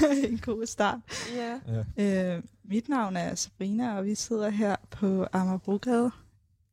en 0.30 0.38
god 0.38 0.66
start. 0.66 1.00
Ja. 1.34 1.60
Ja. 1.96 2.36
Øh, 2.36 2.42
mit 2.64 2.88
navn 2.88 3.16
er 3.16 3.34
Sabrina, 3.34 3.96
og 3.98 4.04
vi 4.04 4.14
sidder 4.14 4.48
her 4.48 4.76
på 4.90 5.26
Amagerbrogade. 5.32 6.10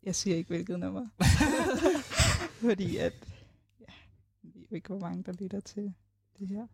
Jeg 0.04 0.16
siger 0.16 0.36
ikke, 0.36 0.48
hvilket 0.48 0.80
nummer. 0.80 1.08
Fordi 2.68 2.98
at, 2.98 3.14
ja, 3.80 3.86
jeg 4.44 4.52
ved 4.54 4.76
ikke, 4.78 4.88
hvor 4.88 5.00
mange, 5.00 5.24
der 5.24 5.34
lytter 5.34 5.60
til 5.60 5.94
det 6.40 6.48
her. 6.48 6.68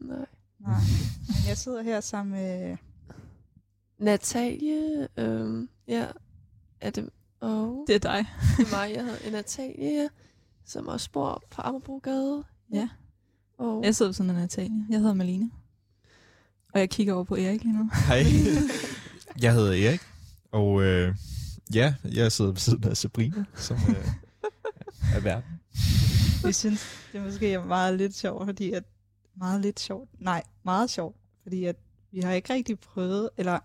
Nej. 0.00 0.26
Nej. 0.58 0.80
Men 1.28 1.48
jeg 1.48 1.56
sidder 1.56 1.82
her 1.82 2.00
sammen 2.00 2.32
med... 2.32 2.76
Natalie, 3.98 5.08
øhm, 5.16 5.68
ja, 5.88 6.06
er 6.80 6.90
det, 6.90 7.10
og 7.40 7.84
Det 7.86 7.94
er 7.94 7.98
dig. 7.98 8.26
det 8.58 8.66
er 8.66 8.76
mig, 8.76 8.94
jeg 8.94 9.04
hedder 9.04 9.30
Natalie, 9.30 10.08
som 10.64 10.88
også 10.88 11.10
bor 11.10 11.42
på 11.50 11.62
Amagerbrogade. 11.62 12.44
Ja. 12.72 12.88
Og 13.58 13.84
Jeg 13.84 13.94
sidder 13.94 14.08
ved 14.08 14.14
siden 14.14 14.30
af 14.30 14.36
Natalie. 14.36 14.86
Jeg 14.90 14.98
hedder 14.98 15.14
Malene. 15.14 15.50
Og 16.76 16.80
jeg 16.80 16.90
kigger 16.90 17.14
over 17.14 17.24
på 17.24 17.34
Erik 17.36 17.62
lige 17.64 17.78
nu. 17.78 17.90
Hej, 18.08 18.24
jeg 19.42 19.52
hedder 19.54 19.88
Erik, 19.88 20.00
og 20.52 20.82
øh, 20.82 21.14
ja, 21.74 21.94
jeg 22.04 22.32
sidder 22.32 22.50
ved 22.50 22.58
siden 22.58 22.84
af 22.84 22.96
Sabrina, 22.96 23.44
som 23.54 23.76
øh, 23.88 24.06
er 25.14 25.20
verden. 25.20 25.50
Vi 26.46 26.52
synes, 26.52 26.86
det 27.12 27.22
måske 27.22 27.52
er 27.52 27.64
meget 27.64 27.98
lidt 27.98 28.14
sjovt, 28.14 28.44
fordi 28.46 28.72
at... 28.72 28.84
Meget 29.36 29.60
lidt 29.60 29.80
sjovt. 29.80 30.10
Nej, 30.18 30.42
meget 30.64 30.90
sjovt. 30.90 31.16
Fordi 31.42 31.64
at 31.64 31.76
vi 32.12 32.20
har 32.20 32.32
ikke 32.32 32.52
rigtig 32.54 32.78
prøvet, 32.78 33.30
eller 33.36 33.58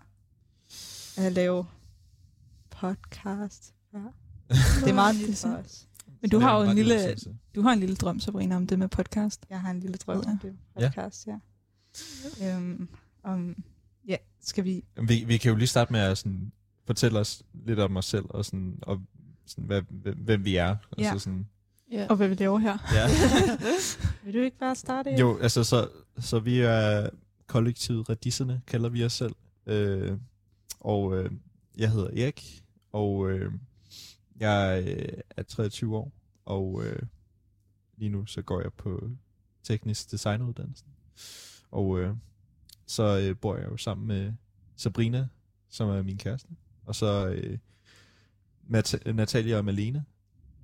at 1.16 1.32
lave 1.32 1.66
podcast 2.70 3.74
før. 3.92 4.12
Det 4.80 4.90
er 4.90 4.94
meget 4.94 5.16
nyt 5.28 5.36
for 5.38 5.48
os. 5.48 5.88
Men 6.20 6.30
du 6.30 6.38
har 6.38 6.62
jo 6.62 6.70
en 6.70 6.74
lille, 6.74 7.16
du 7.54 7.62
har 7.62 7.72
en 7.72 7.80
lille 7.80 7.96
drøm, 7.96 8.20
Sabrina, 8.20 8.56
om 8.56 8.66
det 8.66 8.78
med 8.78 8.88
podcast. 8.88 9.46
Jeg 9.50 9.60
har 9.60 9.70
en 9.70 9.80
lille 9.80 9.96
drøm 9.96 10.22
Ja. 10.26 10.30
om 10.30 10.38
det 10.38 10.56
podcast, 10.74 11.26
ja. 11.26 11.32
ja. 12.40 12.56
Øhm, 12.56 12.88
om, 13.22 13.64
ja, 14.08 14.16
skal 14.40 14.64
vi... 14.64 14.84
Vi, 15.08 15.24
vi 15.26 15.36
kan 15.36 15.50
jo 15.50 15.56
lige 15.56 15.68
starte 15.68 15.92
med 15.92 16.00
at 16.00 16.18
sådan, 16.18 16.52
fortælle 16.84 17.18
os 17.18 17.42
lidt 17.66 17.78
om 17.78 17.96
os 17.96 18.04
selv, 18.04 18.24
og, 18.28 18.44
sådan, 18.44 18.78
og 18.82 19.00
sådan, 19.46 19.64
hvad, 19.64 19.82
hvem, 20.16 20.44
vi 20.44 20.56
er. 20.56 20.76
Ja. 20.98 21.04
Altså 21.04 21.18
sådan, 21.18 21.48
ja. 21.92 22.06
Og 22.10 22.16
hvad 22.16 22.28
vi 22.28 22.34
laver 22.34 22.58
her. 22.58 22.78
ja. 22.94 23.06
Vil 24.24 24.34
du 24.34 24.38
ikke 24.38 24.58
bare 24.58 24.74
starte? 24.74 25.10
Jo, 25.10 25.38
altså 25.38 25.64
så, 25.64 25.88
så 26.18 26.38
vi 26.38 26.60
er 26.60 27.10
kollektivet 27.46 28.08
Radisserne, 28.08 28.62
kalder 28.66 28.88
vi 28.88 29.04
os 29.04 29.12
selv. 29.12 29.34
Øh, 29.66 30.18
og 30.80 31.18
øh, 31.18 31.30
jeg 31.78 31.90
hedder 31.90 32.22
Erik, 32.22 32.64
og 32.92 33.30
øh, 33.30 33.52
jeg 34.40 34.84
øh, 34.86 35.18
er 35.36 35.42
23 35.42 35.96
år, 35.96 36.12
og 36.44 36.82
øh, 36.84 37.02
lige 37.96 38.08
nu 38.08 38.26
så 38.26 38.42
går 38.42 38.60
jeg 38.60 38.72
på 38.72 39.10
teknisk 39.62 40.10
designuddannelsen. 40.10 40.88
Og 41.70 42.00
øh, 42.00 42.16
så 42.86 43.18
øh, 43.20 43.36
bor 43.36 43.56
jeg 43.56 43.66
jo 43.68 43.76
sammen 43.76 44.06
med 44.06 44.32
Sabrina, 44.76 45.28
som 45.68 45.88
er 45.88 46.02
min 46.02 46.18
kæreste, 46.18 46.48
og 46.84 46.94
så 46.94 47.28
øh, 47.28 47.58
Mat- 48.68 49.12
Natalia 49.12 49.56
og 49.58 49.64
Malene. 49.64 50.04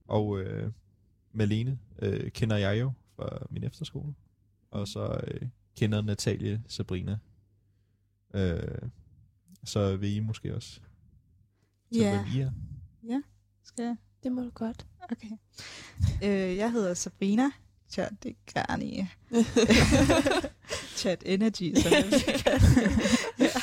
Og 0.06 0.40
øh, 0.40 0.72
Malene 1.32 1.78
øh, 2.02 2.30
kender 2.30 2.56
jeg 2.56 2.80
jo 2.80 2.92
fra 3.16 3.46
min 3.50 3.64
efterskole, 3.64 4.14
og 4.70 4.88
så 4.88 5.20
øh, 5.26 5.48
kender 5.76 6.02
Natalie 6.02 6.62
Sabrina. 6.68 7.18
Øh, 8.34 8.78
så 9.64 9.96
vil 9.96 10.16
I 10.16 10.20
måske 10.20 10.54
også 10.54 10.80
til, 11.92 12.00
Ja. 12.00 12.22
hvem 12.24 12.34
I 12.36 12.40
er. 12.40 12.50
Skal 13.64 13.82
jeg? 13.84 13.96
Det 14.22 14.32
må 14.32 14.40
du 14.42 14.50
godt. 14.54 14.86
Okay. 15.12 15.30
Øh, 16.24 16.56
jeg 16.56 16.72
hedder 16.72 16.94
Sabrina. 16.94 17.50
Chat, 17.90 18.12
Chat 20.98 21.22
Energy, 21.26 21.74
som 21.76 21.92
ja. 23.46 23.60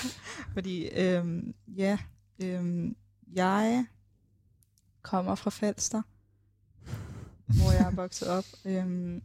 Fordi, 0.53 0.87
øhm, 0.87 1.55
ja, 1.67 1.97
øhm, 2.43 2.95
jeg 3.33 3.85
kommer 5.01 5.35
fra 5.35 5.49
Falster, 5.49 6.01
hvor 7.47 7.71
jeg 7.71 7.87
er 7.87 7.95
vokset 7.95 8.27
op, 8.27 8.45
øhm, 8.65 9.21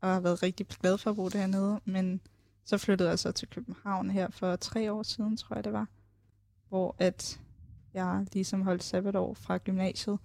og 0.00 0.08
har 0.08 0.20
været 0.20 0.42
rigtig 0.42 0.66
glad 0.66 0.98
for 0.98 1.10
at 1.10 1.16
bo 1.16 1.28
dernede, 1.28 1.80
men 1.84 2.20
så 2.64 2.78
flyttede 2.78 3.08
jeg 3.08 3.18
så 3.18 3.32
til 3.32 3.48
København 3.48 4.10
her 4.10 4.30
for 4.30 4.56
tre 4.56 4.92
år 4.92 5.02
siden, 5.02 5.36
tror 5.36 5.56
jeg 5.56 5.64
det 5.64 5.72
var, 5.72 5.86
hvor 6.68 6.96
at 6.98 7.40
jeg 7.94 8.26
ligesom 8.32 8.62
holdt 8.62 8.84
sabbatår 8.84 9.34
fra 9.34 9.58
gymnasiet, 9.58 10.18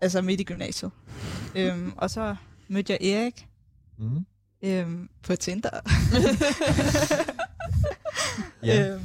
altså 0.00 0.22
midt 0.22 0.40
i 0.40 0.44
gymnasiet. 0.44 0.90
øhm, 1.56 1.92
og 1.96 2.10
så 2.10 2.36
mødte 2.68 2.92
jeg 2.92 3.02
Erik 3.02 3.48
Mm. 4.00 4.26
Øhm, 4.62 5.08
på 5.22 5.36
Tinder. 5.36 5.70
Ja. 8.62 8.90
øhm, 8.92 9.02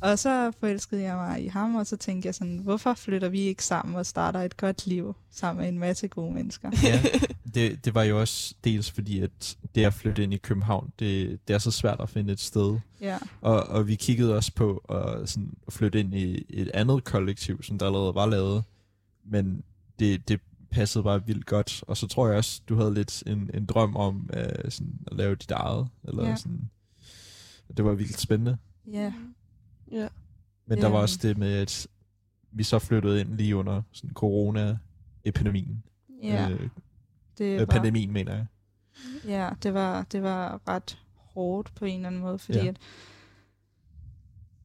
og 0.00 0.18
så 0.18 0.52
forelskede 0.60 1.02
jeg 1.02 1.16
mig 1.16 1.44
i 1.44 1.48
ham, 1.48 1.74
og 1.74 1.86
så 1.86 1.96
tænkte 1.96 2.26
jeg 2.26 2.34
sådan, 2.34 2.58
hvorfor 2.58 2.94
flytter 2.94 3.28
vi 3.28 3.40
ikke 3.40 3.64
sammen 3.64 3.94
og 3.96 4.06
starter 4.06 4.40
et 4.40 4.56
godt 4.56 4.86
liv 4.86 5.16
sammen 5.30 5.60
med 5.60 5.68
en 5.68 5.78
masse 5.78 6.08
gode 6.08 6.34
mennesker? 6.34 6.70
ja. 6.82 7.02
Det, 7.54 7.84
det 7.84 7.94
var 7.94 8.02
jo 8.02 8.20
også 8.20 8.54
dels 8.64 8.90
fordi, 8.90 9.20
at 9.20 9.56
det 9.74 9.84
at 9.84 9.94
flytte 9.94 10.22
ind 10.22 10.34
i 10.34 10.36
København, 10.36 10.92
det, 10.98 11.38
det 11.48 11.54
er 11.54 11.58
så 11.58 11.70
svært 11.70 12.00
at 12.00 12.08
finde 12.10 12.32
et 12.32 12.40
sted. 12.40 12.78
Ja, 13.00 13.18
Og, 13.40 13.62
og 13.62 13.86
vi 13.88 13.94
kiggede 13.94 14.36
også 14.36 14.52
på 14.52 14.76
at, 14.76 15.28
sådan, 15.28 15.54
flytte 15.68 16.00
ind 16.00 16.14
i 16.14 16.44
et 16.50 16.70
andet 16.74 17.04
kollektiv, 17.04 17.62
som 17.62 17.78
der 17.78 17.86
allerede 17.86 18.14
var 18.14 18.26
lavet. 18.26 18.64
Men 19.24 19.62
det, 19.98 20.28
det 20.28 20.40
passede 20.76 21.04
bare 21.04 21.26
vildt 21.26 21.46
godt. 21.46 21.84
Og 21.86 21.96
så 21.96 22.06
tror 22.06 22.28
jeg 22.28 22.36
også, 22.36 22.62
du 22.68 22.76
havde 22.76 22.94
lidt 22.94 23.22
en, 23.26 23.50
en 23.54 23.66
drøm 23.66 23.96
om 23.96 24.30
uh, 24.36 24.70
sådan, 24.70 24.98
at 25.06 25.16
lave 25.16 25.34
dit 25.34 25.50
eget. 25.50 25.88
Eller 26.04 26.28
Ja. 26.28 26.36
sådan. 26.36 26.70
Det 27.76 27.84
var 27.84 27.92
vildt 27.94 28.20
spændende. 28.20 28.58
ja, 28.92 29.12
Ja. 29.92 30.08
Men 30.66 30.78
der 30.78 30.88
var 30.88 30.96
Øhm. 30.96 31.02
også 31.02 31.18
det 31.22 31.38
med, 31.38 31.52
at 31.54 31.86
vi 32.52 32.62
så 32.62 32.78
flyttede 32.78 33.20
ind 33.20 33.34
lige 33.36 33.56
under 33.56 33.82
sådan 33.92 34.10
corona-epidemien. 34.14 35.82
ja. 36.22 36.50
Øh, 36.50 36.68
Det 37.38 37.44
øh, 37.44 37.58
var, 37.58 37.64
pandemien, 37.66 38.12
mener 38.12 38.34
jeg. 38.34 38.46
ja 39.26 39.50
det, 39.62 39.74
var, 39.74 40.02
det 40.02 40.22
var 40.22 40.60
ret 40.68 40.98
hårdt 41.14 41.74
på 41.74 41.84
en 41.84 41.94
eller 41.96 42.06
anden 42.06 42.20
måde, 42.20 42.38
fordi 42.38 42.58
Ja. 42.58 42.64
ja. 42.64 42.70
at 42.70 42.76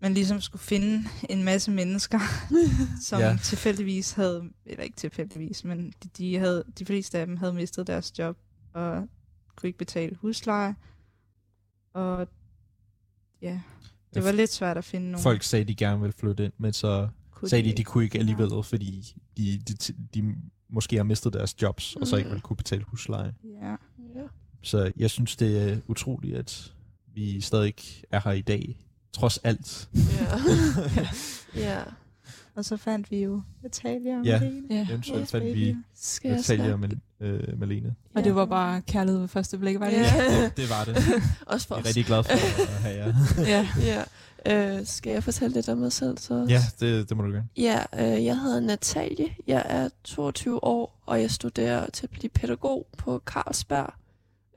man 0.01 0.13
ligesom 0.13 0.41
skulle 0.41 0.61
finde 0.61 1.03
en 1.29 1.43
masse 1.43 1.71
mennesker, 1.71 2.19
som 3.07 3.19
Ja. 3.19 3.29
ja. 3.29 3.37
tilfældigvis 3.43 4.11
havde, 4.11 4.43
eller 4.65 4.83
ikke 4.83 4.95
tilfældigvis, 4.95 5.63
men 5.63 5.93
de, 6.03 6.09
de, 6.17 6.37
havde, 6.37 6.63
de 6.79 6.85
fleste 6.85 7.19
af 7.19 7.25
dem 7.25 7.37
havde 7.37 7.53
mistet 7.53 7.87
deres 7.87 8.19
job 8.19 8.37
og 8.73 9.07
kunne 9.55 9.67
ikke 9.67 9.77
betale 9.79 10.15
husleje. 10.15 10.75
Og 11.93 12.27
ja, 13.41 13.61
det 14.13 14.23
var 14.23 14.31
lidt 14.31 14.51
svært 14.51 14.77
at 14.77 14.83
finde 14.85 15.11
nogen. 15.11 15.23
Folk 15.23 15.43
sagde, 15.43 15.65
de 15.65 15.75
gerne 15.75 15.99
ville 16.01 16.13
flytte 16.13 16.43
ind, 16.45 16.53
men 16.57 16.73
så 16.73 17.09
kunne 17.31 17.49
sagde 17.49 17.69
de, 17.69 17.77
de 17.77 17.83
kunne 17.83 18.03
ikke 18.03 18.19
alligevel, 18.19 18.49
fordi 18.63 19.15
de, 19.37 19.59
de, 19.67 19.73
de, 19.73 19.93
de 20.13 20.35
måske 20.69 20.95
har 20.95 21.03
mistet 21.03 21.33
deres 21.33 21.61
jobs, 21.61 21.95
og 21.95 22.07
så 22.07 22.15
ikke 22.15 22.29
Mm. 22.29 22.33
vil 22.33 22.41
kunne 22.41 22.57
betale 22.57 22.83
husleje. 22.83 23.33
Ja, 23.61 23.69
ja. 24.15 24.23
Så 24.61 24.91
jeg 24.97 25.09
synes, 25.09 25.35
det 25.35 25.71
er 25.71 25.77
utroligt, 25.87 26.35
at 26.37 26.73
vi 27.13 27.41
stadig 27.41 27.73
er 28.11 28.19
her 28.23 28.31
i 28.31 28.41
dag, 28.41 28.77
trods 29.13 29.37
alt. 29.43 29.89
Ja. 29.95 30.39
ja. 31.63 31.79
og 32.55 32.65
så 32.65 32.77
fandt 32.77 33.11
vi 33.11 33.23
jo 33.23 33.41
Natalia 33.63 34.19
og 34.19 34.25
Ja. 34.25 34.39
Malene. 34.39 34.75
Ja. 34.75 34.87
Eventuelt 34.89 35.29
fandt 35.31 35.45
vi 35.55 35.75
Natalia 36.23 36.73
og 36.73 36.79
øh, 37.19 37.59
Malene. 37.59 37.95
Og 38.15 38.23
det 38.23 38.35
var 38.35 38.45
bare 38.45 38.81
kærlighed 38.81 39.19
ved 39.19 39.27
første 39.27 39.57
blik, 39.57 39.79
var 39.79 39.85
det 39.85 39.93
ikke? 39.93 40.07
Ja. 40.15 40.49
Det 40.57 40.69
var 40.69 40.83
det. 40.85 40.97
Også 41.47 41.67
for 41.67 41.75
Jeg 41.75 41.79
er 41.79 41.83
os. 41.83 41.87
rigtig 41.87 42.05
glad 42.05 42.23
for 42.23 42.31
at 42.31 42.81
have 42.81 42.95
jer. 42.97 43.13
Ja. 43.37 43.67
Ja. 43.81 44.03
Øh, 44.45 44.85
skal 44.85 45.13
jeg 45.13 45.23
fortælle 45.23 45.53
lidt 45.53 45.69
om 45.69 45.77
mig 45.77 45.91
selv 45.91 46.17
så? 46.17 46.45
Ja, 46.49 46.61
det, 46.79 47.09
det 47.09 47.17
må 47.17 47.23
du 47.23 47.29
gerne. 47.31 47.47
Ja, 47.57 47.83
øh, 47.99 48.25
jeg 48.25 48.39
hedder 48.39 48.59
Natalie. 48.59 49.27
Jeg 49.47 49.63
er 49.65 49.89
22 50.03 50.63
år, 50.63 51.01
og 51.05 51.21
jeg 51.21 51.31
studerer 51.31 51.89
til 51.89 52.03
at 52.05 52.09
blive 52.09 52.29
pædagog 52.29 52.87
på 52.97 53.21
Carlsberg. 53.25 53.93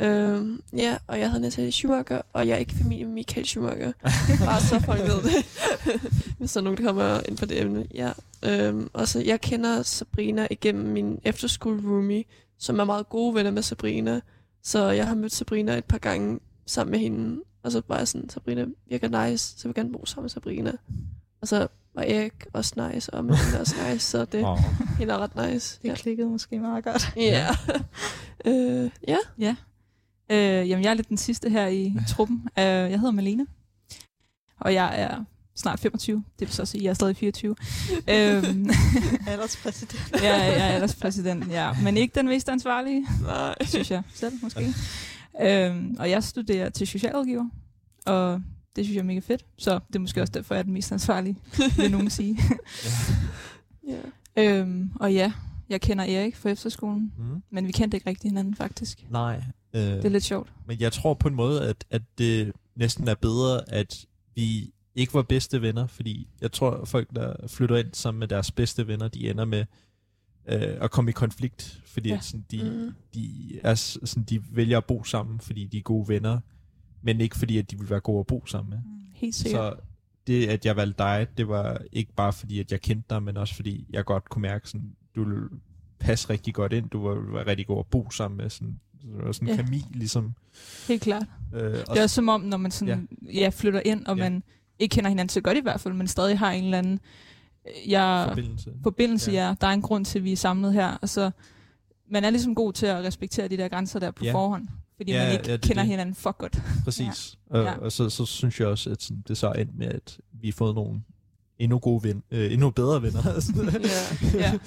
Øh, 0.01 0.59
ja, 0.77 0.97
og 1.07 1.19
jeg 1.21 1.27
hedder 1.31 1.41
Natalie 1.41 1.73
Schumacher, 1.73 2.23
og 2.33 2.49
jeg 2.49 2.55
er 2.55 2.59
ikke 2.59 2.75
familie 2.75 3.05
med 3.05 3.15
Michael 3.15 3.47
Schumacher. 3.47 3.93
Bare 4.45 4.61
så 4.61 4.81
folk 4.81 5.01
ved 5.01 5.23
det. 5.23 5.47
Hvis 6.39 6.53
der 6.53 6.61
er 6.61 6.65
nogen, 6.65 6.79
der 6.79 6.85
kommer 6.85 7.21
ind 7.29 7.37
på 7.39 7.47
det 7.47 7.61
emne. 7.61 7.87
Ja. 7.95 8.11
Øh, 8.45 8.87
og 8.93 9.09
så 9.09 9.21
jeg 9.21 9.41
kender 9.41 9.83
Sabrina 9.83 10.47
igennem 10.51 10.93
min 10.93 11.21
efterskole 11.25 11.83
roomie, 11.89 12.25
som 12.59 12.79
er 12.81 12.85
meget 12.85 13.09
gode 13.09 13.35
venner 13.35 13.51
med 13.51 13.63
Sabrina. 13.63 14.21
Så 14.63 14.91
jeg 14.91 15.07
har 15.09 15.15
mødt 15.15 15.33
Sabrina 15.33 15.79
et 15.79 15.85
par 15.85 15.99
gange 15.99 16.41
sammen 16.67 16.91
med 16.91 16.99
hende. 16.99 17.41
Og 17.63 17.73
så 17.73 17.83
var 17.89 17.99
jeg 17.99 18.09
sådan, 18.09 18.29
Sabrina 18.31 18.67
virker 18.89 19.29
nice, 19.29 19.45
så 19.49 19.61
jeg 19.65 19.69
vil 19.69 19.75
gerne 19.75 19.93
bo 19.93 20.07
sammen 20.07 20.25
med 20.25 20.31
Sabrina. 20.31 20.73
Og 21.43 21.49
så 21.49 21.67
var 21.95 22.03
Erik 22.03 22.47
også 22.53 22.91
nice, 22.93 23.15
og 23.15 23.25
Malene 23.25 23.61
også 23.61 23.75
nice, 23.91 24.11
så 24.11 24.25
det 24.25 24.45
Oh. 24.51 24.59
hende 24.99 25.15
er 25.15 25.19
ret 25.19 25.53
nice. 25.53 25.79
Det 25.83 25.95
klikkede 25.99 26.29
måske 26.29 26.59
meget 26.61 26.85
godt. 26.85 27.13
Ja. 27.17 27.49
øh, 28.47 28.91
ja. 29.09 29.17
Ja. 29.39 29.57
Øh, 30.31 30.69
jamen, 30.69 30.85
jeg 30.85 30.91
er 30.91 30.95
lidt 30.95 31.09
den 31.09 31.17
sidste 31.17 31.51
her 31.51 31.67
i 31.67 31.93
truppen. 32.09 32.49
Øh, 32.59 32.65
jeg 32.65 32.99
hedder 33.01 33.11
Malene, 33.11 33.47
og 34.61 34.75
jeg 34.75 35.01
er 35.01 35.25
snart 35.57 35.81
25. 35.81 36.17
Det 36.39 36.49
vil 36.49 36.55
så 36.55 36.65
sige, 36.65 36.81
at 36.81 36.85
jeg 36.85 36.91
er 36.91 36.95
stadig 36.95 37.17
24. 37.17 37.57
øhm, 38.09 38.71
Alderspræsident. 39.29 40.11
er- 40.15 40.19
jeg 40.23 40.71
er 40.71 40.75
ellers 40.75 40.95
præsident, 40.95 41.51
ja. 41.51 41.73
Men 41.83 41.97
ikke 41.97 42.15
den 42.15 42.27
mest 42.29 42.49
ansvarlige, 42.49 43.07
Nej. 43.23 43.55
synes 43.65 43.91
jeg 43.91 44.03
selv 44.15 44.33
måske. 44.43 44.75
Øhm, 45.43 45.97
og 45.99 46.11
jeg 46.11 46.25
studerer 46.25 46.71
til 46.71 46.87
socialrådgiver. 46.87 47.45
og 48.07 48.43
det 48.77 48.85
synes 48.85 48.95
jeg 48.97 49.01
er 49.01 49.07
mega 49.07 49.19
fedt. 49.21 49.45
Så 49.59 49.81
det 49.89 49.97
er 49.97 50.01
måske 50.01 50.21
også 50.23 50.33
derfor, 50.33 50.55
jeg 50.55 50.59
er 50.59 50.63
den 50.63 50.73
mest 50.73 50.93
ansvarlige, 50.93 51.37
vil 51.77 51.91
nogen 51.91 52.11
sige. 52.11 52.39
Ja. 53.89 53.97
øhm, 54.61 54.91
og 55.01 55.13
ja, 55.15 55.33
jeg 55.69 55.81
kender 55.81 56.05
Erik 56.05 56.37
fra 56.37 56.49
efterskolen, 56.51 57.13
Mm. 57.19 57.43
men 57.51 57.67
vi 57.67 57.73
kendte 57.73 57.97
ikke 57.97 58.11
rigtig 58.11 58.31
hinanden 58.31 58.55
faktisk. 58.55 59.05
Nej. 59.11 59.43
Øh, 59.75 59.81
Det 59.83 60.05
er 60.05 60.09
lidt 60.09 60.25
sjovt. 60.25 60.53
Men 60.67 60.81
jeg 60.81 60.93
tror 60.93 61.15
på 61.15 61.29
en 61.29 61.35
måde, 61.35 61.69
at, 61.69 61.85
at 61.91 62.03
det 62.19 62.53
næsten 62.77 63.09
er 63.09 63.15
bedre, 63.15 63.71
at 63.73 64.07
vi 64.35 64.73
ikke 64.95 65.15
var 65.15 65.23
bedste 65.23 65.63
venner, 65.63 65.87
fordi 65.87 66.29
jeg 66.41 66.53
tror, 66.53 66.71
at 66.71 66.89
folk, 66.89 67.09
der 67.15 67.47
flytter 67.47 67.77
ind 67.77 67.95
sammen 67.95 68.19
med 68.19 68.29
deres 68.29 68.51
bedste 68.51 68.87
venner, 68.87 69.09
de 69.09 69.31
ender 69.31 69.45
med 69.45 69.65
øh, 70.49 70.77
at 70.81 70.91
komme 70.91 71.11
i 71.11 71.13
konflikt, 71.13 71.81
fordi 71.87 72.09
Ja. 72.09 72.19
sådan, 72.21 72.45
de, 72.51 72.65
mm. 72.87 72.95
de, 73.15 73.51
er, 73.63 73.75
sådan, 73.75 74.23
de 74.25 74.43
vælger 74.51 74.79
at 74.79 74.85
bo 74.85 75.05
sammen, 75.05 75.41
fordi 75.41 75.67
de 75.67 75.79
er 75.79 75.83
gode 75.83 76.09
venner, 76.09 76.41
men 77.03 77.21
ikke 77.21 77.37
fordi, 77.39 77.59
at 77.59 77.71
de 77.71 77.79
vil 77.79 77.91
være 77.91 78.01
gode 78.01 78.21
at 78.21 78.27
bo 78.27 78.47
sammen 78.47 78.71
med. 78.71 78.79
Helt 79.15 79.35
sikkert. 79.35 79.73
Så 79.77 79.81
det, 80.27 80.47
at 80.47 80.67
jeg 80.67 80.77
valgte 80.77 80.99
dig, 80.99 81.27
det 81.39 81.49
var 81.49 81.83
ikke 81.93 82.13
bare 82.13 82.33
fordi, 82.33 82.61
at 82.61 82.73
jeg 82.73 82.81
kendte 82.81 83.07
dig, 83.11 83.23
men 83.23 83.37
også 83.37 83.55
fordi, 83.55 83.87
jeg 83.91 84.05
godt 84.05 84.29
kunne 84.29 84.43
mærke, 84.43 84.69
sådan, 84.69 84.97
du 85.17 85.25
ville 85.25 85.49
passe 85.99 86.31
rigtig 86.31 86.55
godt 86.55 86.73
ind, 86.73 86.91
du 86.91 87.09
var, 87.09 87.15
var 87.15 87.47
rigtig 87.47 87.67
god 87.67 87.79
at 87.79 87.87
bo 87.87 88.11
sammen 88.11 88.37
med, 88.37 88.51
sådan, 88.51 88.81
det 89.19 89.25
var 89.27 89.33
sådan 89.33 89.49
en 89.49 89.57
Ja. 89.57 89.63
kemi, 89.63 89.85
ligesom. 89.95 90.35
Helt 90.89 91.03
klart. 91.03 91.27
Øh, 91.55 91.61
Det 91.73 91.85
er 91.89 92.03
også 92.03 92.15
som 92.15 92.29
om, 92.29 92.41
når 92.41 92.57
man 92.57 92.71
sådan, 92.71 93.09
ja. 93.27 93.33
Ja, 93.41 93.49
flytter 93.49 93.81
ind, 93.85 94.07
og 94.07 94.17
Ja. 94.17 94.23
man 94.31 94.43
ikke 94.79 94.93
kender 94.95 95.09
hinanden 95.09 95.29
så 95.29 95.41
godt 95.41 95.57
i 95.59 95.61
hvert 95.63 95.81
fald, 95.81 95.95
men 95.95 96.09
stadig 96.09 96.39
har 96.39 96.51
en 96.51 96.65
eller 96.65 96.79
anden 96.79 97.01
øh, 97.69 97.91
jeg, 97.91 98.25
forbindelse. 98.29 98.73
forbindelse, 98.83 99.33
Ja. 99.33 99.49
ja. 99.49 99.55
Der 99.61 99.67
er 99.67 99.71
en 99.73 99.83
grund 99.83 100.05
til, 100.05 100.19
at 100.19 100.25
vi 100.25 100.33
er 100.33 100.37
samlet 100.37 100.73
her. 100.73 100.89
Og 101.03 101.09
så, 101.09 101.31
man 102.11 102.25
er 102.25 102.31
ligesom 102.31 102.55
god 102.55 102.73
til 102.73 102.87
at 102.87 103.05
respektere 103.05 103.49
de 103.49 103.57
der 103.57 103.69
grænser 103.69 103.99
der 104.01 104.11
på 104.11 104.25
Ja. 104.25 104.33
forhånd. 104.35 104.69
Fordi 104.97 105.13
Ja, 105.13 105.19
man 105.25 105.33
ikke 105.33 105.45
ja, 105.47 105.53
det 105.57 105.65
er 105.65 105.69
kender 105.69 105.83
det. 105.83 105.91
hinanden 105.91 106.15
for 106.15 106.33
godt. 106.39 106.63
Præcis. 106.85 107.39
Ja. 107.53 107.59
Og, 107.59 107.83
og 107.83 107.93
så, 107.93 108.11
så 108.11 108.27
synes 108.27 108.61
jeg 108.61 108.69
også, 108.69 108.91
at 108.91 109.03
sådan, 109.03 109.25
det 109.29 109.37
så 109.39 109.49
er 109.49 109.53
endt 109.53 109.79
med, 109.79 109.87
at 109.87 110.19
vi 110.33 110.49
har 110.49 110.53
fået 110.53 110.75
nogle 110.75 111.03
endnu 111.59 111.79
gode 111.79 112.03
ven, 112.05 112.23
øh, 112.31 112.53
endnu 112.53 112.71
bedre 112.71 113.03
venner, 113.03 113.21
Ja. 114.35 114.39
Ja. 114.39 114.59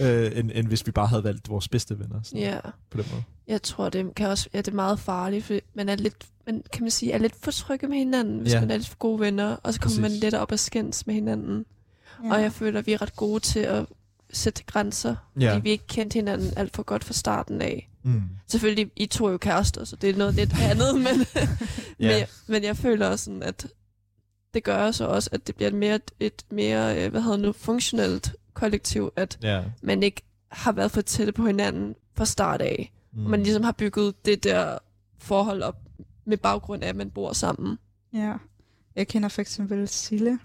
Øh, 0.00 0.38
end, 0.38 0.50
end 0.54 0.66
hvis 0.68 0.86
vi 0.86 0.92
bare 0.92 1.06
havde 1.06 1.24
valgt 1.24 1.48
vores 1.50 1.68
bedste 1.68 1.98
venner. 1.98 2.22
Sådan, 2.22 2.40
ja. 2.40 2.58
På 2.90 2.98
den 2.98 3.06
måde. 3.12 3.22
Jeg 3.46 3.62
tror, 3.62 3.88
det 3.88 4.14
kan 4.14 4.26
også 4.28 4.48
ja, 4.54 4.58
det 4.58 4.68
er 4.68 4.72
meget 4.72 4.98
farligt, 5.00 5.44
for 5.44 5.54
man 5.74 5.88
er 5.88 5.96
lidt, 5.96 6.26
man, 6.46 6.62
kan 6.72 6.82
man 6.82 6.90
sige, 6.90 7.12
er 7.12 7.18
lidt 7.18 7.34
for 7.42 7.50
trygge 7.50 7.88
med 7.88 7.96
hinanden, 7.98 8.38
hvis 8.38 8.52
Ja. 8.52 8.60
man 8.60 8.70
er 8.70 8.76
lidt 8.76 8.88
for 8.88 8.96
gode 8.96 9.20
venner, 9.20 9.56
og 9.62 9.74
så 9.74 9.80
kommer 9.80 10.00
man 10.00 10.10
Præcis. 10.10 10.22
lidt 10.22 10.34
op 10.34 10.52
og 10.52 10.58
skændes 10.58 11.06
med 11.06 11.14
hinanden. 11.14 11.64
Ja. 12.24 12.34
Og 12.34 12.42
jeg 12.42 12.52
føler, 12.52 12.78
at 12.78 12.86
vi 12.86 12.92
er 12.92 13.02
ret 13.02 13.16
gode 13.16 13.40
til 13.40 13.60
at 13.60 13.86
sætte 14.32 14.64
grænser, 14.66 15.16
Ja. 15.40 15.50
fordi 15.52 15.62
vi 15.62 15.70
ikke 15.70 15.86
kendte 15.86 16.14
hinanden 16.14 16.52
alt 16.56 16.76
for 16.76 16.82
godt 16.82 17.04
fra 17.04 17.12
starten 17.14 17.62
af. 17.62 17.90
Mm. 18.02 18.22
Selvfølgelig, 18.46 18.90
I 18.96 19.06
to 19.06 19.26
er 19.26 19.30
jo 19.30 19.38
kærester, 19.38 19.84
så 19.84 19.96
det 19.96 20.10
er 20.10 20.16
noget 20.16 20.34
lidt 20.34 20.52
andet, 20.62 20.94
men, 21.06 21.26
Ja. 21.34 21.46
men, 21.98 22.10
jeg, 22.10 22.26
men 22.46 22.64
jeg 22.64 22.76
føler 22.76 23.06
også 23.08 23.24
sådan, 23.24 23.42
at 23.42 23.66
det 24.54 24.64
gør 24.64 24.90
så 24.90 25.06
også, 25.06 25.30
at 25.32 25.46
det 25.46 25.54
bliver 25.56 25.68
et 25.68 25.74
mere, 25.74 25.98
et 26.20 26.44
mere 26.50 27.04
øh, 27.04 27.10
hvad 27.10 27.22
hedder 27.22 27.36
nu, 27.36 27.52
funktionelt 27.52 28.32
kollektiv, 28.54 29.12
at 29.16 29.38
Ja. 29.42 29.64
man 29.82 30.02
ikke 30.02 30.22
har 30.48 30.72
været 30.72 30.90
for 30.90 31.00
tætte 31.00 31.32
på 31.32 31.46
hinanden 31.46 31.94
fra 32.14 32.24
start 32.24 32.60
af. 32.60 32.92
Mm. 33.12 33.24
Og 33.24 33.30
man 33.30 33.42
ligesom 33.42 33.62
har 33.62 33.72
bygget 33.72 34.24
det 34.26 34.44
der 34.44 34.78
forhold 35.18 35.62
op 35.62 35.80
med 36.24 36.36
baggrund 36.36 36.84
af, 36.84 36.88
at 36.88 36.96
man 36.96 37.10
bor 37.10 37.32
sammen. 37.32 37.78
Ja. 38.12 38.36
Jeg 38.96 39.08
kender 39.08 39.28
for 39.28 39.40
eksempel 39.40 39.88
Sille, 39.88 40.38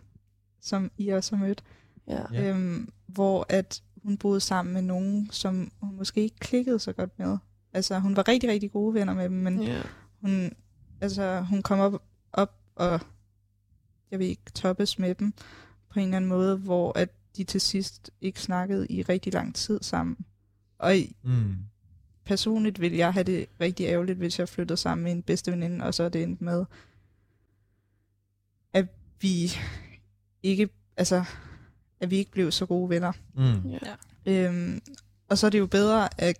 som 0.61 0.91
I 0.97 1.09
også 1.09 1.35
har 1.35 1.45
mødt, 1.45 1.63
Ja. 2.07 2.49
Øhm, 2.49 2.89
hvor 3.07 3.45
at 3.49 3.83
hun 4.03 4.17
boede 4.17 4.39
sammen 4.39 4.73
med 4.73 4.81
nogen, 4.81 5.29
som 5.31 5.71
hun 5.81 5.95
måske 5.95 6.21
ikke 6.21 6.35
klikkede 6.39 6.79
så 6.79 6.93
godt 6.93 7.19
med. 7.19 7.37
Altså, 7.73 7.99
hun 7.99 8.15
var 8.15 8.27
rigtig, 8.27 8.49
rigtig 8.49 8.71
gode 8.71 8.93
venner 8.93 9.13
med 9.13 9.23
dem, 9.23 9.37
men 9.37 9.63
ja. 9.63 9.81
hun, 10.21 10.51
altså, 11.01 11.41
hun 11.41 11.61
kom 11.61 11.79
op, 11.79 12.03
op 12.33 12.55
og, 12.75 12.99
jeg 14.11 14.19
vil 14.19 14.27
ikke, 14.27 14.51
toppes 14.55 14.99
med 14.99 15.15
dem 15.15 15.33
på 15.89 15.99
en 15.99 16.05
eller 16.05 16.17
anden 16.17 16.29
måde, 16.29 16.57
hvor 16.57 16.97
at 16.97 17.09
de 17.37 17.43
til 17.43 17.61
sidst 17.61 18.11
ikke 18.21 18.41
snakkede 18.41 18.87
i 18.87 19.01
rigtig 19.01 19.33
lang 19.33 19.55
tid 19.55 19.79
sammen. 19.81 20.17
Og 20.77 20.95
Mm. 21.23 21.55
personligt 22.25 22.81
ville 22.81 22.97
jeg 22.97 23.13
have 23.13 23.23
det 23.23 23.45
rigtig 23.61 23.85
ærgerligt, 23.85 24.17
hvis 24.17 24.39
jeg 24.39 24.49
flyttede 24.49 24.77
sammen 24.77 25.03
med 25.03 25.11
en 25.11 25.23
bedste 25.23 25.51
veninde, 25.51 25.85
og 25.85 25.93
så 25.93 26.03
er 26.03 26.09
det 26.09 26.23
endt 26.23 26.41
med, 26.41 26.65
at 28.73 28.87
vi 29.21 29.51
ikke, 30.43 30.69
altså, 30.97 31.23
at 31.99 32.09
vi 32.09 32.15
ikke 32.17 32.31
blev 32.31 32.51
så 32.51 32.65
gode 32.65 32.89
venner. 32.89 33.11
Mm. 33.35 33.69
ja. 33.69 33.95
Øhm, 34.25 34.81
og 35.29 35.37
så 35.37 35.45
er 35.45 35.49
det 35.49 35.59
jo 35.59 35.65
bedre 35.65 36.21
at 36.21 36.37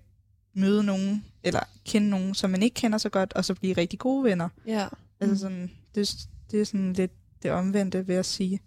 møde 0.54 0.84
nogen, 0.84 1.26
eller 1.44 1.60
kende 1.86 2.10
nogen, 2.10 2.34
som 2.34 2.50
man 2.50 2.64
ikke 2.64 2.74
kender 2.74 2.98
så 2.98 3.10
godt, 3.10 3.34
og 3.34 3.46
så 3.46 3.54
blive 3.54 3.74
rigtig 3.78 4.00
gode 4.00 4.24
venner. 4.24 4.50
ja. 4.66 4.88
Altså 5.20 5.38
sådan, 5.38 5.72
det, 5.96 6.28
det 6.52 6.62
er 6.62 6.66
sådan 6.66 6.94
lidt 6.94 7.12
det 7.44 7.52
omvendte, 7.52 8.06
vil 8.08 8.16
jeg 8.16 8.26
sige. 8.26 8.60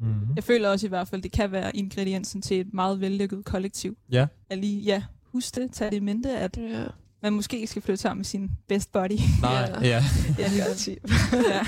Mm. 0.00 0.14
Jeg 0.36 0.44
føler 0.44 0.68
også 0.68 0.86
i 0.86 0.88
hvert 0.88 1.08
fald, 1.08 1.22
det 1.22 1.32
kan 1.32 1.52
være 1.52 1.76
ingrediensen 1.76 2.42
til 2.42 2.60
et 2.60 2.74
meget 2.74 3.00
vellykket 3.00 3.44
kollektiv. 3.44 3.96
Ja. 4.12 4.26
At 4.50 4.58
lige, 4.58 4.80
ja, 4.80 5.02
husk 5.32 5.54
det, 5.54 5.72
tag 5.72 5.90
det 5.90 5.96
i 5.96 6.00
mente, 6.00 6.30
at 6.38 6.56
ja. 6.56 6.84
man 7.22 7.32
måske 7.32 7.56
ikke 7.56 7.66
skal 7.66 7.82
flytte 7.82 8.02
sammen 8.02 8.18
med 8.18 8.24
sin 8.24 8.50
best 8.68 8.92
buddy. 8.92 9.18
Nej, 9.42 9.70
Ja. 9.82 9.86
ja. 9.88 10.04
Er 10.38 10.74
sige. 10.74 10.96
ja. 11.32 11.60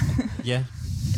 ja. 0.45 0.65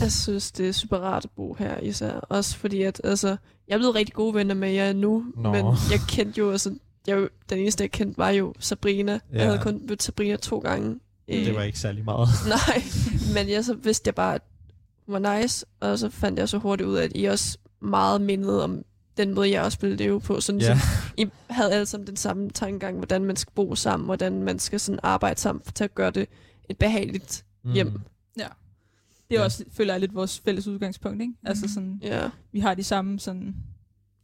Jeg 0.01 0.13
synes, 0.13 0.53
det 0.53 0.69
er 0.69 0.73
super 0.73 0.97
rart 0.97 1.25
at 1.25 1.31
bo 1.31 1.55
her 1.59 1.79
især. 1.81 2.11
Også 2.13 2.57
fordi, 2.57 2.83
at 2.83 3.01
altså, 3.05 3.37
jeg 3.69 3.75
er 3.75 3.79
blevet 3.79 3.95
rigtig 3.95 4.15
gode 4.15 4.35
venner 4.35 4.55
med 4.55 4.71
jer 4.71 4.93
nu, 4.93 5.25
Nå. 5.37 5.53
men 5.53 5.65
jeg 5.67 6.01
kendte 6.09 6.39
jo, 6.39 6.51
altså, 6.51 6.75
jeg, 7.07 7.17
jo- 7.17 7.29
den 7.51 7.59
eneste, 7.59 7.83
jeg 7.85 7.91
kendte, 7.91 8.19
var 8.19 8.31
jo 8.31 8.55
Sabrina. 8.59 9.13
Ja. 9.13 9.19
Ja. 9.33 9.39
Jeg 9.39 9.47
havde 9.47 9.59
kun 9.63 9.83
mødt 9.89 10.03
Sabrina 10.03 10.37
to 10.37 10.59
gange. 10.59 11.01
Øh, 11.29 11.47
Det 11.47 11.55
var 11.55 11.63
ikke 11.63 11.79
særlig 11.79 12.05
meget. 12.05 12.29
Nej, 12.69 12.83
men 13.35 13.49
jeg 13.53 13.65
så 13.65 13.75
vidste 13.75 14.09
jeg 14.09 14.15
bare, 14.15 14.35
at 14.35 14.43
var 15.09 15.39
nice, 15.41 15.67
og 15.81 15.99
så 15.99 16.11
fandt 16.11 16.39
jeg 16.39 16.49
så 16.49 16.59
hurtigt 16.59 16.89
ud 16.89 16.97
af, 16.97 17.05
at 17.05 17.13
I 17.15 17.25
også 17.25 17.59
meget 17.81 18.21
mindede 18.21 18.65
om 18.65 18.83
den 19.17 19.35
måde, 19.35 19.51
jeg 19.51 19.63
også 19.63 19.79
ville 19.81 19.97
leve 19.97 20.21
på. 20.21 20.41
Sådan, 20.41 20.61
Ja. 20.61 20.67
ja. 20.67 20.79
I 21.17 21.27
havde 21.51 21.73
alle 21.73 21.87
sammen 21.87 22.07
den 22.07 22.17
samme 22.17 22.51
tankegang, 22.51 22.97
hvordan 22.97 23.25
man 23.25 23.37
skal 23.37 23.53
bo 23.55 23.75
sammen, 23.75 24.05
hvordan 24.07 24.43
man 24.43 24.59
skal 24.59 24.81
sådan 24.81 24.99
arbejde 25.03 25.41
sammen 25.41 25.63
til 25.75 25.85
at 25.85 25.95
gøre 25.95 26.11
det 26.11 26.29
et 26.71 26.79
behageligt 26.79 27.45
hjem. 27.65 27.87
Mm. 27.87 27.93
Det 29.31 29.37
er 29.37 29.41
Ja. 29.41 29.45
også, 29.45 29.65
føler 29.73 29.93
jeg, 29.95 30.01
lidt 30.01 30.15
vores 30.15 30.41
fælles 30.45 30.67
udgangspunkt, 30.67 31.21
ikke? 31.21 31.33
Altså 31.45 31.69
sådan, 31.75 31.99
Ja, 32.03 32.31
vi 32.53 32.61
har 32.61 32.75
de 32.75 32.85
samme 32.85 33.19
sådan... 33.21 33.55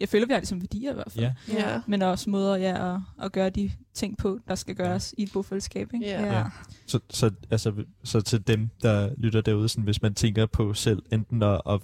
Jeg 0.00 0.08
føler, 0.08 0.26
vi 0.26 0.32
har 0.32 0.40
de 0.40 0.46
samme 0.46 0.62
værdier 0.62 0.90
i 0.90 0.94
hvert 0.94 1.12
fald. 1.12 1.24
Ja. 1.24 1.32
ja, 1.52 1.80
Men 1.86 2.02
også 2.02 2.30
måder, 2.30 2.56
ja, 2.56 2.94
at, 2.94 3.00
at 3.22 3.32
gøre 3.32 3.50
de 3.50 3.70
ting 3.94 4.18
på, 4.18 4.38
der 4.48 4.54
skal 4.54 4.74
gøres 4.74 5.14
i 5.18 5.22
et 5.22 5.30
bofællesskab, 5.32 5.90
ikke? 5.94 6.06
ja. 6.06 6.38
Ja. 6.38 6.44
Så, 6.86 7.00
så, 7.10 7.30
altså, 7.50 7.72
så 8.04 8.20
til 8.20 8.46
dem, 8.46 8.68
der 8.82 9.10
lytter 9.18 9.40
derude, 9.40 9.68
sådan, 9.68 9.84
hvis 9.84 10.02
man 10.02 10.14
tænker 10.14 10.46
på 10.46 10.74
selv 10.74 11.02
enten 11.12 11.42
at, 11.42 11.60
at 11.68 11.80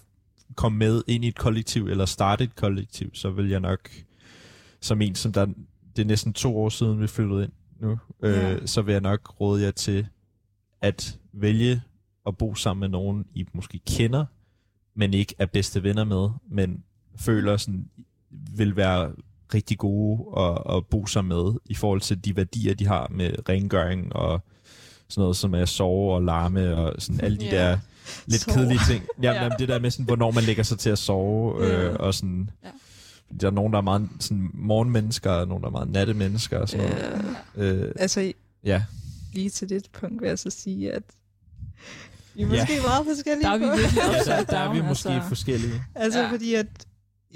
komme 0.55 0.79
med 0.79 1.03
ind 1.07 1.25
i 1.25 1.29
et 1.29 1.39
kollektiv, 1.39 1.87
eller 1.87 2.05
starte 2.05 2.45
et 2.45 2.57
kollektiv, 2.57 3.11
så 3.15 3.31
vil 3.31 3.49
jeg 3.49 3.61
nok, 3.61 3.91
som 4.81 5.03
en, 5.03 5.15
som 5.15 5.33
der, 5.33 5.47
det 5.97 6.03
er 6.03 6.07
næsten 6.07 6.33
to 6.33 6.59
år 6.59 6.69
siden, 6.69 7.01
vi 7.01 7.07
flyttede 7.07 7.43
ind 7.45 7.53
nu, 7.81 7.99
øh, 8.23 8.33
Ja. 8.35 8.67
så 8.67 8.83
vil 8.83 8.93
jeg 8.93 9.01
nok 9.01 9.41
råde 9.41 9.63
jer 9.63 9.71
til 9.71 10.07
at 10.81 11.19
vælge 11.33 11.83
at 12.27 12.37
bo 12.37 12.55
sammen 12.55 12.81
med 12.81 12.89
nogen, 12.89 13.25
I 13.35 13.47
måske 13.53 13.81
kender, 13.87 14.25
men 14.95 15.15
ikke 15.15 15.35
er 15.39 15.47
bedste 15.47 15.83
venner 15.83 16.05
med, 16.05 16.29
men 16.51 16.85
føler 17.19 17.57
sådan, 17.57 17.89
vil 18.57 18.77
være 18.77 19.11
rigtig 19.55 19.79
gode 19.79 20.41
at, 20.41 20.77
at 20.77 20.87
bo 20.87 21.07
sammen 21.07 21.37
med, 21.39 21.53
i 21.67 21.75
forhold 21.75 22.01
til 22.01 22.25
de 22.25 22.37
værdier, 22.37 22.75
de 22.75 22.87
har 22.87 23.09
med 23.11 23.49
rengøring 23.49 24.13
og 24.17 24.43
sådan 25.09 25.21
noget 25.23 25.37
som 25.37 25.55
er 25.55 25.65
sove 25.65 26.15
og 26.15 26.23
larme 26.23 26.77
og 26.77 26.95
sådan 26.99 27.21
alle 27.21 27.39
de 27.39 27.45
Ja. 27.45 27.57
der 27.71 27.79
lidt 28.27 28.43
Sove. 28.43 28.55
kedelige 28.57 28.81
ting. 28.91 29.05
Ja, 29.23 29.33
Ja. 29.33 29.43
ja. 29.45 29.49
det 29.59 29.69
der 29.69 29.79
med 29.79 29.91
sådan, 29.91 30.05
hvornår 30.05 30.31
man 30.31 30.45
lægger 30.45 30.63
sig 30.63 30.79
til 30.79 30.91
at 30.91 30.99
sove, 30.99 31.65
øh, 31.67 31.85
Ja. 31.85 31.97
og 31.97 32.15
sådan, 32.15 32.51
Ja. 32.65 32.69
ja. 32.69 33.37
der 33.41 33.47
er 33.47 33.51
nogen, 33.51 33.73
der 33.73 33.79
er 33.79 33.83
meget 33.83 34.09
sådan, 34.21 34.51
morgenmennesker, 34.55 35.31
og 35.31 35.49
nogen, 35.49 35.63
der 35.63 35.69
er 35.69 35.73
meget 35.73 35.91
nattemennesker 35.91 36.59
og 36.59 36.69
sådan 36.69 36.87
noget. 36.91 37.37
ja. 37.57 37.63
Øh, 37.63 37.93
Altså, 37.99 38.33
ja. 38.65 38.83
lige 39.33 39.51
til 39.51 39.69
det 39.69 39.87
punkt 39.93 40.21
vil 40.23 40.29
jeg 40.29 40.39
så 40.39 40.51
sige, 40.51 40.93
at 40.93 41.03
vi 42.35 42.43
er 42.43 42.47
Ja. 42.47 42.53
måske 42.61 42.73
meget 42.87 43.07
forskellige 43.17 43.43
Der 43.47 43.51
er 43.55 43.59
vi 43.59 43.65
på. 43.65 43.77
virkelig 43.77 44.03
ja 44.29 44.33
der, 44.37 44.45
der 44.45 44.59
er 44.59 44.73
vi 44.73 44.81
måske 44.83 45.09
altså. 45.09 45.29
forskellige. 45.29 45.83
Altså, 45.95 46.19
Ja. 46.19 46.25
ja. 46.27 46.33
fordi 46.33 46.55
at, 46.55 46.67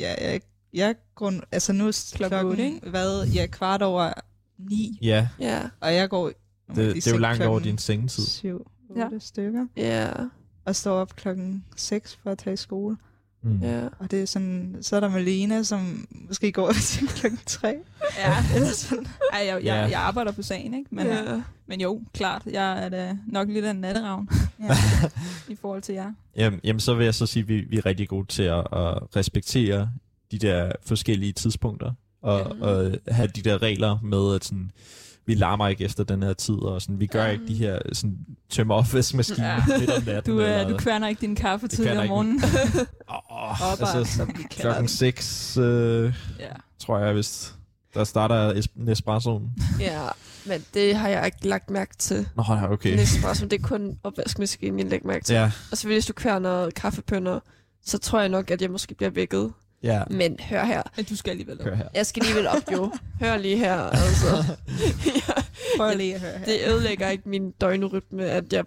ja, 0.00 0.14
jeg, 0.20 0.40
jeg 0.72 0.94
grund, 1.14 1.40
altså 1.52 1.72
nu 1.72 1.86
er 1.86 2.12
Klokken 2.14 2.38
klokken, 2.38 2.80
hvad, 2.90 3.26
ja, 3.26 3.46
kvart 3.46 3.82
over 3.82 4.12
ni, 4.58 4.98
Ja, 5.02 5.28
ja, 5.40 5.62
og 5.80 5.94
jeg 5.94 6.10
går 6.10 6.32
det, 6.74 6.94
det 6.94 7.06
er 7.06 7.10
jo 7.10 7.18
langt 7.18 7.42
over 7.42 7.60
din 7.60 7.78
sengetid. 7.78 8.24
Syv, 8.26 8.66
otte 8.90 9.08
ja. 9.12 9.18
stykker, 9.18 9.66
ja, 9.76 10.10
og 10.64 10.76
står 10.76 10.92
op 10.92 11.16
klokken 11.16 11.64
6 11.76 12.18
for 12.22 12.30
at 12.30 12.38
tage 12.38 12.54
i 12.54 12.56
skole. 12.56 12.96
Mm. 13.42 13.58
ja. 13.62 13.80
Og 13.98 14.10
det 14.10 14.22
er 14.22 14.26
sådan, 14.26 14.76
så 14.80 14.96
er 14.96 15.00
der 15.00 15.08
Malene, 15.08 15.64
som 15.64 16.08
måske 16.28 16.52
går 16.52 16.72
til 16.82 17.08
klokken 17.08 17.40
3. 17.46 17.68
Ja. 18.18 18.36
Eller 18.54 18.68
sådan. 18.68 19.06
Ej, 19.32 19.38
jeg, 19.46 19.54
jeg, 19.54 19.62
Ja. 19.64 19.74
jeg 19.74 20.00
arbejder 20.00 20.32
på 20.32 20.42
sagen, 20.42 20.74
ikke? 20.74 20.94
Men, 20.94 21.06
ja. 21.06 21.32
ja. 21.34 21.42
men 21.66 21.80
jo, 21.80 22.00
klart, 22.14 22.42
jeg 22.52 22.84
er 22.84 22.88
da 22.88 23.16
nok 23.26 23.48
lidt 23.48 23.64
af 23.64 23.70
en 23.70 23.76
natteravn 23.76 24.28
Ja. 24.68 24.76
i 25.48 25.56
forhold 25.60 25.82
til 25.82 25.94
jer. 25.94 26.12
Jamen, 26.36 26.60
jamen, 26.64 26.80
så 26.80 26.94
vil 26.94 27.04
jeg 27.04 27.14
så 27.14 27.26
sige, 27.26 27.42
at 27.42 27.48
vi, 27.48 27.60
vi 27.60 27.76
er 27.76 27.86
rigtig 27.86 28.08
gode 28.08 28.26
til 28.26 28.42
at, 28.42 28.58
at 28.58 29.16
respektere 29.16 29.90
de 30.30 30.38
der 30.38 30.72
forskellige 30.86 31.32
tidspunkter, 31.32 31.92
og, 32.22 32.38
Ja. 32.60 32.64
og 32.66 32.92
have 33.08 33.28
de 33.36 33.42
der 33.42 33.62
regler 33.62 33.98
med, 34.02 34.34
at 34.34 34.44
sådan, 34.44 34.70
vi 35.26 35.34
larmer 35.34 35.68
ikke 35.68 35.84
efter 35.84 36.04
den 36.04 36.22
her 36.22 36.32
tid, 36.32 36.54
og 36.54 36.82
sådan, 36.82 37.00
vi 37.00 37.06
gør 37.06 37.24
Ja. 37.24 37.30
ikke 37.30 37.46
de 37.48 37.54
her 37.54 37.78
sådan, 37.92 38.18
tømmer 38.50 38.74
opvaskemaskiner 38.74 39.48
Ja. 39.48 39.62
ja. 39.68 39.78
midt 39.78 39.90
om 39.90 40.02
natten. 40.06 40.34
Du, 40.34 40.40
eller, 40.40 40.64
øh, 40.64 40.70
du 40.72 40.76
kværner 40.76 41.08
ikke 41.08 41.20
din 41.20 41.34
kaffe 41.34 41.68
tidligere 41.68 41.98
om 42.02 42.08
morgenen. 42.08 42.40
Oh, 43.50 43.72
altså, 43.98 44.26
klokken 44.50 44.82
det. 44.82 44.90
6, 44.90 45.56
øh, 45.56 46.14
ja. 46.38 46.46
tror 46.78 46.98
jeg, 46.98 47.12
hvis 47.12 47.54
der 47.94 48.04
starter 48.04 48.52
es- 48.52 48.72
Nespressoen. 48.74 49.50
Ja, 49.80 50.08
men 50.46 50.64
det 50.74 50.96
har 50.96 51.08
jeg 51.08 51.26
ikke 51.26 51.48
lagt 51.48 51.70
mærke 51.70 51.96
til. 51.96 52.28
Nå, 52.36 52.44
ja, 52.48 52.72
okay. 52.72 52.96
Nespresso, 52.96 53.46
det 53.46 53.62
er 53.62 53.66
kun 53.68 53.98
opvaskemaskinen, 54.04 54.78
jeg 54.78 54.88
lægger 54.88 55.06
mærke 55.06 55.24
til. 55.24 55.34
Ja, 55.34 55.50
Og 55.70 55.76
så 55.78 55.86
hvis 55.86 56.06
du 56.06 56.12
kværner 56.12 56.70
kaffepønner, 56.70 57.40
så 57.84 57.98
tror 57.98 58.20
jeg 58.20 58.28
nok, 58.28 58.50
at 58.50 58.62
jeg 58.62 58.70
måske 58.70 58.94
bliver 58.94 59.10
vækket. 59.10 59.52
ja. 59.82 60.02
Men 60.10 60.36
hør 60.50 60.64
her. 60.64 60.82
Men 60.96 61.04
du 61.04 61.16
skal 61.16 61.30
alligevel 61.30 61.60
op. 61.60 61.66
Hør 61.66 61.74
her. 61.74 61.88
Jeg 61.94 62.06
skal 62.06 62.22
alligevel 62.22 62.46
op, 62.46 62.72
jo. 62.72 62.92
Hør 63.20 63.36
lige 63.36 63.56
her, 63.58 63.80
altså. 63.80 64.44
ja, 65.06 65.42
Prøv 65.76 65.96
lige 65.96 66.14
at 66.14 66.20
høre 66.20 66.38
her. 66.38 66.44
det 66.44 66.58
ødelægger 66.68 67.08
ikke 67.08 67.28
min 67.28 67.50
døgnrytme, 67.50 68.24
at 68.24 68.52
jeg, 68.52 68.64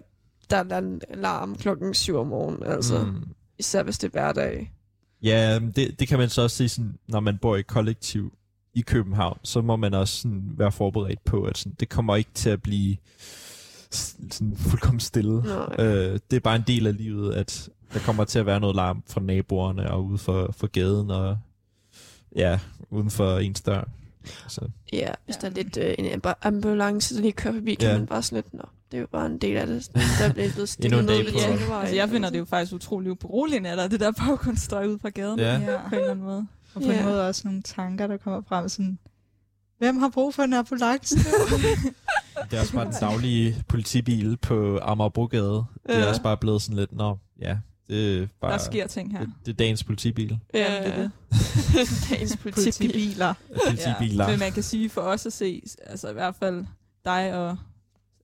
der 0.50 0.64
er 0.70 0.78
en 0.78 1.00
alarm 1.10 1.56
klokken 1.56 1.94
7 1.94 2.16
om 2.16 2.26
morgenen, 2.26 2.62
altså. 2.72 2.98
Mm. 2.98 3.24
Især 3.58 3.82
hvis 3.82 3.98
det 3.98 4.06
er 4.06 4.10
hverdag. 4.10 4.72
Ja, 5.22 5.58
det, 5.76 6.00
det 6.00 6.08
kan 6.08 6.18
man 6.18 6.28
så 6.28 6.42
også 6.42 6.56
sige, 6.56 6.68
sådan, 6.68 6.98
når 7.08 7.20
man 7.20 7.38
bor 7.38 7.56
i 7.56 7.62
kollektiv 7.62 8.32
i 8.74 8.80
København, 8.80 9.38
så 9.42 9.60
må 9.60 9.76
man 9.76 9.94
også 9.94 10.20
sådan, 10.20 10.42
være 10.56 10.72
forberedt 10.72 11.24
på, 11.24 11.42
at 11.44 11.58
sådan, 11.58 11.76
det 11.80 11.88
kommer 11.88 12.16
ikke 12.16 12.30
til 12.34 12.50
at 12.50 12.62
blive 12.62 12.96
sådan, 13.90 14.56
fuldkommen 14.56 15.00
stille. 15.00 15.42
Nej. 15.42 15.76
Øh, 15.78 16.18
det 16.30 16.36
er 16.36 16.40
bare 16.40 16.56
en 16.56 16.64
del 16.66 16.86
af 16.86 16.96
livet, 16.96 17.34
at 17.34 17.68
der 17.92 17.98
kommer 18.00 18.24
til 18.24 18.38
at 18.38 18.46
være 18.46 18.60
noget 18.60 18.76
larm 18.76 19.02
fra 19.08 19.20
naboerne 19.20 19.90
og 19.90 20.04
ude 20.04 20.18
for, 20.18 20.52
for 20.56 20.66
gaden 20.66 21.10
og 21.10 21.38
ja, 22.36 22.58
uden 22.90 23.10
for 23.10 23.38
ens 23.38 23.60
dør. 23.60 23.88
Så, 24.48 24.68
Ja, 24.92 25.10
hvis 25.24 25.36
der 25.36 25.46
er 25.48 25.52
lidt 25.52 25.76
øh, 25.76 25.94
en 25.98 26.06
amb- 26.06 26.34
ambulance, 26.42 27.14
der 27.14 27.20
lige 27.20 27.32
kører 27.32 27.54
forbi, 27.54 27.74
kan 27.74 27.88
Ja. 27.90 27.98
man 27.98 28.06
bare 28.06 28.22
sådan 28.22 28.36
lidt, 28.36 28.54
nå, 28.54 28.62
det 28.94 28.98
er 28.98 29.00
jo 29.00 29.06
bare 29.12 29.26
en 29.26 29.38
del 29.38 29.56
af 29.56 29.66
det. 29.66 29.90
Der 29.94 30.00
er 30.28 30.32
blevet 30.32 30.48
Endnu 30.52 30.66
stillet 30.66 30.98
en 31.00 31.04
ned 31.04 31.14
dag 31.16 31.24
ved 31.24 31.32
på- 31.32 31.38
Tjennevejen. 31.38 31.80
Altså, 31.80 31.94
jeg 31.96 32.08
finder 32.08 32.30
det 32.30 32.38
jo 32.38 32.44
faktisk 32.44 32.72
utrolig 32.72 33.18
beroligende, 33.18 33.70
at 33.70 33.78
der 33.78 33.84
er 33.84 33.88
det 33.88 34.00
der 34.00 34.12
baggrundsstøj 34.12 34.86
ude 34.86 34.98
fra 34.98 35.08
gaden. 35.08 35.38
Ja. 35.38 35.52
Ja. 35.58 35.58
På 35.88 35.94
en 35.94 35.94
eller 35.94 36.10
anden 36.10 36.24
måde. 36.24 36.46
Og 36.74 36.82
på 36.82 36.88
en 36.88 36.94
Ja. 36.94 37.04
måde 37.04 37.28
også 37.28 37.42
nogle 37.44 37.62
tanker, 37.62 38.06
der 38.06 38.16
kommer 38.16 38.42
frem 38.48 38.68
sådan, 38.68 38.98
hvem 39.78 39.98
har 39.98 40.08
brug 40.08 40.34
for 40.34 40.42
en 40.42 40.52
ambulance 40.52 41.16
nu? 41.16 41.22
det 42.50 42.56
er 42.56 42.60
også 42.60 42.72
bare 42.72 42.84
den 42.84 42.94
daglige 43.00 43.64
politibil 43.68 44.36
på 44.36 44.78
Amagerbrogade. 44.82 45.64
Det 45.86 45.94
er 45.94 45.98
Ja. 45.98 46.08
også 46.08 46.22
bare 46.22 46.36
blevet 46.36 46.62
sådan 46.62 46.76
lidt, 46.76 46.92
nå, 46.92 47.18
ja, 47.40 47.56
det 47.88 48.22
er 48.22 48.26
bare... 48.40 48.52
Der 48.52 48.58
sker 48.58 48.86
ting 48.86 49.12
her. 49.12 49.20
det, 49.20 49.30
det 49.46 49.52
er 49.52 49.56
dagens 49.56 49.84
politibil. 49.84 50.38
Ja, 50.54 50.72
Jamen, 50.74 50.92
det 50.92 50.98
er 50.98 51.02
det. 51.02 51.10
Dagens 52.10 52.36
politibil. 52.36 52.72
Politibiler. 52.88 53.34
Politibiler. 53.68 54.28
Men 54.30 54.38
man 54.38 54.52
kan 54.52 54.62
sige 54.62 54.90
for 54.90 55.00
os 55.00 55.26
at 55.26 55.32
se, 55.32 55.62
altså 55.86 56.10
i 56.10 56.12
hvert 56.12 56.34
fald 56.34 56.64
dig 57.04 57.34
og 57.34 57.56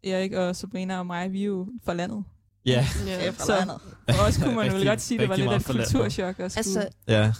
Erik 0.04 0.32
og 0.32 0.56
Sabrina 0.56 0.98
og 0.98 1.06
mig, 1.06 1.32
vi 1.32 1.40
er 1.42 1.46
jo 1.46 1.68
fra 1.84 1.94
landet. 1.94 2.24
Ja, 2.66 2.86
Ja, 3.06 3.24
Ja. 3.24 3.30
fra 3.30 3.44
Så- 3.44 3.52
landet. 3.58 3.76
For 4.10 4.22
os 4.24 4.36
kunne 4.36 4.54
man 4.54 4.66
jo 4.66 4.72
Rigtig- 4.72 4.88
godt 4.88 5.00
sige, 5.00 5.16
at 5.16 5.20
det 5.20 5.28
var 5.28 5.36
lidt 5.52 5.52
et 5.52 5.66
kulturchok 5.66 6.40
at. 6.40 6.56
Altså, 6.56 6.88
ja. 7.08 7.32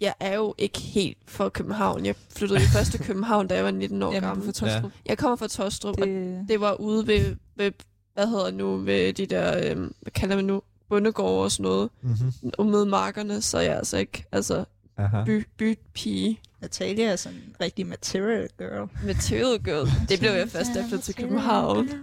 jeg 0.00 0.14
er 0.20 0.34
jo 0.34 0.54
ikke 0.58 0.80
helt 0.80 1.18
fra 1.28 1.48
København. 1.48 2.06
Jeg 2.06 2.14
flyttede 2.36 2.60
jo 2.60 2.66
først 2.66 2.90
til 2.90 3.00
København, 3.00 3.46
da 3.48 3.54
jeg 3.54 3.64
var 3.64 3.70
19 3.70 4.02
år 4.02 4.12
jamen, 4.12 4.28
gammel. 4.28 4.44
fra 4.46 4.52
Tostrup. 4.52 4.92
Jeg 5.06 5.18
kommer 5.18 5.36
fra 5.36 5.48
Tostrup, 5.48 6.00
og 6.00 6.06
Det, 6.06 6.44
det 6.48 6.60
var 6.60 6.72
ude 6.80 7.06
ved, 7.06 7.36
ved 7.56 7.72
hvad 8.14 8.26
hedder 8.26 8.44
det 8.44 8.54
nu, 8.54 8.76
ved 8.76 9.12
de 9.12 9.26
der, 9.26 9.70
øhm, 9.70 9.94
hvad 10.02 10.10
kalder 10.12 10.36
man 10.36 10.44
nu, 10.44 10.62
bundegårde 10.88 11.44
og 11.44 11.52
sådan 11.52 11.62
noget, 11.64 11.90
Mm-hmm. 12.02 12.50
og 12.58 12.66
med 12.66 12.84
markerne, 12.84 13.42
så 13.42 13.58
er 13.58 13.62
jeg 13.62 13.76
altså 13.76 13.96
ikke, 13.96 14.24
altså, 14.32 14.64
Aha. 14.96 15.24
by, 15.24 15.46
bypige. 15.58 16.40
Natalia 16.60 17.04
er 17.04 17.16
sådan 17.16 17.38
en 17.38 17.54
rigtig 17.60 17.86
material 17.86 18.48
girl. 18.58 18.88
Material 19.06 19.58
girl. 19.64 19.88
Det 20.08 20.18
blev 20.20 20.30
jeg 20.30 20.48
først 20.48 20.70
efter 20.76 20.98
til 21.00 21.14
København. 21.14 21.88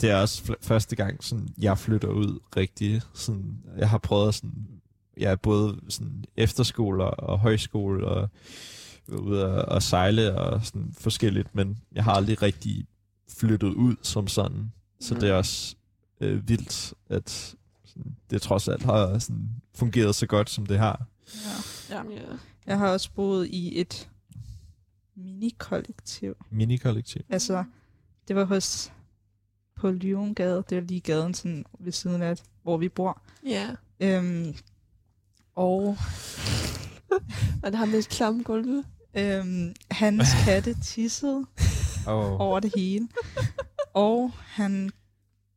Det 0.00 0.10
er 0.10 0.16
også 0.16 0.42
fl- 0.42 0.66
første 0.66 0.96
gang, 0.96 1.24
sådan, 1.24 1.48
jeg 1.58 1.78
flytter 1.78 2.08
ud 2.08 2.38
rigtig. 2.56 3.02
Sådan, 3.14 3.58
jeg 3.78 3.90
har 3.90 3.98
prøvet 3.98 4.34
sådan, 4.34 4.52
ja, 5.20 5.34
både 5.34 5.80
sådan 5.88 6.24
efterskole 6.36 7.04
og, 7.04 7.38
højskole 7.38 8.06
og 8.08 8.28
ude 9.08 9.46
og, 9.46 9.64
og 9.74 9.82
sejle 9.82 10.38
og 10.38 10.66
sådan 10.66 10.94
forskelligt, 10.98 11.54
men 11.54 11.78
jeg 11.92 12.04
har 12.04 12.12
aldrig 12.12 12.42
rigtig 12.42 12.86
flyttet 13.38 13.68
ud 13.74 13.96
som 14.02 14.28
sådan. 14.28 14.72
Så 15.00 15.14
Mm. 15.14 15.20
det 15.20 15.28
er 15.28 15.34
også 15.34 15.74
øh, 16.20 16.48
vildt, 16.48 16.94
at 17.10 17.54
sådan, 18.00 18.16
det 18.30 18.42
trods 18.42 18.68
alt 18.68 18.82
har 18.82 19.18
sådan, 19.18 19.48
fungeret 19.74 20.14
så 20.14 20.26
godt, 20.26 20.50
som 20.50 20.66
det 20.66 20.78
har. 20.78 21.06
Ja. 21.90 21.96
ja. 21.96 22.02
Ja. 22.10 22.22
Jeg 22.66 22.78
har 22.78 22.88
også 22.88 23.10
boet 23.14 23.46
i 23.46 23.80
et 23.80 24.08
mini-kollektiv. 25.16 26.34
Mini-kollektiv. 26.50 27.22
Altså, 27.28 27.64
det 28.28 28.36
var 28.36 28.44
hos 28.44 28.92
på 29.76 29.90
Lyongade. 29.90 30.64
Det 30.70 30.78
er 30.78 30.82
lige 30.82 31.00
gaden 31.00 31.34
sådan 31.34 31.64
ved 31.80 31.92
siden 31.92 32.22
af, 32.22 32.36
hvor 32.62 32.76
vi 32.76 32.88
bor. 32.88 33.22
ja. 33.46 33.70
Øhm, 34.00 34.54
og 35.54 35.96
Og 37.62 37.70
det 37.70 37.74
har 37.74 37.86
med 37.86 38.02
klamme 38.02 38.42
gulve. 38.42 38.84
øhm, 39.14 39.74
hans 39.90 40.28
katte 40.44 40.74
tissede 40.82 41.46
Oh. 42.06 42.40
over 42.40 42.60
det 42.60 42.72
hele. 42.76 43.08
Og 43.94 44.30
han, 44.36 44.90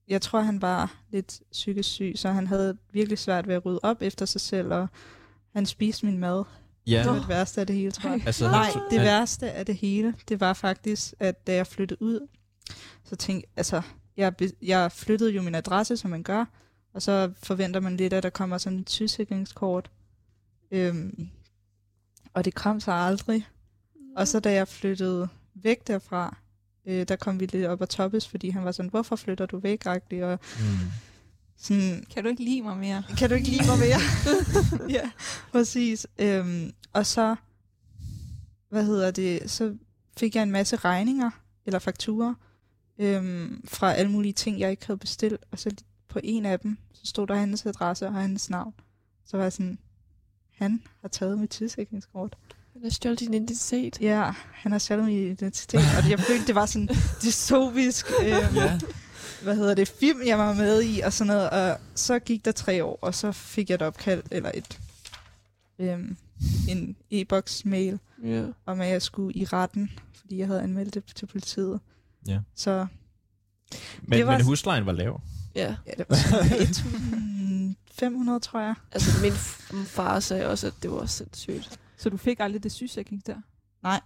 jeg 0.08 0.22
tror, 0.22 0.42
han 0.42 0.62
var 0.62 0.96
lidt 1.12 1.42
psykisk 1.52 1.90
syg, 1.90 2.14
så 2.16 2.30
han 2.32 2.48
havde 2.48 2.78
virkelig 2.92 3.18
svært 3.18 3.48
ved 3.48 3.56
at 3.56 3.66
rydde 3.66 3.80
op 3.84 3.98
efter 4.02 4.26
sig 4.26 4.42
selv, 4.42 4.74
og 4.74 4.88
han 5.56 5.66
spiste 5.66 6.06
min 6.06 6.18
mad. 6.18 6.44
Ja, 6.88 7.00
Det 7.00 7.08
var 7.10 7.16
det 7.20 7.28
værste 7.28 7.62
af 7.62 7.68
det 7.68 7.76
hele, 7.76 7.92
tror 7.92 8.10
jeg. 8.10 8.24
altså, 8.26 8.46
Nej, 8.52 8.70
det 8.90 9.00
han- 9.00 9.08
værste 9.08 9.52
af 9.52 9.66
det 9.66 9.76
hele, 9.76 10.16
det 10.30 10.40
var 10.40 10.54
faktisk, 10.54 11.14
at 11.20 11.48
da 11.48 11.54
jeg 11.56 11.68
flyttede 11.68 12.02
ud, 12.02 12.28
så 13.04 13.16
tænkte 13.16 13.50
altså, 13.56 13.82
jeg, 14.18 14.34
jeg 14.62 14.92
flyttede 14.92 15.32
jo 15.32 15.42
min 15.42 15.56
adresse, 15.56 15.98
som 15.98 16.12
man 16.12 16.24
gør, 16.24 16.46
og 16.94 17.02
så 17.02 17.32
forventer 17.44 17.80
man 17.80 17.98
lidt, 17.98 18.14
at 18.14 18.24
der 18.24 18.30
kommer 18.30 18.58
sådan 18.58 18.80
et 18.80 18.90
sygesikringskort. 18.90 19.92
Øhm, 20.72 21.30
og 22.34 22.46
det 22.46 22.56
kom 22.56 22.80
så 22.80 22.92
aldrig. 22.92 23.48
Og 24.18 24.28
så 24.28 24.40
da 24.40 24.54
jeg 24.54 24.68
flyttede 24.68 25.28
væk 25.56 25.88
derfra, 25.88 26.38
øh, 26.86 27.08
der 27.08 27.16
kom 27.16 27.40
vi 27.40 27.46
lidt 27.46 27.66
op 27.66 27.82
og 27.82 27.90
toppes, 27.90 28.28
fordi 28.28 28.50
han 28.50 28.66
var 28.66 28.72
sådan, 28.72 28.90
hvorfor 28.90 29.16
flytter 29.16 29.46
du 29.46 29.60
væk, 29.60 29.86
agtig? 29.86 30.24
Og 30.26 30.40
Mm. 30.60 30.66
sådan, 31.58 32.06
Kan 32.14 32.24
du 32.24 32.30
ikke 32.30 32.44
lide 32.44 32.62
mig 32.62 32.78
mere? 32.78 33.04
kan 33.20 33.30
du 33.30 33.36
ikke 33.36 33.48
lide 33.50 33.64
mig 33.68 33.78
mere? 33.80 34.00
ja, 34.98 35.12
præcis. 35.52 36.08
Øhm, 36.20 36.74
og 36.94 37.06
så, 37.06 37.36
hvad 38.70 38.86
hedder 38.86 39.12
det, 39.12 39.52
så 39.52 39.76
fik 40.18 40.36
jeg 40.36 40.44
en 40.44 40.52
masse 40.52 40.76
regninger, 40.76 41.30
eller 41.66 41.80
fakturer, 41.80 42.34
øhm, 43.00 43.66
fra 43.68 43.94
alle 43.94 44.12
mulige 44.12 44.34
ting, 44.34 44.60
jeg 44.60 44.72
ikke 44.72 44.86
havde 44.86 44.98
bestilt. 45.00 45.42
Og 45.52 45.60
så 45.60 45.72
på 46.10 46.20
en 46.24 46.46
af 46.46 46.60
dem, 46.60 46.78
så 46.94 47.06
stod 47.06 47.28
der 47.28 47.36
hans 47.36 47.66
adresse 47.66 48.08
og 48.08 48.14
hans 48.14 48.50
navn. 48.50 48.74
Så 49.26 49.38
var 49.38 49.44
jeg 49.44 49.54
sådan, 49.54 49.78
han 50.56 50.82
har 51.02 51.08
taget 51.08 51.40
mit 51.40 51.50
tidssikringskort. 51.50 52.38
Han 52.84 52.90
har 52.90 52.94
stjålet 52.94 53.20
din 53.20 53.34
identitet. 53.34 54.02
Ja, 54.02 54.32
han 54.54 54.72
har 54.72 54.80
stjålet 54.80 55.06
min 55.06 55.32
identitet, 55.32 55.82
og 55.98 56.10
jeg 56.10 56.20
følte, 56.20 56.48
det 56.48 56.56
var 56.56 56.66
sådan 56.66 56.90
dystopisk, 57.24 58.06
øhm, 58.22 58.56
Ja. 58.56 58.80
hvad 59.44 59.56
hedder 59.56 59.74
det, 59.74 59.88
film, 59.88 60.22
jeg 60.26 60.38
var 60.38 60.54
med 60.54 60.84
i, 60.84 61.00
og 61.00 61.14
sådan 61.14 61.28
noget. 61.28 61.50
Og 61.50 61.78
så 61.96 62.20
gik 62.20 62.46
der 62.46 62.52
tre 62.52 62.84
år, 62.86 63.00
og 63.02 63.16
så 63.16 63.32
fik 63.32 63.70
jeg 63.70 63.76
et 63.76 63.82
opkald, 63.82 64.24
eller 64.32 64.52
et, 64.54 64.80
øhm, 65.80 66.18
en 66.70 66.96
e-boks 67.12 67.66
mail, 67.66 68.00
Ja. 68.24 68.44
om 68.66 68.82
at 68.82 68.90
jeg 68.90 69.02
skulle 69.02 69.34
i 69.38 69.46
retten, 69.46 69.92
fordi 70.16 70.38
jeg 70.38 70.48
havde 70.48 70.62
anmeldt 70.62 70.94
det 70.94 71.04
til 71.16 71.26
politiet. 71.26 71.80
Ja. 72.28 72.40
Så 72.56 72.88
Men, 74.02 74.18
Det 74.18 74.28
var- 74.28 74.38
men 74.38 74.46
huslejen 74.46 74.86
var 74.86 74.92
lav. 74.92 75.22
ja. 75.56 75.76
ja, 75.88 75.92
det 75.98 76.06
var 76.10 76.16
sådan 76.16 77.76
1.500, 78.02 78.40
tror 78.40 78.60
jeg. 78.60 78.76
Altså, 78.92 79.12
min 79.74 79.86
far 79.86 80.20
sagde 80.20 80.48
også, 80.48 80.68
at 80.68 80.74
det 80.82 80.92
var 80.92 81.06
sindssygt. 81.06 81.80
Så 82.04 82.10
du 82.10 82.18
fik 82.18 82.40
aldrig 82.40 82.64
det 82.64 82.72
sygesikring 82.72 83.28
der? 83.28 83.36
Nej. 83.84 84.02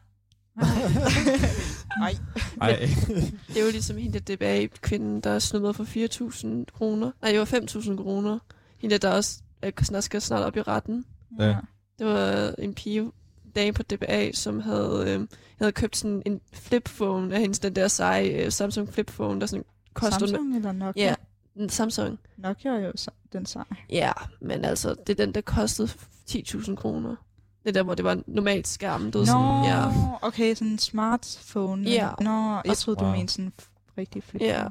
Nej. 2.00 2.16
Ej. 2.62 2.80
Det 3.48 3.58
er 3.58 3.66
jo 3.66 3.72
ligesom 3.72 3.98
hende 3.98 4.20
der 4.20 4.36
DBA-kvinden, 4.36 5.22
der 5.22 5.40
snummede 5.40 5.74
for 5.74 5.84
4.000 5.84 6.66
kroner. 6.74 7.12
Nej, 7.22 7.32
det 7.32 7.40
var 7.40 7.46
5.000 7.46 7.96
kroner. 7.96 8.40
Hende, 8.78 8.98
der 8.98 9.12
også 9.12 9.42
øh, 9.64 9.72
snart 9.84 10.04
skal 10.04 10.22
snart 10.22 10.44
op 10.44 10.56
i 10.56 10.62
retten. 10.62 11.06
Ja. 11.40 11.56
Det 12.00 12.08
var 12.08 12.54
en 12.60 12.74
pige, 12.74 13.12
dame 13.56 13.74
på 13.74 13.84
DBA, 13.84 14.32
som 14.32 14.60
havde, 14.60 15.04
øh, 15.08 15.28
havde 15.58 15.72
købt 15.72 15.98
sådan 15.98 16.22
en 16.26 16.42
flipphone 16.54 17.36
af 17.36 17.42
hendes, 17.42 17.60
den 17.60 17.76
der 17.76 17.88
seje 17.88 18.28
øh, 18.28 18.52
Samsung 18.52 18.94
flipphone, 18.94 19.42
der 19.42 19.46
sådan 19.46 19.66
koster... 19.94 20.20
Samsung 20.20 20.56
eller 20.56 20.72
Nokia? 20.72 21.04
Ja, 21.04 21.16
en 21.56 21.70
Samsung. 21.70 22.20
Nokia 22.38 22.72
er 22.72 22.80
jo 22.80 22.94
den 23.34 23.46
sej. 23.46 23.64
Ja, 23.90 24.12
men 24.42 24.66
altså, 24.66 24.96
det 25.08 25.20
er 25.20 25.26
den, 25.26 25.34
der 25.34 25.42
kostede 25.42 25.90
10.000 26.30 26.76
kroner. 26.76 27.16
Det 27.68 27.76
er 27.76 27.80
der, 27.80 27.84
hvor 27.84 27.96
det 27.96 28.06
var 28.06 28.12
en 28.12 28.24
normalt 28.28 28.68
skærm. 28.68 29.12
Det 29.12 29.20
var 29.20 29.26
sådan, 29.26 29.64
ja. 29.66 29.86
okay, 30.22 30.56
sådan 30.56 30.68
en 30.72 30.80
smartphone. 30.80 31.90
Ja. 31.90 32.10
Nå, 32.22 32.32
jeg 32.32 32.62
Og- 32.70 32.78
troede, 32.78 33.00
du 33.00 33.06
Wow. 33.06 33.16
mente 33.16 33.34
sådan 33.34 33.54
rigtig 33.98 34.24
flip. 34.24 34.42
Ja. 34.42 34.64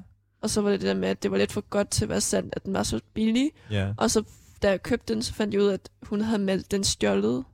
Og 0.43 0.51
så 0.51 0.61
var 0.61 0.71
det 0.71 0.81
det 0.81 0.87
der 0.89 0.95
med, 0.95 1.09
at 1.09 1.23
det 1.23 1.31
var 1.31 1.37
lidt 1.39 1.53
for 1.53 1.61
godt 1.61 1.91
til 1.91 2.05
at 2.05 2.09
være 2.09 2.21
sandt, 2.21 2.55
at 2.57 2.65
den 2.65 2.73
var 2.75 2.83
så 2.83 3.01
billig. 3.15 3.51
ja. 3.71 3.93
Og 3.99 4.11
så, 4.11 4.23
da 4.63 4.71
jeg 4.71 4.83
købte 4.83 5.15
den, 5.15 5.23
så 5.23 5.35
fandt 5.35 5.55
jeg 5.55 5.63
ud 5.63 5.67
af, 5.67 5.73
at 5.75 5.91
hun 6.03 6.21
havde 6.21 6.39
meldt 6.43 6.71
den 6.71 6.85
stjålet. 6.85 7.45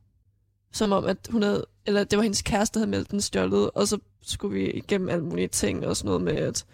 Som 0.72 0.92
om, 0.92 1.04
at 1.04 1.16
hun 1.30 1.42
havde 1.42 1.66
eller 1.86 2.04
det 2.04 2.16
var 2.16 2.22
hendes 2.22 2.42
kæreste, 2.42 2.74
der 2.74 2.80
havde 2.80 2.90
meldt 2.90 3.10
den 3.10 3.20
stjålet, 3.20 3.70
og 3.70 3.88
så 3.88 3.98
skulle 4.22 4.54
vi 4.54 4.70
igennem 4.70 5.08
alle 5.08 5.24
mulige 5.24 5.48
ting, 5.48 5.86
og 5.86 5.96
sådan 5.96 6.06
noget 6.08 6.22
med, 6.22 6.36
at, 6.36 6.64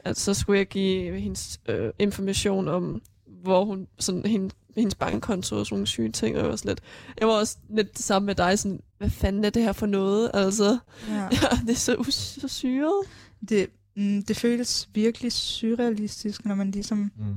at 0.00 0.18
så 0.18 0.34
skulle 0.34 0.58
jeg 0.58 0.66
give 0.66 1.20
hendes 1.20 1.60
øh, 1.68 1.90
information 1.98 2.68
om, 2.68 3.02
hvor 3.42 3.64
hun, 3.64 3.86
sådan, 3.98 4.26
hende, 4.26 4.54
hendes 4.76 4.94
bankkonto 4.94 5.56
og 5.58 5.66
sådan 5.66 5.74
nogle 5.74 5.86
syge 5.86 6.12
ting, 6.12 6.36
og 6.36 6.42
jeg 6.42 6.50
var 6.50 6.60
lidt, 6.64 6.80
jeg 7.20 7.28
var 7.28 7.34
også 7.34 7.56
lidt 7.70 7.96
det 7.96 8.04
samme 8.04 8.26
med 8.26 8.34
dig, 8.34 8.58
sådan, 8.58 8.80
hvad 8.98 9.10
fanden 9.10 9.44
er 9.44 9.50
det 9.50 9.62
her 9.62 9.72
for 9.72 9.86
noget, 9.86 10.30
altså, 10.34 10.78
Ja. 11.08 11.14
ja, 11.42 11.56
det 11.66 11.70
er 11.70 11.74
så, 11.74 11.94
us- 11.94 12.40
så 12.40 12.48
syret. 12.48 13.02
Det, 13.48 13.66
mm, 13.96 14.22
det 14.22 14.36
føles 14.36 14.88
virkelig 14.94 15.32
surrealistisk, 15.32 16.44
når 16.44 16.54
man 16.54 16.70
ligesom 16.70 17.12
Mm. 17.16 17.34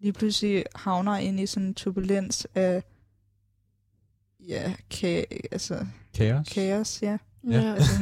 lige 0.00 0.12
pludselig 0.12 0.64
havner 0.74 1.16
ind 1.16 1.40
i 1.40 1.46
sådan 1.46 1.66
en 1.66 1.74
turbulens 1.74 2.46
af 2.54 2.82
ja, 4.48 4.72
ka- 4.94 5.48
altså, 5.52 5.86
Kaos. 6.14 6.48
kaos, 6.48 7.02
ja. 7.02 7.18
Ja. 7.50 7.74
Altså, 7.74 7.92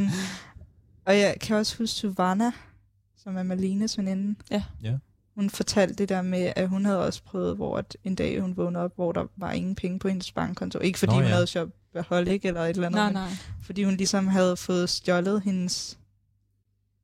og 1.07 1.19
jeg 1.19 1.37
kan 1.41 1.57
også 1.57 1.79
huske 1.79 1.95
Savannah, 1.97 2.53
som 3.17 3.37
er 3.37 3.43
Malines 3.43 3.99
veninde. 3.99 4.35
Ja. 4.51 4.63
Ja. 4.83 4.97
Hun 5.35 5.51
fortalte 5.51 5.95
det 5.95 6.09
der 6.09 6.23
med, 6.23 6.53
at 6.57 6.69
hun 6.69 6.85
havde 6.85 7.07
også 7.07 7.23
prøvet, 7.23 7.57
hvor 7.57 7.79
at 7.79 7.97
en 8.05 8.15
dag 8.15 8.41
hun 8.41 8.57
vågnede 8.57 8.85
op, 8.85 8.93
hvor 8.97 9.13
der 9.13 9.25
var 9.37 9.53
ingen 9.53 9.75
penge 9.75 9.99
på 9.99 10.09
hendes 10.09 10.33
bankkonto. 10.33 10.79
Ikke 10.79 10.99
fordi 10.99 11.11
Nå, 11.11 11.15
hun 11.17 11.25
ja. 11.25 11.29
havde 11.31 11.47
shopaholic 11.47 12.41
eller 12.45 12.61
et 12.61 12.69
eller 12.71 12.87
andet, 12.87 12.99
Nej, 12.99 13.13
nej. 13.13 13.29
fordi 13.63 13.85
hun 13.85 13.95
ligesom 13.97 14.27
havde 14.27 14.57
fået 14.57 14.89
stjålet 14.91 15.43
hendes... 15.43 15.99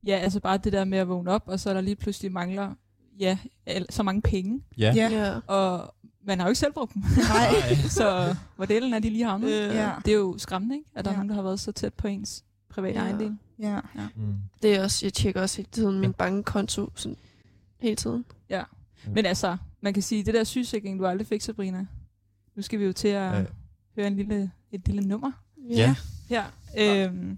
Ja, 0.05 0.17
altså 0.17 0.39
bare 0.39 0.57
det 0.57 0.73
der 0.73 0.85
med 0.85 0.97
at 0.97 1.07
vågne 1.07 1.31
op, 1.31 1.43
og 1.45 1.59
så 1.59 1.69
er 1.69 1.73
der 1.73 1.81
lige 1.81 1.95
pludselig 1.95 2.31
mangler 2.31 2.73
ja, 3.19 3.37
så 3.89 4.03
mange 4.03 4.21
penge, 4.21 4.61
Ja. 4.77 4.93
Ja. 4.95 5.09
ja. 5.09 5.53
og 5.53 5.95
man 6.25 6.39
har 6.39 6.47
jo 6.47 6.49
ikke 6.49 6.59
selv 6.59 6.73
brugt 6.73 6.93
dem. 6.93 7.01
Nej. 7.29 7.75
så 7.97 8.35
hvor 8.55 8.65
delen 8.65 8.93
er 8.93 8.99
de 8.99 9.09
lige 9.09 9.25
havnet? 9.25 9.51
Øh, 9.51 9.75
Ja. 9.75 9.91
Det 10.05 10.11
er 10.11 10.17
jo 10.17 10.35
skræmmende, 10.37 10.75
ikke? 10.75 10.89
At 10.95 11.05
der 11.05 11.11
Ja. 11.11 11.15
er 11.15 11.17
nogen, 11.17 11.29
der 11.29 11.35
har 11.35 11.41
været 11.41 11.59
så 11.59 11.71
tæt 11.71 11.93
på 11.93 12.07
ens 12.07 12.43
private 12.69 12.99
Ja. 12.99 13.05
ejendel. 13.05 13.37
Ja. 13.59 13.79
Mm. 14.15 14.35
Det 14.61 14.75
er 14.75 14.83
også, 14.83 15.05
jeg 15.05 15.13
tjekker 15.13 15.41
også 15.41 15.57
hele 15.57 15.69
tiden 15.71 15.99
min 15.99 16.09
Ja. 16.09 16.15
bankkonto, 16.17 16.89
sådan, 16.95 17.17
hele 17.79 17.95
tiden. 17.95 18.25
Men 19.07 19.25
altså, 19.25 19.57
man 19.81 19.93
kan 19.93 20.03
sige, 20.03 20.23
det 20.23 20.33
der 20.33 20.43
sygesikring, 20.43 20.99
du 20.99 21.05
aldrig 21.05 21.27
fik, 21.27 21.41
Sabrina. 21.41 21.85
Nu 22.55 22.61
skal 22.61 22.79
vi 22.79 22.85
jo 22.85 22.93
til 22.93 23.07
at 23.07 23.13
Ja. 23.31 23.37
ja. 23.39 23.45
høre 23.95 24.07
en 24.07 24.15
lille, 24.15 24.51
et 24.71 24.87
lille 24.87 25.01
nummer. 25.07 25.31
Ja. 25.69 25.95
Ja. 26.29 26.43
Øhm, 26.77 27.37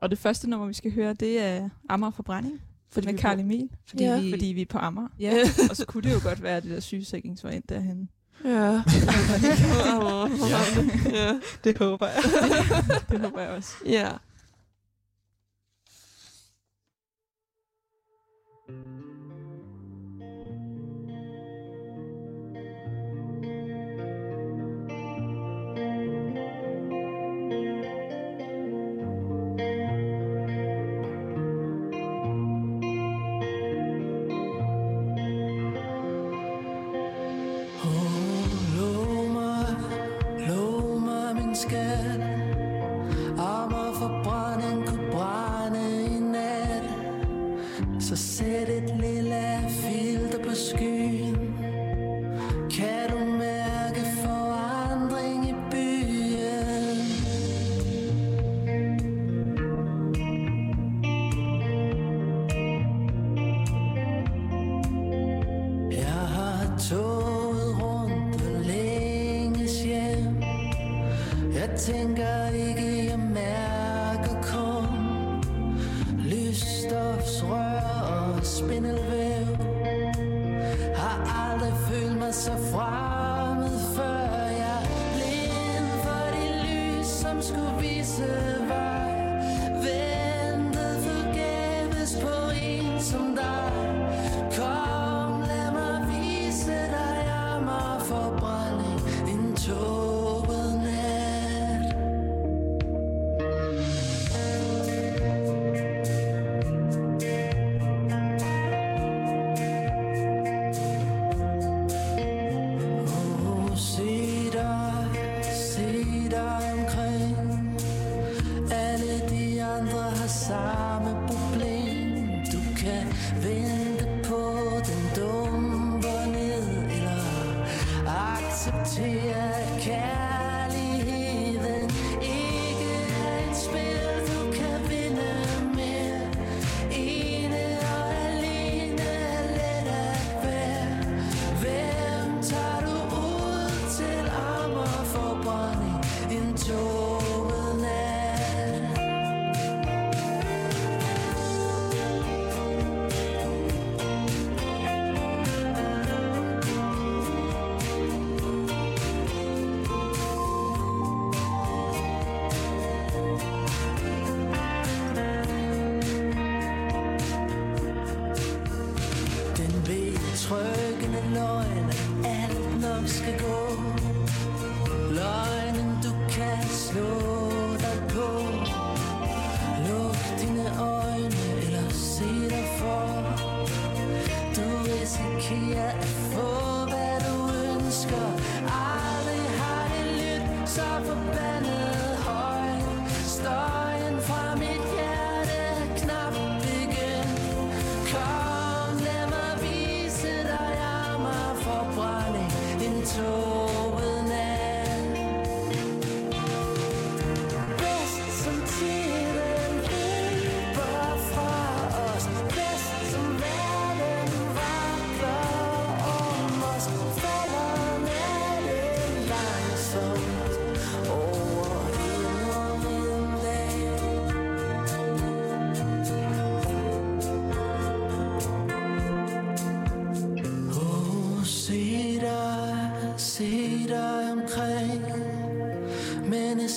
og 0.00 0.10
det 0.10 0.18
første 0.18 0.50
nummer, 0.50 0.66
vi 0.66 0.72
skal 0.72 0.92
høre, 0.94 1.12
det 1.14 1.40
er 1.40 1.68
Amager 1.88 2.10
Forbrænding 2.10 2.60
Fordi 2.88 3.06
med 3.06 3.18
Karl 3.18 3.40
Emil. 3.40 3.70
Fordi 3.86 4.04
Ja. 4.04 4.20
vi... 4.20 4.30
Fordi 4.32 4.46
vi 4.46 4.60
er 4.62 4.66
på 4.66 4.78
Amager. 4.78 5.08
Ja. 5.20 5.34
og 5.70 5.76
så 5.76 5.86
kunne 5.86 6.02
det 6.10 6.14
jo 6.14 6.20
godt 6.28 6.42
være, 6.42 6.56
at 6.56 6.62
det 6.62 6.70
der 6.70 6.80
sygesikringsvar 6.80 7.50
ind 7.50 7.62
derhen. 7.68 8.08
Ja. 8.44 8.50
Ja. 10.50 10.66
ja. 11.10 11.40
det 11.64 11.78
håber 11.78 12.06
jeg. 12.06 12.22
Det 13.10 13.20
håber 13.20 13.40
jeg 13.40 13.50
også. 13.50 13.72
Ja. 13.86 14.08
Lov 18.68 19.09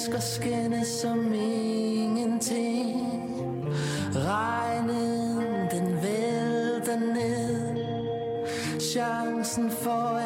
elsker 0.03 0.19
skinne 0.19 0.85
som 0.85 1.33
ingenting. 1.33 2.99
Regnen 4.15 5.67
den 5.71 5.95
vælter 6.03 6.99
ned. 6.99 7.77
Chancen 8.79 9.71
for 9.71 10.22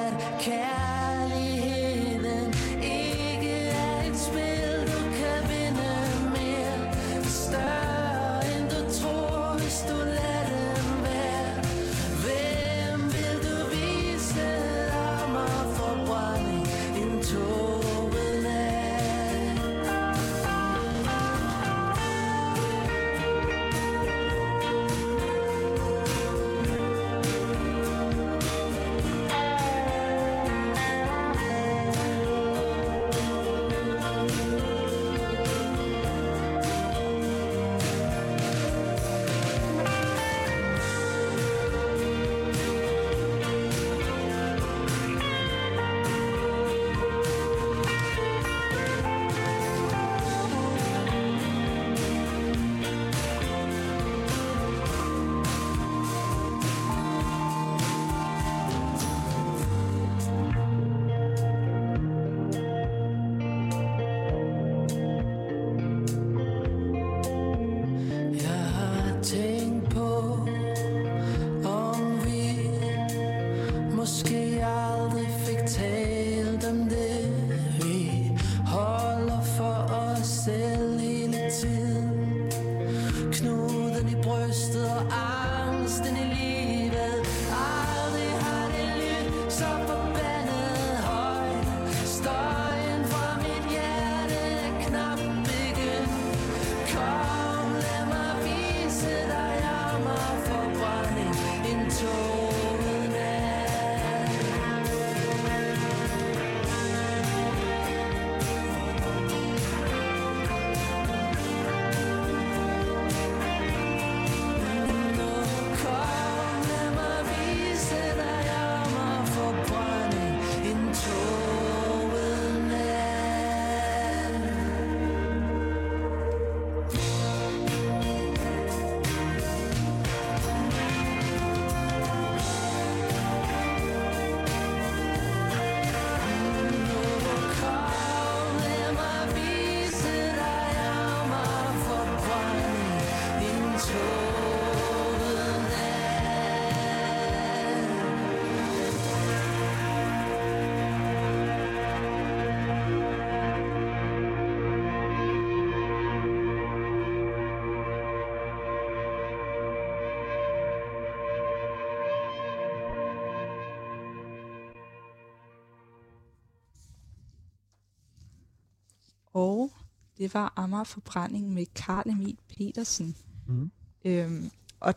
det 170.17 170.33
var 170.33 170.53
Amager 170.55 170.83
Forbrænding 170.83 171.53
med 171.53 171.65
Karl 171.75 172.09
Emil 172.09 172.37
Petersen. 172.57 173.15
Mm. 173.47 173.71
Øhm, 174.05 174.51
og 174.79 174.93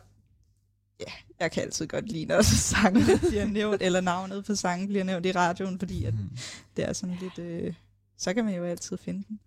ja, 0.99 1.11
jeg 1.39 1.51
kan 1.51 1.63
altid 1.63 1.87
godt 1.87 2.11
lide, 2.11 2.25
når 2.25 2.41
sangen 2.71 3.03
bliver 3.19 3.45
nævnt, 3.45 3.81
eller 3.81 4.01
navnet 4.01 4.45
på 4.45 4.55
sangen 4.55 4.87
bliver 4.87 5.03
nævnt 5.03 5.25
i 5.25 5.31
radioen, 5.31 5.79
fordi 5.79 6.03
at 6.05 6.13
Mm. 6.13 6.37
det 6.77 6.85
er 6.89 6.93
sådan 6.93 7.15
lidt... 7.15 7.39
Øh, 7.39 7.73
så 8.17 8.33
kan 8.33 8.45
man 8.45 8.55
jo 8.55 8.63
altid 8.63 8.97
finde 8.97 9.23
den. 9.29 9.39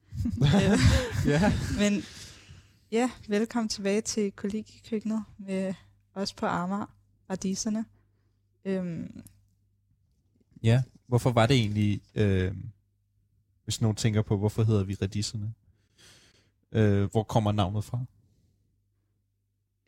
Ja. 1.27 1.53
Men 1.81 2.03
ja, 2.93 3.11
velkommen 3.29 3.69
tilbage 3.69 4.01
til 4.01 4.33
kollegiekøkkenet 4.33 5.25
med 5.39 5.75
os 6.15 6.33
på 6.35 6.47
Amager, 6.47 6.87
Radiserne. 7.31 7.85
Øhm, 8.65 9.23
Ja, 10.63 10.83
hvorfor 11.07 11.31
var 11.33 11.47
det 11.47 11.57
egentlig, 11.57 12.01
øh, 12.15 12.55
hvis 13.65 13.81
nogen 13.81 13.97
tænker 13.97 14.23
på, 14.23 14.37
hvorfor 14.37 14.63
hedder 14.63 14.85
vi 14.85 14.95
Radisserne? 15.03 15.55
Øh, 16.75 17.11
hvor 17.11 17.23
kommer 17.23 17.53
navnet 17.53 17.85
fra? 17.85 17.99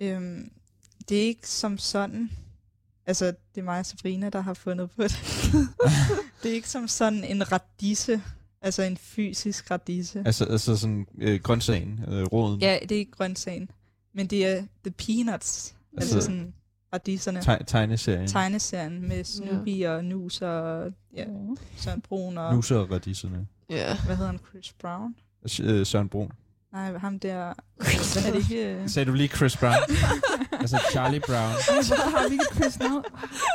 øhm, 0.01 0.51
det 1.09 1.18
er 1.18 1.22
ikke 1.22 1.49
som 1.49 1.79
sådan, 1.79 2.31
altså 3.07 3.27
det 3.27 3.61
er 3.61 3.64
mig 3.64 3.79
og 3.79 3.87
Sabrina, 3.87 4.29
der 4.31 4.40
har 4.40 4.55
fundet 4.55 4.90
på 4.90 5.03
det. 5.03 5.12
det 6.42 6.51
er 6.51 6.55
ikke 6.55 6.68
som 6.70 6.88
sådan 6.88 7.25
en 7.25 7.53
radisse, 7.53 8.22
altså 8.61 8.83
en 8.83 8.96
fysisk 8.96 9.70
radisse. 9.70 10.22
altså, 10.27 10.44
altså 10.44 10.77
sådan 10.77 11.07
øh, 11.18 11.40
grøntsagen, 11.40 12.01
øh, 12.09 12.25
roden, 12.27 12.61
Ja, 12.61 12.79
det 12.83 12.92
er 12.92 12.99
ikke 12.99 13.12
grøntsagen, 13.12 13.70
men 14.12 14.27
det 14.27 14.46
er 14.46 14.64
the 14.85 14.90
peanuts, 14.90 15.75
altså, 15.96 16.14
Altså- 16.16 16.20
sådan 16.20 16.55
radisserne. 16.92 17.40
te- 17.42 17.64
tegneserien. 17.66 18.27
Tegneserien 18.29 19.09
med 19.09 19.25
Snoopy 19.25 19.85
og 19.87 20.05
Nus 20.05 20.42
og 20.42 20.92
ja, 21.14 21.27
Søren 21.77 22.01
Brun 22.01 22.38
og, 22.38 22.55
Nusse 22.55 22.79
og 22.79 22.90
Radisserne. 22.90 23.46
Ja. 23.70 23.96
hvad 24.07 24.16
hedder 24.16 24.31
han, 24.31 24.40
Chris 24.51 24.72
Brown? 24.72 25.16
Øh, 25.62 25.87
Søren 25.87 26.09
Brun. 26.09 26.33
Nej, 26.76 26.98
ham 26.98 27.18
der, 27.18 27.54
hvad 27.76 28.24
er 28.26 28.32
det 28.32 28.50
ikke? 28.50 28.74
øh, 28.74 28.88
Sagde 28.88 29.06
du 29.06 29.12
lige 29.12 29.28
Chris 29.28 29.56
Brown? 29.56 29.74
altså 30.60 30.80
Charlie 30.90 31.20
Brown. 31.20 31.50
Hvorfor 31.50 32.10
har 32.10 32.28
vi 32.28 32.32
ikke 32.32 32.44
Chris 32.54 32.78
navn? 32.78 33.04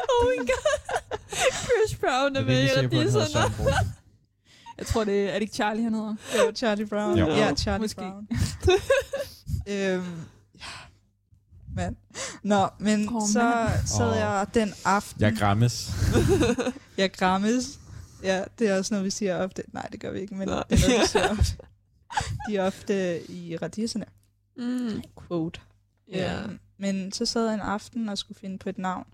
Oh 0.10 0.28
my 0.28 0.38
god. 0.38 1.18
Chris 1.64 2.00
Brown 2.00 2.36
er 2.36 2.52
Jeg 2.52 2.70
er 2.76 2.82
med 2.82 2.98
radisserne. 2.98 3.26
Søren 3.26 3.54
Brun. 3.54 3.68
Jeg 4.78 4.86
tror, 4.86 5.04
det 5.04 5.26
er, 5.26 5.30
er 5.30 5.34
det 5.34 5.42
ikke 5.42 5.54
Charlie, 5.54 5.84
han 5.84 5.94
hedder? 5.94 6.16
Jo, 6.40 6.52
Charlie 6.56 6.86
Brown. 6.88 7.18
Jo. 7.18 7.28
Ja, 7.28 7.56
Charlie 7.56 7.82
Måske. 7.82 8.02
Brown. 8.02 8.28
øhm, 9.74 10.22
ja. 10.60 10.66
Men, 11.76 11.98
nå, 12.44 12.68
men 12.80 13.10
oh, 13.16 13.28
så 13.30 13.44
mand. 13.44 13.88
sad 13.88 14.16
jeg 14.16 14.48
den 14.54 14.74
aften. 14.86 15.22
Jeg 15.22 15.36
grammes. 15.38 15.92
Jeg 16.98 17.12
grammes. 17.12 17.80
Ja, 18.24 18.44
det 18.60 18.70
er 18.70 18.78
også 18.78 18.94
noget, 18.94 19.06
vi 19.06 19.10
siger 19.10 19.44
ofte. 19.44 19.64
Nej, 19.74 19.88
det 19.92 20.00
gør 20.00 20.12
vi 20.12 20.20
ikke, 20.20 20.36
men 20.36 20.48
Nej. 20.48 20.64
det 20.70 20.84
er 20.84 20.88
noget, 20.90 21.02
vi 21.02 21.08
siger 21.08 21.30
ofte. 21.30 21.58
De 22.50 22.58
er 22.58 22.64
ofte 22.64 23.22
i 23.32 23.58
radisserne. 23.58 24.06
Mm. 24.58 25.02
Quote. 25.28 25.62
Ja. 26.08 26.44
Øhm, 26.44 26.60
men 26.78 27.12
så 27.12 27.26
sad 27.26 27.46
jeg 27.46 27.54
en 27.54 27.60
aften 27.60 28.10
og 28.10 28.18
skulle 28.18 28.40
finde 28.40 28.58
på 28.58 28.70
et 28.70 28.78
navn. 28.78 29.06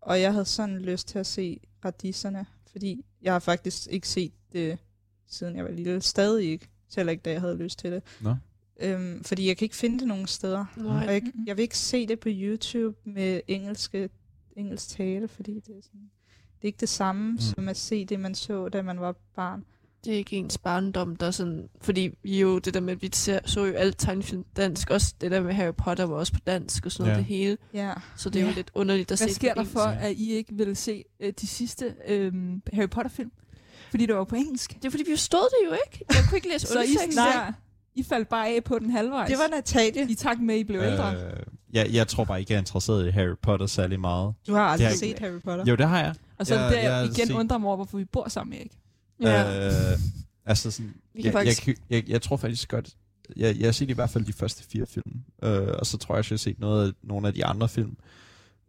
Og 0.00 0.20
jeg 0.20 0.32
havde 0.32 0.44
sådan 0.44 0.78
lyst 0.78 1.08
til 1.08 1.18
at 1.18 1.26
se 1.26 1.60
radisserne, 1.84 2.46
fordi 2.72 3.04
jeg 3.22 3.32
har 3.32 3.38
faktisk 3.38 3.86
ikke 3.90 4.08
set 4.08 4.32
det, 4.52 4.78
siden 5.26 5.56
jeg 5.56 5.64
var 5.64 5.70
lille. 5.70 6.00
Stadig 6.00 6.50
ikke, 6.50 6.68
selv 6.88 7.08
ikke 7.08 7.22
da 7.22 7.30
jeg 7.30 7.40
havde 7.40 7.56
lyst 7.56 7.78
til 7.78 7.92
det. 7.92 8.02
Nå. 8.20 8.36
Øhm, 8.80 9.24
fordi 9.24 9.48
jeg 9.48 9.56
kan 9.56 9.64
ikke 9.66 9.76
finde 9.76 9.98
det 9.98 10.08
nogen 10.08 10.26
steder. 10.26 10.64
Nej. 10.76 11.06
Og 11.06 11.12
jeg, 11.12 11.22
jeg 11.46 11.56
vil 11.56 11.62
ikke 11.62 11.78
se 11.78 12.06
det 12.06 12.20
på 12.20 12.28
YouTube 12.32 12.96
med 13.04 13.40
engelske, 13.48 14.10
engelsk 14.56 14.88
tale, 14.88 15.28
fordi 15.28 15.54
det 15.60 15.76
er, 15.76 15.82
sådan, 15.82 16.10
det 16.56 16.62
er 16.62 16.66
ikke 16.66 16.80
det 16.80 16.88
samme, 16.88 17.32
mm. 17.32 17.38
som 17.38 17.68
at 17.68 17.76
se 17.76 18.04
det, 18.04 18.20
man 18.20 18.34
så, 18.34 18.68
da 18.68 18.82
man 18.82 19.00
var 19.00 19.14
barn. 19.34 19.64
Det 20.04 20.14
er 20.14 20.18
ikke 20.18 20.36
ens 20.36 20.58
barndom, 20.58 21.16
der 21.16 21.26
er 21.26 21.30
sådan... 21.30 21.68
Fordi 21.80 22.10
vi 22.22 22.40
jo 22.40 22.58
det 22.58 22.74
der 22.74 22.80
med, 22.80 22.92
at 22.92 23.02
vi 23.02 23.10
ser, 23.12 23.38
så 23.44 23.64
jo 23.64 23.72
alt 23.72 23.98
tegnefilm 23.98 24.44
dansk. 24.56 24.90
Også 24.90 25.14
det 25.20 25.30
der 25.30 25.40
med 25.40 25.52
Harry 25.54 25.74
Potter 25.78 26.04
var 26.04 26.16
også 26.16 26.32
på 26.32 26.38
dansk 26.46 26.86
og 26.86 26.92
sådan 26.92 27.02
noget, 27.04 27.14
Ja. 27.14 27.18
det 27.18 27.24
hele. 27.26 27.56
Ja. 27.74 27.92
Så 28.16 28.30
det 28.30 28.38
er 28.38 28.42
jo 28.44 28.48
Ja. 28.48 28.54
lidt 28.54 28.70
underligt 28.74 29.12
at 29.12 29.18
se 29.18 29.24
Hvad 29.24 29.34
sker 29.34 29.54
der 29.54 29.64
for, 29.64 29.80
at 29.80 30.12
I 30.16 30.32
ikke 30.32 30.54
ville 30.54 30.74
se 30.74 31.04
øh, 31.20 31.32
de 31.40 31.46
sidste 31.46 31.94
øh, 32.08 32.32
Harry 32.72 32.88
Potter-film? 32.88 33.30
Fordi 33.90 34.06
det 34.06 34.14
var 34.14 34.24
på 34.24 34.36
engelsk. 34.36 34.74
Det 34.74 34.84
er 34.84 34.90
fordi, 34.90 35.04
vi 35.10 35.16
stod 35.16 35.48
det 35.50 35.70
jo 35.70 35.76
ikke. 35.86 36.04
Jeg 36.08 36.16
kunne 36.28 36.38
ikke 36.38 36.48
læse 36.48 36.66
Så 36.72 36.72
I, 36.78 36.82
underteksten. 36.82 37.16
der, 37.16 37.52
I 37.94 38.02
faldt 38.02 38.28
bare 38.28 38.48
af 38.48 38.64
på 38.64 38.78
den 38.78 38.90
halvvejs. 38.90 39.30
Det 39.30 39.38
var 39.38 39.48
Natalie. 39.56 40.10
I 40.10 40.14
takt 40.14 40.40
med, 40.42 40.54
at 40.54 40.60
I 40.60 40.64
blev 40.64 40.80
ældre. 40.80 41.14
Øh, 41.16 41.94
jeg, 41.94 42.08
tror 42.08 42.24
bare 42.24 42.40
ikke, 42.40 42.52
jeg 42.52 42.56
er 42.56 42.62
interesseret 42.62 43.06
i 43.06 43.10
Harry 43.10 43.34
Potter 43.42 43.66
særlig 43.66 44.00
meget. 44.00 44.34
Du 44.46 44.54
har 44.54 44.62
aldrig 44.62 44.88
har 44.88 44.94
set 44.94 45.18
Harry 45.18 45.40
Potter. 45.44 45.64
Jo, 45.68 45.74
det 45.76 45.88
har 45.88 46.00
jeg. 46.00 46.14
Og 46.38 46.46
så 46.46 46.54
er 46.54 46.58
jeg- 46.60 46.68
det 46.70 46.76
der, 46.82 46.96
jeg 46.96 47.04
igen 47.04 47.26
set- 47.26 47.34
undrer 47.34 47.58
mig 47.58 47.66
over, 47.66 47.76
hvorfor 47.76 47.98
vi 47.98 48.04
bor 48.04 48.28
sammen, 48.28 48.56
Erik. 48.56 48.72
Ja. 49.20 49.66
Øh, 49.92 49.98
altså 50.46 50.70
sådan, 50.70 50.94
jeg, 51.14 51.32
faktisk- 51.32 51.66
jeg, 51.66 51.76
jeg, 51.90 52.08
jeg 52.08 52.22
tror 52.22 52.36
faktisk 52.36 52.68
godt, 52.68 52.96
jeg, 53.36 53.56
jeg 53.58 53.66
har 53.66 53.72
set 53.72 53.90
i 53.90 53.92
hvert 53.92 54.10
fald 54.10 54.24
de 54.24 54.32
første 54.32 54.64
fire 54.64 54.86
film, 54.86 55.20
øh, 55.42 55.68
og 55.78 55.86
så 55.86 55.98
tror 55.98 56.14
jeg, 56.14 56.18
at 56.18 56.30
jeg 56.30 56.34
har 56.34 56.38
set 56.38 56.60
noget 56.60 56.88
af, 56.88 56.92
nogle 57.02 57.28
af 57.28 57.34
de 57.34 57.44
andre 57.44 57.68
film. 57.68 57.96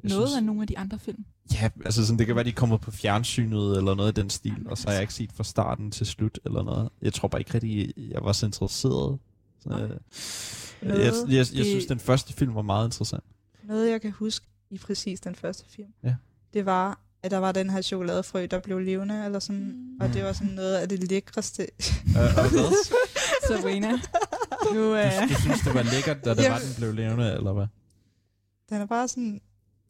Jeg 0.03 0.09
Noget 0.09 0.29
synes, 0.29 0.37
af 0.37 0.43
nogle 0.43 0.61
af 0.61 0.67
de 0.67 0.77
andre 0.77 0.99
film. 0.99 1.25
Ja, 1.53 1.69
altså 1.85 2.05
sådan, 2.05 2.19
det 2.19 2.27
kan 2.27 2.35
være, 2.35 2.45
de 2.45 2.51
kommer 2.51 2.77
på 2.77 2.91
fjernsynet 2.91 3.77
eller 3.77 3.95
noget 3.95 4.17
i 4.17 4.21
den 4.21 4.29
stil, 4.29 4.63
og 4.65 4.77
så 4.77 4.87
har 4.87 4.93
jeg 4.93 5.01
ikke 5.01 5.13
set 5.13 5.31
fra 5.33 5.43
starten 5.43 5.91
til 5.91 6.05
slut 6.05 6.39
eller 6.45 6.63
noget. 6.63 6.89
Jeg 7.01 7.13
tror 7.13 7.27
bare 7.27 7.41
ikke 7.41 7.53
rigtig, 7.53 7.93
jeg 7.97 8.19
var 8.23 8.31
så 8.31 8.45
interesseret. 8.45 9.19
Så, 9.59 9.69
øh, 9.69 9.89
jeg, 10.81 10.97
jeg, 10.97 11.13
jeg, 11.27 11.35
jeg, 11.53 11.65
synes, 11.65 11.85
den 11.85 11.99
første 11.99 12.33
film 12.33 12.55
var 12.55 12.61
meget 12.61 12.87
interessant. 12.87 13.23
Noget, 13.63 13.91
jeg 13.91 14.01
kan 14.01 14.11
huske 14.11 14.45
i 14.69 14.77
præcis 14.77 15.19
den 15.19 15.35
første 15.35 15.65
film, 15.69 15.87
Ja. 16.03 16.15
det 16.53 16.65
var, 16.65 16.99
at 17.25 17.31
der 17.31 17.37
var 17.37 17.51
den 17.51 17.69
her 17.69 17.81
chokoladefrø, 17.81 18.47
der 18.51 18.59
blev 18.59 18.79
levende, 18.79 19.25
eller 19.25 19.39
sådan, 19.39 19.61
Mm. 19.65 19.97
og 20.01 20.13
det 20.13 20.23
var 20.23 20.33
sådan 20.33 20.53
noget 20.53 20.75
af 20.75 20.89
det 20.89 21.09
lækreste. 21.09 21.63
Øh, 21.63 22.37
og 22.37 22.49
hvad? 22.49 23.65
Wena, 23.65 23.91
nu 23.91 23.97
Du, 24.73 24.95
øh, 24.95 25.29
du 25.29 25.33
synes, 25.41 25.61
det 25.61 25.73
var 25.73 25.83
lækkert, 25.83 26.25
da 26.25 26.33
det 26.33 26.49
var, 26.49 26.57
den 26.59 26.73
blev 26.77 26.93
levende, 26.93 27.31
eller 27.33 27.53
hvad? 27.53 27.67
Den 28.69 28.81
er 28.81 28.85
bare 28.85 29.07
sådan, 29.07 29.41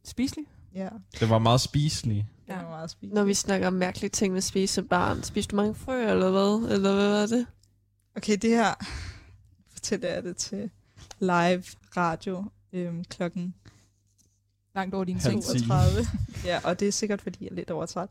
spiselig. 0.05 0.45
ja, 0.75 0.89
Det 1.19 1.29
var 1.29 1.39
meget 1.39 1.61
spiselig. 1.61 2.27
Ja. 2.47 2.53
er 2.53 2.69
meget 2.69 2.89
spist. 2.91 3.13
Når 3.13 3.23
vi 3.23 3.33
snakker 3.33 3.67
om 3.67 3.73
mærkelige 3.73 4.09
ting 4.09 4.33
med 4.33 4.41
spise 4.41 4.73
som 4.73 4.87
barn. 4.87 5.23
Spiste 5.23 5.51
du 5.51 5.55
mange 5.55 5.75
frø, 5.75 6.09
eller 6.11 6.29
hvad? 6.31 6.71
Eller 6.75 6.93
hvad 6.95 7.09
var 7.09 7.25
det? 7.25 7.45
Okay, 8.15 8.37
det 8.41 8.49
her 8.49 8.73
fortæller 9.73 10.09
jeg 10.13 10.23
det 10.23 10.37
til 10.37 10.69
live 11.19 11.63
radio 11.97 12.43
øhm, 12.73 13.03
klokken 13.03 13.53
Langt 14.75 14.95
over 14.95 15.03
din 15.03 15.19
Halv 15.19 15.31
ting. 15.33 15.43
ti. 15.43 15.67
32. 15.67 16.07
ja, 16.45 16.59
og 16.63 16.79
det 16.79 16.87
er 16.87 16.91
sikkert, 16.91 17.21
fordi 17.21 17.37
jeg 17.43 17.49
er 17.51 17.55
lidt 17.55 17.71
overtræt. 17.71 18.09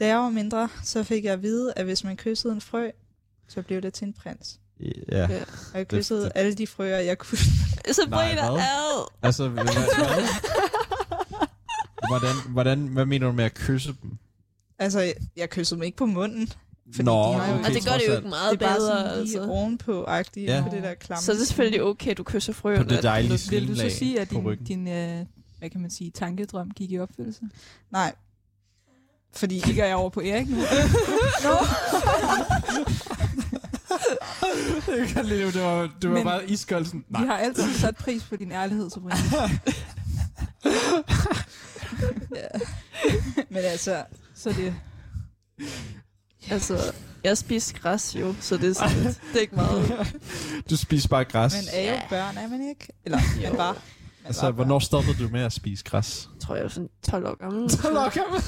Da 0.00 0.06
jeg 0.06 0.16
var 0.16 0.30
mindre, 0.30 0.68
så 0.84 1.02
fik 1.04 1.24
jeg 1.24 1.32
at 1.32 1.42
vide, 1.42 1.72
at 1.76 1.84
hvis 1.84 2.04
man 2.04 2.16
kyssede 2.16 2.52
en 2.54 2.60
frø, 2.60 2.90
så 3.48 3.62
blev 3.62 3.82
det 3.82 3.94
til 3.94 4.06
en 4.06 4.12
prins. 4.12 4.60
Ja. 4.80 5.18
Ja. 5.18 5.24
Og 5.72 5.78
jeg 5.78 5.88
kyssede 5.88 6.22
det- 6.24 6.32
alle 6.34 6.54
de 6.54 6.66
frøer, 6.66 6.98
jeg 6.98 7.18
kunne. 7.18 7.38
Sabrina, 7.92 8.34
Nej, 8.34 8.50
hvad? 8.50 8.60
ad! 8.60 9.08
Altså, 9.22 9.48
hvad, 9.48 9.64
hvad, 9.64 9.74
hvordan, 12.08 12.34
hvordan, 12.52 12.78
hvad 12.78 13.04
mener 13.06 13.26
du 13.26 13.32
med 13.32 13.44
at 13.44 13.54
kysse 13.54 13.94
dem? 14.02 14.10
altså, 14.78 15.00
jeg, 15.00 15.14
jeg 15.36 15.50
kyssede 15.50 15.78
dem 15.78 15.82
ikke 15.84 15.96
på 15.96 16.06
munden. 16.06 16.48
Fordi 16.94 17.02
Nå, 17.04 17.28
de 17.32 17.38
har 17.38 17.52
jo, 17.52 17.58
Og 17.58 17.70
det 17.70 17.84
gør 17.84 17.92
det 17.92 18.08
jo 18.08 18.16
ikke 18.16 18.28
meget 18.28 18.60
det 18.60 18.62
er 18.66 18.68
bare 18.68 18.78
bedre, 18.78 19.02
sådan 19.02 19.24
lige 19.24 19.40
altså. 19.40 19.50
ovenpå-agtigt 19.52 20.46
Ja. 20.50 20.64
på 20.68 20.74
det 20.74 20.82
der 20.82 20.94
klamme. 20.94 21.22
Så 21.22 21.32
er 21.32 21.36
det 21.36 21.46
selvfølgelig 21.46 21.82
okay, 21.82 22.10
at 22.10 22.18
du 22.18 22.22
kysser 22.22 22.52
frø. 22.52 22.76
På 22.76 22.82
det 22.82 23.02
dejlige 23.02 23.28
Vil 23.28 23.38
du 23.38 23.38
så 23.38 23.46
slimlag 23.48 23.92
sige, 23.92 24.20
at 24.20 24.28
på 24.28 24.34
din, 24.34 24.44
ryggen. 24.46 24.66
din 24.66 24.88
øh, 24.88 25.24
hvad 25.58 25.70
kan 25.70 25.80
man 25.80 25.90
sige, 25.90 26.10
tankedrøm 26.10 26.70
gik 26.70 26.90
i 26.92 26.98
opfyldelse? 26.98 27.40
Nej. 27.90 28.14
Fordi... 29.32 29.60
Kigger 29.60 29.86
jeg 29.86 29.96
over 29.96 30.10
på 30.10 30.20
Erik 30.20 30.48
nu? 30.48 30.56
Jeg 34.98 35.08
kan 35.08 35.24
lide, 35.26 35.52
det 35.52 35.62
var, 35.62 35.90
det 36.02 36.10
var 36.10 36.16
Men- 36.16 36.24
bare 36.24 36.50
iskold 36.50 36.84
sådan, 36.84 37.04
Vi 37.08 37.26
har 37.26 37.36
altid 37.36 37.74
sat 37.74 37.96
pris 37.96 38.22
på 38.22 38.36
din 38.36 38.52
ærlighed, 38.52 38.90
Sabrina. 38.90 39.16
ja. 42.36 42.48
Men 43.48 43.58
altså, 43.64 44.04
Så 44.34 44.50
det, 44.52 44.74
Altså, 46.50 46.92
jeg 47.24 47.38
spiser 47.38 47.78
græs 47.78 48.16
jo, 48.20 48.34
så 48.40 48.56
det 48.56 48.68
er, 48.68 48.72
sådan, 48.74 49.04
det 49.04 49.16
er 49.36 49.40
ikke 49.40 49.54
meget. 49.54 50.14
Du 50.70 50.76
spiser 50.76 51.08
bare 51.08 51.24
græs. 51.24 51.52
man 51.54 51.64
er 51.72 51.92
jo 51.94 52.00
børn, 52.08 52.36
er 52.36 52.48
man 52.48 52.68
ikke? 52.68 52.88
Eller, 53.04 53.18
man 53.42 53.56
var. 53.58 53.82
Altså, 54.28 54.42
var 54.46 54.50
hvornår 54.52 54.78
stoppede 54.78 55.16
du 55.24 55.28
med 55.28 55.40
at 55.40 55.52
spise 55.52 55.84
græs? 55.84 56.28
Jeg 56.34 56.40
tror, 56.40 56.54
jeg 56.56 56.64
er 56.64 56.68
sådan 56.68 56.88
12 57.02 57.26
år 57.26 57.34
gammel. 57.34 57.60
børn. 57.82 58.42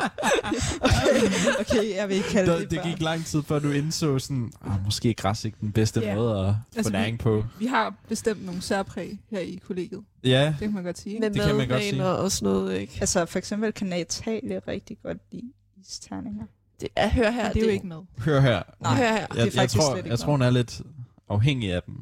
Okay, 1.60 1.96
jeg 1.96 2.08
vil 2.08 2.16
ikke 2.16 2.28
kalde 2.28 2.52
det, 2.52 2.60
Det, 2.60 2.70
det 2.70 2.82
gik 2.84 3.02
lang 3.02 3.24
tid, 3.24 3.42
før 3.42 3.58
du 3.58 3.70
indså 3.70 4.18
sådan, 4.18 4.52
ah, 4.66 4.84
måske 4.84 5.10
er 5.10 5.14
græs 5.14 5.44
ikke 5.44 5.56
den 5.60 5.72
bedste 5.72 6.00
Ja. 6.00 6.14
måde 6.14 6.40
at 6.48 6.54
få 6.54 6.76
Altså, 6.76 6.92
vi- 6.92 6.98
næring 6.98 7.18
på. 7.18 7.44
vi 7.58 7.66
har 7.66 7.94
bestemt 8.08 8.46
nogle 8.46 8.62
særpræg 8.62 9.18
her 9.30 9.38
i 9.38 9.60
kollegiet. 9.66 10.02
Ja, 10.24 10.46
Det 10.46 10.58
kan 10.58 10.72
man 10.74 10.84
godt 10.84 10.98
sige. 10.98 11.20
Med 11.20 11.30
Det 11.30 11.42
kan 11.42 11.54
man 11.56 11.68
godt 11.68 11.82
sige. 11.82 12.04
og 12.06 12.32
sådan 12.32 12.52
noget, 12.54 12.78
ikke? 12.80 12.96
Altså, 13.00 13.26
for 13.26 13.38
eksempel 13.38 13.72
kan 13.72 13.86
Natalie 13.86 14.60
rigtig 14.68 14.96
godt 15.02 15.18
lide 15.32 15.52
isterninger. 15.88 16.44
Det, 16.80 16.88
jeg 16.96 17.10
hører 17.10 17.30
her, 17.30 17.44
Men 17.44 17.52
det 17.54 17.60
er 17.62 17.66
jo 17.66 17.72
ikke 17.72 17.86
med. 17.86 17.96
hør 18.18 18.40
her. 18.40 18.62
Nej, 18.80 18.94
Hør 18.96 19.04
her. 19.12 19.26
det 19.26 19.40
er 19.40 19.44
Jeg, 19.44 19.54
jeg, 19.56 19.70
tror, 19.70 19.90
slet 19.90 19.96
ikke 19.98 20.10
jeg 20.10 20.18
tror, 20.18 20.30
hun 20.32 20.42
er 20.42 20.50
lidt 20.50 20.80
afhængig 21.28 21.72
af 21.72 21.82
dem. 21.86 21.94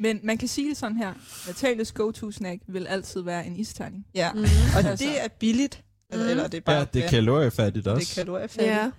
Men 0.00 0.20
man 0.22 0.38
kan 0.38 0.48
sige 0.48 0.68
det 0.68 0.76
sådan 0.76 0.96
her. 0.96 1.12
Natalies 1.46 1.92
go-to-snack 1.92 2.60
vil 2.66 2.86
altid 2.86 3.20
være 3.22 3.46
en 3.46 3.56
isterning. 3.56 4.06
Ja, 4.14 4.32
Mm. 4.32 4.40
og 4.42 4.48
Altså. 4.84 5.04
det 5.04 5.24
er 5.24 5.28
billigt. 5.38 5.82
Eller, 6.12 6.24
Mm. 6.24 6.30
eller 6.30 6.48
det 6.48 6.56
er 6.58 6.60
bare 6.62 6.76
Ja, 6.76 6.84
det 6.94 7.04
er 7.04 7.08
kaloriefattigt 7.08 7.84
det 7.84 7.92
også. 7.92 8.20
er 8.20 8.24
kaloriefattigt. 8.24 8.70
Ja. 8.76 8.90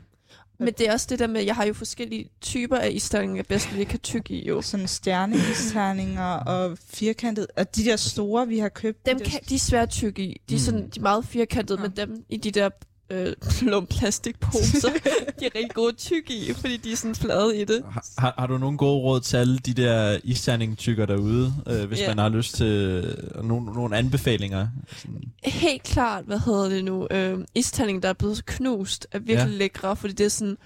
Men 0.59 0.73
det 0.77 0.87
er 0.87 0.93
også 0.93 1.07
det 1.09 1.19
der 1.19 1.27
med, 1.27 1.41
at 1.41 1.45
jeg 1.47 1.55
har 1.55 1.65
jo 1.65 1.73
forskellige 1.73 2.29
typer 2.41 2.77
af 2.77 2.89
isterninger, 2.91 3.35
jeg 3.35 3.45
bedst 3.45 3.71
lige 3.73 3.85
kan 3.85 3.99
tykke 3.99 4.33
i 4.33 4.47
jo. 4.47 4.61
Sådan 4.61 4.87
stjerneisterninger 4.87 6.23
og 6.33 6.77
firkantet. 6.89 7.47
Og 7.57 7.75
de 7.75 7.83
der 7.85 7.95
store, 7.95 8.47
vi 8.47 8.59
har 8.59 8.69
købt. 8.69 9.05
Dem 9.05 9.17
de 9.19 9.23
kan, 9.23 9.39
de 9.49 9.55
er 9.55 9.59
svære 9.59 9.81
at 9.81 9.89
tykke 9.89 10.23
i. 10.23 10.41
De 10.49 10.55
er, 10.55 10.59
sådan, 10.59 10.79
Mm. 10.79 10.89
de 10.91 10.99
er 10.99 11.01
meget 11.03 11.25
firkantede, 11.25 11.79
Ja. 11.81 11.87
men 11.87 11.97
dem 11.97 12.25
i 12.29 12.37
de 12.37 12.51
der 12.51 12.69
øh, 13.11 13.33
plum 13.59 13.85
plastikposer, 13.85 14.89
de 15.39 15.45
er 15.45 15.49
rigtig 15.55 15.71
gode 15.73 15.93
tykke 15.95 16.33
i, 16.33 16.53
fordi 16.53 16.77
de 16.77 16.91
er 16.91 16.95
sådan 16.95 17.15
flade 17.15 17.61
i 17.61 17.65
det. 17.65 17.83
Har, 17.91 18.05
har, 18.17 18.35
har 18.37 18.47
du 18.47 18.57
nogle 18.57 18.77
gode 18.77 18.99
råd 19.01 19.21
til 19.21 19.37
alle 19.37 19.57
de 19.59 19.73
der 19.73 20.19
isterning-tykker 20.23 21.05
derude, 21.05 21.53
øh, 21.67 21.83
hvis 21.85 21.99
Ja. 21.99 22.07
man 22.07 22.17
har 22.17 22.29
lyst 22.29 22.55
til 22.55 22.65
øh, 22.67 23.43
nogle, 23.47 23.65
nogle 23.73 23.97
anbefalinger? 23.97 24.67
Sådan. 24.97 25.21
Helt 25.43 25.83
klart, 25.83 26.25
hvad 26.25 26.39
hedder 26.39 26.69
det 26.69 26.85
nu, 26.85 27.07
øh, 27.11 27.39
isterning, 27.55 28.03
der 28.03 28.09
er 28.09 28.13
blevet 28.13 28.45
knust, 28.45 29.07
er 29.11 29.19
virkelig 29.19 29.51
Ja. 29.51 29.57
lækre, 29.57 29.95
fordi 29.95 30.13
det 30.13 30.25
er 30.25 30.29
sådan, 30.29 30.57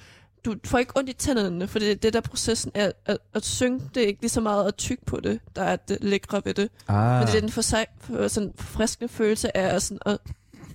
du 0.46 0.56
får 0.66 0.78
ikke 0.78 0.98
ondt 0.98 1.10
i 1.10 1.14
tænderne, 1.14 1.68
for 1.68 1.80
det, 1.80 2.04
det 2.04 2.14
der 2.14 2.22
processen 2.22 2.72
er 2.74 2.92
at, 3.06 3.18
at 3.34 3.46
synge, 3.46 3.82
det 3.96 4.04
er 4.04 4.08
ikke 4.08 4.22
lige 4.22 4.30
så 4.30 4.42
meget 4.42 4.68
at 4.68 4.76
tykke 4.76 5.06
på 5.06 5.20
det, 5.20 5.40
der 5.56 5.64
er 5.64 5.76
det 5.76 5.98
lækre 6.02 6.42
ved 6.46 6.54
det. 6.54 6.70
Ah. 6.88 7.20
Men 7.20 7.28
det 7.28 7.36
er 7.36 7.40
den 7.40 7.50
for 7.50 7.62
for, 8.02 8.28
sådan 8.28 8.52
forfriskende 8.56 9.10
følelse 9.10 9.58
af 9.58 9.76
at 9.76 9.84
sådan 9.84 10.00
at 10.06 10.18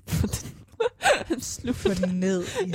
slutte. 1.41 1.81
Få 1.81 1.89
den 1.95 2.11
ned 2.21 2.45
i. 2.67 2.75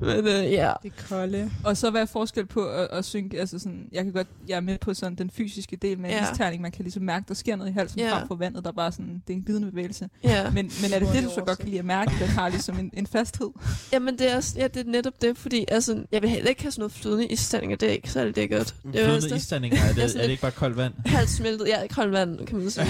Men 0.00 0.26
øh, 0.26 0.52
ja, 0.52 0.72
Det 0.82 0.92
kolde. 1.08 1.50
Og 1.64 1.76
så 1.76 1.90
hvad 1.90 2.00
er 2.02 2.06
forskel 2.06 2.46
på 2.46 2.64
at, 2.68 2.88
at 2.92 3.04
synke, 3.04 3.40
altså 3.40 3.58
sådan, 3.58 3.88
jeg 3.92 4.04
kan 4.04 4.12
godt, 4.12 4.26
jeg 4.48 4.56
er 4.56 4.60
med 4.60 4.78
på 4.78 4.94
sådan 4.94 5.14
den 5.14 5.30
fysiske 5.30 5.76
del 5.76 5.98
med 5.98 6.10
Ja. 6.10 6.32
isterning, 6.32 6.62
man 6.62 6.72
kan 6.72 6.82
ligesom 6.84 7.02
mærke, 7.02 7.24
der 7.28 7.34
sker 7.34 7.56
noget 7.56 7.70
i 7.70 7.74
halsen 7.74 8.00
Ja. 8.00 8.12
frem 8.18 8.28
for 8.28 8.34
vandet, 8.34 8.64
der 8.64 8.70
er 8.70 8.74
bare 8.74 8.92
sådan, 8.92 9.22
det 9.26 9.32
er 9.32 9.36
en 9.36 9.42
glidende 9.42 9.70
bevægelse. 9.70 10.08
ja. 10.24 10.50
Men, 10.50 10.72
men 10.82 10.92
er 10.92 10.98
det 10.98 11.08
det, 11.12 11.24
du 11.24 11.30
så 11.34 11.40
godt 11.40 11.58
kan 11.58 11.68
lide 11.68 11.78
at 11.78 11.84
mærke, 11.84 12.12
den 12.20 12.28
har 12.28 12.48
ligesom 12.48 12.78
en, 12.78 12.90
en 12.92 13.06
fasthed? 13.06 13.48
Jamen 13.92 14.18
det 14.18 14.30
er, 14.32 14.36
også- 14.36 14.54
ja, 14.56 14.68
det 14.68 14.86
er 14.86 14.90
netop 14.90 15.22
det, 15.22 15.38
fordi 15.38 15.64
altså, 15.68 16.04
jeg 16.12 16.22
vil 16.22 16.30
heller 16.30 16.48
ikke 16.48 16.62
have 16.62 16.72
sådan 16.72 16.80
noget 16.80 16.92
flydende 16.92 17.26
isterninger, 17.26 17.76
det 17.76 17.88
er 17.88 17.92
ikke 17.92 18.10
særlig 18.10 18.36
lækkert. 18.36 18.74
Det 18.92 19.00
er 19.00 19.04
Flydende 19.04 19.28
det. 19.30 19.36
isterninger, 19.36 19.78
er 19.78 19.92
Det 19.92 20.02
er 20.02 20.06
det, 20.06 20.16
er 20.16 20.22
ikke 20.22 20.40
bare 20.42 20.50
koldt 20.50 20.76
vand? 20.76 20.92
Halvt 21.06 21.30
smeltet, 21.30 21.68
ja, 21.68 21.86
koldt 21.86 22.12
vand, 22.12 22.46
kan 22.46 22.58
man 22.58 22.70
sige. 22.70 22.86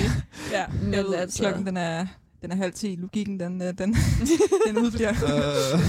Ja, 0.52 0.64
Men 0.82 1.14
altså... 1.14 1.38
klokken 1.42 1.66
den 1.66 1.76
er, 1.76 2.06
den 2.42 2.52
er 2.52 2.56
halv 2.56 2.72
ti, 2.72 2.96
logikken 2.96 3.40
den, 3.40 3.62
øh, 3.62 3.78
den, 3.78 3.96
den 4.66 4.78
udbliver. 4.78 5.12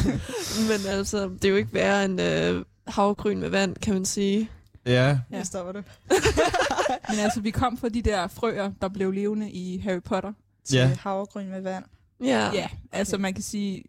Men 0.69 0.87
altså, 0.97 1.27
det 1.29 1.45
er 1.45 1.49
jo 1.49 1.55
ikke 1.55 1.73
værre 1.73 2.05
end 2.05 2.21
øh, 2.21 2.65
havgryn 2.87 3.39
med 3.39 3.49
vand, 3.49 3.75
kan 3.75 3.93
man 3.93 4.05
sige. 4.05 4.49
ja. 4.85 4.91
Ja. 4.91 5.19
Ja. 5.31 5.43
stopper 5.43 5.71
du. 5.71 5.81
Men 7.09 7.19
altså, 7.19 7.41
vi 7.41 7.51
kom 7.51 7.77
fra 7.77 7.89
de 7.89 8.01
der 8.01 8.27
frøer, 8.27 8.71
der 8.81 8.87
blev 8.87 9.11
levende 9.11 9.51
i 9.51 9.77
Harry 9.77 10.01
Potter. 10.01 10.33
Til 10.65 10.77
Ja. 10.77 10.97
havregryn 10.99 11.49
med 11.49 11.61
vand. 11.61 11.83
Ja, 12.23 12.49
Ja, 12.53 12.67
altså 12.91 13.17
man 13.17 13.33
kan 13.33 13.43
sige, 13.43 13.83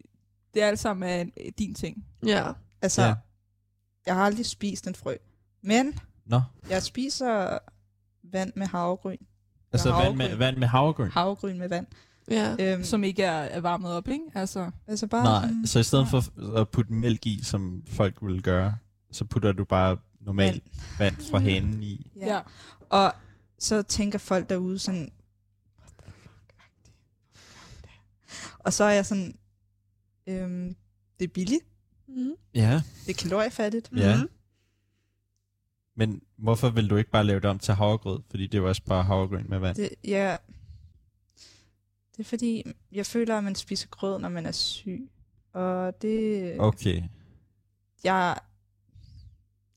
det 0.55 0.63
er 0.63 0.67
alt 0.69 0.79
sammen 0.79 1.09
er 1.11 1.21
en- 1.21 1.33
din 1.59 1.75
ting. 1.75 2.05
ja. 2.27 2.45
Altså, 2.83 3.03
Ja. 3.03 3.15
jeg 4.07 4.15
har 4.15 4.25
aldrig 4.25 4.47
spist 4.47 4.87
en 4.87 4.95
frø. 4.95 5.15
Men 5.63 5.99
Nå, 6.27 6.41
jeg 6.71 6.83
spiser 6.83 7.59
vand 8.33 8.53
med 8.57 8.67
havregryn. 8.67 9.17
altså 9.73 9.89
Eller 9.89 10.03
vand 10.03 10.17
med, 10.17 10.25
havregryn. 10.27 10.39
vand 10.39 10.57
med 10.57 10.69
havregryn? 10.69 11.11
Havregryn 11.11 11.59
med 11.59 11.69
vand. 11.69 11.87
Ja. 12.31 12.57
Øhm, 12.75 12.85
Som 12.85 13.05
ikke 13.05 13.23
er, 13.23 13.33
er 13.43 13.61
varmet 13.61 13.91
op, 13.93 14.09
ikke? 14.09 14.25
Altså, 14.35 14.71
altså 14.87 15.07
bare 15.07 15.25
Nej, 15.25 15.43
sådan, 15.49 15.67
så 15.67 15.79
i 15.79 15.83
stedet 15.83 16.09
for 16.09 16.57
at 16.61 16.69
putte 16.69 16.93
mælk 16.93 17.27
i, 17.27 17.41
som 17.43 17.83
folk 17.89 18.15
ville 18.23 18.43
gøre, 18.43 18.77
så 19.13 19.25
putter 19.25 19.53
du 19.53 19.65
bare 19.65 19.97
normalt 20.21 20.63
vand 20.99 21.17
fra 21.31 21.39
hanen 21.39 21.83
i. 21.83 22.11
ja. 22.21 22.35
ja. 22.35 22.41
Og 22.91 23.13
så 23.59 23.83
tænker 23.83 24.19
folk 24.19 24.49
derude 24.49 24.79
sådan, 24.79 25.13
"What 25.81 25.93
the 26.03 26.13
fuck?" 26.13 26.33
og 28.59 28.73
så 28.73 28.85
er 28.85 28.91
jeg 28.91 29.07
sådan, 29.07 29.35
øhm, 30.27 30.77
det 31.19 31.25
er 31.25 31.33
billigt. 31.33 31.65
Mm. 32.09 32.33
Ja, 32.55 32.83
Det 33.07 33.11
er 33.19 33.23
kaloriefattigt. 33.23 33.91
ja. 33.97 34.17
Mhm. 34.17 34.29
Men 35.97 36.23
hvorfor 36.39 36.71
vil 36.71 36.91
du 36.91 36.97
ikke 36.97 37.11
bare 37.11 37.25
lave 37.25 37.41
det 37.41 37.51
om 37.51 37.59
til 37.59 37.75
havregrød? 37.75 38.21
Fordi 38.31 38.47
det 38.47 38.55
er 38.55 38.63
jo 38.63 38.69
også 38.69 38.83
bare 38.85 39.03
havregryn 39.03 39.45
med 39.49 39.59
vand. 39.59 39.77
Det, 39.77 39.89
ja, 40.05 40.37
det 42.17 42.21
er 42.21 42.25
fordi, 42.25 42.63
jeg 42.93 43.07
føler, 43.07 43.39
at 43.39 43.45
man 43.45 43.55
spiser 43.55 43.89
grød, 43.89 44.19
når 44.19 44.29
man 44.29 44.47
er 44.47 44.53
syg. 44.53 45.11
Og 45.53 46.03
det... 46.03 46.55
Okay. 46.61 47.03
Jeg, 48.05 48.39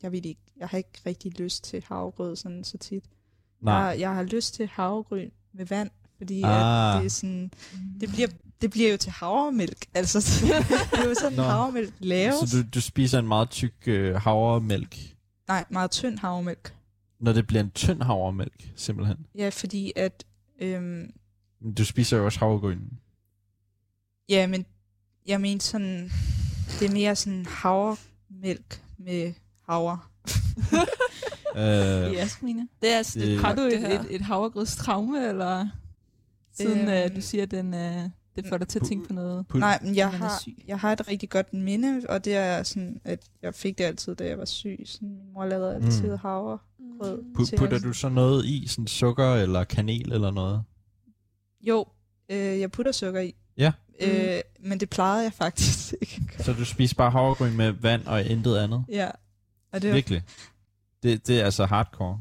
jeg 0.03 0.11
ved 0.11 0.25
ikke, 0.25 0.41
jeg 0.57 0.67
har 0.67 0.77
ikke 0.77 0.99
rigtig 1.05 1.39
lyst 1.39 1.63
til 1.63 1.83
havregrød 1.87 2.35
sådan 2.35 2.63
så 2.63 2.77
tit. 2.77 3.03
Nej. 3.61 3.73
Jeg, 3.73 3.99
jeg 3.99 4.13
har 4.15 4.23
lyst 4.23 4.53
til 4.53 4.67
havregryn 4.67 5.29
med 5.53 5.65
vand, 5.65 5.89
fordi 6.17 6.41
Ah. 6.43 6.95
at 6.95 6.99
det 7.01 7.05
er 7.05 7.09
sådan, 7.09 7.51
det 8.01 8.09
bliver, 8.09 8.27
det 8.61 8.71
bliver 8.71 8.91
jo 8.91 8.97
til 8.97 9.11
havremælk. 9.11 9.85
Altså, 9.93 10.19
det 10.91 10.99
er 10.99 11.07
jo 11.09 11.13
sådan, 11.13 11.37
Nå. 11.37 11.43
havremælk 11.43 11.93
laves. 11.99 12.35
Så 12.49 12.57
du, 12.63 12.69
du 12.73 12.81
spiser 12.81 13.19
en 13.19 13.27
meget 13.27 13.49
tyk 13.49 13.73
øh, 13.87 14.15
havremælk, 14.15 14.97
Nej, 15.47 15.65
meget 15.69 15.91
tynd 15.91 16.19
havremælk. 16.19 16.75
når 17.19 17.33
det 17.33 17.47
bliver 17.47 17.63
en 17.63 17.71
tynd 17.71 18.01
havremælk, 18.01 18.71
simpelthen. 18.75 19.17
Ja, 19.35 19.49
fordi 19.49 19.91
at, 19.95 20.25
øhm, 20.59 21.11
Du 21.77 21.85
spiser 21.85 22.17
jo 22.17 22.25
også 22.25 22.39
havregryn. 22.39 22.79
ja, 24.29 24.47
men 24.47 24.65
jeg 25.27 25.41
mener 25.41 25.61
sådan, 25.61 26.11
det 26.79 26.89
er 26.89 26.93
mere 26.93 27.15
sådan 27.15 27.45
havremælk 27.45 28.81
med 28.97 29.33
havre. 29.69 29.99
Øh, 31.57 31.61
Ja, 32.13 32.27
Smine. 32.27 32.67
Det 32.81 32.93
er 32.93 32.97
altså 32.97 33.19
Det- 33.19 33.39
Har 33.39 33.55
du 33.55 33.61
kogt, 33.61 33.71
det 33.73 33.93
et, 33.93 33.99
et, 34.01 34.05
et 34.15 34.21
havregrydstraume, 34.21 35.27
eller 35.29 35.67
siden 36.53 36.79
Øhm. 36.79 36.87
øh, 36.89 37.15
du 37.15 37.21
siger, 37.21 37.43
at 37.43 37.51
den, 37.51 37.73
øh, 37.73 38.09
det 38.35 38.45
får 38.49 38.57
dig 38.57 38.67
til 38.67 38.79
at 38.79 38.85
tænke 38.85 39.07
på 39.07 39.13
noget? 39.13 39.45
pul- 39.53 39.57
Nej, 39.59 39.79
men 39.81 39.95
jeg 39.95 40.11
har, 40.11 40.43
jeg 40.67 40.79
har 40.79 40.91
et 40.91 41.07
rigtig 41.07 41.29
godt 41.29 41.53
minde, 41.53 42.01
og 42.09 42.25
det 42.25 42.35
er 42.35 42.63
sådan, 42.63 43.01
at 43.03 43.19
jeg 43.41 43.53
fik 43.55 43.77
det 43.77 43.83
altid, 43.83 44.15
da 44.15 44.27
jeg 44.27 44.37
var 44.37 44.45
syg. 44.45 44.79
Sådan, 44.85 45.07
min 45.09 45.33
mor 45.33 45.45
lavede 45.45 45.75
altid 45.75 46.03
Mm. 46.03 46.09
mm. 46.11 46.17
havre. 46.17 46.57
Rød. 47.01 47.21
Mm. 47.21 47.31
Pu- 47.37 47.55
putter 47.57 47.79
du 47.79 47.93
så 47.93 48.09
noget 48.09 48.45
i, 48.45 48.67
sådan 48.67 48.87
sukker 48.87 49.33
eller 49.33 49.63
kanel 49.63 50.11
eller 50.11 50.31
noget? 50.31 50.63
Jo, 51.67 51.85
øh, 52.31 52.37
jeg 52.59 52.71
putter 52.71 52.91
sukker 52.91 53.21
i. 53.21 53.35
Ja. 53.57 53.71
Øh, 54.01 54.41
men 54.59 54.79
det 54.79 54.89
plejede 54.89 55.23
jeg 55.23 55.33
faktisk 55.33 55.93
ikke. 56.01 56.21
Så 56.39 56.53
du 56.53 56.65
spiser 56.65 56.95
bare 56.95 57.11
havregryn 57.11 57.55
med 57.57 57.71
vand 57.71 58.05
og 58.07 58.23
intet 58.25 58.57
andet? 58.57 58.85
Ja. 58.89 59.09
Og 59.73 59.81
det 59.81 59.89
var, 59.89 59.95
Virkelig? 59.95 60.23
Det, 61.03 61.27
det 61.27 61.39
er 61.41 61.45
altså 61.45 61.65
hardcore. 61.65 62.19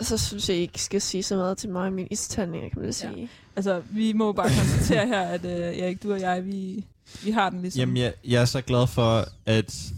Så 0.00 0.18
synes 0.18 0.48
jeg 0.48 0.56
ikke 0.56 0.82
skal 0.82 1.00
sige 1.00 1.22
så 1.22 1.36
meget 1.36 1.58
til 1.58 1.70
mig 1.70 1.82
og 1.86 1.92
min 1.92 2.08
istandninger, 2.10 2.68
kan 2.68 2.78
man 2.78 2.86
Ja. 2.86 2.92
sige. 2.92 3.28
Altså, 3.56 3.82
vi 3.90 4.12
må 4.12 4.32
bare 4.32 4.48
konstatere 4.48 5.06
her, 5.06 5.20
at 5.22 5.44
øh, 5.44 5.78
Erik, 5.78 6.02
du 6.02 6.12
og 6.12 6.20
jeg, 6.20 6.44
vi, 6.46 6.84
vi 7.24 7.30
har 7.30 7.50
den 7.50 7.60
ligesom. 7.62 7.78
Jamen, 7.80 7.96
jeg, 7.96 8.14
jeg 8.24 8.40
er 8.42 8.44
så 8.44 8.60
glad 8.60 8.86
for, 8.86 9.24
at 9.46 9.92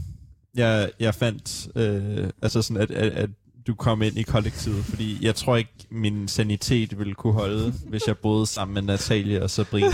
jeg, 0.54 0.90
jeg 1.00 1.14
fandt, 1.14 1.68
øh, 1.76 2.30
altså 2.42 2.62
sådan, 2.62 2.82
at, 2.82 2.90
at, 2.90 3.12
at 3.12 3.30
du 3.66 3.74
kom 3.74 4.02
ind 4.02 4.18
i 4.18 4.22
kollektivet, 4.22 4.84
fordi 4.84 5.24
jeg 5.24 5.34
tror 5.34 5.56
ikke, 5.56 5.70
min 5.90 6.28
sanitet 6.28 6.98
ville 6.98 7.14
kunne 7.14 7.32
holde, 7.32 7.72
hvis 7.88 8.06
jeg 8.06 8.18
boede 8.18 8.46
sammen 8.46 8.74
med 8.74 8.82
Natalie 8.82 9.42
og 9.42 9.50
Sabrina. 9.50 9.86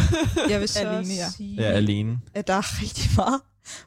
jeg 0.50 0.60
vil 0.60 0.68
så 0.68 0.78
Alene, 0.78 0.96
alene, 0.96 1.14
ja. 1.14 1.28
sige, 1.36 1.62
er 1.62 1.72
alene. 1.72 2.18
at 2.34 2.46
der 2.46 2.54
er 2.54 2.82
rigtig 2.82 3.10
meget 3.16 3.40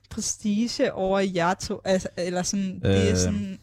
prestige 0.09 0.93
over 0.93 1.19
i 1.19 1.31
jer 1.35 1.53
to. 1.53 1.81
Altså, 1.85 2.07
eller 2.17 2.43
sådan, 2.43 2.79
det 2.79 3.05
er 3.07 3.11
Øh. 3.11 3.17
sådan, 3.17 3.59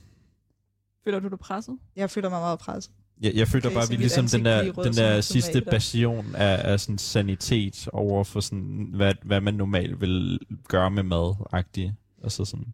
Føler 1.05 1.21
du 1.21 1.29
dig 1.29 1.39
presset? 1.39 1.75
jeg 1.97 2.11
føler 2.11 2.31
mig 2.31 2.41
meget 2.41 2.59
presset. 2.59 2.93
Jeg, 3.23 3.35
jeg 3.35 3.49
føler 3.49 3.67
Okay, 3.67 3.75
bare, 3.75 3.85
at 3.85 3.91
vi 3.91 3.97
ligesom 3.97 4.27
den 4.29 4.45
der, 4.45 4.73
den 4.73 4.93
der 4.95 5.21
sidste 5.21 5.53
tomat, 5.53 5.65
der. 5.65 5.71
passion 5.71 6.35
af, 6.35 6.73
af 6.73 6.81
sådan 6.81 6.99
sanitet 6.99 7.89
over 7.93 8.25
for 8.25 8.41
sådan, 8.41 8.89
hvad, 8.95 9.15
hvad 9.25 9.41
man 9.41 9.55
normalt 9.55 10.01
vil 10.01 10.39
gøre 10.69 10.91
med 10.91 11.03
mad 11.03 11.35
-agtigt. 11.55 12.21
Altså 12.25 12.45
sådan. 12.45 12.67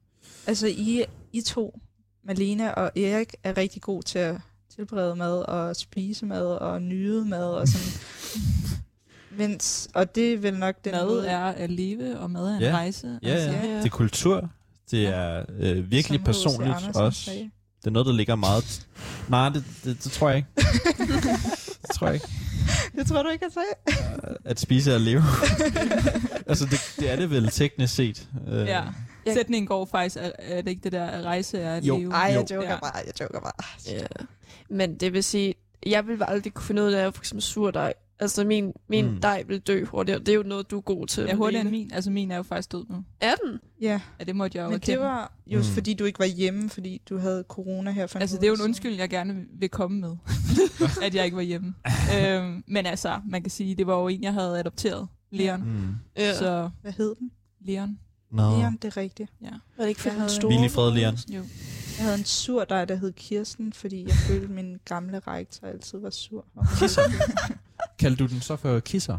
Altså, 0.47 0.67
I, 0.67 1.05
I 1.33 1.41
to, 1.41 1.81
Malene 2.29 2.75
og 2.75 2.91
Erik, 2.99 3.35
er 3.45 3.57
rigtig 3.57 3.83
gode 3.83 4.07
til 4.07 4.19
at 4.19 4.37
tilberede 4.77 5.17
mad 5.17 5.39
og 5.49 5.77
spise 5.77 6.27
mad 6.27 6.47
og 6.47 6.83
nyde 6.83 7.25
mad 7.25 7.45
og 7.45 7.69
sådan. 7.69 8.01
Mens, 9.39 9.89
og 9.95 10.15
det 10.15 10.33
er 10.33 10.39
vel 10.39 10.59
nok 10.59 10.75
den 10.85 10.93
mad 10.93 11.07
måde, 11.07 11.27
er 11.27 11.45
at 11.45 11.71
leve, 11.71 12.19
og 12.19 12.31
mad 12.31 12.49
er 12.49 12.57
en 12.57 12.63
Ja. 12.63 12.73
rejse. 12.73 13.19
Ja, 13.23 13.29
ja. 13.35 13.67
Ja. 13.69 13.77
Det 13.77 13.85
er 13.85 13.89
kultur. 13.89 14.51
Det 14.91 15.03
Ja. 15.03 15.09
er 15.11 15.45
øh, 15.59 15.91
virkelig 15.91 16.19
som 16.19 16.25
personligt 16.25 16.75
Andersen 16.77 16.97
også. 17.03 17.21
sagde. 17.25 17.51
Det 17.81 17.87
er 17.87 17.91
noget, 17.91 18.07
der 18.07 18.13
ligger 18.13 18.35
meget... 18.35 18.87
Nej, 19.29 19.49
det, 19.49 19.65
det, 19.85 20.05
det 20.05 20.13
tror 20.13 20.29
jeg 20.29 20.37
ikke. 20.37 20.49
det 21.83 21.91
tror 21.95 22.07
jeg 22.07 22.15
ikke. 22.15 22.29
Det 22.97 23.07
tror 23.07 23.23
du 23.23 23.29
ikke, 23.29 23.45
jeg 23.45 23.53
sagde? 23.53 24.39
At 24.45 24.61
spise 24.61 24.91
er 24.91 24.95
at 24.95 25.01
leve. 25.01 25.23
altså, 26.51 26.65
det, 26.65 26.81
det 27.01 27.11
er 27.13 27.17
det 27.17 27.31
vel 27.31 27.49
teknisk 27.51 27.95
set. 27.95 28.29
Øh, 28.49 28.67
Ja. 28.67 28.83
Jeg- 29.29 29.37
Sætningen 29.37 29.67
går 29.67 29.85
faktisk, 29.85 30.17
er, 30.17 30.31
er 30.39 30.63
det 30.63 30.71
ikke 30.71 30.83
det 30.85 30.93
der, 30.93 31.05
at 31.05 31.25
rejse 31.25 31.59
er 31.59 31.75
at 31.75 31.85
Jo. 31.85 31.99
leve? 31.99 32.13
Ej, 32.13 32.21
jeg 32.21 32.51
Jo. 32.51 32.57
joker 32.57 32.71
Ja. 32.71 32.79
bare, 32.81 32.97
jeg 33.07 33.21
joker 33.21 33.41
bare. 33.41 33.53
Ja. 33.91 34.07
Men 34.71 34.95
det 34.97 35.13
vil 35.13 35.25
sige, 35.25 35.55
jeg 35.87 36.07
vil 36.07 36.23
aldrig 36.29 36.55
kunne 36.55 36.65
finde 36.67 36.83
ud 36.83 36.93
af 36.93 37.15
for 37.15 37.21
eksempel 37.23 37.43
surdej. 37.43 37.95
Altså 38.21 38.45
min, 38.45 38.73
min 38.89 39.11
Mm. 39.11 39.21
dej 39.21 39.43
vil 39.49 39.61
dø 39.61 39.85
hurtigere. 39.85 40.19
Det 40.21 40.29
er 40.29 40.35
jo 40.35 40.43
noget, 40.43 40.71
du 40.71 40.77
er 40.77 40.81
god 40.81 41.07
til. 41.07 41.25
Ja, 41.25 41.35
hurtigere 41.35 41.61
end 41.63 41.71
min. 41.71 41.91
Altså, 41.93 42.11
min 42.11 42.31
er 42.31 42.37
jo 42.37 42.43
faktisk 42.43 42.73
død 42.73 42.85
nu. 42.91 43.05
Er 43.21 43.35
den? 43.35 43.59
Ja, 43.81 44.01
Ja, 44.19 44.25
det 44.25 44.37
måtte 44.37 44.59
jeg 44.59 44.65
jo 44.65 44.71
men 44.71 44.79
det 44.81 44.99
var 44.99 45.33
jo 45.47 45.59
Mm. 45.59 45.65
fordi, 45.65 45.95
du 45.95 46.05
ikke 46.05 46.19
var 46.19 46.25
hjemme, 46.27 46.71
fordi 46.71 47.03
du 47.09 47.19
havde 47.19 47.45
corona 47.49 47.91
her 47.91 48.07
for 48.07 48.19
Altså, 48.19 48.37
det 48.37 48.43
er 48.43 48.47
jo 48.49 48.53
en 48.53 48.57
siden. 48.57 48.69
undskyld, 48.71 48.95
jeg 48.97 49.09
gerne 49.11 49.45
vil 49.53 49.69
komme 49.69 50.01
med, 50.01 50.17
at 51.07 51.15
jeg 51.15 51.25
ikke 51.25 51.37
var 51.37 51.43
hjemme. 51.43 51.75
øhm, 52.21 52.65
men 52.67 52.87
altså, 52.87 53.21
man 53.29 53.43
kan 53.43 53.51
sige, 53.51 53.75
det 53.75 53.87
var 53.87 53.95
jo 54.01 54.09
en, 54.09 54.23
jeg 54.23 54.33
havde 54.33 54.59
adopteret, 54.59 55.09
Leon. 55.31 55.63
Mm. 55.63 55.95
Så 56.35 56.71
Hvad 56.83 56.93
hed 56.93 57.15
den? 57.15 57.31
Leon, 57.61 57.99
Nå. 58.31 58.59
Leon, 58.59 58.77
det 58.77 58.85
er 58.85 58.97
rigtigt. 58.97 59.31
ja. 59.43 59.51
Var 59.77 59.85
det 59.85 59.89
ikke 59.89 60.01
for 60.01 60.11
den 60.11 60.29
store? 60.29 60.65
I 60.65 60.69
fred, 60.69 60.93
Leon. 60.95 61.15
Jo. 61.29 61.45
Jeg 61.99 62.05
havde 62.05 62.19
en 62.19 62.25
sur 62.25 62.65
dej, 62.65 62.85
der 62.85 62.95
hed 62.95 63.13
Kirsten, 63.13 63.73
fordi 63.73 64.03
jeg 64.09 64.15
følte, 64.29 64.45
at 64.45 64.51
min 64.51 64.79
gamle 64.85 65.19
rektor 65.19 65.67
altid 65.67 65.99
var 65.99 66.11
sur. 66.11 66.45
Kisser. 66.79 67.03
Kaldte 67.99 68.25
du 68.25 68.29
den 68.33 68.41
så 68.41 68.57
for 68.57 68.81
kisser? 68.81 69.19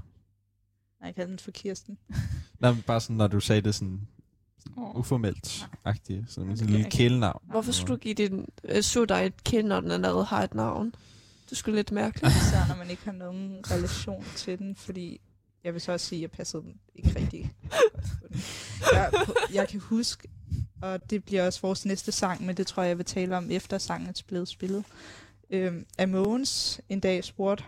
Nej, 1.02 1.08
jeg 1.08 1.15
kaldte 1.15 1.30
den 1.32 1.39
for 1.39 1.52
Kirsten. 1.52 1.98
Nej, 2.60 2.72
men 2.72 2.82
bare 2.82 3.02
sådan, 3.02 3.15
når 3.15 3.28
du 3.28 3.39
sagde 3.39 3.62
det 3.62 3.76
sådan 3.76 4.02
Oh. 4.78 4.95
uformelt-agtigt. 4.95 6.32
Sådan 6.32 6.50
en 6.50 6.56
Okay. 6.58 6.65
lille 6.65 6.89
kælenavn. 6.91 7.41
Hvorfor 7.45 7.72
skulle 7.72 7.95
du 7.95 8.00
give 8.00 8.13
din 8.13 8.45
uh, 8.76 8.82
surdej 8.82 9.24
et 9.26 9.43
kend, 9.43 9.67
når 9.67 9.80
den 9.80 9.91
allerede 9.91 10.26
har 10.26 10.43
et 10.43 10.54
navn? 10.54 10.95
Det 11.50 11.58
skulle 11.58 11.76
lidt 11.76 11.91
mærkeligt. 11.91 12.36
Især 12.36 12.67
når 12.67 12.76
man 12.76 12.89
ikke 12.89 13.02
har 13.06 13.12
nogen 13.12 13.58
relation 13.72 14.24
til 14.36 14.60
den, 14.60 14.76
fordi 14.76 15.22
jeg 15.63 15.74
vil 15.74 15.82
så 15.82 15.91
også 15.91 16.06
sige, 16.06 16.19
at 16.19 16.22
jeg 16.22 16.32
passede 16.32 16.63
den 16.63 16.80
ikke 16.95 17.19
rigtig. 17.19 17.54
Jeg, 18.93 19.12
jeg 19.54 19.67
kan 19.67 19.80
huske, 19.80 20.28
og 20.82 21.10
det 21.10 21.24
bliver 21.24 21.45
også 21.45 21.62
vores 21.62 21.86
næste 21.86 22.12
sang, 22.12 22.45
men 22.45 22.58
det 22.58 22.67
tror 22.67 22.84
jeg, 22.84 22.89
jeg 22.89 22.98
vil 22.98 23.06
tale 23.06 23.38
om 23.38 23.52
efter 23.52 23.78
sangen 23.78 24.10
er 24.10 24.22
blevet 24.28 24.48
spillet. 24.48 24.86
Øhm, 25.50 25.86
at 25.98 26.10
Mogens 26.10 26.82
en 26.89 27.00
dag 27.00 27.24
spurgte, 27.24 27.63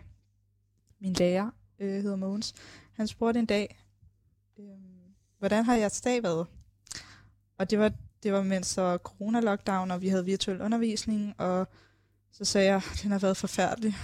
min 0.99 1.13
lærer 1.13 1.49
øh, 1.79 2.03
hedder 2.03 2.15
Mogens, 2.15 2.53
han 2.93 3.07
spurgte 3.07 3.39
en 3.39 3.45
dag, 3.45 3.79
øh, 4.59 4.65
hvordan 5.39 5.65
har 5.65 5.75
jeres 5.75 6.01
dag 6.01 6.23
været? 6.23 6.47
Og 7.57 7.69
det 7.69 7.79
var, 7.79 7.91
det 8.23 8.33
var 8.33 8.43
mens 8.43 8.75
der 8.75 8.81
var 8.81 8.97
corona-lockdown, 8.97 9.91
og 9.91 10.01
vi 10.01 10.07
havde 10.07 10.25
virtuel 10.25 10.61
undervisning, 10.61 11.35
og 11.37 11.67
så 12.31 12.45
sagde 12.45 12.71
jeg, 12.71 12.81
den 13.03 13.11
har 13.11 13.19
været 13.19 13.37
forfærdelig. 13.37 13.95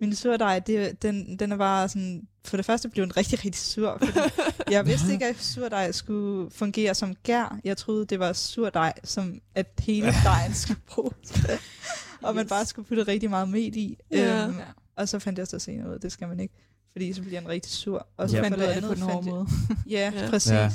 Min 0.00 0.14
surdej, 0.14 0.58
det, 0.58 1.02
den, 1.02 1.38
den 1.38 1.52
er 1.52 1.56
bare 1.56 1.88
sådan... 1.88 2.28
For 2.44 2.56
det 2.56 2.66
første 2.66 2.88
blev 2.88 3.02
den 3.04 3.16
rigtig, 3.16 3.44
rigtig 3.44 3.60
sur. 3.62 4.00
Jeg 4.70 4.86
vidste 4.86 5.12
ikke, 5.12 5.26
at 5.26 5.36
surdej 5.36 5.92
skulle 5.92 6.50
fungere 6.50 6.94
som 6.94 7.14
gær. 7.14 7.58
Jeg 7.64 7.76
troede, 7.76 8.06
det 8.06 8.18
var 8.18 8.32
surdej, 8.32 8.92
som 9.04 9.40
at 9.54 9.66
hele 9.78 10.12
dejen 10.24 10.54
skulle 10.54 10.80
bruges. 10.88 11.32
og 12.22 12.34
man 12.34 12.44
Yes. 12.44 12.48
bare 12.48 12.64
skulle 12.66 12.88
putte 12.88 13.02
rigtig 13.02 13.30
meget 13.30 13.48
mel 13.48 13.76
i. 13.76 13.98
Ja. 14.10 14.46
Øhm, 14.46 14.56
og 14.96 15.08
så 15.08 15.18
fandt 15.18 15.38
jeg 15.38 15.46
så 15.46 15.58
senere 15.58 15.88
ud, 15.88 15.94
af, 15.94 16.00
det 16.00 16.12
skal 16.12 16.28
man 16.28 16.40
ikke. 16.40 16.54
Fordi 16.92 17.12
så 17.12 17.22
bliver 17.22 17.40
den 17.40 17.48
rigtig 17.48 17.72
sur. 17.72 18.06
Og 18.16 18.30
så 18.30 18.36
Ja. 18.36 18.42
fandt 18.42 18.54
for 18.56 18.60
du 18.62 18.66
det 18.68 18.68
af 18.68 18.74
det 18.74 18.82
på 18.84 18.92
andet 18.92 19.02
den 19.04 19.10
fandt 19.14 19.26
jeg, 19.26 19.34
måde. 19.34 19.46
Ja, 19.96 20.12
Ja. 20.14 20.30
præcis. 20.30 20.52
Ja. 20.52 20.70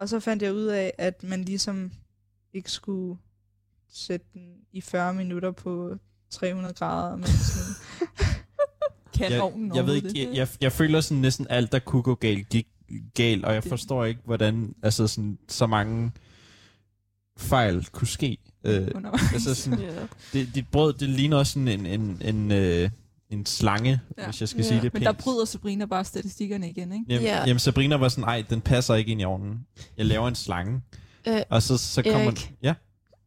Og 0.00 0.08
så 0.08 0.20
fandt 0.20 0.42
jeg 0.42 0.54
ud 0.54 0.64
af, 0.64 0.92
at 0.98 1.22
man 1.22 1.44
ligesom 1.44 1.92
ikke 2.52 2.70
skulle 2.70 3.18
sætte 3.88 4.26
den 4.34 4.56
i 4.72 4.80
40 4.80 5.14
minutter 5.14 5.50
på 5.50 5.96
300 6.30 6.74
grader. 6.74 7.16
Men 7.16 7.26
sådan, 7.26 7.74
Kan 9.18 9.32
jeg, 9.32 9.40
ovnen 9.40 9.76
jeg 9.76 9.86
ved 9.86 9.94
ikke, 9.94 10.08
det? 10.08 10.16
jeg, 10.16 10.28
jeg, 10.34 10.48
jeg 10.60 10.72
føler 10.72 11.00
sådan 11.00 11.20
næsten 11.20 11.46
alt, 11.50 11.72
der 11.72 11.78
kunne 11.78 12.02
gå 12.02 12.14
galt, 12.14 12.48
gik 12.48 12.66
galt, 13.14 13.44
og 13.44 13.54
jeg 13.54 13.62
Det- 13.62 13.68
forstår 13.68 14.04
ikke, 14.04 14.20
hvordan 14.24 14.74
altså 14.82 15.06
sådan, 15.06 15.38
så 15.48 15.66
mange 15.66 16.12
fejl 17.38 17.86
kunne 17.92 18.08
ske. 18.08 18.38
Øh, 18.64 18.88
Undervejs. 18.94 19.32
altså 19.32 19.54
sådan, 19.54 19.78
Ja. 19.80 19.92
det, 20.32 20.54
dit 20.54 20.68
brød, 20.68 20.92
det 20.92 21.08
ligner 21.08 21.36
også 21.36 21.52
sådan 21.52 21.68
en, 21.68 21.86
en, 21.86 22.20
en, 22.24 22.52
øh, 22.52 22.90
en 23.30 23.46
slange, 23.46 24.00
ja. 24.18 24.24
Hvis 24.24 24.40
jeg 24.40 24.48
skal 24.48 24.62
Ja. 24.62 24.68
sige 24.68 24.76
det 24.80 24.82
Men 24.82 24.90
pænt. 25.02 25.04
der 25.04 25.12
bryder 25.12 25.44
Sabrina 25.44 25.84
bare 25.86 26.04
statistikkerne 26.04 26.70
igen, 26.70 26.92
ikke? 26.92 27.04
Jamen, 27.08 27.22
Ja. 27.22 27.44
jamen 27.46 27.58
Sabrina 27.58 27.96
var 27.96 28.08
sådan, 28.08 28.24
ej, 28.24 28.44
den 28.50 28.60
passer 28.60 28.94
ikke 28.94 29.12
ind 29.12 29.20
i 29.20 29.24
ovnen. 29.24 29.66
Jeg 29.96 30.06
laver 30.06 30.28
en 30.28 30.34
slange. 30.34 30.80
Øh, 31.28 31.40
Og 31.50 31.62
så, 31.62 31.76
så 31.78 32.02
kommer... 32.02 32.18
Erik. 32.26 32.52
Ja. 32.62 32.74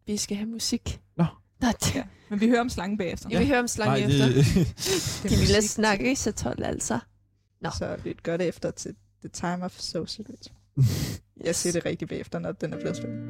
Vi 0.08 0.18
skal 0.18 0.38
have 0.38 0.50
musik. 0.50 1.00
Det. 1.62 1.96
Ja. 1.96 2.04
Men 2.30 2.42
vi 2.42 2.48
hører 2.48 2.62
om 2.62 2.70
slangen 2.70 2.98
bagefter. 2.98 3.30
Jeg 3.30 3.40
vil 3.40 3.48
høre 3.48 3.60
om 3.60 3.68
slange 3.68 4.08
Nej, 4.08 4.10
efter. 4.10 4.26
det, 4.28 4.46
det 5.32 5.40
vi 5.42 5.46
lade 5.54 5.68
snakke 5.68 6.12
i 6.12 6.16
så 6.16 6.32
12 6.32 6.64
altså? 6.64 7.00
Nå. 7.62 7.70
Så 7.78 7.98
lyt 8.06 8.24
godt 8.24 8.42
efter 8.42 8.72
til 8.72 8.96
The 9.22 9.30
Time 9.30 9.66
of 9.66 9.80
Socialism. 9.80 10.54
Jeg 11.46 11.56
ser 11.56 11.72
det 11.72 11.86
rigtig 11.86 12.08
bagefter, 12.08 12.40
når 12.40 12.52
den 12.52 12.74
er 12.74 12.80
blevet 12.80 12.98
spillet. 12.98 13.30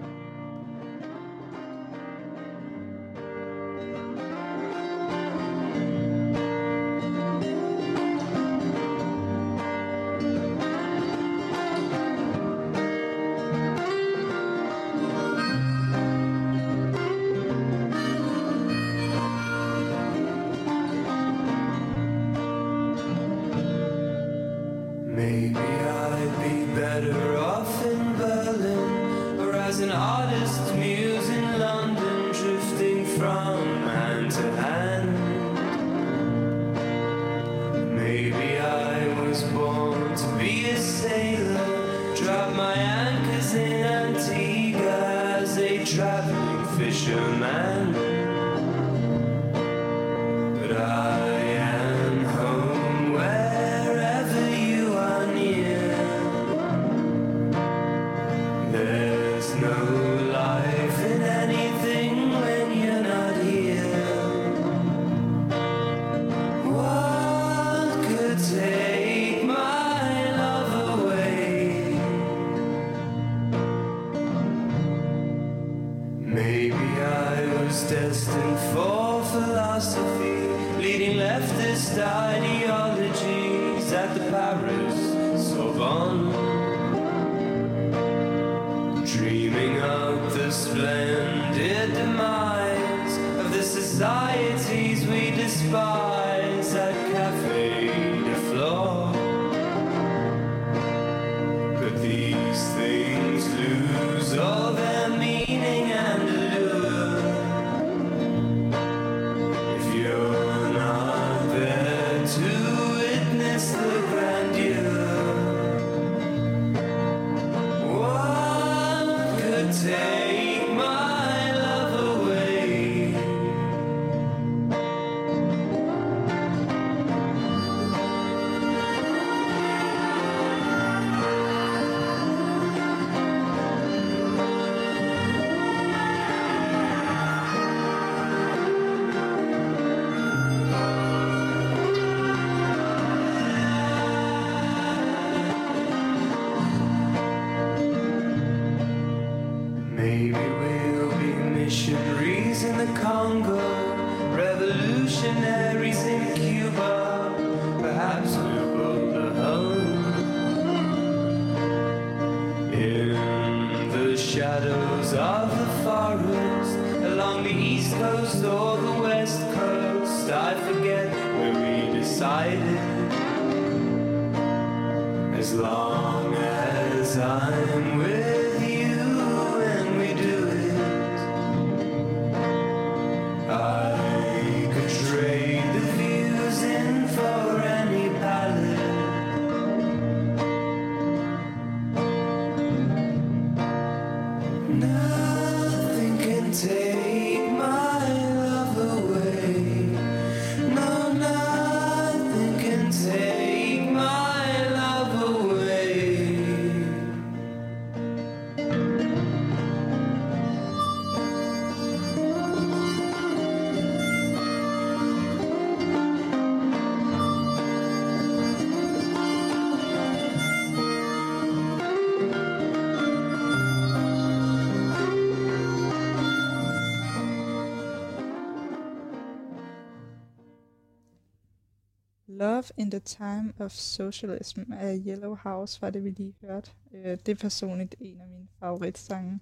Love 232.77 232.83
in 232.85 232.91
the 232.91 232.99
Time 232.99 233.53
of 233.59 233.71
Socialism 233.71 234.59
af 234.73 234.99
Yellow 235.07 235.35
House 235.35 235.81
var 235.81 235.89
det, 235.89 236.03
vi 236.03 236.09
lige 236.09 236.33
hørte. 236.41 236.71
Øh, 236.93 237.17
det 237.25 237.29
er 237.29 237.35
personligt 237.35 237.95
en 237.99 238.21
af 238.21 238.27
mine 238.27 238.47
favoritsange 238.59 239.39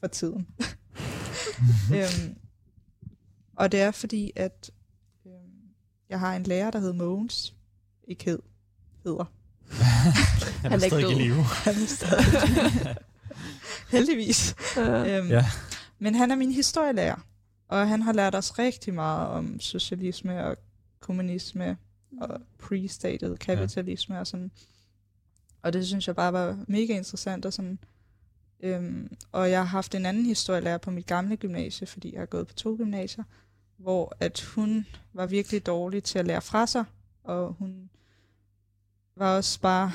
for 0.00 0.06
tiden. 0.06 0.46
øhm, 1.94 2.36
og 3.56 3.72
det 3.72 3.80
er 3.80 3.90
fordi, 3.90 4.32
at 4.36 4.70
øhm, 5.26 5.34
jeg 6.08 6.20
har 6.20 6.36
en 6.36 6.42
lærer, 6.42 6.70
der 6.70 6.78
hedder 6.78 6.94
Mogens. 6.94 7.54
Ikke 8.08 8.24
hed. 8.24 8.38
Hedder. 9.04 9.24
Han, 10.62 10.70
Han 10.70 10.72
er 10.72 10.76
er 10.78 10.84
ikke 10.84 10.96
stadig 10.96 11.16
i 11.16 11.22
live. 11.22 11.42
Han 11.66 11.74
er 11.74 11.86
stadig. 11.86 12.96
Heldigvis. 13.90 14.54
Øh, 14.78 15.16
Øhm, 15.16 15.28
Ja. 15.28 15.44
Men 15.98 16.14
han 16.14 16.30
er 16.30 16.36
min 16.36 16.52
historielærer, 16.52 17.26
og 17.68 17.88
han 17.88 18.02
har 18.02 18.12
lært 18.12 18.34
os 18.34 18.58
rigtig 18.58 18.94
meget 18.94 19.28
om 19.28 19.60
socialisme 19.60 20.44
og 20.46 20.56
kommunisme 21.00 21.76
og 22.20 22.40
pre-stated 22.58 23.36
kapitalisme 23.36 24.14
ja. 24.14 24.20
og 24.20 24.26
sådan. 24.26 24.50
Og 25.62 25.72
det 25.72 25.86
synes 25.86 26.06
jeg 26.06 26.16
bare 26.16 26.32
var 26.32 26.64
mega 26.68 26.96
interessant 26.96 27.46
og 27.46 27.52
sådan. 27.52 27.78
Øhm, 28.60 29.16
og 29.32 29.50
jeg 29.50 29.58
har 29.58 29.66
haft 29.66 29.94
en 29.94 30.06
anden 30.06 30.26
historielærer 30.26 30.78
på 30.78 30.90
mit 30.90 31.06
gamle 31.06 31.36
gymnasie, 31.36 31.86
fordi 31.86 32.12
jeg 32.12 32.20
har 32.20 32.26
gået 32.26 32.46
på 32.46 32.54
to 32.54 32.76
gymnasier, 32.76 33.24
hvor 33.76 34.16
at 34.20 34.40
hun 34.40 34.86
var 35.12 35.26
virkelig 35.26 35.66
dårlig 35.66 36.02
til 36.04 36.18
at 36.18 36.26
lære 36.26 36.42
fra 36.42 36.66
sig, 36.66 36.84
og 37.24 37.52
hun 37.58 37.90
var 39.16 39.36
også 39.36 39.60
bare 39.60 39.92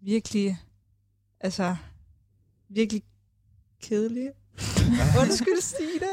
virkelig, 0.00 0.58
altså 1.40 1.76
virkelig 2.68 3.02
kedelig. 3.82 4.30
Undskyld, 5.20 5.60
Stine. 5.60 6.06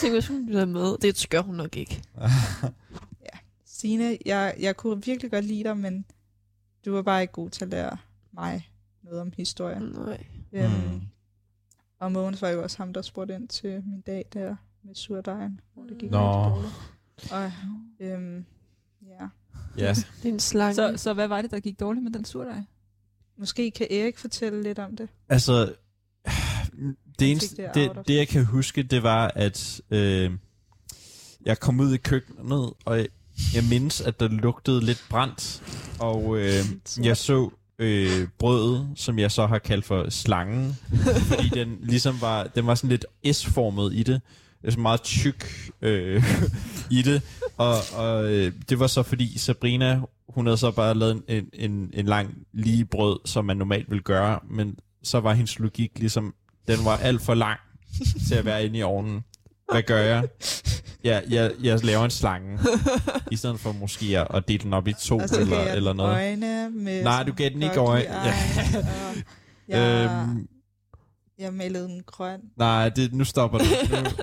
Tænk, 0.00 0.12
hvis 0.12 0.26
hun 0.26 0.46
lytter 0.46 0.64
med. 0.64 0.98
Det 0.98 1.26
gør 1.30 1.40
hun 1.40 1.54
nok 1.54 1.76
ikke. 1.76 2.02
Stine, 3.76 4.18
jeg, 4.26 4.54
jeg 4.60 4.76
kunne 4.76 5.04
virkelig 5.04 5.30
godt 5.30 5.44
lide 5.44 5.64
dig, 5.64 5.76
men 5.76 6.04
du 6.84 6.92
var 6.92 7.02
bare 7.02 7.22
ikke 7.22 7.32
god 7.32 7.50
til 7.50 7.64
at 7.64 7.70
lære 7.70 7.96
mig 8.32 8.70
noget 9.02 9.20
om 9.20 9.32
historie. 9.36 9.80
Nej. 9.80 10.26
Øhm, 10.52 10.70
Mm. 10.72 11.00
Og 11.98 12.12
Mogens 12.12 12.42
var 12.42 12.48
jo 12.48 12.62
også 12.62 12.76
ham, 12.78 12.92
der 12.92 13.02
spurgte 13.02 13.34
ind 13.34 13.48
til 13.48 13.82
min 13.86 14.00
dag 14.00 14.24
der 14.32 14.56
med 14.82 14.94
surdejen, 14.94 15.60
hvor 15.74 15.82
det 15.84 15.98
gik 15.98 16.10
Nå. 16.10 16.18
rigtig 16.18 16.52
dårligt. 16.52 16.72
Og 17.32 17.52
øhm, 18.00 18.44
ja, 19.06 19.28
Ja. 19.78 19.94
Det 20.22 20.28
er 20.28 20.32
en 20.32 20.40
slange. 20.40 20.74
Så, 20.74 20.96
så 20.96 21.14
hvad 21.14 21.28
var 21.28 21.42
det, 21.42 21.50
der 21.50 21.60
gik 21.60 21.80
dårligt 21.80 22.04
med 22.04 22.12
den 22.12 22.24
surdej? 22.24 22.62
måske 23.38 23.70
kan 23.70 23.86
Erik 23.90 24.18
fortælle 24.18 24.62
lidt 24.62 24.78
om 24.78 24.96
det. 24.96 25.08
Altså, 25.28 25.74
det 27.18 27.30
eneste, 27.30 27.62
det 27.62 27.74
det, 27.74 28.08
det 28.08 28.16
jeg 28.16 28.28
kan 28.28 28.44
huske, 28.44 28.82
det 28.82 29.02
var, 29.02 29.32
at 29.34 29.80
øh, 29.90 30.30
jeg 31.44 31.60
kom 31.60 31.80
ud 31.80 31.94
i 31.94 31.96
køkkenet, 31.96 32.72
og 32.84 33.06
jeg, 33.54 33.64
mindes, 33.70 34.00
at 34.00 34.20
der 34.20 34.28
lugtede 34.28 34.84
lidt 34.84 35.04
brændt, 35.10 35.62
og 35.98 36.38
øh, 36.38 36.64
jeg 37.02 37.16
så 37.16 37.50
øh, 37.78 38.28
brødet, 38.38 38.88
som 38.96 39.18
jeg 39.18 39.30
så 39.30 39.46
har 39.46 39.58
kaldt 39.58 39.84
for 39.84 40.10
slangen, 40.10 40.76
fordi 41.28 41.48
den 41.48 41.78
ligesom 41.82 42.20
var, 42.20 42.44
den 42.44 42.66
var 42.66 42.74
sådan 42.74 42.90
lidt 42.90 43.36
S-formet 43.36 43.94
i 43.94 44.02
det, 44.02 44.20
altså 44.64 44.80
meget 44.80 45.02
tyk 45.02 45.70
øh, 45.82 46.24
i 46.90 47.02
det, 47.02 47.22
og, 47.56 47.76
og 47.96 48.32
øh, 48.32 48.52
det 48.68 48.78
var 48.80 48.86
så 48.86 49.02
fordi 49.02 49.38
Sabrina, 49.38 50.00
hun 50.28 50.46
havde 50.46 50.56
så 50.56 50.70
bare 50.70 50.94
lavet 50.94 51.12
en, 51.12 51.22
en, 51.28 51.70
en, 51.70 51.90
en 51.94 52.06
lang 52.06 52.34
lige 52.52 52.84
brød, 52.84 53.18
som 53.24 53.44
man 53.44 53.56
normalt 53.56 53.90
ville 53.90 54.02
gøre, 54.02 54.38
men 54.50 54.78
så 55.02 55.20
var 55.20 55.34
hendes 55.34 55.58
logik 55.58 55.90
ligesom, 55.96 56.34
den 56.68 56.84
var 56.84 56.96
alt 56.96 57.22
for 57.22 57.34
lang 57.34 57.60
til 58.28 58.34
at 58.34 58.44
være 58.44 58.64
inde 58.64 58.78
i 58.78 58.82
ovnen. 58.82 59.24
Hvad 59.72 59.82
gør 59.82 59.98
jeg? 60.00 60.28
Ja, 61.04 61.20
jeg, 61.30 61.52
jeg 61.62 61.84
laver 61.84 62.04
en 62.04 62.10
slange, 62.10 62.58
i 63.32 63.36
stedet 63.36 63.60
for 63.60 63.72
måske 63.72 64.18
at 64.18 64.26
at 64.30 64.48
dele 64.48 64.62
den 64.62 64.72
op 64.74 64.88
i 64.88 64.92
to 64.92 65.18
Og 65.18 65.28
så 65.28 65.34
gav 65.36 65.42
eller, 65.44 65.72
eller 65.72 65.92
noget. 65.92 66.10
øjne 66.14 66.70
med 66.70 67.02
Nej, 67.04 67.22
du 67.22 67.32
gav 67.32 67.50
den 67.50 67.62
ikke 67.62 67.76
øjne. 67.80 68.08
og 68.08 68.26
jeg, 69.68 70.08
Øhm, 70.28 70.48
jeg 71.38 71.52
malede 71.54 71.88
den 71.88 72.02
grøn. 72.06 72.40
nej, 72.56 72.88
det, 72.88 73.12
nu 73.14 73.24
stopper 73.24 73.58
du. 73.58 73.64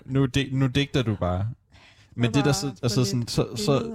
Nu, 0.06 0.20
nu, 0.22 0.28
di- 0.38 0.56
nu 0.56 0.68
digter 0.68 1.02
du 1.02 1.16
bare. 1.16 1.48
Men 2.16 2.34
det 2.34 2.46
der, 2.46 2.52
så, 2.52 2.72
altså 2.84 3.06
sådan, 3.06 3.28
så, 3.28 3.48
så, 3.56 3.92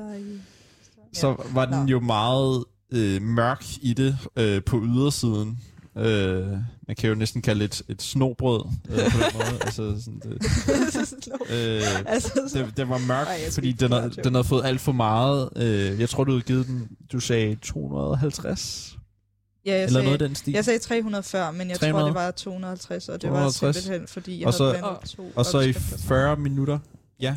så 1.12 1.36
var 1.52 1.64
den 1.64 1.88
jo 1.88 2.00
meget 2.00 2.64
øh, 2.92 3.22
mørk 3.22 3.64
i 3.82 3.94
det 3.94 4.18
øh, 4.36 4.62
på 4.64 4.82
ydersiden. 4.84 5.58
Øh, 5.96 6.46
man 6.86 6.96
kan 6.98 7.08
jo 7.08 7.14
næsten 7.14 7.42
kalde 7.42 7.60
det 7.60 7.80
et, 7.80 7.82
et 7.88 8.02
snobrød 8.02 8.64
øh, 8.90 8.96
på 8.96 9.18
den 9.18 9.32
måde. 9.34 9.58
altså, 9.66 10.02
sådan, 10.04 10.20
det, 10.24 10.32
øh, 11.50 11.82
altså, 12.06 12.50
det, 12.54 12.76
det 12.76 12.88
var 12.88 12.98
mørk, 12.98 13.26
Ej, 13.26 13.38
fordi 13.52 13.72
den, 13.72 13.92
havde, 13.92 14.04
joke. 14.04 14.22
den 14.24 14.34
havde 14.34 14.44
fået 14.44 14.64
alt 14.64 14.80
for 14.80 14.92
meget. 14.92 15.48
Øh, 15.56 16.00
jeg 16.00 16.08
tror, 16.08 16.24
du 16.24 16.30
havde 16.30 16.42
givet 16.42 16.66
den, 16.66 16.88
du 17.12 17.20
sagde 17.20 17.54
250? 17.54 18.98
ja, 19.66 19.70
jeg 19.72 19.78
eller 19.82 19.92
sagde, 19.92 20.04
noget 20.04 20.22
af 20.22 20.28
den 20.28 20.34
stil. 20.36 20.52
jeg 20.52 20.64
sagde 20.64 20.78
300 20.78 21.22
før, 21.22 21.50
men 21.50 21.68
jeg 21.70 21.78
300? 21.78 22.02
tror, 22.02 22.06
det 22.06 22.14
var 22.14 22.30
250, 22.30 23.08
og 23.08 23.12
det 23.12 23.20
250. 23.28 23.62
var 23.62 23.72
simpelthen, 23.72 24.08
fordi 24.08 24.38
jeg 24.40 24.46
Og 24.46 24.52
havde 24.52 24.56
så- 24.58 24.70
blandet 24.72 24.90
og- 24.90 25.08
to 25.08 25.32
og 25.36 25.46
så 25.46 25.60
i 25.60 25.68
opskrifter 25.68 25.96
sammen. 25.96 26.08
40 26.08 26.36
minutter. 26.36 26.78
Ja. 27.20 27.36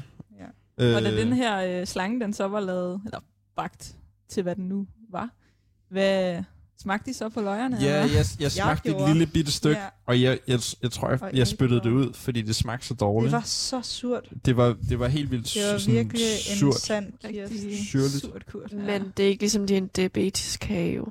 Ja. 0.80 0.86
Øh, 0.86 0.96
Og 0.96 1.02
da 1.02 1.18
den 1.18 1.34
her 1.34 1.80
øh, 1.82 1.88
slange, 1.88 2.20
den 2.20 2.34
så 2.34 2.48
var 2.48 2.60
lavet, 2.60 3.02
eller 3.06 3.20
bagt 3.56 3.96
til, 4.30 4.44
hvad 4.44 4.56
den 4.56 4.64
nu 4.70 4.88
var, 5.12 5.30
hvad 5.90 6.44
smagte 6.82 7.10
de 7.10 7.14
så 7.18 7.30
på 7.30 7.42
løgerne? 7.42 7.78
Ja, 7.82 8.04
eller? 8.04 8.16
jeg, 8.16 8.26
jeg 8.40 8.52
smagte 8.52 8.90
et 8.90 8.96
gjorde. 8.96 9.14
lille 9.14 9.26
bitte 9.28 9.52
stykke, 9.52 9.80
Ja, 9.82 9.88
og 10.06 10.22
jeg, 10.22 10.40
jeg, 10.48 10.60
jeg 10.82 10.92
tror, 10.92 11.10
jeg, 11.10 11.22
Og 11.22 11.30
jeg 11.30 11.38
jeg 11.38 11.48
spyttede 11.48 11.80
det 11.80 11.90
ud, 11.92 12.14
fordi 12.14 12.42
det 12.42 12.56
smagte 12.56 12.88
så 12.88 12.94
dårligt. 12.94 13.32
det 13.32 13.38
var 13.38 13.44
så 13.46 13.82
surt. 13.84 14.30
det 14.46 14.58
var, 14.58 14.76
det 14.90 15.00
var 15.00 15.08
helt 15.08 15.32
vildt 15.32 15.54
Det 15.54 15.72
var 15.74 15.78
sådan 15.78 15.96
virkelig 15.96 16.24
en 16.52 16.58
surt. 16.58 16.76
sand. 16.76 17.14
Rigtig 17.24 18.22
surt 18.22 18.46
kurt. 18.52 18.74
Men 18.74 19.14
det 19.18 19.26
er 19.26 19.30
ikke 19.30 19.42
ligesom 19.42 19.68
din 19.68 19.88
diabetes 19.88 20.58
kage 20.58 20.96
jo. 20.96 21.06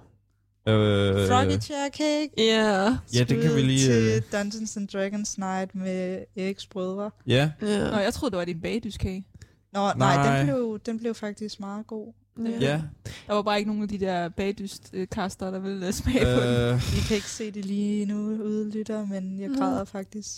Øh, 0.69 1.29
Froggy 1.29 1.61
chair 1.63 1.89
cake. 1.91 2.31
Ja. 2.39 2.97
Ja, 3.15 3.25
det 3.25 3.43
kan 3.43 3.55
vi 3.57 3.61
lige, 3.61 3.87
til 3.87 4.13
øh, 4.17 4.23
Dungeons 4.33 4.77
and 4.77 4.89
Dragons 4.89 5.39
Night 5.39 5.75
med 5.75 6.19
Eriks 6.37 6.67
brødre. 6.67 7.11
ja, 7.27 7.51
Nå, 7.61 7.67
Ja. 7.69 7.97
jeg 7.97 8.15
troede, 8.15 8.31
det 8.31 8.39
var 8.39 8.45
din 8.45 8.61
bagdyskage. 8.61 9.25
Nå, 9.73 9.81
Nej. 9.81 9.95
nej 10.17 10.37
den, 10.39 10.47
blev, 10.47 10.81
den 10.87 10.99
blev 10.99 11.15
faktisk 11.15 11.61
meget 11.61 11.87
god. 11.87 12.13
Ja. 12.47 12.83
Der 13.27 13.35
var 13.35 13.43
bare 13.43 13.59
ikke 13.59 13.69
nogen 13.71 13.83
af 13.83 13.89
de 13.89 14.01
der 14.01 14.29
bagdyst-kaster, 14.29 15.51
der 15.51 15.59
ville 15.59 15.87
øh, 15.87 15.93
smage 15.93 16.25
på 16.25 16.31
den 16.31 16.75
Øh, 16.75 16.97
I 16.99 17.01
kan 17.07 17.17
ikke 17.17 17.31
se 17.31 17.51
det 17.51 17.65
lige 17.65 18.07
nu 18.07 18.15
ude, 18.45 18.71
lytter, 18.71 19.07
men 19.07 19.41
jeg 19.41 19.49
Mm. 19.49 19.57
græder 19.59 19.85
faktisk 19.85 20.29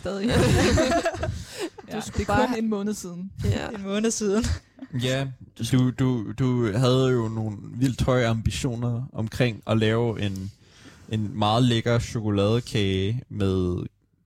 stadig. 0.00 0.26
ja, 1.88 1.96
det 1.96 2.04
skulle 2.04 2.24
kun 2.26 2.34
bare- 2.36 2.58
en 2.58 2.68
måned 2.68 2.94
siden. 2.94 3.30
ja. 3.44 3.68
en 3.68 3.82
måned 3.82 4.10
siden. 4.10 4.44
ja, 5.02 5.26
du, 5.72 5.90
du, 5.90 6.32
du 6.38 6.72
havde 6.76 7.08
jo 7.08 7.28
nogle 7.28 7.56
vildt 7.74 8.02
høje 8.02 8.26
ambitioner 8.26 9.02
omkring 9.12 9.62
at 9.66 9.78
lave 9.78 10.20
en, 10.26 10.50
en 11.08 11.38
meget 11.38 11.62
lækker 11.64 11.98
chokoladekage 11.98 13.22
med 13.28 13.76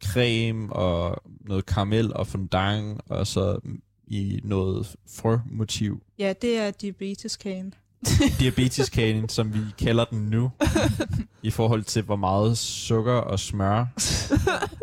creme 0.04 0.72
og 0.72 1.22
noget 1.40 1.66
karamel 1.66 2.12
og 2.14 2.26
fondant, 2.26 3.00
og 3.06 3.26
så 3.26 3.58
i 4.06 4.40
noget 4.44 4.96
frømotiv. 5.08 6.02
Ja, 6.18 6.32
det 6.42 6.58
er 6.58 6.70
diabeteskagen. 6.70 7.74
Diabeteskagen, 8.40 9.28
som 9.28 9.54
vi 9.54 9.58
kalder 9.78 10.04
den 10.04 10.18
nu, 10.18 10.50
i 11.42 11.50
forhold 11.50 11.84
til 11.84 12.02
hvor 12.02 12.16
meget 12.16 12.58
sukker 12.58 13.12
og 13.12 13.40
smør, 13.40 13.78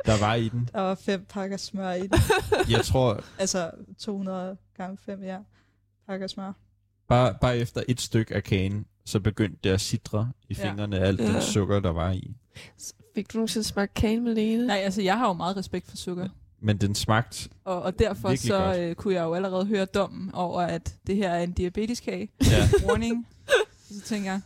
der 0.06 0.20
var 0.20 0.34
i 0.36 0.50
den. 0.50 0.70
Der 0.74 0.82
var 0.82 0.96
fem 0.96 1.26
pakker 1.30 1.58
smør 1.58 1.92
i 1.92 2.02
den. 2.02 2.20
Jeg 2.76 2.82
tror, 2.86 3.24
altså 3.40 3.72
200 4.00 4.58
gange 4.78 4.98
5, 5.06 5.24
ja. 5.24 5.38
Pakker 6.08 6.28
smør. 6.28 6.54
bare, 7.08 7.36
bare 7.42 7.58
efter 7.58 7.84
et 7.88 8.02
stykke 8.02 8.36
af 8.36 8.44
kagen, 8.44 8.86
så 9.06 9.20
begyndte 9.20 9.58
det 9.64 9.70
at 9.70 9.82
sidre 9.82 10.32
i 10.50 10.54
fingrene 10.54 11.00
af 11.00 11.08
alt 11.08 11.20
Ja. 11.20 11.34
den 11.34 11.42
sukker, 11.42 11.80
der 11.80 11.92
var 11.92 12.12
i. 12.12 12.34
Fik 13.16 13.34
du 13.34 13.38
nogensinde 13.38 13.68
smagt 13.68 13.94
kage 13.94 14.20
med 14.22 14.36
Lene? 14.36 14.68
Nej, 14.68 14.78
altså 14.78 15.02
jeg 15.02 15.18
har 15.18 15.28
jo 15.28 15.34
meget 15.34 15.58
respekt 15.58 15.90
for 15.90 15.98
sukker. 15.98 16.30
Men 16.62 16.78
den 16.78 16.96
smagte, 16.96 17.50
Og, 17.66 17.82
og 17.82 18.00
derfor 18.00 18.30
Virkelig 18.30 18.48
så 18.48 18.58
godt. 18.60 18.80
øh, 18.80 18.96
kunne 18.96 19.14
jeg 19.14 19.24
jo 19.24 19.34
allerede 19.34 19.66
høre 19.66 19.86
dommen 19.86 20.32
over, 20.36 20.62
at 20.62 20.96
det 21.08 21.16
her 21.16 21.30
er 21.30 21.44
en 21.44 21.52
diabeteskage. 21.52 22.30
ja, 22.52 22.70
Warning. 22.88 23.28
så 23.92 24.02
tænker 24.06 24.32
jeg, 24.32 24.42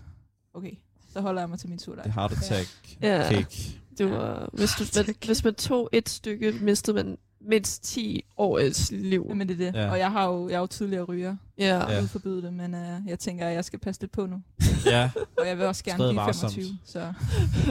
okay, 0.54 0.72
så 1.14 1.22
holder 1.22 1.42
jeg 1.42 1.50
mig 1.50 1.60
til 1.60 1.70
min 1.70 1.80
surdej. 1.80 2.04
det 2.04 2.14
heart 2.14 2.32
attack 2.32 2.70
Ja. 3.02 3.30
cake. 3.32 3.80
Det 3.98 4.12
var, 4.12 4.50
hvis, 4.54 4.70
du, 4.80 4.84
man, 4.96 5.16
hvis 5.26 5.44
man 5.44 5.56
tog 5.56 5.90
et 5.94 6.10
stykke, 6.10 6.52
mistede 6.52 6.96
man 6.96 7.18
mindst 7.42 7.84
10 7.84 8.22
års 8.38 8.92
liv. 8.92 9.36
Men 9.36 9.48
det 9.48 9.54
er 9.62 9.72
det. 9.72 9.78
Ja. 9.80 9.84
Ja. 9.86 9.92
Og 9.92 10.00
jeg 10.00 10.12
har 10.12 10.26
jo, 10.28 10.50
jeg 10.50 10.56
er 10.56 10.60
jo 10.60 10.68
tidligere 10.68 11.04
ryger. 11.04 11.36
Ja. 11.58 11.66
Ja. 11.66 11.86
Jeg 11.86 12.02
vil 12.02 12.10
forbyde 12.10 12.42
det, 12.42 12.54
men 12.54 12.74
øh, 12.76 13.00
jeg 13.08 13.20
tænker, 13.20 13.48
at 13.48 13.54
jeg 13.54 13.66
skal 13.66 13.80
passe 13.80 14.02
lidt 14.02 14.12
på 14.12 14.26
nu. 14.26 14.42
Ja, 14.86 15.10
Og 15.40 15.48
jeg 15.48 15.58
vil 15.58 15.66
også 15.66 15.84
gerne 15.84 15.98
blive 15.98 16.16
varsomt. 16.16 16.54
25. 16.54 16.78
Så 16.86 17.00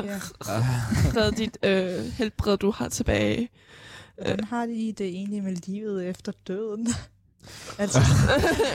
Ja. 0.05 0.19
Red 1.17 1.33
dit 1.33 1.59
øh, 1.63 2.13
helbred, 2.13 2.57
du 2.57 2.71
har 2.71 2.89
tilbage. 2.89 3.49
Hvordan 4.17 4.45
har 4.45 4.67
de 4.67 4.93
det 4.99 5.07
egentlig 5.07 5.43
med 5.43 5.57
livet 5.57 6.07
efter 6.07 6.33
døden? 6.47 6.89
altså, 7.79 7.99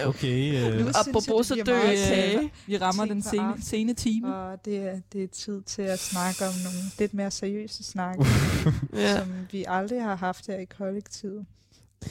okay. 0.06 0.52
Nu 0.80 0.88
Øh, 0.88 0.94
Apropos 1.08 1.48
så 1.48 1.56
meget, 1.66 1.98
kage. 2.08 2.52
vi 2.68 2.78
rammer 2.78 3.06
den 3.06 3.22
sene, 3.22 3.54
sene 3.62 3.94
time. 3.94 4.36
og 4.36 4.66
det 4.66 4.78
er, 4.78 5.00
det 5.14 5.24
er 5.24 5.28
tid 5.28 5.62
til 5.62 5.82
at 5.82 6.00
snakke 6.00 6.46
om 6.48 6.54
nogle 6.64 6.80
lidt 7.00 7.14
mere 7.14 7.32
seriøse 7.32 7.84
snakke, 7.84 8.26
Ja. 8.94 9.18
som 9.20 9.28
vi 9.52 9.66
aldrig 9.68 10.04
har 10.04 10.16
haft 10.16 10.48
her 10.48 10.58
i 10.58 10.66
kollektivet. 10.66 11.46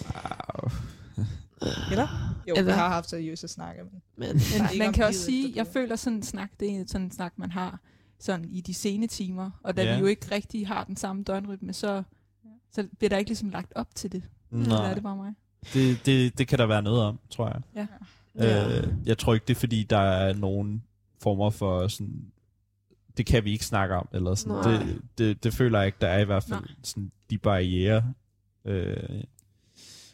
wow. 0.05 0.71
Eller? 1.91 2.35
Jo, 2.49 2.55
Eller- 2.55 2.73
vi 2.73 2.79
har 2.79 2.89
haft 2.89 3.11
seriøse 3.11 3.49
snakke, 3.49 3.83
men 3.83 4.03
Men, 4.17 4.41
Men 4.71 4.79
man 4.79 4.93
kan 4.93 5.05
også 5.05 5.21
sige, 5.25 5.53
jeg 5.57 5.67
føler 5.67 5.97
sådan 5.97 6.17
en 6.17 6.23
snak, 6.23 6.51
det 6.61 6.71
er 6.71 6.85
sådan 6.87 7.05
en 7.07 7.11
snak, 7.13 7.33
man 7.37 7.51
har 7.51 7.81
sådan 8.21 8.45
i 8.51 8.61
de 8.61 8.75
sene 8.75 9.07
timer. 9.07 9.51
Og 9.63 9.77
da 9.77 9.83
Ja. 9.83 9.95
vi 9.95 10.01
jo 10.01 10.07
ikke 10.07 10.27
rigtig 10.35 10.67
har 10.67 10.85
den 10.85 10.97
samme 10.97 11.23
døgnrytme, 11.23 11.73
så, 11.73 12.03
så 12.73 12.89
bliver 12.99 13.09
der 13.09 13.17
ikke 13.17 13.29
ligesom 13.31 13.51
lagt 13.51 13.73
op 13.77 13.95
til 13.95 14.13
det. 14.13 14.23
Eller 14.53 14.69
Nej, 14.69 14.91
er 14.91 14.95
det 14.95 15.03
bare 15.03 15.17
mig? 15.17 15.33
det, 15.75 16.07
det, 16.07 16.39
det 16.39 16.49
kan 16.49 16.59
der 16.59 16.67
være 16.67 16.83
noget 16.83 17.03
om, 17.03 17.19
tror 17.31 17.49
jeg. 17.49 17.61
Ja. 17.75 17.87
ja. 18.45 18.79
Øh, 18.83 18.89
jeg 19.07 19.19
tror 19.19 19.35
ikke, 19.35 19.45
det 19.49 19.55
er 19.55 19.61
fordi, 19.61 19.83
der 19.83 19.99
er 19.99 20.35
nogen 20.35 20.83
former 21.23 21.51
for 21.51 21.89
sådan... 21.89 22.33
Det 23.17 23.27
kan 23.27 23.45
vi 23.45 23.53
ikke 23.53 23.65
snakke 23.65 23.95
om, 23.95 24.09
eller 24.13 24.35
sådan. 24.35 24.57
Nej. 24.73 24.83
Det, 24.85 25.01
det, 25.19 25.45
det 25.45 25.55
føler 25.55 25.79
jeg 25.79 25.87
ikke, 25.87 25.99
der 26.01 26.09
er 26.09 26.19
i 26.19 26.25
hvert 26.25 26.43
fald 26.45 26.61
Nej. 26.61 26.69
sådan 26.83 27.13
de 27.31 27.39
barriere. 27.39 28.13
Øh, 28.65 29.23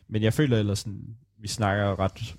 men 0.08 0.22
jeg 0.22 0.32
føler 0.34 0.58
ellers 0.58 0.78
sådan, 0.78 1.16
vi 1.38 1.48
snakker 1.48 1.98
ret 1.98 2.36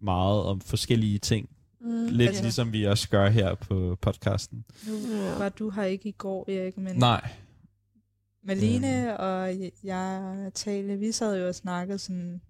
meget 0.00 0.42
om 0.42 0.60
forskellige 0.60 1.18
ting. 1.18 1.48
Mm. 1.80 2.06
Lidt 2.06 2.28
Altså- 2.28 2.42
ligesom 2.42 2.72
vi 2.72 2.84
også 2.84 3.08
gør 3.08 3.28
her 3.28 3.54
på 3.54 3.98
podcasten. 4.00 4.64
nu 4.88 4.94
Ja. 5.16 5.38
var 5.38 5.48
du 5.48 5.70
her 5.70 5.82
ikke 5.84 6.08
i 6.08 6.12
går, 6.12 6.50
Erik, 6.50 6.76
men 6.78 6.96
Nej. 6.96 7.28
Malene 8.44 9.16
og 9.20 9.54
jeg, 9.84 10.50
Tale, 10.54 10.96
vi 10.96 11.12
sad 11.12 11.40
jo 11.40 11.48
og 11.48 11.54
snakkede 11.54 11.98
sådan, 11.98 12.40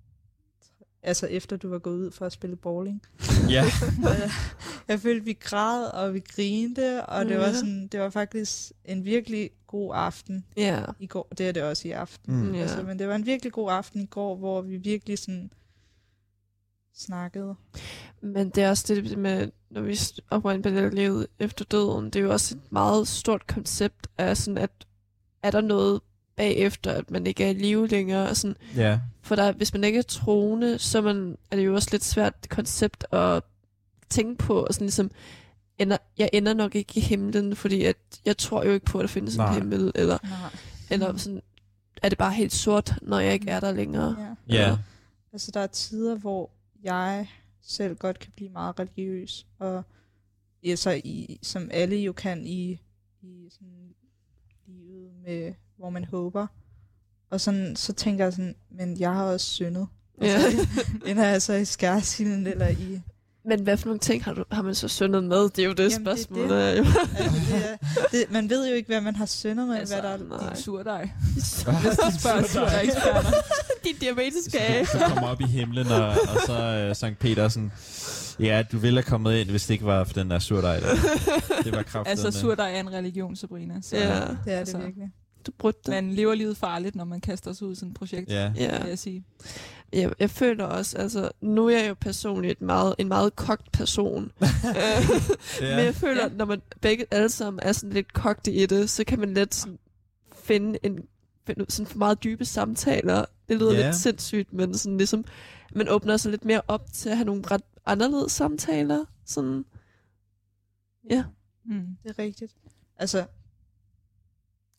altså 1.03 1.27
efter 1.27 1.57
du 1.57 1.69
var 1.69 1.79
gået 1.79 1.97
ud 1.97 2.11
for 2.11 2.27
at 2.27 2.33
spille 2.33 2.57
bowling. 2.57 3.03
Ja. 3.51 3.65
Jeg, 4.03 4.31
jeg 4.89 5.01
følte, 5.01 5.25
vi 5.25 5.33
græd, 5.33 5.85
og 5.85 6.15
vi 6.15 6.21
grinte, 6.37 7.07
og 7.07 7.25
det 7.25 7.39
var 7.39 7.53
sådan, 7.53 7.89
det 7.93 8.01
var 8.01 8.11
faktisk 8.11 8.73
en 8.85 9.05
virkelig 9.05 9.51
god 9.67 9.93
aften 9.95 10.45
Ja. 10.57 10.83
i 10.99 11.07
går. 11.07 11.29
Det 11.39 11.49
er 11.49 11.53
det 11.53 11.63
også 11.63 11.89
i 11.89 11.91
aften. 11.91 12.37
Mm. 12.37 12.55
Ja. 12.55 12.61
Altså, 12.61 12.83
men 12.83 12.99
det 12.99 13.09
var 13.09 13.15
en 13.15 13.27
virkelig 13.27 13.53
god 13.53 13.71
aften 13.73 14.01
i 14.03 14.07
går, 14.07 14.37
hvor 14.37 14.63
vi 14.63 14.77
virkelig 14.77 15.19
sådan 15.19 15.51
snakkede. 16.95 17.55
Men 18.23 18.51
det 18.51 18.63
er 18.65 18.71
også 18.71 18.95
det 18.95 19.19
med, 19.19 19.51
når 19.71 19.81
vi 19.81 19.99
opregner 20.31 20.91
livet 20.91 21.27
efter 21.39 21.65
døden, 21.65 22.05
det 22.05 22.17
er 22.17 22.21
jo 22.21 22.33
også 22.33 22.55
et 22.57 22.73
meget 22.73 23.09
stort 23.09 23.47
koncept 23.47 24.09
af 24.19 24.37
sådan, 24.37 24.59
at 24.59 24.71
er 25.45 25.51
der 25.51 25.61
noget 25.61 26.01
bagefter, 26.37 26.93
at 26.93 27.11
man 27.11 27.27
ikke 27.27 27.45
er 27.45 27.49
i 27.51 27.53
live 27.55 27.87
længere, 27.89 28.29
og 28.29 28.37
sådan, 28.37 28.57
Ja. 28.77 29.01
for 29.23 29.37
der, 29.37 29.53
hvis 29.53 29.73
man 29.73 29.85
ikke 29.85 29.99
er 29.99 30.03
troende, 30.03 30.79
så 30.79 31.01
man, 31.01 31.37
er 31.51 31.57
det 31.57 31.67
jo 31.67 31.75
også 31.75 31.89
lidt 31.93 32.05
svært 32.05 32.35
koncept 32.51 33.05
at 33.13 33.43
tænke 34.11 34.37
på, 34.45 34.65
og 34.65 34.75
sådan 34.75 34.85
ligesom, 34.85 35.11
ender, 35.79 35.97
jeg 36.19 36.31
ender 36.33 36.55
nok 36.55 36.75
ikke 36.75 36.93
i 36.97 37.01
himlen, 37.01 37.57
fordi 37.57 37.85
at 37.85 37.97
jeg 38.25 38.37
tror 38.37 38.65
jo 38.65 38.73
ikke 38.73 38.87
på, 38.87 38.99
at 38.99 39.03
der 39.03 39.09
findes 39.09 39.37
Nej. 39.37 39.49
en 39.49 39.55
himmel, 39.55 39.93
eller, 39.95 40.19
Nej. 40.23 40.51
eller 40.91 41.17
sådan, 41.17 41.43
er 42.03 42.09
det 42.09 42.19
bare 42.19 42.33
helt 42.33 42.53
sort, 42.53 42.95
når 43.03 43.19
jeg 43.19 43.33
ikke 43.33 43.51
er 43.51 43.61
der 43.61 43.73
længere. 43.73 44.35
Ja. 44.49 44.55
Ja. 44.55 44.77
Altså, 45.33 45.51
der 45.55 45.61
er 45.61 45.67
tider, 45.67 46.15
hvor 46.17 46.51
jeg 46.83 47.29
selv 47.63 47.97
godt 47.97 48.19
kan 48.19 48.33
blive 48.37 48.51
meget 48.51 48.79
religiøs, 48.79 49.47
og 49.59 49.83
altså, 50.65 51.01
i, 51.05 51.39
som 51.43 51.69
alle 51.73 51.97
jo 51.97 52.13
kan 52.13 52.47
i, 52.47 52.81
i 53.23 53.49
sådan, 53.51 53.84
livet, 54.75 55.11
med, 55.27 55.53
hvor 55.79 55.91
man 55.91 56.05
håber. 56.05 56.47
Og 57.31 57.41
sådan, 57.41 57.77
så 57.77 57.93
tænker 57.93 58.25
jeg 58.25 58.33
sådan, 58.33 58.55
men 58.71 59.01
jeg 59.01 59.13
har 59.13 59.25
også 59.25 59.47
syndet. 59.47 59.87
Ja. 60.23 60.39
Ender 61.07 61.25
jeg 61.27 61.43
så 61.43 61.53
i 61.53 61.65
skærsilden, 61.65 62.47
eller 62.47 62.69
i... 62.69 63.01
Men 63.47 63.61
hvad 63.61 63.77
for 63.77 63.87
nogle 63.87 63.99
ting 63.99 64.25
har, 64.25 64.33
du, 64.35 64.45
har 64.51 64.63
man 64.63 64.75
så 64.75 64.89
syndet 64.89 65.25
med? 65.25 65.43
Det 65.43 65.59
er 65.59 65.65
jo 65.67 65.73
det 65.73 65.93
Jamen, 65.93 66.07
det 66.07 66.19
spørgsmål. 66.19 66.49
det. 66.49 66.63
er 66.63 66.77
jo. 66.77 66.85
Altså, 66.85 67.39
det 67.47 67.65
er, 67.65 67.77
det, 68.11 68.25
man 68.31 68.51
ved 68.51 68.69
jo 68.69 68.75
ikke, 68.75 68.87
hvad 68.87 69.01
man 69.01 69.17
har 69.17 69.27
syndet 69.27 69.69
med, 69.69 69.77
Altså, 69.77 69.95
altså, 69.95 70.19
hvad 70.19 70.35
der 70.39 70.39
er... 70.39 70.49
Din 70.49 70.63
surdej. 70.63 71.11
Hvis 71.33 71.99
du 71.99 72.19
spørger 72.21 72.43
surdej-eksperter. 72.47 73.31
Din 73.85 73.97
diabeteskage. 74.01 74.87
Så 74.87 74.99
kommer 74.99 75.29
op 75.29 75.41
i 75.41 75.45
himlen, 75.45 75.87
og, 75.87 76.09
og 76.09 76.41
så 76.47 76.53
øh, 76.53 76.97
Sankt 76.97 77.19
Petersen. 77.19 77.73
Ja, 78.41 78.63
du 78.73 78.79
ville 78.79 78.97
have 79.03 79.11
kommet 79.11 79.37
ind, 79.37 79.51
hvis 79.51 79.67
det 79.67 79.75
ikke 79.75 79.85
var 79.87 80.05
for 80.05 80.13
den 80.15 80.31
der 80.31 80.39
surdej 80.39 80.81
der. 80.81 80.89
Det 81.65 81.73
var 81.73 81.83
kraftigt. 81.83 82.09
Altså, 82.25 82.41
surdej 82.41 82.75
er 82.77 82.81
en 82.81 82.93
religion, 82.93 83.37
Sabrina. 83.37 83.75
Så 83.83 83.97
Ja. 83.97 84.05
Det 84.05 84.13
er 84.21 84.27
det 84.45 84.51
Altså, 84.53 84.79
virkelig. 84.79 85.11
Du 85.47 85.53
brugte 85.59 85.81
det. 85.93 86.05
man 86.05 86.13
lever 86.13 86.35
livet 86.35 86.57
farligt, 86.57 86.97
når 86.97 87.05
man 87.05 87.21
kaster 87.21 87.53
sig 87.53 87.67
ud 87.67 87.73
i 87.73 87.75
sådan 87.75 87.89
et 87.89 87.95
projekt, 87.97 88.31
Ja. 88.31 88.53
Ja. 88.57 88.79
vil 88.81 88.89
jeg 88.89 88.99
sige. 88.99 89.25
Jeg, 89.93 90.13
jeg 90.21 90.31
føler 90.31 90.65
også, 90.65 90.99
altså, 90.99 91.31
nu 91.41 91.67
er 91.69 91.79
jeg 91.79 91.89
jo 91.89 91.95
personligt 92.01 92.53
et 92.53 92.63
meget, 92.63 92.95
en 92.99 93.09
meget 93.09 93.37
kogt 93.37 93.73
person. 93.73 94.33
Ja. 95.61 95.77
Men 95.77 95.85
jeg 95.85 95.95
føler, 95.95 96.23
Ja. 96.23 96.29
når 96.37 96.45
man 96.45 96.63
begge 96.81 97.05
alle 97.11 97.29
sammen 97.29 97.61
er 97.63 97.73
sådan 97.73 97.91
lidt 97.93 98.13
kogte 98.13 98.53
i 98.53 98.67
det, 98.67 98.91
så 98.91 99.05
kan 99.05 99.21
man 99.21 99.35
let 99.35 99.55
sådan 99.55 99.79
finde 100.45 100.79
en 100.83 100.99
finde 101.47 101.65
sådan 101.69 101.87
for 101.87 101.99
meget 101.99 102.25
dybe 102.25 102.45
samtaler. 102.45 103.25
Det 103.49 103.59
lyder 103.59 103.73
Ja. 103.75 103.87
lidt 103.87 103.97
sindssygt, 103.97 104.53
men 104.53 104.79
sådan 104.79 104.97
ligesom, 104.97 105.25
man 105.75 105.89
åbner 105.89 106.17
sig 106.17 106.31
lidt 106.31 106.45
mere 106.45 106.61
op 106.69 106.93
til 106.93 107.09
at 107.09 107.17
have 107.17 107.27
nogle 107.27 107.43
ret 107.51 107.63
anderledes 107.87 108.33
samtaler. 108.33 109.05
Sådan, 109.25 109.65
ja. 111.11 111.25
Mm. 111.65 111.97
Det 112.03 112.11
er 112.11 112.19
rigtigt. 112.19 112.57
Altså, 112.97 113.27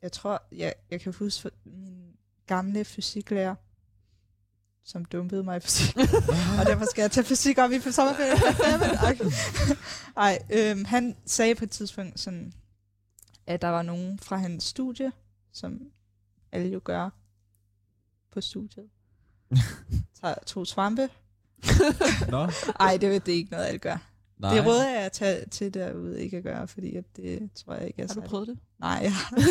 jeg 0.01 0.11
tror, 0.11 0.43
jeg, 0.51 0.73
jeg 0.91 1.01
kan 1.01 1.13
huske 1.13 1.41
for 1.41 1.49
min 1.65 2.17
gamle 2.45 2.85
fysiklærer, 2.85 3.55
som 4.83 5.05
dumpede 5.05 5.43
mig 5.43 5.57
i 5.57 5.59
fysik. 5.59 5.97
og 6.59 6.65
derfor 6.65 6.85
skal 6.85 7.01
jeg 7.01 7.11
tage 7.11 7.25
fysik 7.25 7.57
op 7.57 7.71
i 7.71 7.79
sommerferien. 7.79 8.37
Goddammit. 8.39 9.33
Ej, 10.17 10.39
øhm, 10.49 10.85
han 10.85 11.17
sagde 11.25 11.55
på 11.55 11.63
et 11.63 11.71
tidspunkt 11.71 12.19
sådan, 12.19 12.53
at 13.47 13.61
der 13.61 13.67
var 13.67 13.81
nogen 13.81 14.19
fra 14.19 14.37
hans 14.37 14.63
studie, 14.63 15.11
som 15.51 15.91
alle 16.51 16.67
jo 16.67 16.81
gør 16.83 17.09
på 18.31 18.41
studiet. 18.41 18.89
Tager 20.21 20.35
to 20.45 20.65
svampe. 20.65 21.09
Nå, 22.31 22.47
Ej, 22.79 22.97
det, 22.97 23.15
er- 23.15 23.19
det 23.19 23.31
er 23.33 23.37
ikke 23.37 23.51
noget, 23.51 23.65
alle 23.65 23.79
gør. 23.79 23.97
nej. 24.39 24.53
Det 24.55 24.65
råder 24.65 24.89
jeg 24.89 25.01
at 25.01 25.11
tage 25.11 25.45
til 25.51 25.73
derude 25.73 26.23
ikke 26.23 26.37
at 26.37 26.43
gøre, 26.43 26.67
fordi 26.67 26.95
at 26.95 27.03
det 27.15 27.49
tror 27.55 27.73
jeg 27.73 27.87
ikke 27.87 28.01
er 28.01 28.07
Har 28.07 28.13
du 28.13 28.21
prøvet 28.21 28.47
det? 28.47 28.57
Nej, 28.79 28.89
jeg, 29.03 29.13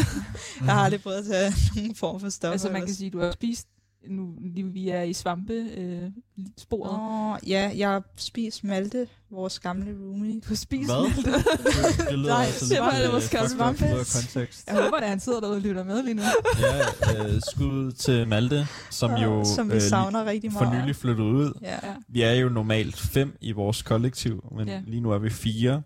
jeg 0.67 0.75
har 0.75 0.81
aldrig 0.85 1.03
prøvet 1.03 1.17
at 1.19 1.25
tage 1.25 1.53
nogen 1.77 1.95
form 1.95 2.21
for 2.21 2.29
stoffer. 2.29 2.53
Altså, 2.53 2.71
man 2.71 2.87
kan 2.87 2.95
sige, 2.95 3.07
at 3.07 3.13
du 3.13 3.21
har 3.21 3.33
spist, 3.33 3.67
nu 4.09 4.35
lige 4.41 4.67
vi 4.73 4.89
er 4.89 5.03
i 5.03 5.13
svampe 5.13 5.53
øh, 5.53 6.11
sporet. 6.59 6.91
Åh, 7.45 7.49
ja, 7.51 7.71
jeg 7.77 7.89
har 7.91 8.03
spist 8.17 8.65
Malte, 8.65 9.09
vores 9.31 9.59
gamle 9.61 9.91
roomie. 10.01 10.41
Du 10.41 10.49
har 10.49 10.55
spist 10.55 10.91
Hvad? 10.91 11.03
Malte. 11.25 11.33
Det, 11.33 12.09
det 12.09 12.19
lyder 12.19 12.29
Nej, 12.37 12.45
altså 12.45 12.75
det 12.75 12.81
var 12.81 12.93
lidt, 12.99 13.09
øh, 13.09 13.15
også 13.15 13.39
up 13.43 13.49
svampe. 13.49 13.85
kontekst. 14.15 14.67
Jeg 14.67 14.83
håber, 14.83 14.97
at 14.97 15.09
han 15.09 15.21
sidder 15.21 15.41
derude 15.41 15.57
og 15.57 15.61
lytter 15.63 15.85
med 15.85 16.03
lige 16.03 16.15
nu. 16.15 16.23
Ja, 16.61 17.25
øh, 17.25 17.41
skud 17.53 17.93
til 17.93 18.29
Malte, 18.29 18.67
som 18.91 19.11
jo 19.15 19.45
som 19.57 19.71
vi 19.71 19.75
øh, 19.75 19.81
savner 19.83 20.25
rigtig 20.25 20.53
for 20.53 20.61
meget. 20.65 20.83
nylig 20.83 20.97
flyttede 20.97 21.29
ud. 21.29 21.53
Ja. 21.63 21.73
Ja. 21.89 21.95
Vi 22.09 22.23
er 22.23 22.33
jo 22.33 22.49
normalt 22.49 22.97
fem 22.97 23.37
i 23.41 23.53
vores 23.53 23.83
kollektiv, 23.83 24.45
men 24.57 24.69
Ja. 24.69 24.81
lige 24.87 25.01
nu 25.01 25.11
er 25.11 25.19
vi 25.19 25.31
fire. 25.31 25.83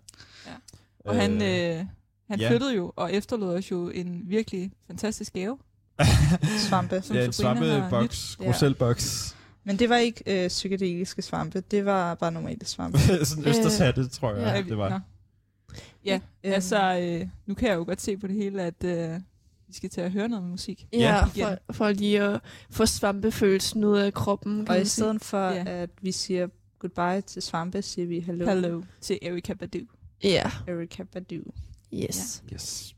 Ja. 0.47 0.53
Og 1.05 1.15
han, 1.15 1.33
øh, 1.43 1.85
han 2.31 2.41
ja. 2.41 2.51
flyttede 2.51 2.75
jo 2.75 2.93
og 2.97 3.13
efterlod 3.13 3.55
os 3.55 3.71
jo 3.71 3.89
en 3.89 4.23
virkelig 4.27 4.73
fantastisk 4.87 5.33
gave. 5.33 5.59
Svampe. 6.69 7.01
som 7.03 7.17
ja, 7.17 7.25
en 7.25 7.33
svampeboks, 7.33 8.37
Ja. 8.41 8.45
groselboks. 8.45 9.37
Men 9.65 9.79
det 9.79 9.89
var 9.89 9.97
ikke 9.97 10.45
øh, 10.45 10.49
psykedeliske 10.49 11.23
svampe, 11.23 11.61
det 11.61 11.85
var 11.85 12.15
bare 12.15 12.33
normale 12.33 12.65
svampe. 12.67 12.99
Sådan 13.25 13.49
Østershatte, 13.49 14.09
tror 14.09 14.35
jeg, 14.35 14.43
Ja, 14.43 14.55
ja, 14.55 14.63
det 14.63 14.79
var. 14.79 14.89
Nå. 14.89 14.99
Ja, 16.05 16.15
Øhm, 16.45 16.53
altså, 16.55 16.99
øh, 16.99 17.29
nu 17.47 17.55
kan 17.55 17.69
jeg 17.69 17.77
jo 17.77 17.85
godt 17.85 18.01
se 18.01 18.17
på 18.17 18.27
det 18.27 18.37
hele, 18.37 18.63
at 18.63 18.85
øh, 18.85 19.21
vi 19.67 19.73
skal 19.75 19.91
til 19.91 20.01
at 20.01 20.13
høre 20.13 20.29
noget 20.29 20.45
musik. 20.45 20.87
Ja, 20.93 21.25
Ja. 21.37 21.49
for, 21.51 21.59
for 21.73 21.91
lige 21.91 22.23
at 22.23 22.41
få 22.71 22.87
svampefølelsen 22.87 23.85
ud 23.85 23.99
af 23.99 24.15
kroppen. 24.15 24.67
Kan 24.67 24.75
Og 24.75 24.81
i 24.81 24.85
stedet 24.85 25.23
for, 25.25 25.49
Ja. 25.51 25.65
at 25.67 25.91
vi 26.03 26.13
siger 26.13 26.49
goodbye 26.79 27.21
til 27.21 27.43
svampe, 27.43 27.83
siger 27.83 28.07
vi 28.07 28.21
hello, 28.21 28.47
Hello 28.51 28.83
til 29.01 29.19
Erika 29.23 29.55
Badu. 29.55 29.79
Ja, 30.25 30.51
Erika 30.67 31.03
Badu. 31.03 31.43
yes. 31.95 32.43
Yes. 32.53 32.95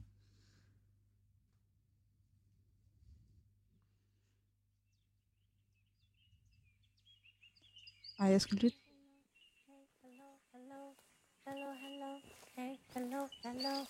Skal 8.20 8.58
lytte. 8.58 8.76
Hello, 11.46 11.72
hello, 11.82 12.20
hey, 12.56 12.76
hello, 12.94 13.28
hello, 13.44 13.86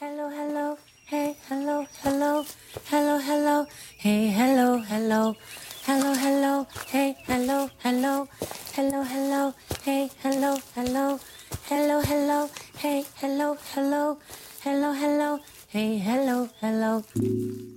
hello, 0.00 0.28
hello, 0.30 0.76
hey, 1.10 1.34
hello, 1.48 1.84
hello, 2.02 2.44
hello, 2.90 3.18
hello, 3.18 3.66
hey, 3.98 4.30
hello, 4.32 4.78
hello, 4.78 5.34
hello, 5.86 6.14
hello, 6.14 6.64
hey, 6.92 7.14
hello, 7.28 7.68
hello, 7.84 8.26
hello, 8.76 9.02
hello, 9.12 9.52
hey, 9.84 10.08
hello, 10.22 10.56
hello, 10.74 11.18
hello, 11.68 12.00
hello, 12.00 12.48
hey, 12.78 13.04
hello, 13.20 13.56
hello, 13.74 14.18
hello, 14.64 14.92
hello, 14.94 15.38
hey, 15.68 15.98
hello, 15.98 16.48
hello. 16.62 17.73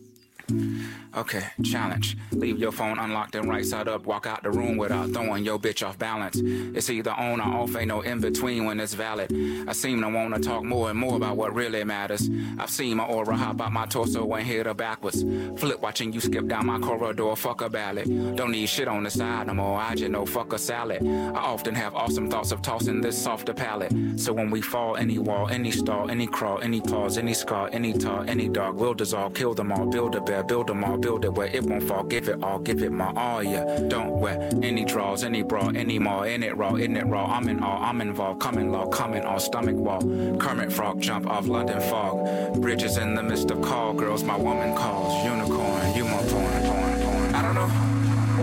Okay, 1.18 1.46
challenge. 1.64 2.16
Leave 2.32 2.60
your 2.60 2.72
phone 2.72 3.00
unlocked 3.00 3.34
and 3.34 3.50
right 3.50 3.66
side 3.66 3.88
up. 3.88 4.06
Walk 4.06 4.28
out 4.28 4.44
the 4.44 4.52
room 4.52 4.78
without 4.78 5.10
throwing 5.10 5.44
your 5.44 5.58
bitch 5.58 5.84
off 5.86 5.98
balance. 5.98 6.40
It's 6.40 6.92
either 6.92 7.10
on 7.10 7.42
or 7.42 7.64
off, 7.64 7.76
ain't 7.76 7.88
no 7.88 8.02
in 8.02 8.22
between 8.22 8.66
when 8.66 8.80
it's 8.80 8.94
valid. 8.94 9.32
I 9.68 9.72
seem 9.72 10.00
to 10.02 10.10
wanna 10.10 10.38
talk 10.38 10.64
more 10.64 10.92
and 10.92 11.00
more 11.00 11.16
about 11.16 11.36
what 11.36 11.56
really 11.56 11.84
matters. 11.84 12.30
I've 12.60 12.70
seen 12.70 12.98
my 12.98 13.06
aura 13.06 13.36
hop 13.36 13.60
out 13.60 13.72
my 13.72 13.88
torso 13.88 14.32
and 14.32 14.46
hit 14.46 14.68
her 14.68 14.76
backwards. 14.76 15.24
Flip 15.60 15.82
watching 15.82 16.14
you 16.14 16.20
skip 16.20 16.46
down 16.46 16.68
my 16.68 16.78
corridor, 16.78 17.36
fuck 17.36 17.62
a 17.62 17.70
ballad. 17.70 18.06
Don't 18.36 18.52
need 18.52 18.70
shit 18.70 18.88
on 18.88 19.02
the 19.02 19.10
side 19.10 19.48
no 19.48 19.56
more, 19.56 19.80
I 19.80 19.96
just 19.96 20.12
know 20.12 20.24
fuck 20.24 20.54
a 20.54 20.60
salad. 20.60 21.02
I 21.02 21.40
often 21.40 21.74
have 21.74 21.96
awesome 21.96 22.30
thoughts 22.30 22.52
of 22.52 22.62
tossing 22.62 23.02
this 23.02 23.20
softer 23.20 23.56
palate. 23.56 23.92
So 24.18 24.34
when 24.34 24.52
we 24.52 24.62
fall, 24.62 24.98
any 24.98 25.18
wall, 25.18 25.48
any 25.50 25.72
stall, 25.72 26.12
any 26.12 26.28
crawl, 26.28 26.60
any 26.62 26.80
pause, 26.80 27.18
any 27.18 27.34
scar, 27.34 27.72
any 27.74 27.94
tar, 27.94 28.24
any 28.28 28.50
dog 28.50 28.76
we'll 28.76 28.94
dissolve, 28.94 29.34
kill 29.34 29.56
them 29.56 29.72
all, 29.72 29.88
build 29.88 30.14
a 30.14 30.22
bear, 30.22 30.44
build 30.44 30.68
them 30.68 30.84
all, 30.84 30.98
build 30.98 31.07
it 31.16 31.34
where 31.34 31.48
it 31.48 31.64
won't 31.64 31.84
fall, 31.84 32.04
give 32.04 32.28
it 32.28 32.44
all, 32.44 32.60
give 32.60 32.84
it 32.84 32.92
my 32.92 33.14
all, 33.16 33.42
yeah. 33.42 33.64
Don't 33.88 34.20
wear 34.20 34.50
any 34.62 34.84
draws, 34.84 35.24
any 35.24 35.42
bra, 35.42 35.70
any 35.70 36.00
more, 36.00 36.28
in 36.28 36.44
it 36.44 36.56
raw, 36.58 36.76
in 36.76 36.98
it 36.98 37.06
raw, 37.08 37.26
I'm 37.26 37.48
in 37.48 37.64
all, 37.64 37.82
I'm 37.82 38.02
involved, 38.02 38.42
coming 38.42 38.72
law, 38.72 38.88
coming 38.88 39.24
all, 39.24 39.40
stomach 39.40 39.76
wall. 39.76 40.02
Kermit 40.38 40.72
Frog 40.72 41.02
jump 41.02 41.28
off 41.28 41.48
London 41.48 41.80
fog, 41.82 42.62
bridges 42.62 42.98
in 42.98 43.16
the 43.16 43.24
midst 43.24 43.50
of 43.52 43.62
call, 43.62 43.94
girls 43.94 44.24
my 44.24 44.38
woman 44.38 44.76
calls, 44.76 45.26
unicorn, 45.26 45.96
you 45.96 46.04
my 46.04 46.22
porn, 46.24 46.62
porn, 46.64 47.02
porn. 47.02 47.36
I 47.36 47.42
don't 47.42 47.56
know, 47.56 47.70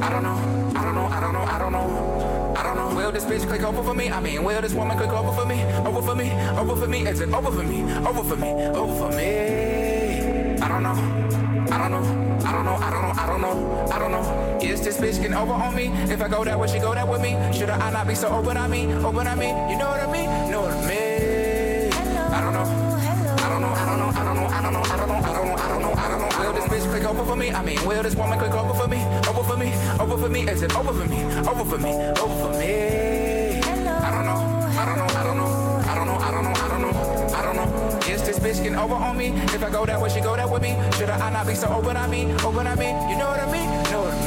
I 0.01 0.11
don't 0.11 0.23
know, 0.23 0.73
I 0.75 0.85
don't 0.85 0.95
know, 0.95 1.07
I 1.07 1.21
don't 1.21 1.33
know, 1.33 1.43
I 1.43 1.59
don't 1.59 1.73
know. 1.73 2.55
I 2.57 2.63
don't 2.63 2.77
know. 2.77 2.97
Will 2.97 3.11
this 3.11 3.25
bitch 3.25 3.47
click 3.49 3.63
over 3.63 3.83
for 3.83 3.95
me? 3.95 4.11
I 4.11 4.21
mean, 4.21 4.45
will 4.45 4.61
this 4.63 4.75
woman 4.75 4.97
click 4.97 5.11
over 5.11 5.33
for 5.33 5.45
me? 5.45 5.63
Over 5.85 6.01
for 6.01 6.15
me? 6.15 6.31
Over 6.57 6.77
for 6.77 6.87
me? 6.87 7.07
Is 7.07 7.21
it 7.21 7.33
over 7.35 7.51
for 7.51 7.65
me? 7.65 7.83
Over 8.07 8.23
for 8.23 8.37
me? 8.37 8.53
Over 8.53 9.11
for 9.11 9.17
me? 9.17 10.57
I 10.63 10.69
don't 10.69 10.83
know. 10.83 11.75
I 11.75 11.79
don't 11.79 11.91
know. 11.91 12.24
I 12.45 12.53
don't 12.53 12.65
know, 12.65 12.77
I 12.77 12.91
don't 12.91 13.03
know, 13.03 13.13
I 13.17 13.27
don't 13.27 13.41
know, 13.41 13.89
I 13.91 13.99
don't 13.99 14.13
know. 14.13 14.59
Is 14.63 14.81
this 14.83 14.99
bitch 14.99 15.17
getting 15.21 15.35
over 15.35 15.53
on 15.53 15.75
me? 15.75 15.87
If 16.13 16.21
I 16.21 16.29
go 16.29 16.45
that 16.45 16.59
way, 16.59 16.69
she 16.69 16.79
go 16.79 16.95
that 16.95 17.09
with 17.09 17.23
me. 17.23 17.33
Should 17.53 17.71
I 17.71 17.91
not 17.91 18.07
be 18.07 18.15
so 18.15 18.29
open 18.29 18.57
on 18.57 18.71
me? 18.71 18.93
Open 18.93 19.27
on 19.27 19.39
me, 19.39 19.49
you 19.49 19.79
know 19.79 19.89
what 19.89 20.01
I 20.01 20.13
mean? 20.13 20.51
Know 20.51 20.63
what 20.63 20.73
I 20.73 20.87
mean? 20.87 21.93
I 21.93 22.41
don't 22.41 22.53
know. 22.53 22.65
I 22.65 23.45
I 23.45 23.49
don't 23.49 23.61
know, 23.61 23.69
I 23.69 23.87
don't 23.87 23.99
know, 23.99 24.09
I 24.09 24.25
don't 24.25 24.37
know, 24.37 24.47
I 24.47 24.63
don't 24.63 24.73
know, 24.73 24.83
I 24.83 24.97
don't 24.97 25.09
know, 25.09 25.15
I 25.15 25.33
don't 25.35 25.83
know, 25.83 25.93
I 25.95 26.09
don't 26.09 26.21
know. 26.21 26.45
Will 26.45 26.53
this 26.53 26.65
bitch 26.65 26.91
click 26.91 27.05
over 27.05 27.25
for 27.25 27.37
me? 27.37 27.51
I 27.51 27.63
mean, 27.63 27.85
will 27.87 28.03
this 28.03 28.15
woman 28.15 28.39
click 28.39 28.53
over 28.53 28.75
for 28.75 28.89
me? 28.89 29.05
Over 29.29 29.43
for 29.45 29.57
me, 29.57 29.73
over 29.99 30.19
for 30.19 30.29
me, 30.29 30.49
is 30.49 30.63
it 30.63 30.77
over 30.77 30.93
for 30.93 31.09
me? 31.09 31.25
Over 31.49 31.65
for 31.65 31.79
me, 31.79 31.93
over 31.95 32.53
for 32.53 32.59
me. 32.59 33.14
Over 38.73 38.95
on 38.95 39.19
me. 39.19 39.29
If 39.53 39.63
I 39.63 39.71
go 39.71 39.85
that 39.85 40.01
way, 40.01 40.09
she 40.09 40.21
go 40.21 40.37
that 40.37 40.49
with 40.49 40.63
me. 40.63 40.77
Should 40.97 41.11
I 41.11 41.31
not 41.31 41.47
be 41.47 41.55
so 41.55 41.69
open 41.69 41.97
on 41.97 42.11
me? 42.11 42.33
Open 42.45 42.67
on 42.67 42.79
me, 42.79 42.89
you 43.11 43.19
know 43.19 43.29
what 43.29 43.41
I 43.41 43.53
mean? 43.53 43.71
You 43.85 43.91
know 43.93 44.03
what 44.03 44.15
I 44.15 44.17
mean? 44.19 44.24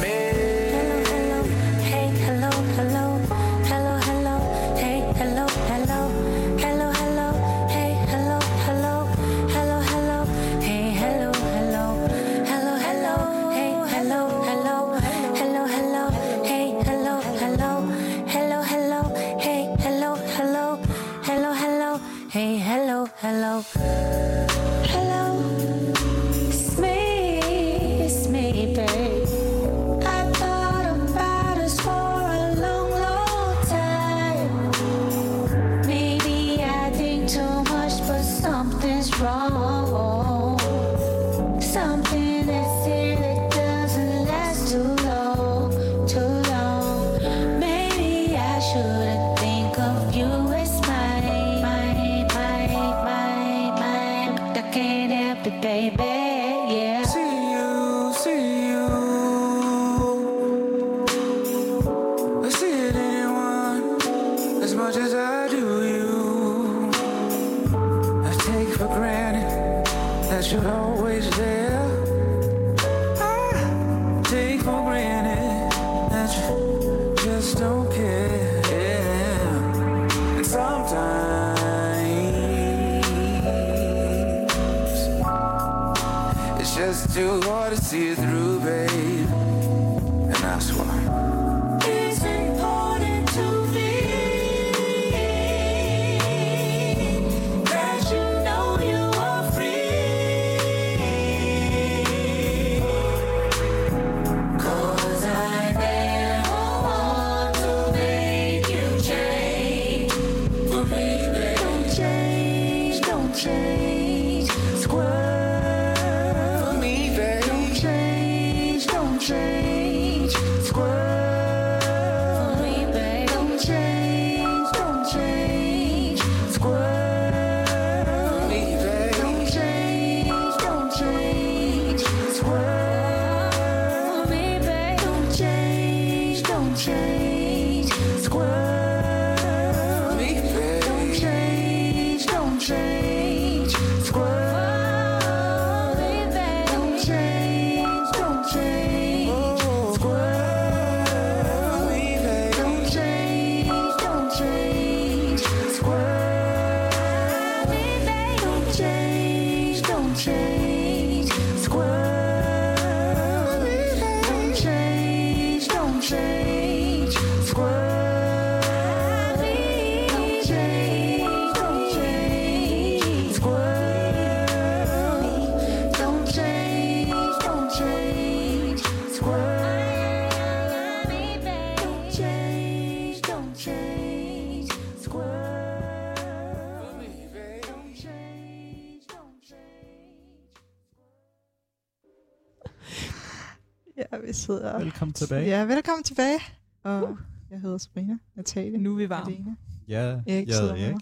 Sidder... 194.48 194.78
Velkommen 194.78 195.12
tilbage. 195.12 195.46
Ja, 195.46 195.64
velkommen 195.64 196.02
tilbage. 196.04 196.38
Og 196.82 197.18
jeg 197.50 197.60
hedder 197.60 197.78
Sabrina 197.78 198.18
Natalie. 198.34 198.78
Nu 198.78 198.92
er 198.92 198.96
vi 198.96 199.08
varme. 199.08 199.56
Ja, 199.88 199.98
Erik 200.00 200.26
jeg 200.48 200.54
sidder 200.54 200.60
hedder 200.74 200.74
med 200.74 200.82
Erik. 200.84 200.96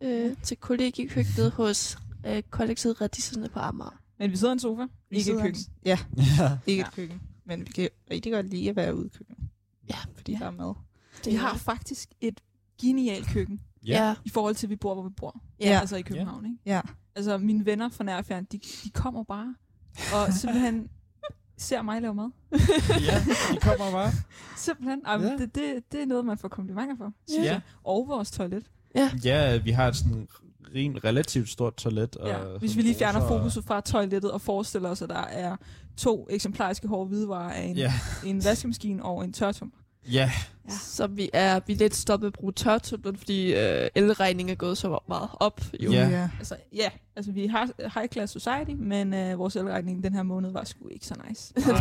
mig. 0.00 0.30
Øh, 0.30 0.36
til 0.42 0.56
kollegiekøkkenet 0.56 1.50
hos 1.50 1.98
øh, 2.26 2.42
kollektivet 2.50 3.00
Radisserne 3.00 3.48
på 3.48 3.58
Amager. 3.58 4.00
Men 4.18 4.30
vi 4.30 4.36
sidder 4.36 4.52
i 4.52 4.54
en 4.54 4.58
sofa, 4.60 4.82
Vi 5.10 5.16
ikke 5.16 5.30
i 5.30 5.34
et 5.34 5.40
køkken. 5.42 5.60
Ja, 5.84 5.98
Ja. 6.38 6.58
ikke 6.66 6.80
Ja. 6.80 6.86
et 6.86 6.92
køkken. 6.94 7.20
Men 7.44 7.60
vi 7.60 7.64
kan 7.72 7.88
rigtig 8.10 8.32
godt 8.32 8.46
lide 8.50 8.70
at 8.70 8.76
være 8.76 8.96
ude 8.96 9.06
i 9.06 9.08
køkkenet. 9.18 9.48
Ja. 9.90 9.96
Fordi 10.14 10.32
Ja. 10.32 10.38
der 10.38 10.46
er 10.46 10.50
mad. 10.50 10.74
Vi 11.24 11.34
har 11.34 11.54
faktisk 11.56 12.08
et 12.20 12.40
genialt 12.80 13.26
køkken, 13.26 13.60
Ja. 13.86 14.14
i 14.24 14.28
forhold 14.28 14.54
til, 14.54 14.66
at 14.66 14.70
vi 14.70 14.76
bor, 14.76 14.94
hvor 14.94 15.02
vi 15.08 15.14
bor. 15.16 15.42
Ja. 15.60 15.78
Altså 15.80 15.96
i 15.96 16.02
København, 16.02 16.44
ikke? 16.46 16.56
Ja. 16.66 16.80
Altså, 17.14 17.38
mine 17.38 17.66
venner 17.66 17.88
fra 17.88 18.04
nær 18.04 18.16
og 18.18 18.24
fjern, 18.24 18.44
de, 18.44 18.58
de 18.84 18.90
kommer 18.90 19.24
bare 19.24 19.54
og 20.14 20.32
simpelthen 20.40 20.88
ser 21.58 21.82
mig 21.82 22.02
lave 22.02 22.14
mad. 22.14 22.30
ja, 22.52 23.24
de 23.54 23.60
kommer 23.60 23.90
bare. 23.92 24.12
Simpelthen. 24.56 25.00
Ej, 25.06 25.14
ja. 25.16 25.22
Ja. 25.26 25.36
det, 25.36 25.54
det, 25.54 25.74
det 25.92 26.02
er 26.02 26.06
noget, 26.06 26.24
man 26.24 26.38
får 26.38 26.48
komplimenter 26.48 26.96
for, 26.96 27.12
synes 27.28 27.44
Ja. 27.46 27.52
jeg. 27.52 27.60
Og 27.84 28.04
vores 28.08 28.30
toilet. 28.30 28.64
Ja, 29.24 29.56
vi 29.58 29.70
har 29.70 29.88
et 29.88 29.96
sådan 29.96 30.28
rin, 30.74 31.04
relativt 31.04 31.48
stort 31.48 31.74
toilet. 31.76 32.16
Og 32.16 32.28
Ja. 32.28 32.38
Hvis 32.58 32.76
vi 32.76 32.82
lige 32.82 32.94
fjerner 32.94 33.20
og- 33.20 33.28
fokuset 33.28 33.64
fra 33.64 33.80
toilettet 33.80 34.30
og 34.30 34.40
forestiller 34.40 34.88
os, 34.88 35.02
at 35.02 35.08
der 35.08 35.24
er 35.24 35.56
to 35.96 36.26
eksemplariske 36.30 36.88
hårde 36.88 37.08
hvidevarer 37.08 37.50
af 37.52 37.62
en, 37.62 37.76
Ja, 37.76 37.92
en 38.26 38.44
vaskemaskine 38.44 39.04
og 39.04 39.24
en 39.24 39.32
tørtum. 39.32 39.72
Ja. 40.12 40.30
Ja. 40.68 40.74
Så 40.74 41.06
vi 41.06 41.30
er, 41.32 41.60
vi 41.66 41.72
er 41.72 41.76
lidt 41.76 41.94
stoppet 41.96 42.26
at 42.26 42.32
bruge 42.32 42.52
tørtumlen, 42.52 43.16
fordi 43.16 43.54
øh, 43.54 43.88
elregningen 43.94 44.52
er 44.52 44.56
gået 44.56 44.78
så 44.78 44.98
meget 45.08 45.28
op. 45.34 45.60
Jo. 45.80 45.90
Ja. 45.92 46.08
ja. 46.08 46.28
Altså, 46.38 46.56
ja, 46.74 46.88
altså 47.16 47.32
vi 47.32 47.46
har 47.46 47.68
high 48.00 48.08
class 48.12 48.32
society, 48.32 48.70
men 48.78 49.14
øh, 49.14 49.38
vores 49.38 49.56
elregning 49.56 50.02
den 50.04 50.14
her 50.14 50.22
måned 50.22 50.50
var 50.50 50.64
sgu 50.64 50.88
ikke 50.88 51.06
så 51.06 51.14
nice. 51.28 51.52
Nej. 51.56 51.74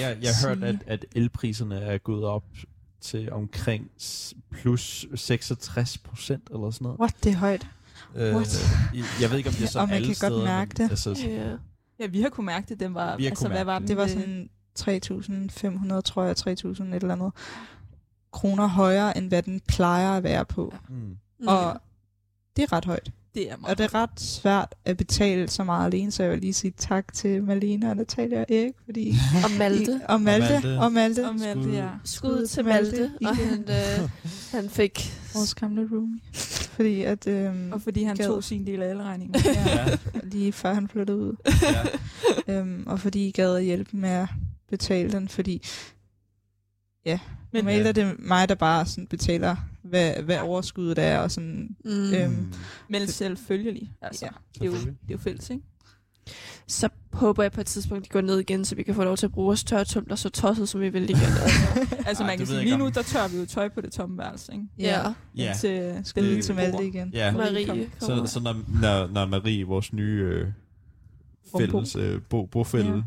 Jeg, 0.00 0.16
jeg 0.22 0.30
har 0.42 0.48
hørt, 0.48 0.64
at, 0.64 0.76
at 0.86 1.06
elpriserne 1.16 1.76
er 1.80 1.98
gået 1.98 2.24
op 2.24 2.44
til 3.00 3.32
omkring 3.32 3.90
plus 4.50 5.06
66 5.14 5.98
procent 5.98 6.48
eller 6.52 6.70
sådan 6.70 6.84
noget. 6.84 6.98
What, 7.00 7.14
det 7.24 7.32
er 7.32 7.36
højt. 7.36 7.66
Øh, 8.16 8.34
What? 8.34 8.64
jeg- 9.20 9.30
ved 9.30 9.38
ikke, 9.38 9.48
om 9.48 9.54
det 9.54 9.64
er 9.64 9.68
sådan 9.68 9.82
Og 9.82 9.88
man 9.88 9.94
alle 9.96 10.06
kan 10.06 10.16
godt 10.20 10.32
steder, 10.32 10.44
mærke 10.44 10.74
men, 10.78 10.84
det. 10.88 10.90
Altså, 10.92 11.16
Ja. 11.28 11.50
Ja, 12.00 12.06
vi 12.06 12.20
har 12.22 12.28
kunne 12.28 12.46
mærke 12.46 12.66
det. 12.68 12.80
Den 12.80 12.94
var, 12.94 13.16
Vi 13.16 13.24
har 13.24 13.30
altså, 13.30 13.44
kunne 13.44 13.54
hvad 13.54 13.64
mærke 13.64 13.66
var 13.66 13.78
det. 13.78 13.88
den? 13.88 13.88
Det 13.88 13.96
var 13.96 14.02
Øh, 14.04 14.10
sådan 14.10 14.48
3.500, 14.80 16.00
tror 16.00 16.24
jeg, 16.24 16.34
3.000 16.38 16.48
et 16.48 16.94
eller 17.02 17.12
andet 17.12 17.32
kroner 18.32 18.66
højere, 18.66 19.18
end 19.18 19.28
hvad 19.28 19.42
den 19.42 19.60
plejer 19.68 20.10
at 20.10 20.22
være 20.22 20.44
på. 20.44 20.74
mm. 20.88 20.94
Mm. 21.40 21.46
Og 21.46 21.80
det 22.56 22.62
er 22.62 22.72
ret 22.72 22.84
højt. 22.84 23.10
Det 23.34 23.50
er 23.50 23.56
meget. 23.56 23.70
Og 23.72 23.78
det 23.78 23.84
er 23.84 23.94
ret 23.94 24.20
svært 24.20 24.74
at 24.84 24.96
betale 24.96 25.48
så 25.48 25.64
meget 25.64 25.86
alene, 25.94 26.10
så 26.10 26.22
jeg 26.22 26.32
vil 26.32 26.40
lige 26.40 26.52
sige 26.52 26.72
tak 26.76 27.12
til 27.12 27.42
Malene 27.42 27.90
og 27.90 27.96
Natalia 27.96 28.38
og 28.40 28.46
Erik, 28.50 28.72
fordi... 28.84 29.14
Og 29.44 29.50
Malte. 29.58 30.00
Og 30.08 30.20
Malte. 30.20 30.48
Malte. 30.52 30.78
Og 30.80 30.92
Malte. 30.92 31.28
Og 31.28 31.34
Malte, 31.34 31.70
ja. 31.70 31.88
Skud 32.04 32.46
til 32.46 32.64
Malte. 32.64 33.10
Og 33.26 33.36
han, 33.36 33.60
øh, 33.68 34.08
han 34.52 34.70
fik 34.70 35.12
Vores 35.34 35.54
gamle 35.54 35.88
roomie. 35.92 36.20
fordi 36.70 37.02
at... 37.02 37.26
Øhm, 37.26 37.72
Og 37.72 37.82
fordi 37.82 38.02
han 38.04 38.16
Gad. 38.16 38.26
tog 38.26 38.44
sin 38.44 38.66
del 38.66 38.82
af 38.82 38.88
alle 38.88 39.02
regninger. 39.02 39.40
ja, 39.44 39.90
Ja. 39.90 39.96
lige 40.22 40.52
før 40.52 40.74
han 40.74 40.88
flyttede 40.88 41.18
ud. 41.18 41.36
ja. 42.48 42.54
Øhm, 42.60 42.84
og 42.86 43.00
fordi 43.00 43.28
I 43.28 43.30
gad 43.30 43.56
at 43.56 43.64
hjælpe 43.64 43.96
med 43.96 44.08
at 44.10 44.28
betale 44.68 45.12
den, 45.12 45.28
fordi 45.28 45.62
ja, 47.04 47.18
Men- 47.52 47.64
normalt 47.64 47.82
Ja. 47.84 47.88
er 47.88 47.92
det 47.92 48.14
mig, 48.18 48.48
der 48.48 48.54
bare 48.54 48.86
sådan 48.86 49.06
betaler, 49.06 49.56
hvad, 49.82 50.12
hvad 50.22 50.38
overskuddet 50.38 50.98
er, 50.98 51.18
og 51.18 51.30
sådan, 51.30 51.76
Mm. 51.84 52.12
Øhm, 52.14 52.52
Men 52.88 53.06
selvfølgelig. 53.06 53.92
Altså, 54.02 54.24
Ja, 54.24 54.30
det, 54.54 54.60
er 54.62 54.66
jo, 54.66 54.72
det 54.72 54.88
er 54.88 55.12
jo 55.12 55.18
fælles, 55.18 55.50
ikke? 55.50 55.62
Så 56.66 56.88
håber 57.12 57.42
jeg 57.42 57.52
på 57.52 57.60
et 57.60 57.66
tidspunkt, 57.66 58.04
de 58.04 58.08
går 58.10 58.20
ned 58.20 58.38
igen, 58.38 58.64
så 58.64 58.74
vi 58.74 58.82
kan 58.82 58.94
få 58.94 59.04
lov 59.04 59.16
til 59.16 59.26
at 59.26 59.32
bruge 59.32 59.44
vores 59.46 59.64
tørretumler 59.64 60.16
så 60.16 60.28
tosset, 60.28 60.68
som 60.68 60.80
vi 60.80 60.88
vil 60.88 61.02
igen. 61.10 61.16
Altså 62.06 62.22
Ej, 62.22 62.26
man 62.28 62.38
kan 62.38 62.46
sige, 62.46 62.60
lige 62.60 62.76
nu, 62.78 62.88
der 62.88 63.02
tør 63.02 63.28
vi 63.28 63.36
jo 63.38 63.46
tøj 63.46 63.68
på 63.68 63.80
det 63.80 63.92
tomme 63.92 64.18
værelse, 64.18 64.52
ikke? 64.52 64.64
ja. 64.78 65.12
Ja. 65.36 65.52
Til 65.60 66.00
skal 66.04 66.24
lige 66.24 66.42
til. 66.42 66.54
Malte 66.54 66.86
igen. 66.86 67.10
Ja. 67.12 67.32
Marie 67.32 67.66
kom. 67.66 67.76
kommer. 68.00 68.26
Så, 68.26 68.32
så 68.32 68.40
når, 68.40 68.56
når, 68.80 69.06
når 69.06 69.26
Marie, 69.26 69.64
vores 69.64 69.92
nye 69.92 70.22
øh, 70.22 70.46
fælles 71.58 71.96
øh, 71.96 72.22
bo, 72.22 72.46
bofælde, 72.46 72.94
Ja. 72.96 73.02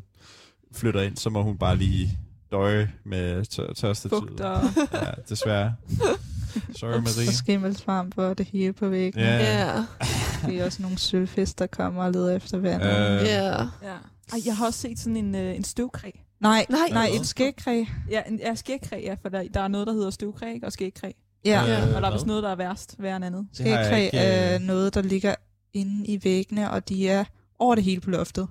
Flytter 0.73 1.01
ind, 1.01 1.17
så 1.17 1.29
må 1.29 1.41
hun 1.43 1.57
bare 1.57 1.75
lige 1.77 2.17
døje 2.51 2.91
med 3.05 3.45
tør, 3.45 3.73
tørste 3.73 4.09
Fugt 4.09 4.39
og... 4.41 4.61
Ja, 4.93 5.11
desværre. 5.29 5.73
Sorry, 6.79 6.91
Og 6.93 7.03
Marie. 7.03 7.31
skimmelsvamp 7.31 8.17
og 8.17 8.37
det 8.37 8.45
hele 8.45 8.73
på 8.73 8.87
væggen. 8.89 9.21
Ja. 9.21 9.37
Ja. 9.67 9.85
Det 10.45 10.59
er 10.61 10.65
også 10.65 10.81
nogle 10.81 10.97
sølvfisk, 10.97 11.59
der 11.59 11.67
kommer 11.67 12.03
og 12.03 12.11
leder 12.11 12.35
efter 12.35 12.57
vand. 12.57 12.83
Øh, 12.83 12.89
Ja. 12.89 13.57
Ja. 13.57 13.95
Ej, 14.33 14.39
jeg 14.45 14.57
har 14.57 14.65
også 14.65 14.79
set 14.79 14.99
sådan 14.99 15.17
en, 15.17 15.35
øh, 15.35 15.55
en 15.55 15.63
støvkræ. 15.63 16.09
Nej, 16.39 16.65
Nej. 16.69 16.79
nej, 16.91 17.09
et 17.19 17.25
skægkræ. 17.27 17.83
Ja, 18.09 18.21
en, 18.27 18.39
ja 18.39 18.55
skægkræ, 18.55 18.99
ja, 19.03 19.15
for 19.21 19.29
der, 19.29 19.43
der 19.53 19.59
er 19.61 19.67
noget, 19.67 19.87
der 19.87 19.93
hedder 19.93 20.09
støvkræ 20.09 20.53
ikke? 20.53 20.65
og 20.65 20.71
skægkræ. 20.73 21.11
Ja, 21.45 21.63
Øh, 21.63 21.69
Ja. 21.69 21.95
Og 21.95 22.01
der 22.01 22.07
er 22.07 22.13
vist 22.13 22.25
noget, 22.25 22.43
der 22.43 22.49
er 22.49 22.55
værst 22.55 22.95
værre 22.99 23.15
end 23.15 23.25
andet. 23.25 23.47
Skægkræ 23.53 24.03
ikke, 24.05 24.17
er 24.17 24.55
øh, 24.55 24.61
noget, 24.61 24.93
der 24.93 25.01
ligger 25.01 25.35
inde 25.73 26.05
i 26.07 26.19
væggene, 26.23 26.71
og 26.71 26.89
de 26.89 27.09
er 27.09 27.23
over 27.61 27.75
det 27.75 27.83
hele 27.83 28.01
på 28.01 28.09
loftet. 28.09 28.47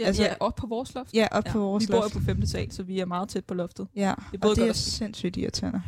Ja, 0.00 0.04
Altså- 0.04 0.22
ja 0.22 0.34
op 0.40 0.54
på 0.54 0.66
vores 0.66 0.94
loft. 0.94 1.14
Ja, 1.14 1.28
op 1.30 1.44
på 1.44 1.58
vores 1.58 1.82
Vi 1.82 1.86
bor 1.90 1.96
jo 1.96 2.02
loft. 2.02 2.14
på 2.14 2.20
femte 2.20 2.46
sal, 2.46 2.72
så 2.72 2.82
vi 2.82 3.00
er 3.00 3.04
meget 3.04 3.28
tæt 3.28 3.44
på 3.44 3.54
loftet. 3.54 3.88
Ja, 3.96 4.14
Det 4.32 4.36
er 4.36 4.38
både 4.38 4.52
og 4.52 4.56
det 4.56 4.62
godt 4.62 4.68
er 4.68 4.72
sindssygt 4.72 5.36
irriterende. 5.36 5.82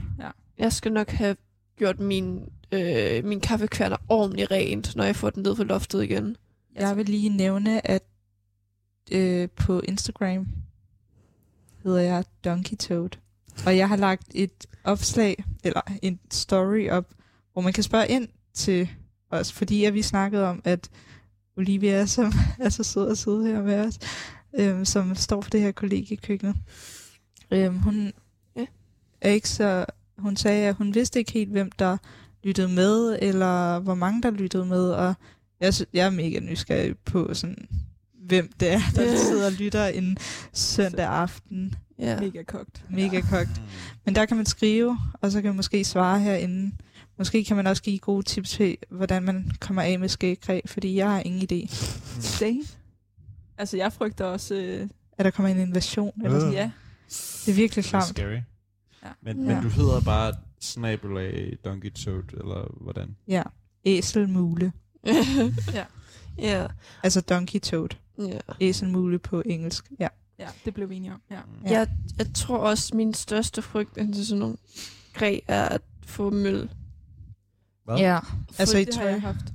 Jeg 0.58 0.72
skal 0.72 0.92
nok 0.92 1.10
have 1.10 1.36
gjort 1.78 2.00
min, 2.00 2.48
øh, 2.72 3.24
min 3.24 3.40
kaffekværner 3.40 3.96
ordentligt 4.08 4.50
rent, 4.50 4.96
når 4.96 5.04
jeg 5.04 5.16
får 5.16 5.30
den 5.30 5.42
ned 5.42 5.56
på 5.56 5.64
loftet 5.64 6.02
igen. 6.04 6.36
Jeg 6.74 6.96
vil 6.96 7.06
lige 7.06 7.28
nævne, 7.28 7.86
at 7.90 8.02
øh, 9.12 9.48
på 9.56 9.80
Instagram 9.80 10.46
hedder 11.82 12.00
jeg 12.00 12.24
Donkey 12.44 12.76
Toad. 12.76 13.10
Og 13.66 13.76
jeg 13.76 13.88
har 13.88 13.96
lagt 13.96 14.26
et 14.34 14.66
opslag, 14.84 15.44
eller 15.64 15.80
en 16.02 16.20
story 16.30 16.88
op, 16.88 17.14
hvor 17.52 17.62
man 17.62 17.72
kan 17.72 17.82
spørge 17.82 18.08
ind 18.08 18.28
til 18.54 18.88
os, 19.30 19.52
fordi 19.52 19.84
at 19.84 19.94
vi 19.94 20.02
snakkede 20.02 20.44
om, 20.48 20.62
at 20.64 20.90
Olivia, 21.56 22.06
som 22.06 22.32
er 22.60 22.68
så 22.68 22.82
sød 22.82 23.10
at 23.10 23.18
sidde 23.18 23.46
her 23.46 23.62
med 23.62 23.78
os, 23.86 23.98
øhm, 24.58 24.84
som 24.84 25.14
står 25.14 25.40
for 25.40 25.50
det 25.50 25.60
her 25.60 25.72
kollegiekøkken, 25.72 26.54
øhm, 27.50 27.78
hun 27.78 28.12
Ja. 28.56 28.66
er 29.20 29.30
ikke 29.30 29.48
så... 29.48 29.84
Hun 30.18 30.36
sagde, 30.36 30.68
at 30.68 30.74
hun 30.74 30.94
vidste 30.94 31.18
ikke 31.18 31.32
helt, 31.32 31.50
hvem 31.50 31.70
der 31.70 31.96
lyttede 32.44 32.68
med, 32.68 33.18
eller 33.22 33.78
hvor 33.78 33.94
mange 33.94 34.22
der 34.22 34.30
lyttede 34.30 34.64
med, 34.66 34.90
og 34.90 35.14
jeg, 35.60 35.74
sy- 35.74 35.82
jeg 35.92 36.06
er 36.06 36.10
mega 36.10 36.40
nysgerrig 36.40 36.98
på, 37.04 37.34
sådan, 37.34 37.68
hvem 38.14 38.52
det 38.60 38.72
er, 38.72 38.80
der 38.94 39.02
Ja. 39.02 39.16
sidder 39.16 39.46
og 39.46 39.52
lytter 39.52 39.86
en 39.86 40.16
søndag 40.52 41.06
aften. 41.06 41.74
Ja. 41.98 42.20
Mega 42.20 42.42
kogt. 42.42 42.84
Mega 42.90 43.20
kogt. 43.20 43.60
Men 44.04 44.14
der 44.14 44.26
kan 44.26 44.36
man 44.36 44.46
skrive, 44.46 44.98
og 45.20 45.32
så 45.32 45.40
kan 45.42 45.48
man 45.48 45.56
måske 45.56 45.84
svare 45.84 46.20
herinde. 46.20 46.72
Måske 47.18 47.44
kan 47.44 47.56
man 47.56 47.66
også 47.66 47.82
give 47.82 47.98
gode 47.98 48.22
tips 48.22 48.50
til, 48.50 48.76
hvordan 48.90 49.22
man 49.22 49.50
kommer 49.60 49.82
af 49.82 49.98
med 49.98 50.08
skægkræ, 50.08 50.60
fordi 50.66 50.96
jeg 50.96 51.10
har 51.10 51.20
ingen 51.20 51.42
idé. 51.42 51.74
Dane. 52.40 52.62
Altså, 53.58 53.76
jeg 53.76 53.92
frygter 53.92 54.24
også... 54.24 54.54
Øh, 54.54 54.88
At 55.18 55.24
der 55.24 55.30
kommer 55.30 55.50
en 55.52 55.58
invasion. 55.60 56.22
Eller 56.24 56.38
sådan. 56.40 56.52
Ja, 56.54 56.70
Det 57.46 57.48
er 57.48 57.54
virkelig 57.54 57.84
Det 57.84 57.88
er 57.88 57.90
klamt. 57.90 58.04
scary. 58.04 58.40
Ja. 59.04 59.08
Men, 59.22 59.46
Ja. 59.48 59.54
men 59.54 59.62
du 59.62 59.68
hedder 59.68 60.00
bare 60.00 60.34
snabelag 60.60 61.56
Donkey 61.64 61.92
Toad, 61.92 62.32
eller 62.32 62.74
hvordan? 62.80 63.16
Ja. 63.28 63.42
Æselmule. 63.84 64.72
Ja. 65.74 65.84
ja. 66.38 66.66
Altså 67.02 67.20
donkey 67.20 67.60
toad. 67.60 67.88
ja. 68.18 68.38
Æselmule 68.60 69.18
på 69.18 69.42
engelsk. 69.46 69.90
Ja. 70.00 70.08
ja, 70.38 70.48
det 70.64 70.74
blev 70.74 70.90
vi 70.90 70.96
enige 70.96 71.12
om. 71.12 71.20
Ja. 71.30 71.34
Ja. 71.64 71.70
Jeg, 71.70 71.88
jeg 72.18 72.26
tror 72.34 72.58
også, 72.58 72.96
min 72.96 73.14
største 73.14 73.62
frygt 73.62 73.94
til 73.94 74.26
sådan 74.26 74.38
nogle 74.40 74.56
græ 75.14 75.38
er 75.48 75.68
at 75.68 75.80
få 76.06 76.30
møl. 76.30 76.70
Hvad? 77.86 77.96
Ja. 77.98 78.18
Altså 78.58 78.78
i 78.78 78.84
det 78.84 78.94
har 78.94 79.02
tøj. 79.02 79.10
jeg 79.10 79.20
haft. 79.20 79.52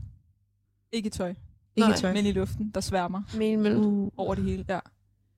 Ikke 0.91 1.07
i 1.07 1.09
tøj, 1.09 1.29
Ikke 1.29 1.39
Nej, 1.89 1.93
i 1.93 1.97
tøj. 1.97 2.13
men 2.13 2.25
i 2.25 2.31
luften, 2.31 2.71
der 2.75 2.81
sværmer 2.81 3.21
Melmøl. 3.37 3.75
Uh. 3.75 4.09
over 4.17 4.35
det 4.35 4.43
hele. 4.43 4.65
Ja. 4.69 4.79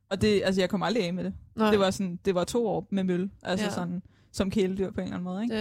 Og 0.10 0.22
det, 0.22 0.41
altså, 0.46 0.62
jeg 0.62 0.70
kom 0.70 0.84
aldrig 0.84 1.06
af 1.06 1.14
med 1.14 1.24
det. 1.24 1.34
Nej. 1.56 1.70
Det 1.72 1.80
var, 1.80 1.91
sådan, 1.91 2.20
det 2.26 2.36
var 2.36 2.44
to 2.44 2.68
år 2.68 2.88
med 2.89 3.04
møl, 3.04 3.30
altså 3.44 3.64
Ja. 3.66 3.70
ja. 3.70 3.76
sådan, 3.76 4.02
som 4.32 4.50
kæledyr 4.50 4.91
på 4.91 5.02
en 5.02 5.04
eller 5.04 5.16
anden 5.16 5.24
måde. 5.24 5.44
Ikke? 5.44 5.56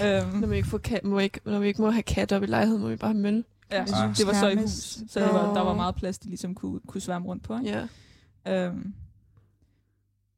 Ja. 0.00 0.22
Øhm, 0.26 0.36
Når 0.38 0.48
vi 0.48 0.56
ikke, 0.56 0.68
får 0.68 0.78
kat, 0.78 1.04
må 1.04 1.18
ikke, 1.18 1.40
når 1.44 1.58
vi 1.58 1.66
ikke 1.66 1.82
må 1.82 1.90
have 1.90 2.02
kat 2.02 2.32
op 2.32 2.42
i 2.42 2.46
lejligheden, 2.46 2.82
må 2.82 2.88
vi 2.88 2.96
bare 2.96 3.12
have 3.12 3.20
møl. 3.22 3.44
ja, 3.70 3.80
Ah. 3.82 4.16
det 4.16 4.26
var 4.26 4.32
så 4.32 4.48
i 4.48 4.56
hus, 4.56 4.70
så 5.08 5.20
det 5.20 5.28
var, 5.28 5.54
der 5.54 5.60
var 5.60 5.74
meget 5.74 5.94
plads, 5.94 6.18
de 6.18 6.28
ligesom 6.28 6.54
kunne, 6.54 6.80
kunne 6.86 7.00
sværme 7.00 7.26
rundt 7.26 7.42
på. 7.42 7.58
Ikke? 7.58 7.86
Ja. 8.46 8.66
Øhm, 8.66 8.94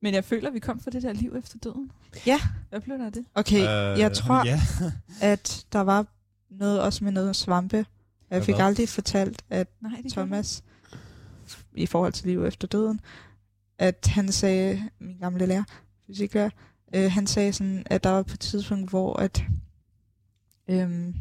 men 0.02 0.14
jeg 0.14 0.24
føler, 0.24 0.50
vi 0.50 0.58
kom 0.58 0.80
fra 0.80 0.90
det 0.90 1.02
der 1.02 1.12
liv 1.12 1.34
efter 1.38 1.58
døden. 1.58 1.90
Ja. 2.26 2.40
Hvad 2.70 2.80
blev 2.80 2.98
der 2.98 3.06
af 3.06 3.12
det? 3.12 3.24
Okay, 3.34 3.58
Øh, 3.60 3.98
jeg 4.00 4.12
tror, 4.12 4.46
Ja. 4.46 4.60
at 5.20 5.66
der 5.72 5.80
var 5.80 6.06
noget 6.50 6.80
også 6.80 7.04
med 7.04 7.12
noget 7.12 7.36
svampe. 7.36 7.86
Jeg 8.30 8.44
fik 8.44 8.54
aldrig 8.58 8.88
fortalt, 8.88 9.44
at 9.50 9.68
Nej, 9.80 10.02
Thomas, 10.10 10.64
i 11.74 11.86
forhold 11.86 12.12
til 12.12 12.26
liv 12.26 12.44
efter 12.44 12.68
døden, 12.68 13.00
at 13.78 14.06
han 14.06 14.32
sagde, 14.32 14.90
min 14.98 15.18
gamle 15.18 15.46
lærer, 15.46 15.64
fysiklærer, 16.06 16.50
øh, 16.94 17.10
han 17.12 17.26
sagde 17.26 17.52
sådan, 17.52 17.82
at 17.86 18.04
der 18.04 18.10
var 18.10 18.22
på 18.22 18.32
et 18.32 18.40
tidspunkt, 18.40 18.90
hvor 18.90 19.16
at 19.16 19.44
øhm, 20.68 21.14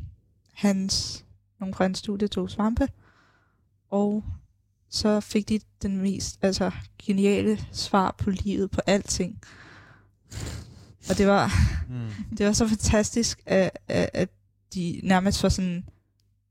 hans, 0.54 1.26
nogle 1.60 1.74
fra 1.76 1.84
hans 1.84 1.98
studie 2.00 2.28
tog 2.28 2.50
svampe, 2.50 2.88
og 3.90 4.24
så 4.90 5.20
fik 5.20 5.50
de 5.50 5.60
den 5.82 5.98
mest 5.98 6.40
altså, 6.42 6.72
geniale 7.04 7.60
svar 7.72 8.16
på 8.18 8.30
livet 8.30 8.72
på 8.72 8.82
alting. 8.88 9.42
Og 11.10 11.18
det 11.18 11.28
var, 11.28 11.52
Mm. 11.90 12.10
det 12.38 12.46
var 12.46 12.54
så 12.54 12.68
fantastisk, 12.68 13.42
at, 13.46 13.78
at, 13.88 14.10
at 14.14 14.30
de 14.74 15.00
nærmest 15.04 15.44
var 15.44 15.50
sådan, 15.50 15.86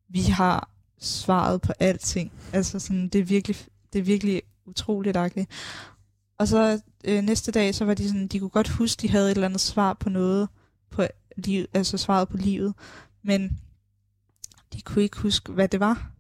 vi 0.08 0.20
har 0.20 0.70
svaret 0.98 1.60
på 1.60 1.72
alting. 1.80 2.32
Altså 2.52 2.78
sådan, 2.78 3.08
det 3.08 3.20
er 3.20 3.24
virkelig, 3.24 3.56
det 3.92 3.98
er 3.98 4.02
virkelig 4.02 4.42
utroligt 4.66 5.16
agtigt. 5.16 5.50
Og 6.38 6.48
så 6.48 6.80
øh, 7.04 7.22
næste 7.22 7.52
dag, 7.52 7.74
så 7.74 7.84
var 7.84 7.94
de 7.94 8.08
sådan, 8.08 8.26
de 8.26 8.38
kunne 8.38 8.50
godt 8.50 8.68
huske, 8.68 9.00
de 9.00 9.08
havde 9.08 9.30
et 9.30 9.34
eller 9.34 9.46
andet 9.46 9.60
svar 9.60 9.92
på 9.92 10.08
noget, 10.08 10.48
på 10.90 11.06
liv, 11.36 11.66
altså 11.74 11.98
svaret 11.98 12.28
på 12.28 12.36
livet, 12.36 12.74
men 13.22 13.60
de 14.72 14.82
kunne 14.82 15.02
ikke 15.02 15.18
huske, 15.18 15.52
hvad 15.52 15.68
det 15.68 15.80
var. 15.80 16.10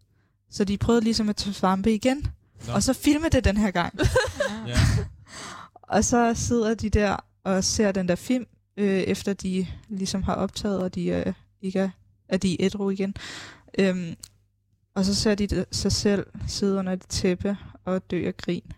Så 0.50 0.64
de 0.64 0.78
prøvede 0.78 1.04
ligesom 1.04 1.28
at 1.28 1.36
tage 1.36 1.54
svampe 1.54 1.94
igen, 1.94 2.26
Nå. 2.66 2.72
og 2.72 2.82
så 2.82 2.92
filme 2.92 3.28
det 3.28 3.44
den 3.44 3.56
her 3.56 3.70
gang. 3.70 3.98
Ja. 4.66 4.78
Og 5.82 6.04
så 6.04 6.34
sidder 6.34 6.74
de 6.74 6.90
der 6.90 7.16
og 7.44 7.64
ser 7.64 7.92
den 7.92 8.08
der 8.08 8.14
film, 8.14 8.46
øh, 8.76 9.00
efter 9.00 9.32
de 9.32 9.66
ligesom 9.88 10.22
har 10.22 10.34
optaget, 10.34 10.80
og 10.82 10.94
de 10.94 11.06
øh, 11.06 11.32
ikke 11.64 11.78
er, 11.78 11.88
at 12.28 12.42
de 12.42 12.52
er 12.52 12.56
ædru 12.66 12.90
igen. 12.90 13.14
Øhm, 13.78 14.14
og 14.94 15.04
så 15.04 15.14
ser 15.14 15.34
de 15.34 15.64
sig 15.72 15.92
selv 15.92 16.26
sidde 16.48 16.78
under 16.78 16.92
et 16.92 17.02
tæppe 17.08 17.56
og 17.84 18.10
dø 18.10 18.26
af 18.26 18.36
grin. 18.36 18.72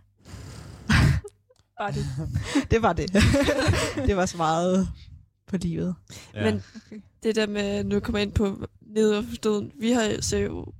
Bare 1.78 1.93
det. 1.93 2.07
Det 2.70 2.82
var 2.82 2.93
det. 2.93 3.12
det 4.07 4.16
var 4.16 4.26
så 4.26 4.37
meget 4.37 4.89
på 5.47 5.57
livet. 5.57 5.95
ja. 6.34 6.51
Men 6.51 6.62
det 7.22 7.37
der 7.37 7.47
med, 7.47 7.84
nu 7.84 8.01
kommer 8.01 8.18
ind 8.18 8.32
på 8.32 8.66
nede 8.80 9.26
vi 9.80 9.91
har 9.93 10.20
ser 10.20 10.39
jo 10.39 10.72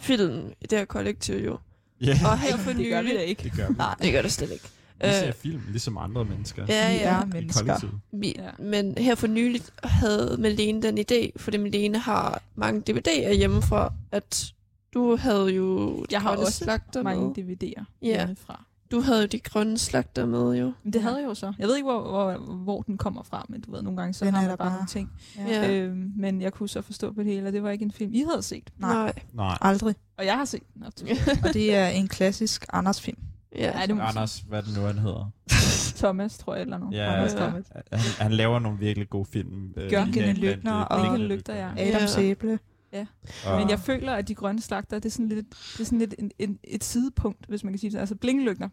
film 0.00 0.52
i 0.60 0.66
det 0.66 0.78
her 0.78 0.84
kollektiv 0.84 1.34
jo. 1.44 1.58
ja. 2.00 2.18
Og 2.24 2.38
her 2.38 2.56
for 2.56 2.72
Det 2.72 2.88
gør 2.90 3.02
vi 3.02 3.08
da 3.08 3.14
nylig... 3.14 3.26
ikke. 3.26 3.42
det 3.42 3.52
gør 3.52 3.68
vi. 3.68 3.74
Nej, 3.74 3.94
Det 4.02 4.12
gør 4.12 4.22
det 4.22 4.32
slet 4.32 4.50
ikke. 4.50 4.64
Vi 5.06 5.12
ser 5.12 5.26
Øh, 5.28 5.32
film, 5.32 5.60
ligesom 5.70 5.98
andre 5.98 6.24
mennesker. 6.24 6.64
ja, 6.68 6.92
vi 6.92 6.96
ja. 6.98 7.08
er 7.14 7.24
I 7.24 7.28
mennesker. 7.32 7.88
Vi, 8.12 8.34
Ja. 8.38 8.50
Men 8.58 8.98
her 8.98 9.14
for 9.14 9.26
nylig 9.26 9.60
havde 9.84 10.36
Malene 10.38 10.82
den 10.82 10.98
idé, 10.98 11.30
fordi 11.36 11.56
Malene 11.56 11.98
har 11.98 12.42
mange 12.54 12.82
DVD'er 12.90 13.32
hjemmefra, 13.36 13.92
at 14.12 14.52
du 14.94 15.16
havde 15.16 15.46
jo 15.54 15.96
de 15.96 16.04
Jeg 16.10 16.20
har 16.20 16.36
også 16.36 16.52
slagter 16.64 17.02
Mange 17.02 17.34
med. 17.36 17.56
DVD'er 17.56 17.84
Ja. 18.02 18.16
hjemmefra. 18.18 18.64
Du 18.90 19.00
havde 19.00 19.20
jo 19.20 19.26
de 19.26 19.38
grønne 19.38 19.78
slagter 19.78 20.26
med 20.26 20.58
jo. 20.60 20.72
Men 20.82 20.92
det 20.92 21.02
havde 21.02 21.16
jeg 21.16 21.24
jo 21.24 21.34
så. 21.34 21.52
Jeg 21.58 21.68
ved 21.68 21.76
ikke, 21.76 21.86
hvor, 21.90 22.00
hvor, 22.10 22.54
hvor 22.56 22.82
den 22.82 22.98
kommer 22.98 23.22
fra, 23.22 23.46
men 23.48 23.60
du 23.60 23.70
ved, 23.72 23.82
nogle 23.82 23.96
gange 24.00 24.14
så 24.14 24.24
Den 24.24 24.34
har 24.34 24.40
er 24.40 24.44
man 24.44 24.50
der 24.50 24.56
bare 24.56 24.68
bare. 24.68 24.76
nogle 24.76 24.86
ting. 24.88 25.10
Ja. 25.48 25.70
Øhm, 25.72 26.12
men 26.16 26.40
jeg 26.42 26.52
kunne 26.52 26.68
så 26.68 26.82
forstå 26.82 27.12
på 27.12 27.22
det 27.22 27.32
hele, 27.32 27.46
at 27.46 27.52
det 27.52 27.62
var 27.62 27.70
ikke 27.70 27.84
en 27.84 27.92
film, 27.92 28.14
I 28.14 28.24
havde 28.30 28.42
set. 28.42 28.70
Nej. 28.78 29.12
Nej. 29.32 29.58
Aldrig. 29.60 29.94
Og 30.18 30.24
jeg 30.26 30.34
har 30.36 30.44
set 30.44 30.62
den. 30.74 30.82
Og 31.44 31.54
det 31.54 31.74
er 31.74 31.86
en 31.88 32.08
klassisk 32.08 32.66
Anders-film. 32.72 33.18
Ja. 33.58 33.80
Ja, 33.80 33.86
det 33.86 33.90
må 33.96 34.02
man 34.02 34.08
Anders, 34.08 34.38
hvad 34.48 34.62
det 34.62 34.76
nu, 34.76 34.82
han 34.82 34.98
hedder? 34.98 35.30
Thomas, 36.02 36.38
tror 36.38 36.54
jeg, 36.54 36.62
eller 36.62 36.78
noget. 36.78 36.94
Ja, 36.96 37.14
Anders 37.14 37.32
ja. 37.32 37.38
Thomas. 37.38 37.64
Han, 37.92 38.00
han 38.18 38.32
laver 38.32 38.58
nogle 38.58 38.78
virkelig 38.78 39.10
gode 39.10 39.24
film. 39.24 39.74
Øh, 39.76 39.82
Gør 39.82 39.88
blandt- 39.88 40.12
Blinkende 40.12 40.40
blandt, 40.40 40.56
lygter 40.56 40.76
øh, 40.78 40.86
og- 40.90 41.00
Blinkende 41.00 41.26
lygter, 41.26 41.54
ja. 41.54 41.68
Adam 41.70 42.00
Ja. 42.00 42.06
Sæble. 42.06 42.58
Ja. 42.92 43.06
Og, 43.46 43.60
Men 43.60 43.70
jeg 43.70 43.78
føler, 43.80 44.12
at 44.12 44.28
de 44.28 44.34
grønne 44.34 44.60
slagter, 44.62 44.98
det 44.98 45.04
er 45.06 45.10
sådan 45.10 45.28
lidt, 45.28 45.46
det 45.50 45.80
er 45.80 45.84
sådan 45.84 45.98
lidt 45.98 46.14
en, 46.18 46.30
en, 46.38 46.58
et 46.64 46.84
sidepunkt, 46.84 47.46
hvis 47.48 47.64
man 47.64 47.72
kan 47.72 47.78
sige 47.80 47.90
det. 47.90 47.98
Altså 47.98 48.14
blinklygter, 48.14 48.68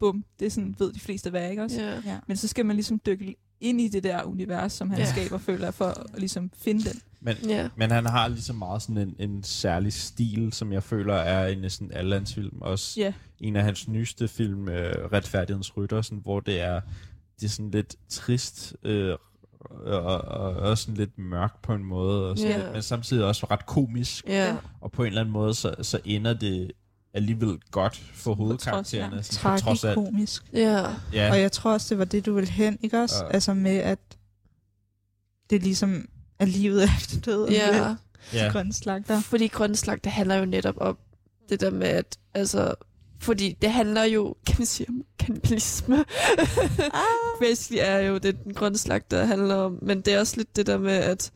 bum, 0.00 0.24
det 0.38 0.46
er 0.46 0.50
sådan, 0.50 0.74
ved 0.78 0.92
de 0.92 1.00
fleste 1.00 1.30
hvad, 1.30 1.50
ikke 1.50 1.62
også? 1.62 1.82
Ja. 1.82 1.94
Ja. 2.04 2.18
Men 2.26 2.36
så 2.36 2.48
skal 2.48 2.66
man 2.66 2.76
ligesom 2.76 3.00
dykke 3.06 3.34
ind 3.60 3.80
i 3.80 3.88
det 3.88 4.04
der 4.04 4.22
univers, 4.22 4.72
som 4.72 4.90
han 4.90 4.98
Ja. 4.98 5.10
skaber, 5.10 5.38
føler 5.38 5.64
jeg, 5.64 5.74
for 5.74 5.84
at 5.84 6.06
ligesom 6.18 6.50
finde 6.58 6.84
den. 6.90 7.00
men, 7.20 7.36
Ja. 7.48 7.68
men 7.76 7.90
han 7.90 8.06
har 8.06 8.28
ligesom 8.28 8.56
meget 8.56 8.82
sådan 8.82 8.96
en, 8.98 9.14
en 9.18 9.42
særlig 9.42 9.92
stil, 9.92 10.52
som 10.52 10.72
jeg 10.72 10.82
føler 10.82 11.14
er 11.14 11.46
i 11.46 11.54
næsten 11.54 11.92
alle 11.92 12.14
hans 12.14 12.34
film. 12.34 12.58
Også 12.62 13.00
Ja. 13.00 13.12
en 13.40 13.56
af 13.56 13.62
hans 13.64 13.88
nyeste 13.88 14.28
film, 14.28 14.68
øh, 14.68 15.12
Retfærdighedens 15.12 15.76
Rytter, 15.76 16.02
sådan, 16.02 16.18
hvor 16.22 16.40
det 16.40 16.60
er, 16.60 16.80
det 17.40 17.46
er 17.46 17.50
sådan 17.50 17.70
lidt 17.70 17.96
trist, 18.08 18.76
øh, 18.82 19.14
og, 19.60 20.02
og, 20.02 20.20
og 20.20 20.50
også 20.56 20.84
sådan 20.84 20.96
lidt 20.96 21.18
mørk 21.18 21.62
på 21.62 21.74
en 21.74 21.84
måde, 21.84 22.30
og 22.30 22.38
sådan 22.38 22.52
Ja. 22.52 22.58
lidt, 22.62 22.72
men 22.72 22.82
samtidig 22.82 23.24
også 23.24 23.46
ret 23.50 23.66
komisk. 23.66 24.26
Ja. 24.28 24.56
Og 24.80 24.92
på 24.92 25.02
en 25.02 25.06
eller 25.08 25.20
anden 25.20 25.32
måde, 25.32 25.54
så, 25.54 25.74
så 25.82 26.00
ender 26.04 26.32
det 26.34 26.70
alligevel 27.18 27.58
godt 27.70 28.02
for 28.14 28.34
hovedkaraktererne. 28.34 29.16
trods, 29.16 29.26
sådan, 29.34 29.58
på 29.58 29.60
trods 29.64 29.84
af, 29.84 29.94
Tragikomisk. 29.94 30.44
Ja. 30.52 30.86
ja, 31.12 31.30
Og 31.30 31.40
jeg 31.40 31.52
tror 31.52 31.72
også, 31.72 31.86
det 31.94 31.98
var 31.98 32.04
det, 32.04 32.26
du 32.26 32.32
ville 32.32 32.50
hen, 32.50 32.78
ikke 32.82 33.00
også? 33.02 33.24
Ja. 33.24 33.30
Altså 33.30 33.54
med, 33.54 33.76
at 33.76 33.98
det 35.50 35.62
ligesom 35.62 36.08
er 36.38 36.44
livet 36.44 36.84
efter 36.98 37.20
døden. 37.20 37.52
Ja. 37.52 37.94
ja, 38.32 38.48
grønne 38.52 38.72
slagter. 38.72 39.20
Fordi 39.20 39.46
grønne 39.46 39.76
slagt, 39.76 40.04
det 40.04 40.12
handler 40.12 40.34
jo 40.34 40.44
netop 40.44 40.74
om 40.80 40.98
det 41.48 41.60
der 41.60 41.70
med, 41.70 41.86
at 41.88 42.18
altså, 42.34 42.74
fordi 43.20 43.56
det 43.62 43.72
handler 43.72 44.04
jo, 44.04 44.34
kan 44.46 44.56
man 44.58 44.66
sige, 44.66 44.88
om 44.88 45.04
kannibalisme. 45.18 46.04
ah. 46.78 47.02
Basically 47.40 47.80
er 47.84 47.98
jo 47.98 48.18
det, 48.18 48.44
den 48.44 48.54
grønne 48.54 48.78
slagt, 48.78 49.10
der 49.10 49.24
handler 49.24 49.54
om. 49.54 49.78
Men 49.82 50.00
det 50.00 50.14
er 50.14 50.20
også 50.20 50.36
lidt 50.36 50.56
det 50.56 50.66
der 50.66 50.78
med, 50.78 50.96
at 50.96 51.32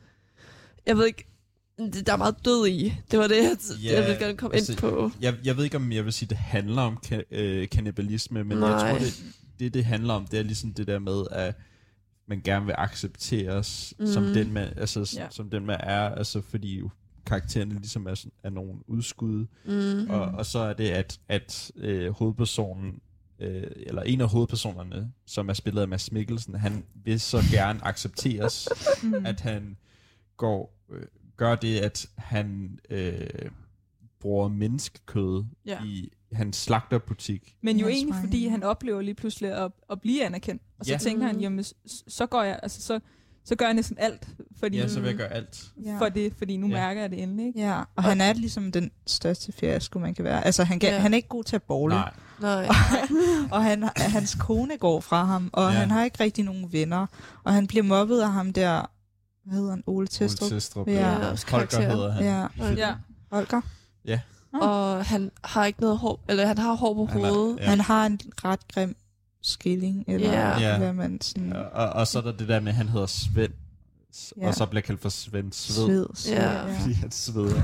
jeg 0.87 0.97
ved 0.97 1.07
ikke, 1.07 1.32
der 1.79 2.13
er 2.13 2.17
meget 2.17 2.37
død 2.45 2.67
i. 2.67 2.95
Det 3.11 3.19
var 3.19 3.27
det, 3.27 3.37
jeg, 3.37 3.57
Ja, 3.83 4.01
jeg 4.01 4.09
vil 4.09 4.19
gerne 4.19 4.37
komme 4.37 4.55
altså, 4.57 4.73
ind 4.73 4.79
på. 4.81 5.11
jeg, 5.21 5.35
jeg 5.45 5.57
ved 5.57 5.65
ikke, 5.65 5.77
om 5.77 5.93
jeg 5.93 6.05
vil 6.05 6.13
sige, 6.13 6.29
det 6.29 6.37
handler 6.37 6.83
om 6.83 6.99
ka- 7.07 7.23
øh, 7.31 7.69
kannibalisme, 7.69 8.45
men 8.45 8.59
Nej. 8.59 8.69
jeg 8.69 8.81
tror, 8.91 8.99
det, 8.99 9.23
det, 9.59 9.75
det 9.75 9.85
handler 9.85 10.15
om, 10.15 10.27
det 10.27 10.39
er 10.39 10.43
ligesom 10.43 10.75
det 10.75 10.87
der 10.87 10.99
med, 10.99 11.25
at 11.31 11.55
man 12.29 12.41
gerne 12.45 12.67
vil 12.67 12.75
accepteres 12.79 13.95
mm. 13.99 14.07
som 14.07 14.23
Mhm. 14.23 14.33
den 14.35 14.53
man, 14.53 14.69
altså, 14.77 15.15
ja. 15.19 15.27
som 15.31 15.51
den 15.51 15.67
man 15.67 15.77
er, 15.81 16.09
altså 16.09 16.41
fordi 16.41 16.83
karaktererne 17.27 17.75
ligesom 17.75 18.07
er, 18.07 18.15
sådan- 18.15 18.33
er 18.43 18.51
nogle 18.51 18.73
udskud, 18.87 19.47
Mm. 19.65 20.11
og, 20.11 20.21
og 20.21 20.47
så 20.47 20.59
er 20.59 20.73
det, 20.73 20.89
at, 20.91 21.21
at 21.29 21.71
øh, 21.77 22.11
hovedpersonen, 22.11 23.01
øh, 23.41 23.63
eller 23.77 24.03
en 24.03 24.21
af 24.21 24.29
hovedpersonerne, 24.29 25.13
som 25.27 25.49
er 25.49 25.53
spillet 25.55 25.83
af 25.83 25.89
Mads 25.89 26.13
Mikkelsen, 26.13 26.55
han 26.55 26.85
vil 27.05 27.21
så 27.21 27.43
gerne 27.53 27.85
accepteres, 27.87 28.69
Mm. 29.03 29.27
at 29.27 29.41
han 29.41 29.77
går, 30.37 30.79
øh, 30.93 31.03
gør 31.37 31.55
det, 31.55 31.79
at 31.79 32.07
han 32.17 32.79
øh, 32.91 33.29
bruger 34.21 34.49
menneskekød 34.49 35.45
Ja. 35.67 35.83
i 35.85 36.13
hans 36.33 36.57
slagterbutik. 36.57 37.57
Men 37.63 37.77
jo 37.79 37.89
egentlig, 37.89 38.17
fordi 38.25 38.47
han 38.47 38.63
oplever 38.63 39.01
lige 39.03 39.15
pludselig 39.15 39.51
at, 39.65 39.73
at 39.91 40.01
blive 40.01 40.25
anerkendt. 40.25 40.63
Og 40.79 40.87
så 40.87 40.93
Ja. 40.93 40.99
tænker 40.99 41.27
han, 41.27 41.41
jamen, 41.41 41.65
så 42.09 42.27
går 42.27 42.43
jeg, 42.43 42.61
altså 42.63 42.83
så, 42.83 43.01
så 43.45 43.55
gør 43.57 43.65
jeg 43.67 43.75
næsten 43.75 43.97
alt, 44.01 44.29
fordi, 44.61 44.77
Ja, 44.79 44.89
så 44.89 45.01
vil 45.01 45.07
jeg 45.09 45.17
gøre 45.17 45.33
alt. 45.33 45.73
For 45.99 46.09
det, 46.09 46.35
fordi 46.39 46.57
nu 46.57 46.67
Ja. 46.69 46.73
mærker 46.75 47.01
jeg 47.01 47.11
det 47.11 47.23
endelig. 47.23 47.47
Ikke? 47.47 47.61
Ja, 47.61 47.83
og 47.97 48.03
han 48.03 48.21
er 48.21 48.33
ligesom 48.33 48.73
den 48.73 48.91
største 49.07 49.53
fiasko, 49.53 49.99
man 49.99 50.15
kan 50.15 50.25
være. 50.25 50.45
Altså, 50.47 50.65
han, 50.65 50.79
kan, 50.79 50.89
Ja. 50.91 50.99
han 50.99 51.13
er 51.13 51.17
ikke 51.17 51.29
god 51.29 51.45
til 51.45 51.57
at 51.57 51.63
bowle, 51.63 51.95
Nej. 51.95 52.13
Nej. 52.41 52.69
og 53.53 53.65
han, 53.65 53.89
hans 53.97 54.35
kone 54.41 54.77
går 54.79 55.01
fra 55.01 55.25
ham, 55.25 55.51
og 55.53 55.73
ja. 55.73 55.79
han 55.79 55.91
har 55.91 56.05
ikke 56.05 56.25
rigtig 56.25 56.45
nogen 56.45 56.73
venner, 56.73 57.07
og 57.45 57.53
han 57.53 57.67
bliver 57.67 57.83
mobbet 57.83 58.21
af 58.21 58.33
ham 58.33 58.53
der, 58.53 58.91
hvad 59.45 59.55
hedder 59.59 59.71
han, 59.71 59.83
Ole 59.87 59.97
Ole 59.97 60.07
Testrup? 60.07 60.49
Testrup. 60.51 60.87
Ja. 60.87 60.93
Ja. 60.93 61.09
Ja, 61.11 61.15
Holger 61.19 61.37
karakter. 61.47 61.81
hedder 61.91 62.11
han. 62.13 62.25
Ja, 62.25 62.47
Ja. 62.87 62.95
Holger. 63.33 63.61
Og 64.63 65.05
han 65.05 65.31
har 65.45 65.65
ikke 65.65 65.81
noget 65.81 65.99
hår, 65.99 66.21
eller 66.29 66.47
han 66.47 66.59
har 66.59 66.75
hår 66.75 66.95
på 66.95 67.07
Han 67.13 67.25
er- 67.25 67.33
hovedet. 67.33 67.57
Ja. 67.59 67.63
Ja. 67.63 67.69
Han 67.71 67.81
har 67.81 68.07
en 68.07 68.21
ret 68.45 68.69
grim 68.75 68.97
skilling, 69.43 70.05
eller 70.09 70.33
Ja. 70.33 70.59
Ja. 70.61 70.79
hvad 70.79 70.93
man 70.93 71.21
sådan... 71.21 71.53
Og, 71.53 71.65
og, 71.73 71.89
og 71.91 72.07
så 72.07 72.19
er 72.19 72.23
der 72.23 72.33
det 72.33 72.49
der 72.49 72.61
med, 72.61 72.69
at 72.69 72.75
han 72.77 72.89
hedder 72.89 73.07
Svend, 73.07 73.53
s- 74.17 74.33
Ja. 74.41 74.49
og 74.49 74.55
så 74.55 74.67
bliver 74.67 74.83
kaldt 74.83 75.01
for 75.03 75.09
Svend 75.09 75.53
Sved, 75.53 75.87
Sved, 75.87 76.07
sved, 76.15 76.33
Ja. 76.35 76.67
ja. 76.67 76.75
fordi 76.81 76.93
han 76.95 77.11
sveder. 77.11 77.63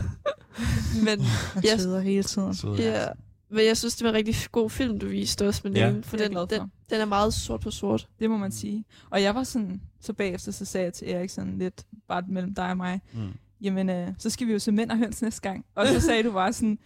Men, 1.05 1.20
Han 1.24 1.62
Yes. 1.72 1.81
sveder 1.81 2.01
hele 2.01 2.22
tiden. 2.22 2.55
sveder. 2.55 2.83
ja. 2.83 3.07
Men 3.51 3.66
jeg 3.66 3.76
synes, 3.76 3.96
det 3.96 4.05
var 4.05 4.11
en 4.11 4.16
rigtig 4.16 4.34
god 4.53 4.70
film, 4.70 4.99
du 4.99 5.07
viste 5.09 5.49
os 5.49 5.64
med 5.64 5.72
Ja. 5.72 5.88
den. 5.90 6.05
For 6.05 6.16
den, 6.16 6.32
for. 6.32 6.44
den, 6.44 6.61
den 6.90 7.01
er 7.01 7.05
meget 7.05 7.34
sort 7.34 7.61
på 7.61 7.70
sort. 7.70 8.09
Det 8.20 8.30
må 8.30 8.36
man 8.36 8.53
sige. 8.53 8.84
Og 9.11 9.22
jeg 9.22 9.34
var 9.34 9.44
sådan, 9.44 9.80
så 10.01 10.12
bagefter 10.12 10.53
så 10.53 10.64
sagde 10.64 10.84
jeg 10.84 10.92
til 10.92 11.11
Erik 11.11 11.30
sådan 11.30 11.59
lidt, 11.59 11.86
bare 12.09 12.22
mellem 12.28 12.55
dig 12.55 12.70
og 12.70 12.76
mig, 12.76 13.01
Mm. 13.12 13.28
jamen 13.61 13.90
øh, 13.90 14.09
så 14.18 14.30
skal 14.30 14.46
vi 14.46 14.53
jo 14.53 14.59
se 14.59 14.72
mænd 14.72 14.90
og 14.90 14.96
høns 14.99 15.22
næste 15.22 15.40
gang. 15.40 15.64
Og 15.74 15.86
så 15.86 16.01
sagde 16.01 16.22
du 16.22 16.32
bare 16.32 16.53
sådan, 16.53 16.78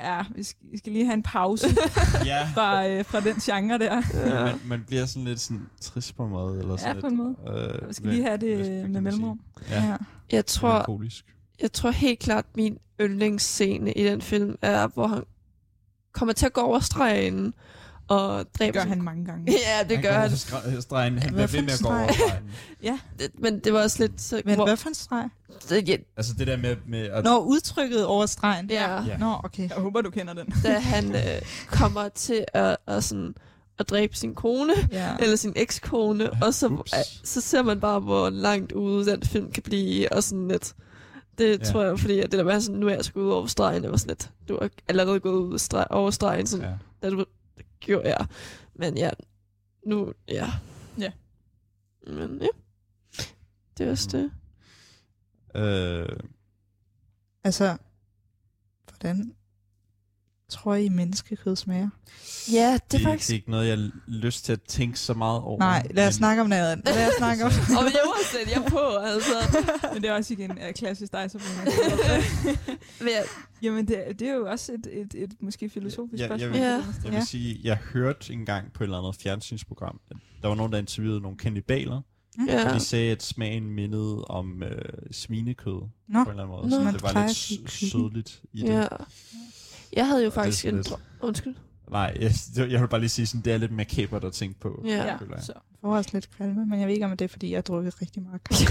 ja, 0.00 0.22
vi 0.34 0.42
skal, 0.42 0.66
vi 0.72 0.78
skal 0.78 0.92
lige 0.92 1.04
have 1.04 1.14
en 1.14 1.22
pause 1.22 1.66
Ja, 2.26 2.48
fra, 2.54 2.88
øh, 2.88 3.04
fra 3.04 3.20
den 3.20 3.34
genre 3.36 3.78
der. 3.78 4.02
ja. 4.14 4.44
Man, 4.44 4.54
man 4.64 4.84
bliver 4.86 5.06
sådan 5.06 5.24
lidt 5.24 5.40
sådan 5.40 5.66
trist 5.80 6.16
på 6.16 6.24
en 6.24 6.30
måde. 6.30 6.58
Eller 6.58 6.76
sådan 6.76 6.96
Ja, 6.96 7.00
på 7.00 7.06
en 7.06 7.16
måde. 7.16 7.36
Lidt, 7.46 7.82
øh, 7.82 7.88
Vi 7.88 7.94
skal 7.94 8.08
lige 8.10 8.22
have 8.22 8.36
det 8.36 8.66
øh, 8.70 8.82
man 8.82 8.92
med 8.92 9.00
mellemrum. 9.00 9.40
Ja, 9.70 9.84
Ja. 9.84 9.96
Jeg 10.32 10.46
tror, 10.46 11.00
jeg 11.60 11.72
tror 11.72 11.90
helt 11.90 12.18
klart, 12.18 12.44
min 12.56 12.78
yndlingsscene 13.00 13.92
i 13.92 14.04
den 14.04 14.22
film 14.22 14.56
er, 14.62 14.86
hvor 14.86 15.06
han 15.06 15.22
kommer 16.20 16.32
til 16.32 16.46
at 16.46 16.52
gå 16.52 16.60
over 16.60 16.80
stregen 16.80 17.54
og 18.08 18.38
Det 18.38 18.58
dræber 18.58 18.72
gør 18.72 18.80
sin- 18.80 18.88
han 18.88 19.02
mange 19.02 19.24
gange. 19.24 19.52
Ja, 19.68 19.82
det 19.88 20.02
gør 20.02 20.08
går 20.10 20.18
han. 20.18 20.28
over 20.30 20.36
stre- 20.76 20.80
Stregen. 20.80 21.18
Han 21.18 21.32
bliver 21.34 21.46
ved 21.46 21.62
med 21.62 21.72
at 21.72 21.80
gå 21.82 21.88
over 21.88 22.12
stregen. 22.12 22.98
Det, 23.18 23.30
men 23.38 23.58
det 23.58 23.72
var 23.72 23.82
også 23.82 23.96
lidt... 24.02 24.20
Så, 24.20 24.42
Men 24.44 24.54
hvor, 24.54 24.64
hvad 24.66 24.76
for 24.76 24.88
en 24.88 24.94
streg? 24.94 25.28
det, 25.68 25.88
ja, 25.88 25.96
Altså 26.16 26.32
det 26.38 26.46
der 26.46 26.56
med... 26.56 26.76
med 26.88 27.00
at, 27.08 27.24
Nå, 27.24 27.38
udtrykket 27.38 28.06
over 28.06 28.26
stregen. 28.26 28.70
ja, 28.70 29.02
Ja. 29.04 29.16
Nå, 29.16 29.36
okay. 29.44 29.68
Jeg 29.68 29.76
håber, 29.76 30.00
du 30.00 30.10
kender 30.10 30.34
den. 30.34 30.46
da 30.64 30.78
han 30.78 31.14
øh, 31.16 31.42
kommer 31.66 32.08
til 32.08 32.44
at, 32.54 32.76
at, 32.86 33.04
sådan, 33.04 33.34
at 33.78 33.90
dræbe 33.90 34.16
sin 34.16 34.34
kone, 34.34 34.72
Ja. 34.92 35.08
eller 35.20 35.36
sin 35.36 35.52
ekskone, 35.56 36.30
og 36.42 36.54
så, 36.54 36.66
Ups. 36.68 36.92
øh, 36.92 36.98
så 37.24 37.40
ser 37.40 37.62
man 37.62 37.80
bare, 37.80 38.00
hvor 38.00 38.30
langt 38.30 38.72
ude 38.72 39.06
den 39.10 39.22
film 39.22 39.52
kan 39.52 39.62
blive, 39.62 40.12
og 40.12 40.22
sådan 40.22 40.48
lidt... 40.48 40.74
Det 41.40 41.58
Ja. 41.58 41.64
tror 41.64 41.82
jeg, 41.84 41.98
fordi 41.98 42.18
at 42.18 42.32
det 42.32 42.38
der 42.38 42.44
med, 42.44 42.60
sådan, 42.60 42.80
nu 42.80 42.88
er 42.88 42.94
jeg 42.94 43.04
sgu 43.04 43.20
ude 43.20 43.34
over 43.34 43.46
stregen, 43.46 43.82
det 43.82 43.90
var 43.90 43.96
sådan 43.96 44.10
lidt, 44.10 44.30
du 44.48 44.58
har 44.60 44.70
allerede 44.88 45.20
gået 45.20 45.40
ud 45.42 45.58
streg, 45.58 45.86
over 45.90 46.10
stregen, 46.10 46.46
sådan, 46.46 46.66
ja. 46.66 46.78
da 47.02 47.10
du 47.10 47.18
det 47.58 47.66
gjorde 47.80 48.08
jeg. 48.08 48.26
Men 48.74 48.96
ja, 48.98 49.10
nu, 49.86 50.12
ja. 50.28 50.46
Ja. 50.98 51.12
Men 52.06 52.38
ja, 52.42 52.46
det 53.78 53.86
er 53.86 53.90
også 53.90 54.08
det. 54.12 54.30
Øh, 55.62 56.16
Altså, 57.44 57.76
hvordan 58.88 59.34
tror 60.50 60.74
I 60.74 60.88
menneskekød 60.88 61.56
smager? 61.56 61.88
Ja, 62.52 62.72
det 62.74 62.92
det, 62.92 63.00
er 63.00 63.04
faktisk... 63.04 63.28
det 63.28 63.34
er 63.34 63.38
ikke 63.38 63.50
noget, 63.50 63.68
jeg 63.68 63.78
har 63.78 63.90
lyst 64.06 64.44
til 64.44 64.52
at 64.52 64.62
tænke 64.62 64.98
så 64.98 65.14
meget 65.14 65.40
over. 65.40 65.58
Nej, 65.58 65.86
lad 65.90 66.06
os 66.06 66.12
men- 66.14 66.18
snakke 66.18 66.42
om 66.42 66.48
noget 66.48 66.72
andet. 66.72 66.84
Lad 66.86 67.08
os 67.08 67.14
snakke 67.18 67.44
om... 67.44 67.50
Og 67.78 67.84
jeg 67.84 68.00
var 68.04 68.24
slet 68.30 68.54
jeg 68.54 68.64
på, 68.68 68.96
altså. 68.96 69.58
Men 69.94 70.02
det 70.02 70.10
er 70.10 70.14
også 70.14 70.32
igen 70.32 70.50
uh, 70.50 70.56
klassisk 70.74 71.12
dig, 71.12 71.30
så 71.30 71.38
Men 73.00 73.08
jeg, 73.08 73.24
Jamen, 73.62 73.88
det, 73.88 74.04
det 74.18 74.28
er 74.28 74.34
jo 74.34 74.46
også 74.50 74.72
et, 74.72 74.86
et, 74.92 75.14
et 75.22 75.32
måske 75.40 75.68
filosofisk 75.70 76.20
Ja, 76.20 76.26
spørgsmål. 76.26 76.56
jeg, 76.56 76.60
Ja. 76.60 76.76
vil, 76.76 76.84
jeg 77.04 77.12
vil 77.12 77.18
Ja. 77.18 77.24
sige, 77.24 77.60
jeg 77.64 77.76
hørte 77.76 78.32
engang 78.32 78.72
på 78.72 78.84
et 78.84 78.86
eller 78.86 78.98
andet 78.98 79.16
fjernsynsprogram, 79.22 80.00
at 80.10 80.16
der 80.42 80.48
var 80.48 80.54
nogen, 80.54 80.72
der 80.72 80.78
interviewede 80.78 81.20
nogle 81.20 81.38
kannibaler, 81.38 82.00
ja. 82.48 82.68
og 82.68 82.74
de 82.74 82.80
sagde, 82.80 83.12
at 83.12 83.22
smagen 83.22 83.70
mindede 83.70 84.24
om 84.24 84.62
øh, 84.62 84.82
svinekød 85.10 85.80
Nå, 86.08 86.24
på 86.24 86.30
en 86.30 86.38
eller 86.38 86.42
anden 86.42 86.46
måde. 86.46 86.68
Nå. 86.84 86.90
Så 86.90 86.92
det 86.92 87.02
var 87.02 87.26
lidt 87.26 87.70
sødligt 87.70 88.42
i 88.52 88.60
det. 88.62 88.68
ja. 88.68 88.86
Jeg 89.92 90.06
havde 90.06 90.24
jo 90.24 90.30
faktisk 90.30 90.64
en 90.66 90.82
drøm. 90.82 91.00
Undskyld. 91.20 91.54
Nej, 91.90 92.16
jeg, 92.20 92.32
jeg 92.70 92.80
vil 92.80 92.88
bare 92.88 93.00
lige 93.00 93.08
sige, 93.10 93.26
sådan, 93.26 93.40
det 93.40 93.52
er 93.52 93.56
lidt 93.58 93.72
makabert 93.72 94.24
at 94.24 94.32
tænke 94.32 94.60
på. 94.60 94.82
Ja. 94.84 94.90
Ja, 94.90 95.04
jeg. 95.04 95.18
så. 95.40 95.52
jeg 95.56 95.62
får 95.80 95.96
også 95.96 96.10
lidt 96.12 96.30
kvalme, 96.36 96.66
men 96.66 96.80
jeg 96.80 96.86
ved 96.88 96.94
ikke, 96.94 97.06
om 97.06 97.16
det 97.16 97.24
er, 97.24 97.28
fordi 97.28 97.50
jeg 97.50 97.56
har 97.56 97.62
drukket 97.62 98.00
rigtig 98.02 98.22
meget 98.22 98.44
kaffe. 98.44 98.64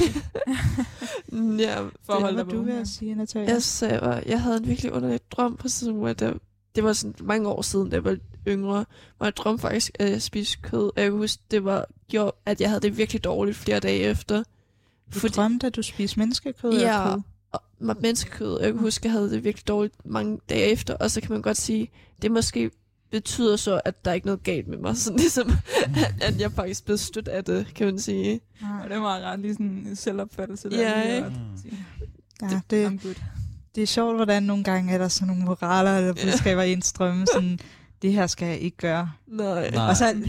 ja, 1.59 1.81
For 2.05 2.13
at 2.13 2.29
det 2.29 2.37
var 2.37 2.43
du 2.43 2.61
ved 2.61 2.73
ja. 2.73 2.79
at 2.79 2.87
sige, 2.87 3.15
Natalia. 3.15 3.49
jeg, 3.53 3.63
sagde, 3.63 4.01
var, 4.01 4.23
jeg 4.25 4.41
havde 4.41 4.57
en 4.57 4.67
virkelig 4.67 4.91
underlig 4.93 5.19
drøm 5.31 5.55
på 5.57 5.67
sådan, 5.67 5.95
hvor 5.95 6.13
der, 6.13 6.33
det 6.75 6.83
var 6.83 6.93
sådan 6.93 7.15
mange 7.21 7.47
år 7.49 7.61
siden, 7.61 7.89
da 7.89 7.95
jeg 7.95 8.03
var 8.03 8.17
yngre, 8.47 8.85
hvor 9.17 9.25
jeg 9.25 9.37
drømte 9.37 9.61
faktisk, 9.61 9.91
at 9.99 10.11
jeg 10.11 10.21
spiste 10.21 10.57
kød. 10.61 10.83
Og 10.95 11.01
jeg 11.01 11.05
kan 11.11 11.17
huske, 11.17 11.43
det 11.51 11.63
var 11.63 11.85
gjort, 12.09 12.31
at 12.45 12.61
jeg 12.61 12.69
havde 12.69 12.81
det 12.81 12.97
virkelig 12.97 13.23
dårligt 13.23 13.57
flere 13.57 13.79
dage 13.79 13.99
efter. 13.99 14.43
Du 15.23 15.27
drømte, 15.27 15.67
at 15.67 15.75
du 15.75 15.81
spiste 15.81 16.19
menneskekød 16.19 16.71
Ja. 16.79 17.09
kød? 17.13 17.21
Menneskekød. 17.79 18.53
og 18.53 18.63
Jeg 18.63 18.73
kan 18.73 18.81
huske, 18.81 19.01
at 19.01 19.05
jeg 19.05 19.11
havde 19.11 19.31
det 19.31 19.43
virkelig 19.43 19.67
dårligt 19.67 20.05
mange 20.05 20.39
dage 20.49 20.63
efter, 20.71 20.93
og 20.95 21.11
så 21.11 21.21
kan 21.21 21.31
man 21.31 21.41
godt 21.41 21.57
sige, 21.57 21.91
det 22.21 22.31
måske 22.31 22.71
betyder 23.11 23.55
så, 23.55 23.81
at 23.85 24.05
der 24.05 24.11
er 24.11 24.15
ikke 24.15 24.27
noget 24.27 24.43
galt 24.43 24.67
med 24.67 24.77
mig. 24.77 24.97
Sådan 25.03 25.19
ligesom, 25.19 25.51
at, 25.85 26.15
at 26.21 26.41
jeg 26.41 26.51
faktisk 26.51 26.85
blev 26.85 26.97
stødt 26.97 27.27
af 27.27 27.43
det, 27.43 27.67
kan 27.75 27.85
man 27.87 27.99
sige. 27.99 28.39
Og 28.83 28.89
det 28.89 29.01
var 29.01 29.19
ret 29.19 29.39
lige 29.39 29.53
sådan 29.53 29.65
en 29.67 29.95
selvopfattelse. 29.95 30.69
Der, 30.69 30.81
Ja, 30.81 31.03
lige 31.03 31.15
ikke? 31.15 31.29
Mm. 31.29 32.47
Ja, 32.49 32.59
det, 32.69 33.17
det 33.75 33.83
er 33.83 33.87
sjovt, 33.87 34.15
hvordan 34.15 34.43
nogle 34.43 34.63
gange 34.63 34.93
er 34.93 34.97
der 34.97 35.07
sådan 35.07 35.27
nogle 35.27 35.43
moraler, 35.43 36.01
der 36.01 36.13
budskaber 36.13 36.61
i 36.61 36.71
en 36.73 36.81
strømme, 36.81 37.25
sådan, 37.33 37.59
det 38.01 38.13
her 38.13 38.27
skal 38.27 38.47
jeg 38.47 38.57
ikke 38.59 38.77
gøre. 38.77 39.11
Nej. 39.27 39.69
Nej. 39.69 39.89
Og 39.89 39.97
så, 39.97 40.21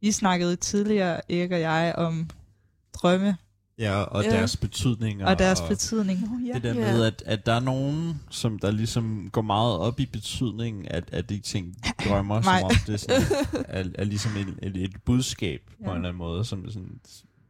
vi 0.00 0.12
snakkede 0.12 0.56
tidligere, 0.56 1.32
Erik 1.32 1.50
og 1.52 1.60
jeg, 1.60 1.94
om 1.96 2.30
drømme 2.94 3.36
Ja, 3.78 3.94
og 4.02 4.24
Ja. 4.24 4.30
deres 4.30 4.56
betydninger. 4.56 5.26
Og 5.26 5.38
deres 5.38 5.60
betydning. 5.68 6.20
Nå, 6.20 6.46
ja. 6.48 6.54
Det 6.54 6.62
der 6.62 6.74
Ja. 6.74 6.92
med, 6.92 7.04
at, 7.04 7.22
at 7.26 7.46
der 7.46 7.52
er 7.52 7.60
nogen, 7.60 8.20
som 8.30 8.58
der 8.58 8.70
ligesom 8.70 9.28
går 9.32 9.42
meget 9.42 9.78
op 9.78 10.00
i 10.00 10.06
betydningen 10.06 10.86
af, 10.88 11.02
af 11.12 11.24
de 11.24 11.38
ting, 11.38 11.76
de 11.84 12.08
drømmer, 12.08 12.42
som 12.42 12.52
om 12.64 12.70
det 12.86 13.00
sådan, 13.00 13.22
er, 13.68 13.84
er 13.94 14.04
ligesom 14.04 14.32
et, 14.36 14.54
et, 14.62 14.76
et 14.84 14.92
budskab 15.04 15.60
ja. 15.80 15.84
på 15.84 15.90
Ja. 15.90 15.90
en 15.90 15.96
eller 15.96 16.08
anden 16.08 16.18
måde, 16.18 16.44
som 16.44 16.70
sådan, 16.70 17.00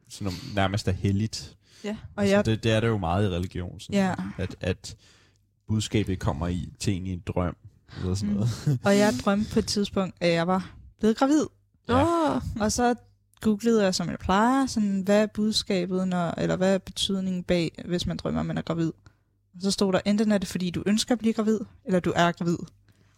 sådan 0.08 0.32
nærmest 0.54 0.88
er 0.88 0.92
helligt. 0.92 1.56
Ja. 1.84 1.96
Og 2.16 2.22
Altså, 2.22 2.36
jeg, 2.36 2.46
det, 2.46 2.64
det 2.64 2.72
er 2.72 2.80
det 2.80 2.88
jo 2.88 2.98
meget 2.98 3.26
i 3.26 3.28
religion, 3.34 3.80
sådan, 3.80 3.94
ja, 3.94 4.14
at, 4.38 4.56
at 4.60 4.96
budskabet 5.68 6.18
kommer 6.18 6.48
i 6.48 6.68
til 6.78 6.94
en 6.96 7.06
i 7.06 7.12
en 7.12 7.22
drøm, 7.26 7.56
eller 8.00 8.14
sådan 8.14 8.28
Mm. 8.28 8.34
noget. 8.34 8.78
og 8.84 8.96
jeg 8.98 9.12
drømte 9.24 9.50
på 9.52 9.58
et 9.58 9.66
tidspunkt, 9.66 10.14
at 10.20 10.32
jeg 10.32 10.46
var 10.46 10.70
blevet 11.00 11.16
gravid. 11.16 11.46
Åh, 11.88 12.40
Og 12.60 12.72
så 12.72 12.94
googlede 13.42 13.84
jeg, 13.84 13.94
som 13.94 14.08
jeg 14.10 14.18
plejer, 14.18 14.66
sådan, 14.66 15.00
hvad 15.04 15.22
er 15.22 15.26
budskabet, 15.34 16.08
når, 16.08 16.34
eller 16.38 16.56
hvad 16.56 16.74
er 16.74 16.78
betydningen 16.78 17.42
bag, 17.42 17.82
hvis 17.88 18.06
man 18.06 18.16
drømmer, 18.16 18.40
at 18.40 18.46
man 18.46 18.58
er 18.58 18.62
gravid. 18.62 18.92
Og 19.54 19.62
så 19.62 19.70
stod 19.70 19.92
der, 19.92 20.00
enten 20.04 20.32
er 20.32 20.38
det, 20.38 20.48
fordi 20.48 20.70
du 20.70 20.82
ønsker 20.86 21.12
at 21.12 21.18
blive 21.18 21.32
gravid, 21.34 21.58
eller 21.84 22.00
du 22.00 22.12
er 22.16 22.32
gravid. 22.32 22.56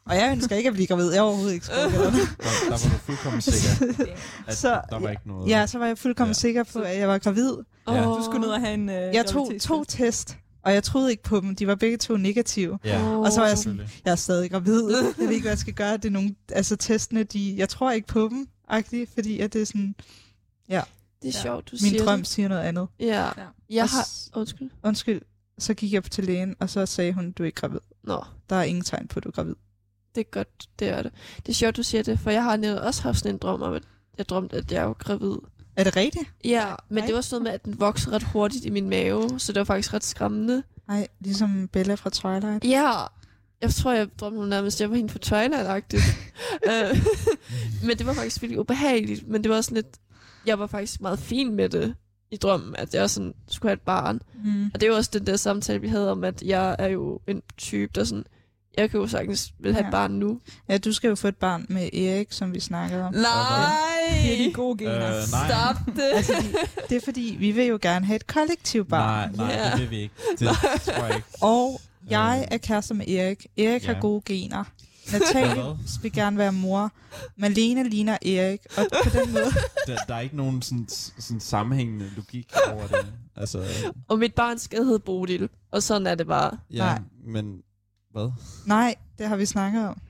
Og 0.07 0.17
jeg 0.17 0.33
ønsker 0.33 0.57
ikke 0.57 0.69
at 0.69 0.75
blive 0.75 0.87
gravid. 0.87 1.11
Jeg 1.11 1.19
er 1.19 1.23
overhovedet 1.23 1.55
ikke. 1.55 1.67
Der, 1.67 1.89
der 1.91 2.69
var 2.71 2.77
du 2.77 2.99
fuldkommen 2.99 3.41
sikker, 3.43 3.95
at 4.47 4.57
Så, 4.57 4.81
der 4.91 4.99
var 4.99 5.11
ikke 5.11 5.23
noget... 5.29 5.49
ja, 5.51 5.67
så 5.67 5.79
var 5.79 5.87
jeg 5.87 5.99
fuldkommen 5.99 6.31
Ja. 6.31 6.35
sikker 6.35 6.63
på, 6.73 6.79
at 6.79 6.99
jeg 6.99 7.09
var 7.09 7.19
gravid. 7.19 7.51
Ja. 7.89 8.09
åh. 8.11 8.19
Du 8.19 8.25
skulle 8.25 8.41
ned 8.41 8.49
og 8.49 8.61
have 8.61 8.75
en... 8.75 8.89
Øh, 8.89 9.15
Jeg 9.15 9.27
tog 9.27 9.53
to 9.61 9.85
test, 9.85 10.37
og 10.65 10.75
jeg 10.75 10.83
troede 10.83 11.11
ikke 11.11 11.23
på 11.23 11.41
dem. 11.41 11.57
De 11.57 11.67
var 11.67 11.75
begge 11.75 11.97
to 11.97 12.17
negative. 12.17 12.79
ja. 12.85 13.03
Åh. 13.03 13.19
Og 13.19 13.33
så 13.33 13.41
var 13.41 13.49
jeg 13.49 13.59
sådan, 13.59 13.81
jeg 14.05 14.11
er 14.13 14.17
stadig 14.17 14.51
gravid. 14.51 14.83
Jeg 14.91 15.15
ved 15.19 15.31
ikke, 15.31 15.43
hvad 15.43 15.51
jeg 15.51 15.59
skal 15.59 15.75
gøre. 15.75 15.97
Det 15.97 16.05
er 16.05 16.11
nogle, 16.11 16.35
altså 16.53 16.77
testene, 16.77 17.23
de, 17.23 17.55
jeg 17.59 17.69
tror 17.69 17.91
ikke 17.93 18.07
på 18.07 18.29
dem, 18.33 18.47
agtigt, 18.69 19.11
fordi 19.15 19.41
at 19.41 19.53
det 19.53 19.63
er 19.63 19.67
sådan, 19.67 19.95
Det 20.69 20.75
er 20.77 20.83
Ja. 21.25 21.43
sjovt, 21.43 21.71
du 21.71 21.77
min 21.83 21.91
siger 21.91 22.05
drøm 22.05 22.19
det. 22.19 22.27
siger 22.29 22.49
noget 22.49 22.63
andet. 22.63 22.89
Ja. 23.01 23.05
Ja. 23.25 23.31
Jeg 23.71 23.83
Og 23.83 23.89
har... 23.91 24.07
Undskyld. 24.35 24.71
Undskyld, 24.83 25.23
så 25.59 25.75
gik 25.75 25.93
jeg 25.93 26.05
til 26.05 26.25
lægen, 26.25 26.57
og 26.61 26.71
så 26.71 26.87
sagde 26.87 27.13
hun, 27.13 27.33
du 27.33 27.43
er 27.43 27.47
ikke 27.47 27.61
gravid. 27.61 27.79
Nå, 28.03 28.25
Der 28.51 28.57
er 28.57 28.63
ingen 28.63 28.85
tegn 28.85 29.09
på, 29.09 29.19
at 29.19 29.25
du 29.25 29.29
er 29.29 29.33
gravid. 29.33 29.55
det 30.15 30.21
er 30.21 30.25
godt, 30.31 30.49
det 30.79 30.89
er 30.89 31.03
det. 31.03 31.13
Det 31.37 31.49
er 31.49 31.53
sjovt, 31.55 31.77
du 31.77 31.83
siger 31.83 32.03
det, 32.03 32.19
for 32.21 32.31
jeg 32.31 32.45
har 32.45 32.57
netop 32.57 32.85
også 32.87 33.03
haft 33.03 33.19
sådan 33.19 33.35
en 33.35 33.39
drøm 33.39 33.63
om, 33.63 33.73
at 33.73 33.83
jeg 34.19 34.29
drømte, 34.29 34.57
at 34.57 34.73
jeg 34.73 34.87
var 34.87 34.93
gravid. 34.93 35.37
Er 35.77 35.85
det 35.85 35.97
rigtigt? 35.97 36.25
Ja, 36.45 36.75
men 36.89 36.97
Nej. 36.99 37.07
det 37.07 37.15
var 37.15 37.21
sådan 37.21 37.43
noget 37.43 37.53
med, 37.53 37.53
at 37.53 37.65
den 37.65 37.81
voksede 37.81 38.15
ret 38.15 38.23
hurtigt 38.23 38.65
i 38.65 38.71
min 38.71 38.89
mave, 38.89 39.41
så 39.41 39.53
det 39.53 39.59
var 39.61 39.65
faktisk 39.65 39.95
ret 39.95 40.05
skræmmende. 40.05 40.63
Nej, 40.89 41.09
ligesom 41.21 41.69
Bella 41.69 41.95
fra 41.95 42.11
Twilight. 42.11 42.65
Ja, 42.65 42.93
jeg 43.65 43.75
tror, 43.75 43.93
jeg 43.93 44.09
drømte 44.21 44.39
om 44.39 44.49
nærmest, 44.49 44.77
at 44.77 44.81
jeg 44.81 44.91
var 44.91 44.97
hende 44.97 45.13
på 45.13 45.19
Twilight-agtigt. 45.27 46.17
Øh, 46.71 46.99
men 47.87 47.99
det 47.99 48.07
var 48.07 48.13
faktisk 48.13 48.43
virkelig 48.43 48.61
ubehageligt, 48.61 49.29
men 49.29 49.43
det 49.45 49.51
var 49.51 49.61
sådan 49.61 49.75
lidt, 49.75 49.87
jeg 50.47 50.59
var 50.59 50.67
faktisk 50.67 51.01
meget 51.01 51.19
fin 51.19 51.55
med 51.55 51.69
det 51.69 51.95
i 52.31 52.37
drømmen, 52.37 52.77
at 52.79 52.95
jeg 52.95 53.11
sådan 53.11 53.35
skulle 53.49 53.71
have 53.71 53.75
et 53.75 53.81
barn. 53.81 54.21
Mm. 54.45 54.71
Og 54.75 54.81
det 54.81 54.91
var 54.91 54.97
også 54.97 55.11
den 55.13 55.27
der 55.27 55.37
samtale, 55.37 55.81
vi 55.81 55.89
havde 55.89 56.11
om, 56.13 56.25
at 56.25 56.43
jeg 56.43 56.77
er 56.79 56.89
jo 56.89 57.21
en 57.27 57.43
type, 57.59 57.93
der 57.95 58.05
sådan, 58.05 58.25
jeg 58.79 58.91
kan 58.91 59.01
jo 59.01 59.07
sagtens 59.07 59.53
vil 59.61 59.73
have 59.73 59.83
Ja. 59.83 59.89
et 59.89 59.93
barn 59.93 60.11
nu. 60.11 60.41
Ja, 60.69 60.79
du 60.79 60.93
skal 60.93 61.09
jo 61.09 61.15
få 61.15 61.29
et 61.29 61.37
barn 61.37 61.67
med 61.69 61.83
Erik, 61.95 62.33
som 62.33 62.55
vi 62.55 62.61
snakkede 62.61 63.03
om. 63.05 63.13
Det 63.13 63.21
er 63.23 64.37
de 64.37 64.43
Nej! 64.45 64.53
gode 64.53 64.79
gener. 64.79 65.07
Øh, 65.09 65.23
nej. 65.33 65.49
Stop 65.49 65.95
det! 65.97 66.11
Altså, 66.15 66.33
de, 66.43 66.55
det 66.89 66.97
er 66.97 67.01
fordi, 67.05 67.37
vi 67.39 67.51
vil 67.51 67.67
jo 67.67 67.79
gerne 67.83 68.07
have 68.07 68.17
et 68.17 68.27
kollektivt 68.27 68.89
barn. 68.89 69.35
Nej, 69.37 69.47
nej, 69.47 69.57
Ja. 69.65 69.71
det 69.71 69.81
vil 69.81 69.91
vi 69.91 69.97
ikke. 70.01 70.15
Det 70.39 70.49
tror 70.87 71.05
jeg 71.07 71.17
ikke. 71.17 71.29
Og 71.41 71.81
jeg 72.11 72.39
Øh. 72.43 72.55
er 72.55 72.59
kærester 72.59 72.95
med 72.95 73.09
Erik. 73.09 73.47
Erik 73.57 73.83
Ja. 73.89 73.93
har 73.95 74.01
gode 74.01 74.23
gener. 74.27 74.65
Natalie 75.13 75.77
vil 76.03 76.13
gerne 76.13 76.39
være 76.39 76.53
mor. 76.53 76.93
Malene 77.37 77.89
ligner 77.89 78.13
Erik. 78.23 78.61
Og 78.79 78.87
på 79.05 79.11
den 79.19 79.33
måde... 79.33 79.45
Der, 79.87 79.97
der 80.09 80.15
er 80.15 80.21
ikke 80.21 80.37
nogen 80.37 80.63
sådan, 80.63 80.87
sådan 81.19 81.41
sammenhængende 81.41 82.11
logik 82.17 82.53
over 82.73 82.87
det. 82.87 83.13
Altså, 83.37 83.65
Og 84.09 84.19
mit 84.19 84.35
barn 84.35 84.59
skal 84.59 84.85
hedde 84.85 84.99
Bodil, 84.99 85.49
og 85.71 85.83
sådan 85.83 86.07
er 86.07 86.15
det 86.15 86.27
bare. 86.27 86.59
ja, 86.73 86.77
Nej. 86.79 87.01
men 87.27 87.63
hvad? 88.13 88.31
Nej, 88.67 88.95
det 89.19 89.29
har 89.29 89.37
vi 89.37 89.47
snakket 89.47 89.89
om. 89.89 90.01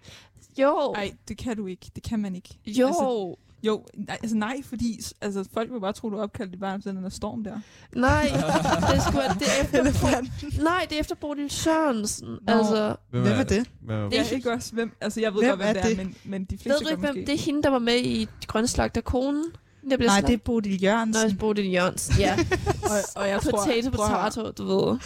Jo, 0.58 0.92
Nej, 0.96 1.12
det 1.28 1.38
kan 1.38 1.56
du 1.56 1.66
ikke. 1.66 1.90
Det 1.94 2.02
kan 2.02 2.18
man 2.20 2.34
ikke. 2.36 2.58
jo. 2.66 2.86
Altså- 2.86 3.36
Jo, 3.66 3.84
nej, 3.96 4.18
altså 4.22 4.36
nej, 4.36 4.56
fordi 4.64 5.00
altså, 5.20 5.44
folk 5.54 5.72
vil 5.72 5.80
bare 5.80 5.92
tro, 5.92 6.10
du 6.10 6.16
er 6.16 6.22
opkaldt 6.22 6.54
i 6.54 6.56
barn, 6.56 6.82
sådan 6.82 6.96
den 6.96 7.04
der 7.04 7.10
storm 7.10 7.44
der. 7.44 7.58
Nej, 7.96 8.22
det, 8.94 9.02
skulle, 9.02 9.18
være- 9.18 9.34
det 9.38 9.46
er 9.60 9.62
efter, 9.82 10.62
nej, 10.62 10.86
det 10.90 10.96
er 10.96 11.00
efter 11.00 11.14
Bodil 11.14 11.50
Sørensen. 11.50 12.28
Nå. 12.28 12.38
Altså, 12.52 12.96
Hvem 13.10 13.24
er 13.26 13.42
det? 13.42 13.70
Hvem 13.80 13.96
er, 13.98 14.02
Det 14.02 14.10
Det 14.12 14.18
er 14.32 14.36
ikke 14.36 14.52
også, 14.52 14.72
hvem, 14.74 14.92
altså 15.00 15.20
jeg 15.20 15.34
ved 15.34 15.40
Hvem 15.40 15.50
godt, 15.50 15.58
hvem 15.60 15.68
er 15.76 15.82
det 15.82 15.92
er, 15.92 15.96
men, 15.96 16.14
men 16.24 16.44
de 16.44 16.52
ved 16.52 16.58
fleste 16.58 16.84
du 16.84 16.88
ikke, 16.88 17.02
gør 17.02 17.06
hvem? 17.12 17.16
måske. 17.22 17.26
Det 17.32 17.34
er 17.40 17.44
hende, 17.44 17.62
der 17.62 17.68
var 17.70 17.78
med 17.78 17.96
i 18.00 18.28
Grønne 18.46 18.68
Slagter 18.68 19.00
Konen. 19.00 19.44
Der 19.90 19.96
Nej, 19.96 20.06
slagt- 20.06 20.26
det 20.26 20.34
er 20.34 20.38
Bodil 20.38 20.82
Jørgensen. 20.82 21.30
Nå, 21.30 21.36
Bodil 21.38 21.72
Jørgensen, 21.72 22.14
ja. 22.18 22.36
og, 22.90 22.98
og 23.22 23.28
jeg 23.28 23.40
tror, 23.42 23.50
Potato, 23.50 23.88
at 24.02 24.08
høre, 24.10 24.24
potato, 24.30 24.50
du 24.50 24.64
ved. 24.88 24.98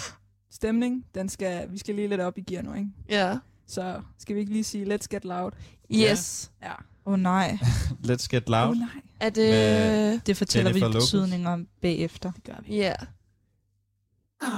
stemning, 0.51 1.05
den 1.15 1.29
skal, 1.29 1.67
vi 1.73 1.79
skal 1.79 1.95
lige 1.95 2.09
lidt 2.09 2.21
op 2.21 2.39
i 2.39 2.41
gear 2.41 2.63
nu, 2.63 2.75
ikke? 2.75 2.89
Ja. 3.11 3.37
Så 3.67 4.01
skal 4.19 4.35
vi 4.35 4.41
ikke 4.41 4.53
lige 4.53 4.65
sige, 4.65 4.95
let's 4.95 5.07
get 5.11 5.25
loud? 5.25 5.51
Yes. 5.93 6.51
Ja. 6.63 6.73
Åh 7.09 7.13
oh, 7.15 7.19
nej, 7.19 7.59
Let's 8.09 8.27
get 8.31 8.49
loud. 8.49 8.71
oh, 8.71 8.77
nej, 8.79 8.89
Er 9.21 9.31
det... 9.31 9.51
Med- 9.51 10.21
det 10.27 10.37
fortæller 10.37 10.71
Jennifer 10.71 10.89
vi 10.89 10.95
Lopez. 10.95 11.13
betydningen 11.13 11.47
om 11.47 11.67
bagefter. 11.83 12.33
det 12.33 12.45
gør 12.45 12.57
vi. 12.67 12.77
Ja. 12.77 12.95
Ya 14.43 14.49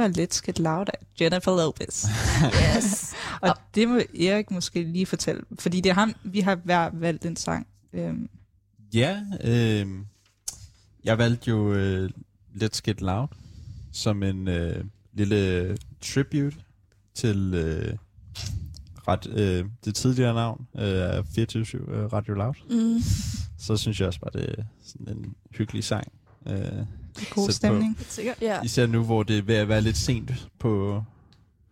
var 0.00 0.08
Let's 0.08 0.40
Get 0.44 0.58
Loud 0.58 0.86
af 0.86 1.06
Jennifer 1.20 1.56
Lopez. 1.56 2.06
Yes. 2.76 3.12
Og 3.42 3.54
det 3.74 3.88
må 3.88 4.00
Erik 4.20 4.50
måske 4.50 4.82
lige 4.82 5.06
fortælle, 5.06 5.42
fordi 5.58 5.80
det 5.80 5.90
er 5.90 5.94
ham, 5.94 6.14
vi 6.24 6.40
har 6.40 6.54
hver 6.54 6.90
valgt 6.92 7.26
en 7.26 7.36
sang. 7.36 7.66
Øhm, 7.92 8.28
Ja, 8.94 9.22
øh, 9.44 9.86
jeg 11.04 11.18
valgte 11.18 11.50
jo 11.50 11.72
øh, 11.72 12.10
Let's 12.54 12.80
Get 12.84 13.00
Loud 13.00 13.28
som 13.92 14.22
en 14.22 14.48
øh, 14.48 14.84
lille 15.12 15.76
tribute 16.00 16.56
til 17.14 17.54
øh, 17.54 17.96
ret, 19.08 19.26
øh, 19.26 19.64
det 19.84 19.94
tidligere 19.94 20.34
navn 20.34 20.66
øh, 20.74 21.16
af 21.16 21.26
24 21.34 21.82
øh, 21.88 22.12
Radio 22.12 22.34
Loud. 22.34 22.54
Mm. 22.70 23.00
Så 23.58 23.76
synes 23.76 24.00
jeg 24.00 24.06
også 24.08 24.20
bare, 24.20 24.40
det 24.42 24.54
er 24.58 24.62
sådan 24.84 25.16
en 25.16 25.34
hyggelig 25.50 25.84
sang. 25.84 26.12
Øh, 26.46 26.86
god 27.34 27.50
stemning. 27.50 27.98
Sikkert. 28.08 28.36
Ja. 28.40 28.62
især 28.62 28.86
nu, 28.86 29.04
hvor 29.04 29.22
det 29.22 29.38
er 29.38 29.42
ved 29.42 29.54
at 29.54 29.68
være 29.68 29.80
lidt 29.80 29.96
sent 29.96 30.30
på, 30.58 31.02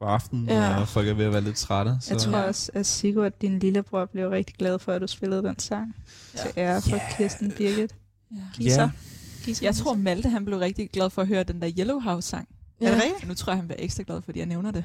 på 0.01 0.05
aftenen, 0.05 0.49
Ja. 0.49 0.55
ja. 0.71 0.81
og 0.81 0.89
folk 0.89 1.09
er 1.09 1.15
ved 1.15 1.25
at 1.25 1.33
være 1.33 1.41
lidt 1.41 1.57
trætte. 1.57 1.97
Så. 2.01 2.15
Jeg 2.15 2.21
tror 2.23 2.39
også, 2.39 2.71
at 2.75 2.87
Sigurd, 2.87 3.33
din 3.41 3.59
lillebror, 3.59 4.05
blev 4.13 4.29
rigtig 4.29 4.55
glad 4.59 4.79
for, 4.79 4.93
at 4.93 5.01
du 5.01 5.07
spillede 5.07 5.43
den 5.43 5.59
sang. 5.59 5.95
Ja. 6.37 6.41
Til 6.43 6.51
ære 6.57 6.83
for 6.83 6.97
Ja. 6.97 7.03
Kirsten 7.17 7.51
Birgit. 7.51 7.95
Ja. 8.31 8.37
Kisser. 8.55 8.89
Kisser. 9.45 9.67
Jeg 9.67 9.75
tror, 9.75 9.95
Malte 9.95 10.29
han 10.29 10.45
blev 10.45 10.59
rigtig 10.59 10.91
glad 10.91 11.11
for 11.11 11.23
at 11.23 11.29
høre 11.29 11.43
den 11.43 11.63
der 11.63 11.71
Yellow 11.79 12.01
House-sang. 12.01 12.49
Er 12.81 12.95
det 12.95 13.03
rigtigt? 13.03 13.29
Nu 13.29 13.35
tror 13.35 13.53
jeg, 13.53 13.59
han 13.59 13.67
bliver 13.69 13.83
ekstra 13.83 14.03
glad, 14.07 14.23
fordi 14.25 14.39
jeg 14.39 14.47
nævner 14.47 14.71
det. 14.71 14.85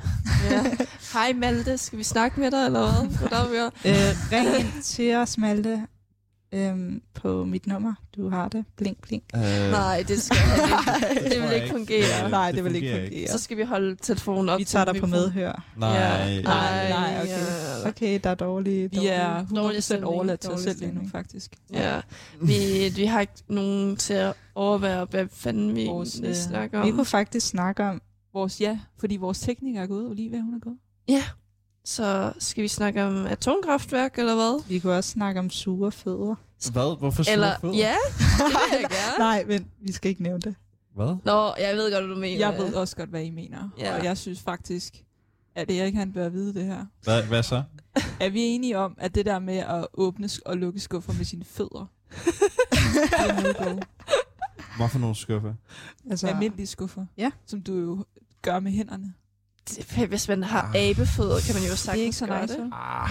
ja. 0.51 0.63
Hej 1.13 1.33
Malte, 1.33 1.77
skal 1.77 1.99
vi 1.99 2.03
snakke 2.03 2.39
med 2.39 2.51
dig, 2.51 2.65
eller 2.65 2.79
hvad? 2.79 3.09
Vi 3.49 3.89
Øh, 3.89 3.95
ring 4.31 4.59
ind 4.59 4.83
til 4.83 5.15
os, 5.15 5.37
Malte, 5.37 5.81
øhm, 6.53 7.01
på 7.13 7.45
mit 7.45 7.67
nummer. 7.67 7.93
Du 8.17 8.29
har 8.29 8.47
det. 8.49 8.65
Blink, 8.77 8.97
blink. 9.01 9.23
Øh, 9.35 9.41
Nej, 9.71 10.03
det 10.07 10.21
skal 10.21 10.37
ikke. 10.55 11.29
Det 11.35 11.43
vil 11.43 11.55
ikke 11.55 11.67
fungere. 11.69 12.05
Ja. 12.23 12.27
Nej, 12.29 12.47
det 12.51 12.55
det 12.55 12.63
vil 12.63 12.75
ikke 12.75 12.91
fungere. 13.07 13.27
Så 13.27 13.37
skal 13.39 13.57
vi 13.57 13.63
holde 13.63 13.95
telefonen 13.95 14.49
op. 14.49 14.59
Vi 14.59 14.63
tager 14.63 14.85
dig 14.85 14.95
på 15.01 15.05
medhør. 15.07 15.63
Nej, 15.77 15.89
Ja. 15.89 16.41
Nej, 16.41 16.89
nej, 16.89 17.19
okay. 17.21 17.29
ja. 17.83 17.87
Okay, 17.89 18.19
der 18.23 18.29
er 18.29 18.35
dårlige... 18.35 18.91
Vi 18.91 19.07
er 19.07 19.45
Dårlig 19.55 19.77
100% 19.77 19.81
stemning. 19.81 20.07
overladt 20.07 20.39
til 20.39 20.51
os 20.51 20.61
selv 20.61 20.79
lige 20.79 20.91
nu, 20.95 21.01
faktisk. 21.11 21.51
Ja, 21.73 22.01
vi, 22.41 22.55
vi 22.95 23.05
har 23.05 23.21
ikke 23.21 23.33
nogen 23.47 23.95
til 23.95 24.13
at 24.13 24.33
overvære, 24.55 25.05
hvad 25.05 25.25
fanden 25.31 25.75
vi, 25.75 25.85
Vores, 25.87 26.21
vi 26.21 26.27
øh, 26.27 26.33
snakker 26.35 26.83
Vi 26.83 26.89
om. 26.89 26.95
kunne 26.95 27.05
faktisk 27.05 27.47
snakke 27.47 27.83
om... 27.83 28.01
Vores, 28.33 28.61
ja, 28.61 28.79
fordi 28.99 29.17
vores 29.17 29.39
tekniker 29.39 29.81
er 29.81 29.87
gået. 29.87 30.05
Olivia, 30.09 30.41
hun 30.41 30.53
er 30.53 30.59
gået. 30.59 30.77
Ja, 31.07 31.23
så 31.85 32.33
skal 32.39 32.63
vi 32.63 32.67
snakke 32.67 33.03
om 33.03 33.25
atomkraftværk, 33.25 34.19
eller 34.19 34.35
hvad? 34.35 34.63
Vi 34.67 34.79
kunne 34.79 34.93
også 34.95 35.09
snakke 35.09 35.39
om 35.39 35.49
sure 35.49 35.91
fødder. 35.91 36.35
Hvad? 36.71 36.97
Hvorfor 36.97 37.23
sure 37.23 37.33
Eller, 37.33 37.55
fødder? 37.61 37.75
ja, 37.77 37.95
det 38.37 38.45
vil 38.71 38.79
jeg 38.81 38.89
gerne. 38.89 39.19
Nej, 39.19 39.43
men 39.47 39.67
vi 39.81 39.91
skal 39.91 40.09
ikke 40.09 40.23
nævne 40.23 40.39
det. 40.41 40.55
Hvad? 40.95 41.15
Nå, 41.25 41.53
jeg 41.59 41.75
ved 41.75 41.91
godt, 41.91 42.05
hvad 42.05 42.15
du 42.15 42.21
mener. 42.21 42.39
Jeg 42.49 42.57
ved 42.59 42.73
også 42.73 42.95
godt, 42.95 43.09
hvad 43.09 43.23
I 43.23 43.29
mener. 43.29 43.69
Ja. 43.79 43.97
Og 43.97 44.03
jeg 44.03 44.17
synes 44.17 44.41
faktisk, 44.41 45.03
at 45.55 45.71
Erik 45.71 45.93
han 45.95 46.13
bør 46.13 46.29
vide 46.29 46.53
det 46.53 46.65
her. 46.65 46.85
Hvad, 47.03 47.23
hvad 47.23 47.43
så? 47.43 47.63
Er 48.19 48.29
vi 48.29 48.41
enige 48.41 48.77
om, 48.77 48.95
at 48.97 49.15
det 49.15 49.25
der 49.25 49.39
med 49.39 49.57
at 49.57 49.87
åbne 49.93 50.29
og 50.45 50.57
lukke 50.57 50.79
skuffer 50.79 51.13
med 51.13 51.25
sine 51.25 51.45
fødder, 51.45 51.85
er? 53.11 53.79
Hvorfor 54.77 54.99
nogle 54.99 55.15
skuffer? 55.15 55.53
Altså, 56.09 56.27
Almindelige 56.27 56.67
skuffer, 56.67 57.05
Ja. 57.17 57.31
som 57.45 57.61
du 57.61 57.73
jo 57.79 58.05
gør 58.41 58.59
med 58.59 58.71
hænderne. 58.71 59.13
Det- 59.69 60.07
Hvis 60.09 60.27
man 60.27 60.43
har 60.43 60.61
Ah. 60.61 60.75
abefødder, 60.75 61.39
kan 61.45 61.55
man 61.55 61.63
jo 61.63 61.75
sagtens 61.75 61.85
Det 61.85 61.99
er 62.01 62.03
ikke 62.05 62.17
så 62.17 62.25
gøre 62.27 62.41
nice, 62.41 62.53
det. 62.53 62.69
Ah, 62.73 63.09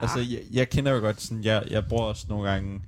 altså, 0.00 0.18
jeg, 0.18 0.40
jeg 0.52 0.70
kender 0.70 0.92
jo 0.92 0.98
godt 1.00 1.22
sådan, 1.22 1.44
jeg, 1.44 1.64
jeg 1.70 1.84
bruger 1.88 2.02
også 2.04 2.26
nogle 2.28 2.50
gange, 2.50 2.80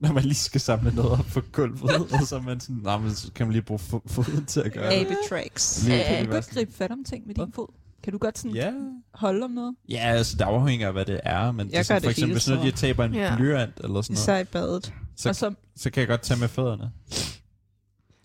når 0.00 0.12
man 0.12 0.22
lige 0.22 0.34
skal 0.34 0.60
samle 0.60 0.94
noget 0.94 1.10
op 1.10 1.24
på 1.32 1.40
gulvet, 1.52 1.82
og 2.20 2.26
så 2.26 2.36
er 2.36 2.40
man 2.42 2.60
sådan, 2.60 2.76
nej, 2.76 2.98
men 2.98 3.14
så 3.14 3.32
kan 3.32 3.46
man 3.46 3.52
lige 3.52 3.62
bruge 3.62 3.80
fo- 3.80 4.08
foden 4.08 4.46
til 4.46 4.60
at 4.60 4.72
gøre 4.72 4.90
det. 5.00 5.06
Abetracks. 5.06 5.84
Lige- 5.84 6.04
kan 6.04 6.18
det 6.18 6.26
du 6.26 6.32
godt 6.32 6.44
sådan- 6.44 6.54
gribe 6.58 6.72
fat 6.72 6.90
om 6.90 7.04
ting 7.04 7.26
med 7.26 7.34
din 7.34 7.52
fod? 7.52 7.68
Kan 8.02 8.12
du 8.12 8.18
godt 8.18 8.38
sådan 8.38 8.54
Ja, 8.54 8.72
holde 9.14 9.44
om 9.44 9.50
noget? 9.50 9.74
ja, 9.88 9.96
altså 9.98 10.36
det 10.36 10.44
afhænger 10.44 10.86
af, 10.86 10.92
hvad 10.92 11.04
det 11.04 11.20
er, 11.24 11.52
men 11.52 11.66
det 11.66 11.74
er 11.74 11.78
Jeg 11.78 11.86
sådan, 11.86 12.00
gør 12.02 12.06
for 12.06 12.10
det 12.10 12.18
eksempel, 12.18 12.34
hvis 12.34 12.48
noget, 12.48 12.58
tiden. 12.60 12.66
jeg 12.66 12.74
taber 12.74 13.04
en 13.04 13.14
Ja. 13.14 13.36
blyant 13.36 13.72
eller 13.84 14.02
sådan 14.02 14.14
noget, 14.14 14.22
Især 14.22 14.38
i 14.38 14.44
badet. 14.44 14.94
så, 15.16 15.28
og 15.28 15.36
så, 15.36 15.54
så 15.76 15.90
kan 15.90 16.00
jeg 16.00 16.08
godt 16.08 16.22
tage 16.22 16.40
med 16.40 16.48
fødderne. 16.48 16.90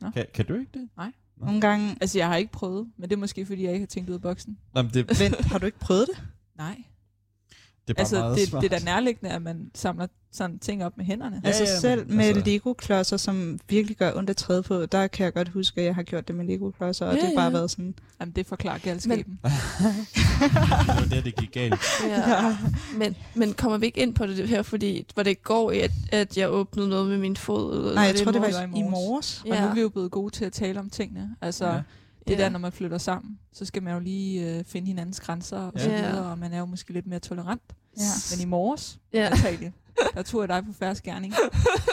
Nå. 0.02 0.10
Kan, 0.12 0.26
kan 0.34 0.46
du 0.46 0.54
ikke 0.54 0.72
det? 0.74 0.90
Nogle 1.46 1.62
gange... 1.62 1.98
altså 2.02 2.18
jeg 2.18 2.28
har 2.28 2.36
ikke 2.36 2.52
prøvet, 2.52 2.88
men 2.98 3.10
det 3.10 3.16
er 3.16 3.20
måske, 3.20 3.46
fordi 3.46 3.64
jeg 3.64 3.74
ikke 3.74 3.84
har 3.84 3.88
tænkt 3.88 4.10
ud 4.10 4.16
af 4.16 4.22
boksen. 4.22 4.58
Nå, 4.74 4.82
men 4.82 4.92
det, 4.94 5.20
Vent, 5.20 5.46
har 5.46 5.58
du 5.58 5.66
ikke 5.66 5.80
prøvet 5.80 6.08
det? 6.08 6.24
Nej. 6.58 6.84
Det 7.88 7.90
er 7.90 7.94
bare 7.94 8.00
Altså, 8.02 8.16
meget 8.20 8.38
det, 8.38 8.48
smart. 8.48 8.64
det 8.64 8.74
er 8.74 8.80
da 8.80 8.86
nærliggende, 8.86 9.32
at 9.36 9.42
man 9.42 9.72
samler 9.76 10.08
sådan 10.32 10.60
ting 10.60 10.86
op 10.86 10.98
med 10.98 11.06
hænderne. 11.06 11.42
Ja, 11.44 11.48
altså 11.48 11.64
ja, 11.64 11.70
men 11.70 11.82
selv 11.82 12.16
med 12.16 12.26
altså- 12.26 12.44
Lego-klodser, 12.46 13.18
som 13.18 13.60
virkelig 13.70 13.98
gør 13.98 14.12
ondt 14.16 14.30
at 14.30 14.38
træde 14.38 14.64
på, 14.64 14.86
der 14.86 15.08
kan 15.08 15.24
jeg 15.24 15.34
godt 15.34 15.50
huske, 15.50 15.82
at 15.82 15.88
jeg 15.88 15.96
har 15.96 16.04
gjort 16.04 16.28
det 16.28 16.36
med 16.36 16.46
Lego-klodser, 16.46 17.06
og 17.06 17.16
Ja, 17.16 17.20
det 17.20 17.28
har 17.28 17.36
bare 17.36 17.46
ja. 17.46 17.52
været 17.52 17.72
sådan... 17.72 17.94
Jamen, 18.20 18.34
det 18.36 18.46
forklarer 18.48 18.78
galskaben. 18.78 19.40
det 19.44 19.52
var 20.88 21.08
der, 21.10 21.22
det 21.22 21.36
gik 21.36 21.52
galt. 21.52 21.76
Ja. 22.08 22.58
Men, 22.98 23.16
men 23.36 23.54
kommer 23.54 23.78
vi 23.78 23.86
ikke 23.86 24.02
ind 24.02 24.16
på 24.16 24.26
det 24.28 24.48
her, 24.50 24.62
fordi 24.62 25.06
var 25.16 25.24
det 25.24 25.32
i 25.32 25.40
går, 25.44 25.72
at, 25.72 25.92
at 26.12 26.38
jeg 26.38 26.50
åbnede 26.52 26.90
noget 26.90 27.10
med 27.10 27.18
min 27.18 27.38
fod? 27.38 27.78
Eller 27.78 27.94
Nej, 27.94 28.04
jeg 28.04 28.14
var 28.14 28.24
tror, 28.24 28.32
det 28.32 28.42
var 28.42 28.48
morges? 28.68 28.76
i, 28.76 28.80
i 28.80 28.84
morges. 28.84 29.42
Og 29.42 29.50
nu 29.62 29.68
er 29.68 29.74
vi 29.74 29.82
jo 29.82 29.90
blevet 29.90 30.12
gode 30.12 30.34
til 30.34 30.46
at 30.46 30.52
tale 30.54 30.80
om 30.80 30.90
tingene. 30.90 31.36
Altså, 31.42 31.68
Ja. 31.68 31.82
Det 32.28 32.34
Ja. 32.34 32.44
der, 32.44 32.50
når 32.50 32.60
man 32.60 32.72
flytter 32.72 32.98
sammen, 32.98 33.40
så 33.54 33.66
skal 33.66 33.84
man 33.84 33.94
jo 33.94 34.00
lige 34.00 34.58
øh, 34.58 34.64
finde 34.66 34.88
hinandens 34.88 35.20
grænser 35.20 35.58
og 35.58 35.74
så 35.80 35.90
videre, 35.90 36.26
og 36.32 36.40
man 36.40 36.54
er 36.54 36.60
jo 36.60 36.66
måske 36.66 36.94
lidt 36.94 37.08
mere 37.08 37.20
tolerant. 37.20 37.62
Ja. 37.98 38.04
Men 38.32 38.42
i 38.42 38.50
morges, 38.50 39.00
Ja. 39.14 39.30
Natalie, 39.30 39.74
der 40.14 40.22
tog 40.22 40.42
jeg 40.42 40.50
dig 40.50 40.66
på 40.66 40.74
færre 40.80 40.96
skærning 40.96 41.34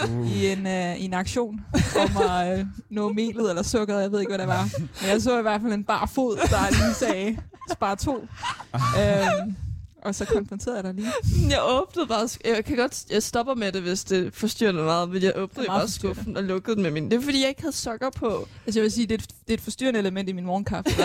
Uh. 0.08 0.32
i 0.32 0.46
en, 0.52 0.66
øh, 0.66 0.96
i 0.96 1.04
en 1.04 1.14
aktion 1.14 1.60
om 2.00 2.22
at 2.30 2.58
øh, 2.58 2.66
nå 2.90 3.12
melet 3.12 3.48
eller 3.50 3.62
sukkeret, 3.62 4.02
jeg 4.02 4.12
ved 4.12 4.20
ikke, 4.20 4.30
hvad 4.30 4.38
det 4.38 4.46
var. 4.46 4.68
Men 4.78 5.10
jeg 5.10 5.22
så 5.22 5.38
i 5.38 5.42
hvert 5.42 5.60
fald 5.60 5.72
en 5.72 5.84
bar 5.84 6.06
fod, 6.06 6.36
der 6.36 6.70
lige 6.70 6.94
sagde, 6.94 7.38
spar 7.72 7.94
to. 7.94 8.16
øhm, 9.00 9.56
og 10.02 10.14
så 10.14 10.24
konfronterede 10.24 10.76
jeg 10.76 10.84
dig 10.84 10.94
lige. 10.94 11.08
Jeg 11.54 11.58
åbnede 11.62 12.06
bare... 12.06 12.28
Jeg 12.44 12.64
kan 12.64 12.76
godt... 12.76 13.06
Jeg 13.10 13.22
stopper 13.22 13.54
med 13.54 13.72
det, 13.72 13.82
hvis 13.82 14.04
det 14.04 14.34
forstyrrer 14.34 14.72
mig 14.72 14.84
meget, 14.84 15.08
men 15.10 15.22
jeg 15.22 15.32
åbnede 15.36 15.66
bare 15.66 15.88
skuffen 15.88 16.36
og 16.36 16.44
lukkede 16.44 16.74
den 16.76 16.82
med 16.82 16.90
min... 16.90 17.10
Det 17.10 17.16
er 17.16 17.20
fordi, 17.20 17.40
jeg 17.40 17.48
ikke 17.48 17.60
havde 17.60 17.76
sokker 17.76 18.10
på. 18.10 18.48
Altså 18.66 18.80
jeg 18.80 18.82
vil 18.82 18.92
sige, 18.92 19.06
det 19.06 19.14
er, 19.14 19.18
et, 19.18 19.28
det 19.28 19.50
er 19.50 19.54
et 19.54 19.60
forstyrrende 19.60 19.98
element 20.00 20.28
i 20.28 20.32
min 20.32 20.44
morgenkaffe. 20.44 20.90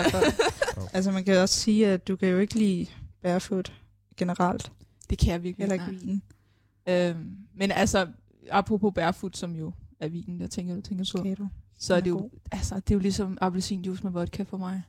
Altså 0.94 1.12
man 1.12 1.24
kan 1.24 1.38
også 1.38 1.56
sige, 1.60 1.88
at 1.88 2.08
du 2.08 2.16
kan 2.16 2.30
jo 2.30 2.40
ikke 2.40 2.54
lide 2.56 2.88
barefoot 3.22 3.74
generelt, 4.18 4.72
Det 5.10 5.18
kan 5.18 5.32
jeg 5.32 5.44
virkelig 5.44 5.64
eller 5.64 5.74
ikke. 5.74 6.00
vinen. 6.00 6.22
Øhm, 6.90 7.38
men 7.56 7.72
altså, 7.72 8.08
apropos 8.52 8.92
barefoot, 8.96 9.38
som 9.38 9.56
jo 9.56 9.72
er 10.00 10.08
vinen, 10.08 10.42
jeg 10.42 10.50
tænker, 10.50 10.76
du 10.76 10.82
tænker 10.82 11.04
på, 11.04 11.18
Skal 11.18 11.36
du? 11.36 11.48
så 11.80 11.96
er 11.96 12.00
det 12.00 12.08
er 12.08 12.10
jo, 12.10 12.18
god. 12.18 12.30
altså, 12.52 12.76
det 12.76 12.92
er 12.92 12.96
jo 12.96 13.00
ligesom 13.00 13.38
appelsinjuice 13.42 14.04
med 14.04 14.12
vodka 14.12 14.44
for 14.44 14.58
mig. 14.58 14.82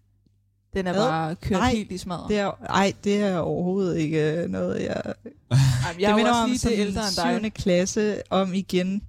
Den 0.76 0.86
er 0.86 0.92
Hvad? 0.92 1.02
bare 1.02 1.34
kørt 1.34 1.58
Nej, 1.58 1.70
helt 1.74 1.92
i 1.92 1.98
smadret. 1.98 2.28
Det 2.28 2.38
er, 2.38 2.50
ej, 2.68 2.92
det 3.04 3.16
er 3.16 3.38
overhovedet 3.38 3.98
ikke 3.98 4.32
øh, 4.32 4.48
noget, 4.48 4.82
jeg... 4.82 5.02
Jamen, 5.04 5.14
det 5.96 6.02
jeg 6.02 6.10
jo 6.10 6.16
minder 6.16 6.30
også 6.30 6.42
om 6.42 6.48
lige 6.48 6.58
sådan 6.58 6.78
det 6.78 6.86
ældre 6.86 7.00
end 7.00 7.42
dig. 7.42 7.52
7. 7.54 7.62
klasse 7.62 8.22
om 8.30 8.54
igen. 8.54 9.02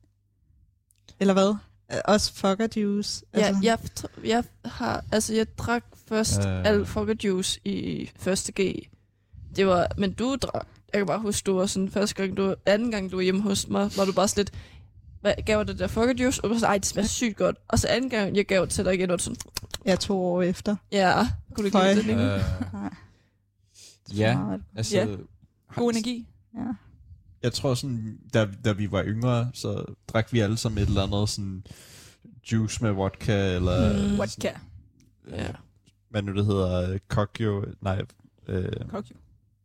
Eller 1.19 1.33
hvad? 1.33 1.55
Også 2.05 2.33
fucker 2.33 2.67
juice. 2.75 3.25
Altså. 3.33 3.59
Jeg, 3.63 3.63
jeg, 3.63 3.79
jeg, 4.25 4.43
har, 4.65 5.03
altså, 5.11 5.33
jeg 5.35 5.57
drak 5.57 5.83
først 6.07 6.39
Øh. 6.45 6.59
øh. 6.59 6.65
alt 6.65 7.23
juice 7.23 7.59
i 7.65 8.09
første 8.19 8.51
G. 8.61 8.87
Det 9.55 9.67
var, 9.67 9.87
men 9.97 10.13
du 10.13 10.35
drak, 10.41 10.67
jeg 10.93 10.99
kan 10.99 11.07
bare 11.07 11.19
huske, 11.19 11.45
du 11.45 11.57
var 11.57 11.65
sådan, 11.65 11.89
første 11.91 12.15
gang, 12.15 12.37
du, 12.37 12.55
anden 12.65 12.91
gang, 12.91 13.11
du 13.11 13.15
var 13.15 13.23
hjemme 13.23 13.41
hos 13.41 13.67
mig, 13.67 13.97
var 13.97 14.05
du 14.05 14.13
bare 14.13 14.27
sådan 14.27 14.41
lidt, 14.41 14.53
hvad, 15.35 15.43
gav 15.45 15.63
det 15.63 15.79
der 15.79 15.87
fucker 15.87 16.13
juice, 16.23 16.43
og 16.45 16.55
sådan, 16.55 16.69
ej, 16.69 16.77
det 16.77 16.85
smager 16.85 17.07
sygt 17.07 17.37
godt. 17.37 17.55
Og 17.67 17.79
så 17.79 17.87
anden 17.87 18.09
gang, 18.09 18.35
jeg 18.35 18.45
gav 18.45 18.67
til 18.67 18.85
dig 18.85 18.93
igen, 18.93 19.09
var 19.09 19.15
du 19.15 19.23
sådan, 19.23 19.37
jeg 19.85 19.99
to 19.99 20.19
år 20.25 20.41
efter. 20.41 20.75
ja, 20.91 21.27
kunne 21.53 21.69
du 21.71 21.77
ikke 21.77 21.87
lide 21.87 21.95
det 21.95 22.05
længe? 22.05 22.33
Øh, 22.35 22.41
ja, 24.17 24.39
altså... 24.75 24.97
Ja. 24.97 25.07
God 25.75 25.91
energi. 25.91 26.27
Ja. 26.55 26.59
Jeg 27.43 27.53
tror 27.53 27.73
sådan, 27.73 28.17
da, 28.33 28.47
da 28.65 28.71
vi 28.71 28.91
var 28.91 29.03
yngre, 29.03 29.51
så 29.53 29.85
drak 30.07 30.33
vi 30.33 30.39
alle 30.39 30.57
sammen 30.57 30.83
et 30.83 30.87
eller 30.87 31.03
andet 31.03 31.29
sådan 31.29 31.63
juice 32.51 32.83
med 32.83 32.91
vodka, 32.91 33.55
eller 33.55 33.93
Mm. 33.93 33.99
sådan, 33.99 34.17
Vodka. 34.17 34.51
øh, 35.27 35.53
hvad 36.09 36.21
nu 36.21 36.33
det 36.35 36.45
hedder, 36.45 36.91
øh, 36.91 36.99
kokjo, 37.07 37.65
nej, 37.81 38.01
øh, 38.47 38.71
Kokjo. 38.89 39.15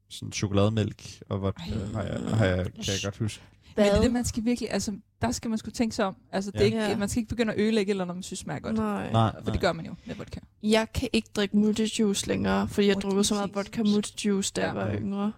sådan 0.08 0.32
chokolademælk 0.32 1.02
og 1.28 1.42
vodka, 1.42 1.62
Ej. 1.62 1.86
har 1.94 2.02
jeg, 2.02 2.20
har 2.36 2.44
jeg, 2.44 2.64
kan 2.64 2.72
jeg 2.86 3.00
godt 3.04 3.16
huske. 3.18 3.42
Men 3.76 3.84
det 3.84 3.94
er 3.96 4.00
det, 4.00 4.12
man 4.12 4.24
skal 4.24 4.44
virkelig, 4.44 4.70
altså, 4.72 4.92
der 5.22 5.30
skal 5.30 5.48
man 5.48 5.58
skulle 5.58 5.74
tænke 5.74 5.94
sig 5.96 6.04
om. 6.04 6.16
Altså, 6.32 6.50
det 6.50 6.60
er 6.60 6.64
ikke, 6.64 6.78
Ja. 6.78 6.96
man 6.96 7.08
skal 7.08 7.20
ikke 7.20 7.28
begynde 7.28 7.52
at 7.52 7.60
ødelægge, 7.60 7.90
eller 7.90 8.04
når 8.04 8.14
man 8.14 8.22
synes 8.22 8.38
smager 8.40 8.60
godt. 8.60 8.76
Nej. 8.76 9.12
Nej, 9.12 9.32
For 9.44 9.50
det 9.50 9.60
gør 9.60 9.72
man 9.72 9.86
jo 9.86 9.94
med 10.06 10.14
vodka. 10.14 10.40
Jeg 10.62 10.92
kan 10.94 11.08
ikke 11.12 11.28
drikke 11.36 11.56
multijuice 11.56 12.26
længere, 12.26 12.68
fordi 12.68 12.86
jeg 12.88 12.96
drukker 12.96 13.22
så 13.22 13.34
meget 13.34 13.54
vodka 13.54 13.82
multijuice, 13.82 14.52
da 14.56 14.60
jeg 14.66 14.74
Ja. 14.74 14.80
var 14.84 14.94
yngre. 14.94 15.32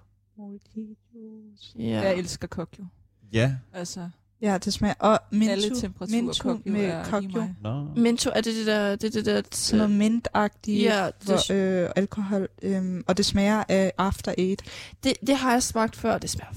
Ja. 1.79 1.83
Jeg 2.01 2.17
elsker 2.19 2.47
kokjo. 2.49 2.85
Ja, 3.33 3.55
Altså, 3.73 4.09
Ja, 4.43 4.59
det 4.59 4.73
smager... 4.73 4.95
Og 4.99 5.19
mintu, 5.31 5.51
alle 5.53 5.77
temperaturer 5.81 6.23
mintu 6.23 6.43
kokjo 6.43 6.73
med 6.73 6.85
er 6.85 7.05
kokjo. 7.05 7.45
nå. 7.63 7.85
Mento, 7.97 8.31
er 8.35 8.41
det 8.41 8.55
det 8.55 8.67
der... 8.67 8.97
Det, 8.97 9.05
er 9.05 9.11
det 9.23 9.27
der 9.27 9.43
Sådan 9.53 9.79
noget 9.79 9.91
mintagtigt 9.99 10.83
ja, 10.83 11.07
det, 11.07 11.25
hvor, 11.25 11.53
øh, 11.85 11.91
alkohol. 11.97 12.49
Øhm, 12.63 13.05
og 13.07 13.17
det 13.17 13.27
smager 13.27 13.65
af 13.69 13.93
After 13.99 14.35
Eight. 14.39 14.63
det, 15.05 15.13
det 15.27 15.37
har 15.37 15.53
jeg 15.53 15.63
smagt 15.63 15.97
før, 15.97 16.19
det 16.19 16.31
smager 16.31 16.53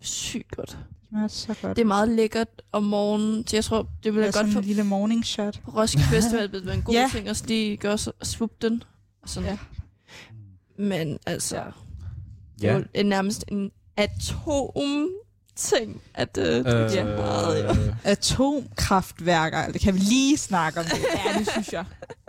sygt 0.00 0.50
godt. 0.56 0.78
Smager 1.10 1.28
så 1.28 1.54
godt. 1.62 1.76
Det 1.76 1.82
er 1.82 1.86
meget 1.86 2.08
lækkert 2.08 2.48
om 2.72 2.82
morgenen, 2.82 3.46
så 3.46 3.56
jeg 3.56 3.64
tror, 3.64 3.88
det 4.04 4.14
ville 4.14 4.26
er 4.26 4.30
sådan 4.30 4.46
godt 4.46 4.52
få 4.52 4.58
en 4.58 4.64
lille 4.64 4.84
morning 4.84 5.24
shot. 5.26 5.60
på 5.64 5.70
Roskilde 5.70 6.06
Festival, 6.14 6.52
det 6.52 6.66
være 6.66 6.74
en 6.74 6.82
god 6.82 6.94
Ja. 6.94 7.00
ja. 7.00 7.08
ting, 7.12 7.30
og 7.30 7.36
så 7.36 7.44
lige 7.46 7.76
gøre 7.76 7.98
så 7.98 8.12
svup 8.22 8.50
den. 8.62 8.82
Og 9.22 9.28
sådan. 9.28 9.48
Ja. 9.48 9.58
Ja. 10.78 10.84
Men 10.84 11.18
altså, 11.26 11.56
Ja. 11.56 11.62
ja. 11.62 11.68
det 12.60 12.68
er 12.68 12.74
jo 12.78 12.84
en- 12.94 13.06
nærmest 13.06 13.44
en 13.48 13.70
atom 13.96 15.08
ting, 15.56 16.00
at 16.14 16.38
øh, 16.38 16.44
det 16.44 16.56
Øh, 16.58 16.64
bliver 16.90 17.04
meget, 17.16 17.64
jo. 17.88 17.94
Atomkraftværker, 18.04 19.72
det 19.72 19.80
kan 19.80 19.94
vi 19.94 19.98
lige 19.98 20.36
snakke 20.36 20.80
om 20.80 20.86
det. 20.86 20.98
Ja, 21.26 21.38
det 21.38 21.48
synes 21.50 21.72
jeg. 21.72 21.84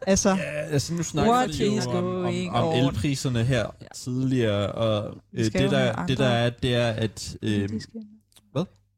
Altså, 0.08 0.30
Ja, 0.30 0.36
altså 0.72 0.94
nu 0.94 1.04
snakker 1.04 1.48
vi 1.48 1.66
jo 1.66 1.92
om, 1.92 2.06
om, 2.26 2.50
om 2.70 2.74
elpriserne 2.74 3.44
her 3.44 3.66
Ja. 3.82 3.88
tidligere, 3.96 4.72
og 4.72 5.18
øh, 5.34 5.46
det, 5.46 5.54
der, 5.54 6.06
det 6.06 6.18
der 6.18 6.26
er, 6.28 6.50
det 6.50 6.76
er, 6.76 6.88
at... 6.88 7.36
Øh? 7.42 7.70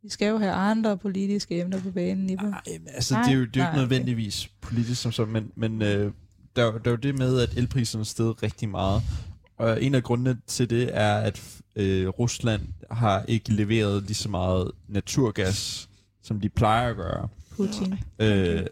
Vi 0.04 0.10
skal 0.10 0.28
jo 0.28 0.38
have 0.38 0.52
andre 0.52 0.98
politiske 0.98 1.60
emner 1.60 1.82
på 1.82 1.92
banen, 1.92 2.26
Nippe. 2.26 2.46
Ej, 2.46 2.80
altså, 2.88 3.14
Nej, 3.14 3.24
det 3.24 3.32
er 3.32 3.38
jo, 3.38 3.46
det 3.46 3.58
er 3.58 3.60
jo 3.60 3.64
nej, 3.64 3.72
ikke 3.72 3.82
nødvendigvis 3.82 4.50
politisk 4.62 5.02
som 5.02 5.12
sådan, 5.12 5.34
men, 5.34 5.52
men 5.56 5.82
øh, 5.82 6.12
der, 6.56 6.72
der 6.72 6.80
er 6.86 6.92
jo 6.92 6.96
det 6.96 7.18
med, 7.18 7.40
at 7.40 7.58
elpriserne 7.58 8.06
steg 8.06 8.44
rigtig 8.44 8.70
meget. 8.70 9.02
Og 9.58 9.84
en 9.84 9.96
af 9.96 10.04
grundene 10.04 10.38
til 10.48 10.70
det 10.70 10.90
er, 10.94 11.14
at 11.14 11.62
øh, 11.76 12.08
Rusland 12.08 12.62
har 12.92 13.24
ikke 13.28 13.54
leveret 13.54 14.04
lige 14.04 14.16
så 14.16 14.30
meget 14.30 14.72
naturgas, 14.88 15.90
som 16.24 16.40
de 16.40 16.50
plejer 16.50 16.90
at 16.90 16.96
gøre. 16.96 17.28
Putin. 17.56 18.00
Øh, 18.20 18.66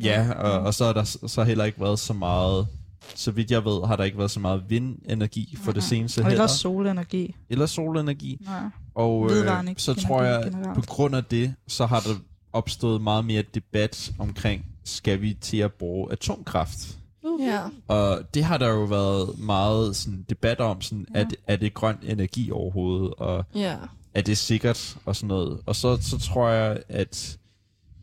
ja, 0.00 0.32
og, 0.32 0.60
og 0.60 0.74
så 0.74 0.84
har 0.84 0.92
der 0.92 1.04
så 1.04 1.44
heller 1.44 1.64
ikke 1.64 1.80
været 1.80 1.98
så 1.98 2.12
meget, 2.12 2.66
så 3.14 3.30
vidt 3.30 3.50
jeg 3.50 3.64
ved, 3.64 3.86
har 3.86 3.96
der 3.96 4.04
ikke 4.04 4.18
været 4.18 4.30
så 4.30 4.40
meget 4.40 4.62
vindenergi 4.68 5.56
for 5.64 5.72
det 5.72 5.80
Nej. 5.82 5.88
seneste 5.88 6.18
Og 6.18 6.24
heller. 6.24 6.42
ellers 6.42 6.50
solenergi. 6.60 7.34
Eller 7.50 7.66
solenergi. 7.66 8.38
Nej. 8.44 8.62
Og 8.94 9.30
øh, 9.32 9.74
så 9.76 9.94
tror 9.94 10.22
jeg, 10.22 10.42
generelt. 10.52 10.74
på 10.74 10.82
grund 10.86 11.16
af 11.16 11.24
det, 11.24 11.54
så 11.68 11.86
har 11.86 12.00
der 12.00 12.14
opstået 12.52 13.02
meget 13.02 13.24
mere 13.24 13.42
debat 13.54 14.12
omkring, 14.18 14.66
skal 14.84 15.20
vi 15.20 15.34
til 15.40 15.56
at 15.56 15.72
bruge 15.72 16.12
atomkraft? 16.12 16.98
Ja. 17.40 17.60
Og 17.88 18.22
det 18.34 18.44
har 18.44 18.58
der 18.58 18.68
jo 18.68 18.84
været 18.84 19.38
meget 19.38 19.96
sådan, 19.96 20.24
debat 20.28 20.60
om, 20.60 20.80
sådan, 20.80 21.06
ja. 21.14 21.20
er, 21.20 21.24
det, 21.28 21.36
er 21.46 21.56
det 21.56 21.74
grøn 21.74 21.96
energi 22.02 22.50
overhovedet, 22.50 23.14
og 23.14 23.44
Ja. 23.54 23.76
er 24.14 24.20
det 24.22 24.38
sikkert, 24.38 24.96
og 25.04 25.16
sådan 25.16 25.28
noget. 25.28 25.60
Og 25.66 25.76
så, 25.76 25.98
så 26.02 26.18
tror 26.18 26.48
jeg, 26.48 26.82
at 26.88 27.38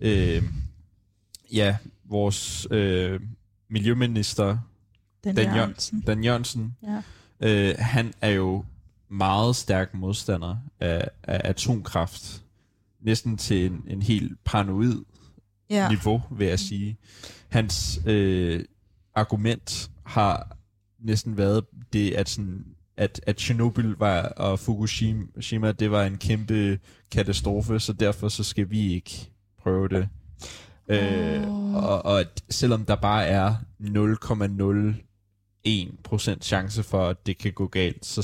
øh, 0.02 0.44
ja, 1.53 1.76
vores 2.10 2.68
øh, 2.72 3.19
miljøminister, 3.69 4.57
Dan, 5.23 5.35
Dan 5.35 5.56
Jørgensen, 5.56 6.02
Dan 6.07 6.23
Jørgensen, 6.23 6.76
Ja. 6.84 7.02
øh, 7.39 7.76
han 7.80 8.14
er 8.22 8.30
jo 8.30 8.65
meget 9.10 9.56
stærk 9.56 9.93
modstander 9.93 10.57
af, 10.80 11.10
af 11.23 11.41
atomkraft. 11.49 12.43
Næsten 13.02 13.38
til 13.38 13.65
en, 13.65 13.84
en 13.88 14.02
helt 14.02 14.38
paranoid 14.43 14.95
Ja. 15.69 15.89
niveau, 15.89 16.22
vil 16.31 16.48
jeg 16.48 16.60
sige. 16.60 16.98
Hans 17.49 17.99
øh, 18.06 18.65
argument 19.15 19.91
har 20.06 20.57
næsten 20.99 21.38
været 21.38 21.64
det, 21.93 22.11
at, 22.11 22.30
sådan, 22.30 22.65
at, 22.98 23.22
at 23.27 23.39
Chernobyl 23.39 23.93
var, 23.98 24.22
og 24.22 24.60
Fukushima, 24.60 25.72
det 25.72 25.91
var 25.91 26.03
en 26.03 26.18
kæmpe 26.18 26.80
katastrofe, 27.11 27.80
så 27.80 27.93
derfor 27.93 28.30
så 28.30 28.43
skal 28.43 28.69
vi 28.69 28.93
ikke 28.93 29.31
prøve 29.61 29.88
det. 29.88 30.07
Øh, 30.88 31.48
Åh. 31.49 31.73
og, 31.76 32.06
og 32.06 32.19
at 32.19 32.43
selvom 32.49 32.85
der 32.85 32.95
bare 32.95 33.26
er 33.26 33.56
0,01% 35.68 36.42
chance 36.42 36.84
for, 36.84 37.08
at 37.08 37.26
det 37.26 37.38
kan 37.38 37.54
gå 37.54 37.68
galt, 37.68 38.06
så, 38.06 38.22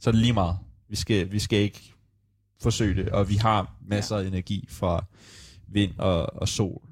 så 0.00 0.10
er 0.10 0.12
det 0.12 0.20
lige 0.20 0.32
meget. 0.32 0.56
Vi 0.88 0.96
skal, 0.96 1.32
vi 1.32 1.38
skal 1.38 1.58
ikke 1.58 1.94
forsøge 2.60 3.02
det, 3.02 3.08
og 3.08 3.28
vi 3.28 3.34
har 3.34 3.74
masser 3.86 4.16
af 4.16 4.24
energi 4.24 4.66
fra 4.68 5.04
vind 5.68 5.98
og, 5.98 6.32
og 6.34 6.48
sol. 6.48 6.82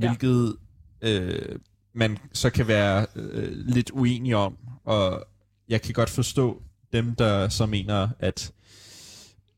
Ja. 0.00 0.08
Hvilket 0.08 0.56
øh, 1.00 1.58
man 1.92 2.18
så 2.32 2.50
kan 2.50 2.68
være 2.68 3.06
øh, 3.16 3.52
lidt 3.52 3.90
uenig 3.90 4.36
om, 4.36 4.56
og 4.84 5.26
jeg 5.68 5.82
kan 5.82 5.94
godt 5.94 6.10
forstå 6.10 6.62
dem, 6.92 7.14
der 7.14 7.48
så 7.48 7.66
mener, 7.66 8.08
at 8.18 8.52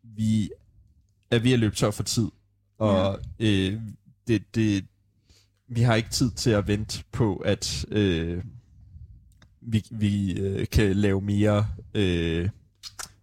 vi 0.03 0.51
er 1.31 1.39
ved 1.39 1.53
at 1.53 1.59
løbe 1.59 1.77
tør 1.77 1.91
for 1.91 2.03
tid, 2.03 2.29
og 2.79 3.21
øh, 3.39 3.81
det, 4.27 4.55
det, 4.55 4.85
vi 5.69 5.81
har 5.83 5.95
ikke 5.95 6.11
tid 6.11 6.31
til 6.31 6.51
at 6.51 6.67
vente 6.67 7.05
på, 7.13 7.37
at 7.37 7.85
øh, 7.89 8.45
vi, 9.61 9.85
vi 9.91 10.33
øh, 10.33 10.67
kan 10.73 10.97
lave 10.97 11.21
mere 11.21 11.67
øh, 11.95 12.49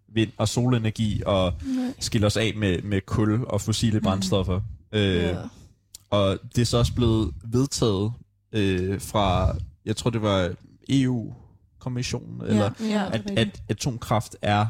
vind- 0.07 0.31
og 0.37 0.47
solenergi, 0.47 1.21
og 1.25 1.53
Nej. 1.65 1.93
skille 1.99 2.27
os 2.27 2.37
af 2.37 2.53
med, 2.55 2.81
med 2.81 3.01
kul 3.01 3.43
og 3.45 3.61
fossile 3.61 4.01
brændstoffer. 4.01 4.61
Øh, 4.91 5.15
Ja. 5.15 5.37
og 6.09 6.37
det 6.55 6.61
er 6.61 6.65
så 6.65 6.77
også 6.77 6.93
blevet 6.93 7.33
vedtaget 7.43 8.11
øh, 8.51 9.01
fra, 9.01 9.55
jeg 9.85 9.95
tror 9.95 10.09
det 10.09 10.21
var 10.21 10.53
EU-kommissionen, 10.89 12.41
eller 12.41 12.71
Ja. 12.79 13.09
at, 13.13 13.31
at 13.37 13.61
atomkraft 13.69 14.35
er 14.41 14.65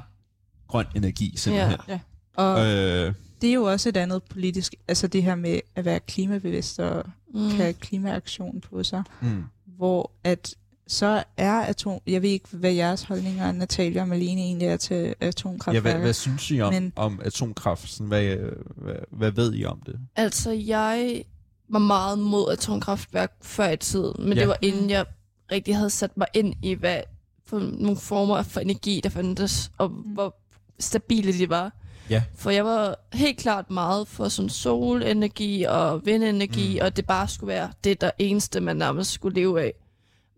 grøn 0.68 0.86
energi 0.96 1.34
simpelthen. 1.38 1.80
Ja. 1.88 2.00
Og 2.36 2.60
Øh, 2.66 3.14
det 3.42 3.50
er 3.50 3.54
jo 3.54 3.64
også 3.64 3.90
et 3.90 3.98
andet 3.98 4.24
politisk, 4.24 4.76
altså 4.88 5.08
det 5.08 5.24
her 5.24 5.36
med 5.36 5.60
at 5.76 5.86
være 5.86 6.00
klimabevidst 6.00 6.80
og 6.80 7.04
Mm. 7.34 7.42
mm. 7.42 7.50
kan 7.50 7.58
have 7.58 7.74
klimaaktion 7.74 8.62
på 8.62 8.84
sig, 8.84 9.04
mm. 9.22 9.44
hvor 9.78 10.12
at 10.24 10.56
så 10.88 11.24
er 11.38 11.60
atom, 11.62 12.00
jeg 12.08 12.22
ved 12.22 12.30
ikke, 12.30 12.48
hvad 12.52 12.72
jeres 12.72 13.04
holdninger, 13.04 13.52
Natalia 13.52 14.02
og 14.02 14.08
Malene, 14.08 14.42
egentlig 14.42 14.68
er 14.68 14.78
til 14.78 14.96
ja, 15.22 15.28
atomkraftværker. 15.28 15.92
hvad, 15.92 16.02
hvad 16.02 16.14
synes 16.14 16.52
I 16.52 16.62
om, 16.62 16.74
Men- 16.74 16.94
om 16.96 17.22
atomkraft? 17.24 17.90
Sådan, 17.90 18.08
hvad, 18.08 18.36
hvad, 18.76 18.96
hvad 19.10 19.32
ved 19.32 19.54
I 19.54 19.66
om 19.66 19.82
det? 19.86 19.96
Altså, 20.16 20.52
jeg 20.52 21.24
var 21.70 21.80
meget 21.80 22.20
mod 22.20 22.52
atomkraftværk 22.52 23.32
før 23.42 23.70
i 23.70 23.78
tiden, 23.78 24.14
men 24.20 24.28
Ja. 24.30 24.34
ja. 24.36 24.40
det 24.42 24.48
var 24.48 24.58
inden 24.62 24.90
jeg 24.90 25.06
rigtig 25.52 25.76
havde 25.76 25.90
sat 25.90 26.18
mig 26.18 26.28
ind 26.34 26.54
i, 26.64 26.74
hvad 26.74 27.02
for 27.46 27.60
nogle 27.60 27.98
former 27.98 28.44
for 28.44 28.60
energi, 28.60 29.02
der 29.04 29.10
fandtes, 29.10 29.72
og 29.78 29.88
hvor 29.88 30.36
stabile 30.80 31.34
de 31.34 31.50
var. 31.50 31.72
Ja. 32.10 32.24
For 32.36 32.50
jeg 32.50 32.66
var 32.66 32.96
helt 33.14 33.38
klart 33.38 33.72
meget 33.72 34.08
for 34.08 34.28
sådan 34.30 34.50
solenergi 34.50 35.64
og 35.64 36.06
vindenergi, 36.06 36.68
Mm. 36.68 36.74
mm. 36.74 36.86
og 36.86 36.98
det 36.98 37.06
bare 37.06 37.28
skulle 37.28 37.48
være 37.48 37.70
det, 37.84 38.02
der 38.02 38.12
eneste, 38.18 38.62
man 38.62 38.78
nærmest 38.78 39.12
skulle 39.12 39.36
leve 39.36 39.62
af. 39.62 39.74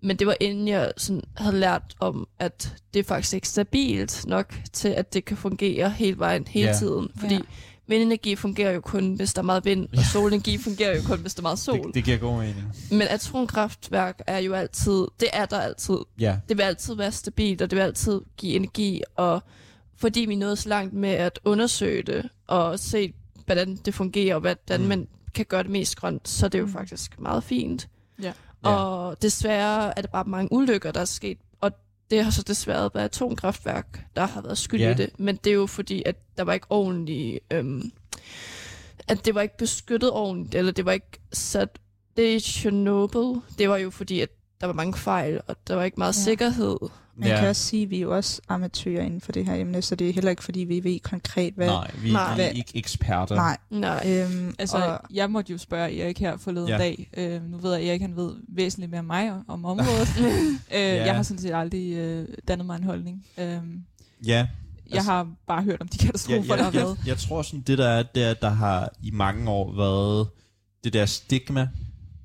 Men 0.03 0.15
det 0.17 0.27
var 0.27 0.35
inden 0.39 0.67
jeg 0.67 0.91
sådan 0.97 1.21
havde 1.37 1.59
lært 1.59 1.95
om, 1.99 2.27
at 2.39 2.73
det 2.93 2.99
er 2.99 3.03
faktisk 3.03 3.33
ikke 3.33 3.47
stabilt 3.47 4.25
nok 4.27 4.53
til, 4.73 4.87
at 4.89 5.13
det 5.13 5.25
kan 5.25 5.37
fungere 5.37 5.89
hele 5.89 6.17
vejen, 6.19 6.47
hele 6.47 6.67
Ja. 6.67 6.73
tiden. 6.77 7.07
Fordi 7.19 7.33
ja. 7.33 7.39
vindenergi 7.87 8.35
fungerer 8.35 8.71
jo 8.71 8.81
kun, 8.81 9.13
hvis 9.13 9.33
der 9.33 9.41
er 9.41 9.45
meget 9.45 9.65
vind, 9.65 9.87
og 9.97 10.03
solenergi 10.13 10.57
fungerer 10.57 10.95
jo 10.95 11.01
kun, 11.07 11.19
hvis 11.19 11.33
der 11.33 11.41
er 11.41 11.43
meget 11.43 11.59
sol. 11.67 11.85
Det, 11.87 11.93
det 11.93 12.03
giver 12.03 12.17
god 12.17 12.37
mening. 12.37 12.63
Men 12.91 13.01
atomkraftværk 13.01 14.21
er 14.27 14.37
jo 14.39 14.53
altid, 14.53 15.05
det 15.19 15.27
er 15.33 15.45
der 15.45 15.59
altid. 15.59 15.97
Ja. 16.19 16.37
Det 16.49 16.57
vil 16.57 16.63
altid 16.63 16.95
være 16.95 17.11
stabilt, 17.11 17.61
og 17.61 17.69
det 17.71 17.77
vil 17.77 17.83
altid 17.83 18.21
give 18.37 18.53
energi, 18.55 19.01
og 19.15 19.43
fordi 19.97 20.19
vi 20.19 20.35
nåede 20.35 20.55
så 20.55 20.69
langt 20.69 20.93
med 20.93 21.09
at 21.09 21.39
undersøge 21.45 22.03
det, 22.03 22.29
og 22.47 22.79
se, 22.79 23.13
hvordan 23.45 23.75
det 23.85 23.93
fungerer, 23.93 24.35
og 24.35 24.41
hvordan 24.41 24.81
Mm. 24.81 24.87
man 24.87 25.07
kan 25.33 25.45
gøre 25.45 25.63
det 25.63 25.71
mest 25.71 25.95
grønt, 25.95 26.29
så 26.29 26.45
er 26.45 26.49
det 26.49 26.59
jo 26.59 26.65
Mm. 26.65 26.71
faktisk 26.73 27.19
meget 27.19 27.43
fint. 27.43 27.87
Ja. 28.23 28.31
Ja. 28.63 28.69
Og 28.69 29.21
desværre 29.21 29.97
er 29.97 30.01
det 30.01 30.11
bare 30.11 30.23
mange 30.25 30.51
ulykker, 30.51 30.91
der 30.91 31.01
er 31.01 31.05
sket, 31.05 31.37
og 31.61 31.71
det 32.09 32.23
har 32.23 32.31
så 32.31 32.41
desværre 32.43 32.89
været 32.93 33.05
atomkraftværk, 33.05 34.05
der 34.15 34.27
har 34.27 34.41
været 34.41 34.57
skyld 34.57 34.81
Ja. 34.81 34.91
i 34.91 34.93
det. 34.93 35.19
Men 35.19 35.35
det 35.35 35.49
er 35.49 35.53
jo 35.55 35.65
fordi, 35.67 36.03
at 36.05 36.15
der 36.37 36.43
var 36.43 36.53
ikke 36.53 36.67
ordentligt... 36.69 37.39
Øhm, 37.51 37.91
at 39.07 39.25
det 39.25 39.35
var 39.35 39.41
ikke 39.41 39.57
beskyttet 39.57 40.11
ordentligt, 40.11 40.55
eller 40.55 40.71
det 40.71 40.85
var 40.85 40.91
ikke 40.91 41.19
sat... 41.33 41.69
Det 42.17 42.35
er 42.35 42.39
Chernobyl, 42.39 43.39
det 43.57 43.69
var 43.69 43.77
jo 43.77 43.89
fordi, 43.89 44.21
at 44.21 44.29
der 44.61 44.67
var 44.67 44.73
mange 44.73 44.93
fejl, 44.97 45.41
og 45.47 45.55
der 45.67 45.75
var 45.75 45.83
ikke 45.83 45.97
meget 45.97 46.15
Ja. 46.15 46.19
ja. 46.19 46.23
sikkerhed. 46.23 46.77
Man 47.19 47.29
ja. 47.29 47.39
kan 47.39 47.49
også 47.49 47.61
sige, 47.63 47.83
at 47.83 47.89
vi 47.89 47.97
er 47.97 48.01
jo 48.01 48.15
også 48.15 48.41
amatører 48.49 49.01
inden 49.03 49.21
for 49.21 49.31
det 49.31 49.45
her 49.45 49.55
emne, 49.55 49.81
så 49.81 49.95
det 49.95 50.09
er 50.09 50.13
heller 50.13 50.29
ikke, 50.31 50.43
fordi 50.43 50.59
vi 50.59 50.83
ved 50.83 50.99
konkret, 50.99 51.53
hvad... 51.53 51.67
Nej, 51.67 51.91
vi, 52.01 52.11
Nej. 52.11 52.35
vi 52.35 52.41
er 52.41 52.47
ikke 52.47 52.71
eksperter. 52.77 53.35
Nej. 53.35 53.57
Nej. 53.69 54.03
Øhm, 54.07 54.55
Altså, 54.59 54.77
og, 54.77 54.99
jeg 55.13 55.31
måtte 55.31 55.51
jo 55.51 55.57
spørge 55.57 55.99
Erik 56.03 56.19
her 56.19 56.37
forleden 56.37 56.67
Ja. 56.67 56.73
ja. 56.73 56.79
dag. 56.79 57.09
Øh, 57.17 57.51
nu 57.51 57.57
ved 57.57 57.73
jeg, 57.73 57.81
at 57.83 57.89
Erik 57.89 58.01
han 58.01 58.15
ved 58.15 58.35
væsentligt 58.49 58.91
mere 58.91 58.99
end 58.99 59.07
mig 59.07 59.31
om 59.47 59.65
området. 59.65 60.07
øh, 60.19 60.53
Ja. 60.71 61.05
Jeg 61.05 61.15
har 61.15 61.23
sådan 61.23 61.41
set 61.41 61.53
aldrig 61.53 61.93
øh, 61.93 62.27
dannet 62.47 62.65
mig 62.65 62.75
en 62.77 62.83
holdning. 62.83 63.25
Øh, 63.37 63.45
jeg 63.45 63.61
Ja, 64.25 64.47
Altså- 64.95 65.11
har 65.11 65.27
bare 65.47 65.63
hørt 65.63 65.81
om 65.81 65.87
de 65.87 65.97
katastrofer, 65.97 66.37
jeg, 66.47 66.57
der 66.57 66.63
har 66.63 66.71
jeg, 66.71 66.81
været. 66.81 66.97
jeg, 66.99 67.07
jeg 67.07 67.17
tror 67.17 67.41
sådan, 67.41 67.61
det 67.61 67.77
der 67.77 67.87
er, 67.87 68.03
det 68.03 68.23
er, 68.23 68.31
at 68.31 68.41
der 68.41 68.49
har 68.49 68.89
i 69.03 69.11
mange 69.11 69.49
år 69.51 69.71
været 69.75 70.27
det 70.83 70.93
der 70.93 71.05
stigma, 71.05 71.69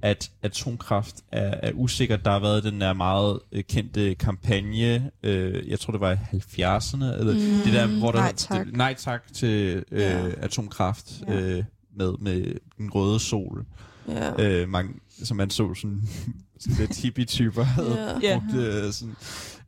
at 0.02 0.30
atomkraft 0.42 1.14
er, 1.32 1.54
er 1.68 1.72
usikkert. 1.74 2.24
Der 2.24 2.30
har 2.30 2.38
været 2.38 2.64
den 2.64 2.80
der 2.80 2.92
meget 2.92 3.38
øh, 3.52 3.62
kendte 3.64 4.14
kampagne, 4.14 5.10
øh, 5.22 5.68
jeg 5.70 5.80
tror 5.80 5.90
det 5.90 6.00
var 6.00 6.12
i 6.12 6.36
70'erne, 6.36 7.04
eller 7.04 7.32
Mm. 7.34 7.62
det 7.64 7.72
der, 7.72 7.86
hvor 7.86 8.12
der 8.12 8.18
Nej, 8.18 8.32
tak. 8.36 8.66
Det, 8.66 8.76
nej 8.76 8.94
tak 8.94 9.22
til 9.34 9.84
øh, 9.92 10.00
Ja. 10.00 10.28
atomkraft 10.40 11.12
Ja. 11.28 11.40
øh, 11.40 11.64
med, 11.96 12.12
med 12.20 12.54
den 12.78 12.90
røde 12.90 13.20
sol. 13.20 13.64
Ja. 14.08 14.42
Øh, 14.42 14.68
mange, 14.68 14.92
som 15.24 15.36
man 15.36 15.50
så 15.50 15.74
sådan 15.74 16.02
sådan 16.60 16.76
lidt 16.78 16.98
hippie-typer 16.98 17.62
havde 17.62 18.18
Ja. 18.22 18.28
Ja. 18.28 18.38
brugt 18.38 18.54
øh, 18.66 18.92
sådan... 18.92 19.14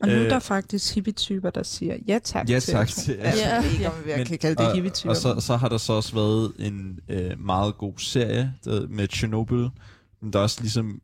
Og 0.00 0.08
nu 0.08 0.14
er 0.14 0.24
Øh, 0.24 0.30
der 0.30 0.38
faktisk 0.38 0.94
hippie-typer, 0.94 1.50
der 1.50 1.62
siger 1.62 1.96
ja 2.08 2.18
tak 2.24 2.50
Ja, 2.50 2.60
til 2.60 2.72
tak 2.72 2.88
til 2.88 3.12
Altså, 3.12 3.40
Ja. 3.44 3.54
jeg 3.54 3.72
ikke, 3.72 3.86
om 3.88 3.92
kalde 4.38 4.56
det 4.56 4.68
og, 4.68 4.74
hippie-typer. 4.74 5.10
og 5.10 5.16
så, 5.16 5.40
så 5.40 5.56
har 5.56 5.68
der 5.68 5.78
så 5.78 5.92
også 5.92 6.14
været 6.14 6.52
en 6.58 6.98
øh, 7.08 7.40
meget 7.44 7.78
god 7.78 7.94
serie 7.98 8.52
der, 8.64 8.86
med 8.88 9.08
Chernobyl, 9.12 9.66
men 10.24 10.32
der 10.32 10.38
er 10.38 10.42
også 10.42 10.60
ligesom, 10.60 11.00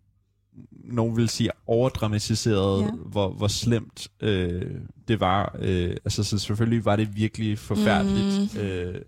nogen 0.70 1.16
vil 1.16 1.28
sige, 1.28 1.50
overdramatiseret, 1.66 2.82
Ja. 2.82 2.90
hvor, 2.90 3.30
hvor 3.32 3.48
slemt 3.48 4.08
øh, 4.20 4.74
det 5.08 5.20
var. 5.20 5.56
Øh, 5.58 5.90
altså, 6.04 6.24
så 6.24 6.38
selvfølgelig 6.38 6.84
var 6.84 6.96
det 6.96 7.16
virkelig 7.16 7.58
forfærdeligt. 7.58 8.54
Mm. 8.54 8.60
Øh, 8.60 9.02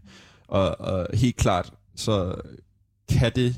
og, 0.48 0.80
og 0.80 1.06
helt 1.14 1.36
klart, 1.36 1.72
så 1.96 2.34
kan 3.08 3.32
det 3.34 3.56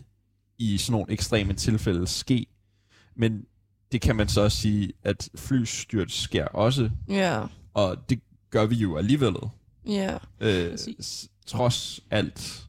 i 0.59 0.79
sådan 0.79 0.93
nogle 0.93 1.13
ekstreme 1.13 1.53
tilfælde 1.53 2.07
ske, 2.07 2.47
men 3.17 3.45
det 3.93 4.01
kan 4.01 4.17
man 4.17 4.29
så 4.29 4.41
også 4.41 4.57
sige, 4.61 4.93
at 5.03 5.29
flystyrt 5.37 6.13
sker 6.13 6.45
også, 6.47 6.91
Ja. 7.09 7.43
og 7.75 7.97
det 8.11 8.21
gør 8.51 8.67
vi 8.67 8.75
jo 8.75 8.97
alligevel 8.97 9.35
Ja. 9.87 10.15
øh, 10.41 10.71
Præcis. 10.71 11.07
s- 11.07 11.29
trods 11.47 12.01
alt. 12.11 12.67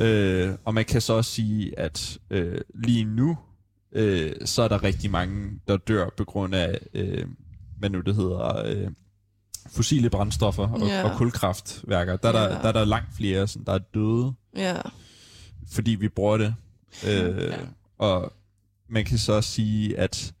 Øh, 0.00 0.54
og 0.64 0.74
man 0.74 0.84
kan 0.84 1.00
så 1.00 1.12
også 1.12 1.30
sige, 1.30 1.78
at 1.78 2.18
øh, 2.30 2.60
lige 2.74 3.04
nu, 3.04 3.38
øh, 3.92 4.32
så 4.44 4.62
er 4.62 4.68
der 4.68 4.82
rigtig 4.82 5.10
mange, 5.10 5.60
der 5.68 5.76
dør 5.76 6.08
på 6.16 6.24
grund 6.24 6.54
af, 6.54 6.78
øh, 6.94 7.26
hvad 7.78 7.90
nu 7.90 8.00
det 8.00 8.14
hedder, 8.14 8.62
øh, 8.66 8.90
fossile 9.70 10.10
brændstoffer 10.10 10.68
og, 10.68 10.86
Ja. 10.88 11.04
og 11.10 11.16
kulkraftværker. 11.18 12.16
Der 12.16 12.28
er, 12.28 12.32
der, 12.32 12.48
der 12.62 12.68
er 12.68 12.72
der 12.72 12.84
langt 12.84 13.14
flere, 13.16 13.48
sådan, 13.48 13.64
der 13.66 13.72
er 13.72 13.78
døde, 13.94 14.32
Ja. 14.56 14.80
fordi 15.72 15.90
vi 15.90 16.08
bruger 16.08 16.36
det. 16.36 16.54
Øh, 17.06 17.36
Ja. 17.38 17.56
Og 17.98 18.32
man 18.88 19.04
kan 19.04 19.18
så 19.18 19.32
også 19.32 19.50
sige, 19.50 19.98
at 19.98 20.32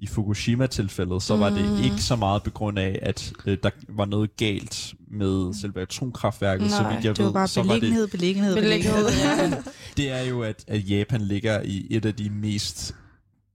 i 0.00 0.06
Fukushima-tilfældet, 0.06 1.22
så 1.22 1.36
var 1.36 1.50
Mm. 1.50 1.56
det 1.56 1.84
ikke 1.84 2.02
så 2.02 2.16
meget 2.16 2.42
på 2.42 2.50
grund 2.50 2.78
af, 2.78 2.98
at 3.02 3.32
øh, 3.46 3.58
der 3.62 3.70
var 3.88 4.04
noget 4.04 4.36
galt 4.36 4.94
med 5.10 5.54
selve 5.54 5.80
atomkraftværket, 5.80 6.70
så 6.70 6.82
Nej, 6.82 6.94
vidt 6.94 7.04
jeg 7.04 7.16
det 7.16 7.24
var 7.24 7.28
ved. 7.28 7.34
bare 7.34 7.48
så 7.48 7.62
var 7.62 7.72
det, 7.72 7.80
beliggenhed, 7.80 8.08
beliggenhed, 8.08 8.54
Beliggenhed, 8.54 9.62
det 9.96 10.10
er 10.10 10.22
jo, 10.22 10.42
at, 10.42 10.64
at 10.66 10.90
Japan 10.90 11.20
ligger 11.20 11.62
i 11.62 11.86
et 11.90 12.04
af 12.06 12.14
de 12.14 12.30
mest 12.30 12.94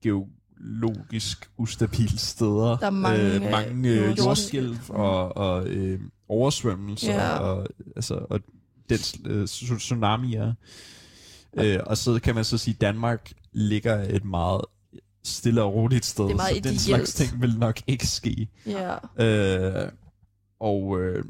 geologisk 0.03 1.49
ustabile 1.57 2.18
steder. 2.20 2.78
Der 2.78 2.86
er 2.86 2.90
mange, 2.90 3.34
øh, 3.36 3.41
mange 3.52 3.90
øh, 3.90 4.18
jordskælv. 4.18 4.78
og, 4.90 5.38
og 5.38 5.68
øh, 5.68 5.99
oversvømmelser 6.30 7.14
Ja. 7.14 7.38
og, 7.38 7.68
altså, 7.95 8.14
og 8.30 8.40
den, 8.90 8.98
øh, 9.26 9.44
tsu- 9.44 9.78
tsunamier. 9.78 10.53
Øh, 11.57 11.80
og 11.86 11.98
så 11.98 12.20
kan 12.24 12.36
man 12.36 12.44
så 12.44 12.57
sige, 12.57 12.74
at 12.74 12.82
Danmark 12.82 13.32
ligger 13.53 14.02
et 14.10 14.26
meget 14.26 14.61
stille 15.23 15.63
og 15.63 15.73
roligt 15.73 16.05
sted, 16.05 16.23
Det 16.25 16.31
er 16.31 16.35
meget 16.35 16.55
så 16.65 16.69
den 16.69 16.79
slags 16.79 17.13
ting 17.13 17.41
vil 17.41 17.57
nok 17.59 17.81
ikke 17.87 18.07
ske. 18.07 18.47
Ja. 18.65 18.95
Øh, 19.25 19.91
og 20.59 21.01
øh, 21.01 21.25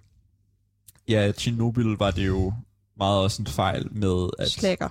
ja, 1.08 1.32
Chernobyl 1.32 1.96
var 2.00 2.12
det 2.12 2.28
jo 2.28 2.54
meget 2.98 3.20
også 3.20 3.42
en 3.42 3.48
fejl 3.48 3.88
med, 3.92 4.30
at 4.40 4.52
Slækker. 4.52 4.90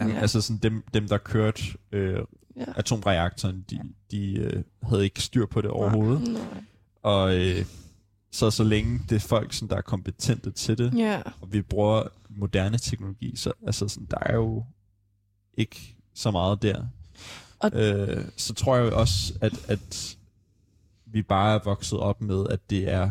Ja. 0.00 0.06
Ja. 0.06 0.14
Altså 0.18 0.40
sådan 0.40 0.58
dem, 0.58 0.84
dem 0.94 1.08
der 1.08 1.18
kørte 1.18 1.62
øh, 1.92 2.18
Ja. 2.56 2.64
atomreaktoren, 2.76 3.64
de, 3.70 3.80
de 4.10 4.32
øh, 4.34 4.62
havde 4.82 5.04
ikke 5.04 5.20
styr 5.22 5.46
på 5.46 5.60
det 5.60 5.70
overhovedet. 5.70 6.28
Nej. 6.32 6.42
Og 7.02 7.36
øh, 7.36 7.64
så 8.32 8.50
så 8.50 8.64
længe 8.64 9.00
det 9.08 9.16
er 9.16 9.20
folk, 9.20 9.52
sådan, 9.52 9.68
der 9.68 9.76
er 9.76 9.80
kompetente 9.80 10.50
til 10.50 10.78
det, 10.78 10.94
Ja. 10.98 11.22
og 11.40 11.52
vi 11.52 11.62
bruger 11.62 12.02
moderne 12.30 12.78
teknologi, 12.78 13.36
så 13.36 13.52
altså 13.66 13.88
sådan, 13.88 14.06
der 14.10 14.18
er 14.20 14.34
jo 14.34 14.64
ikke 15.58 15.96
så 16.14 16.30
meget 16.30 16.62
der. 16.62 16.84
Og- 17.60 17.70
Øh, 17.74 18.24
så 18.36 18.54
tror 18.54 18.76
jeg 18.76 18.92
også, 18.92 19.32
at, 19.40 19.52
at 19.68 20.16
vi 21.06 21.22
bare 21.22 21.54
er 21.54 21.58
vokset 21.64 21.98
op 21.98 22.20
med, 22.20 22.46
at 22.50 22.70
det 22.70 22.88
er 22.92 23.10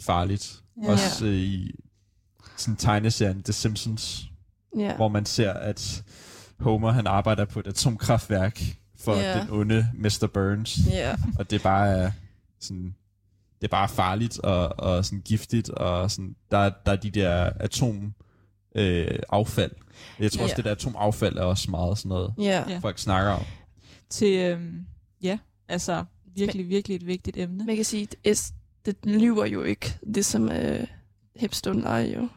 farligt. 0.00 0.62
Ja. 0.82 0.90
Også 0.92 1.26
øh, 1.26 1.32
i 1.34 1.74
sådan 2.56 2.76
tegneserien 2.76 3.42
The 3.42 3.52
Simpsons, 3.52 4.24
Ja. 4.78 4.96
hvor 4.96 5.08
man 5.08 5.26
ser, 5.26 5.52
at 5.52 6.02
Homer 6.60 6.90
han 6.92 7.06
arbejder 7.06 7.44
på 7.44 7.60
et 7.60 7.66
atomkraftværk 7.66 8.60
for 8.98 9.14
Ja. 9.16 9.40
den 9.40 9.50
onde 9.50 9.86
Mr. 9.94 10.28
Burns. 10.34 10.78
Ja. 10.90 11.16
Og 11.38 11.50
det 11.50 11.56
er 11.58 11.62
bare 11.62 12.12
sådan, 12.60 12.94
det 13.60 13.66
er 13.66 13.70
bare 13.70 13.88
farligt 13.88 14.38
og, 14.38 14.78
og 14.78 15.04
sådan 15.04 15.20
giftigt, 15.20 15.70
og 15.70 16.10
sådan, 16.10 16.36
der, 16.50 16.70
der 16.86 16.92
er 16.92 16.96
de 16.96 17.10
der 17.10 17.50
atom 17.60 18.14
øh, 18.74 19.18
affald. 19.28 19.72
Jeg 20.18 20.32
tror 20.32 20.42
også, 20.42 20.56
det 20.56 20.64
der 20.64 20.70
atomaffald 20.70 21.36
er 21.38 21.42
også 21.42 21.70
meget 21.70 21.98
sådan 21.98 22.08
noget. 22.08 22.34
Ja. 22.38 22.78
folk 22.78 22.98
snakker 22.98 23.30
om. 23.32 23.42
Til, 24.12 24.38
øhm, 24.38 24.86
ja, 25.22 25.38
altså 25.68 26.04
virkelig, 26.34 26.68
virkelig 26.68 26.94
et 26.96 27.06
vigtigt 27.06 27.36
emne. 27.36 27.64
Man 27.64 27.76
kan 27.76 27.84
sige, 27.84 28.08
at 28.24 28.52
det 28.86 28.96
lyver 29.04 29.46
jo 29.46 29.62
ikke, 29.62 29.98
det 30.14 30.24
som 30.24 30.42
uh, 30.42 30.86
Hipstone 31.36 31.84
er 31.88 31.98
jo, 31.98 32.28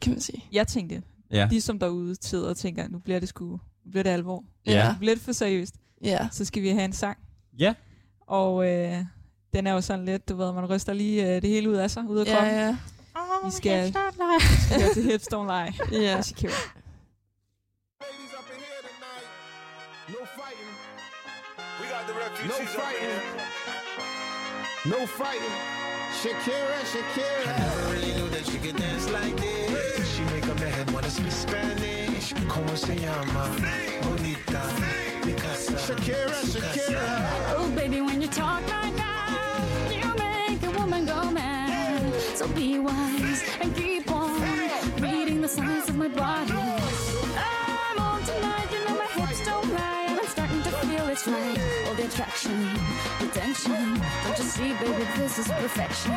kan 0.00 0.12
man 0.12 0.20
sige. 0.20 0.44
Jeg 0.52 0.66
tænkte, 0.66 1.02
Ja. 1.30 1.48
de 1.50 1.60
som 1.60 1.78
derude 1.78 2.16
sidder 2.20 2.48
og 2.48 2.56
tænker, 2.56 2.88
nu 2.88 2.98
bliver 2.98 3.20
det 3.20 3.28
sgu, 3.28 3.44
nu 3.84 3.90
bliver 3.90 4.02
det 4.02 4.10
alvor. 4.10 4.44
Ja. 4.66 4.92
Nu 4.92 4.98
bliver 4.98 5.14
det 5.14 5.22
for 5.24 5.32
seriøst. 5.32 5.74
Ja. 6.04 6.28
Så 6.32 6.44
skal 6.44 6.62
vi 6.62 6.68
have 6.68 6.84
en 6.84 6.92
sang. 6.92 7.18
Ja. 7.58 7.74
Og 8.20 8.66
øh, 8.70 9.04
den 9.52 9.66
er 9.66 9.72
jo 9.72 9.80
sådan 9.80 10.04
lidt, 10.04 10.28
du 10.28 10.36
ved, 10.36 10.52
man 10.52 10.66
ryster 10.66 10.92
lige 10.92 11.36
øh, 11.36 11.42
det 11.42 11.50
hele 11.50 11.70
ud 11.70 11.74
af 11.74 11.90
sig, 11.90 12.04
ud 12.08 12.18
af 12.18 12.26
kroppen. 12.26 12.50
Ja, 12.54 12.66
ja. 12.66 12.76
Vi 13.44 13.50
skal, 13.50 13.86
vi 13.86 13.92
skal 14.74 14.94
til 14.94 15.02
Hipstone 15.02 15.48
Live. 15.48 16.02
Ja. 16.02 16.16
af 16.16 16.24
no 22.46 22.58
fighting. 22.76 23.20
No 24.86 25.06
fighting. 25.06 25.56
Shakira, 26.20 26.78
Shakira. 26.92 27.48
I 27.48 27.58
never 27.58 27.92
really 27.92 28.12
knew 28.14 28.28
that 28.28 28.44
she 28.46 28.58
could 28.58 28.76
dance 28.76 29.10
like 29.10 29.36
this. 29.36 30.14
She 30.14 30.22
make 30.24 30.46
up 30.46 30.56
the 30.58 30.68
head 30.68 30.90
wanna 30.90 31.10
speak 31.10 31.32
Spanish. 31.32 32.34
Como 32.48 32.74
se 32.76 32.96
llama? 32.96 33.48
Bonita. 34.02 34.62
Picasa. 35.22 35.76
Shakira, 35.86 36.38
Shakira. 36.52 37.04
Oh, 37.56 37.72
baby, 37.74 38.00
when 38.02 38.20
you 38.20 38.28
talk 38.28 38.62
like 38.68 38.94
that, 38.96 39.90
you 39.90 40.06
make 40.14 40.62
a 40.62 40.78
woman 40.78 41.06
go 41.06 41.30
mad. 41.30 42.12
So 42.36 42.46
be 42.48 42.78
wise 42.78 43.42
and 43.60 43.74
keep 43.74 44.10
on 44.10 44.40
reading 45.00 45.40
the 45.40 45.48
signs 45.48 45.88
of 45.88 45.96
my 45.96 46.08
body. 46.08 46.93
To 51.24 51.30
feel. 51.30 51.88
All 51.88 51.94
the 51.94 52.04
attraction, 52.04 52.74
the 53.20 53.26
tension. 53.32 54.00
Don't 54.24 54.38
you 54.38 54.44
see, 54.44 54.72
baby, 54.74 55.04
this 55.16 55.38
is 55.38 55.48
perfection. 55.48 56.12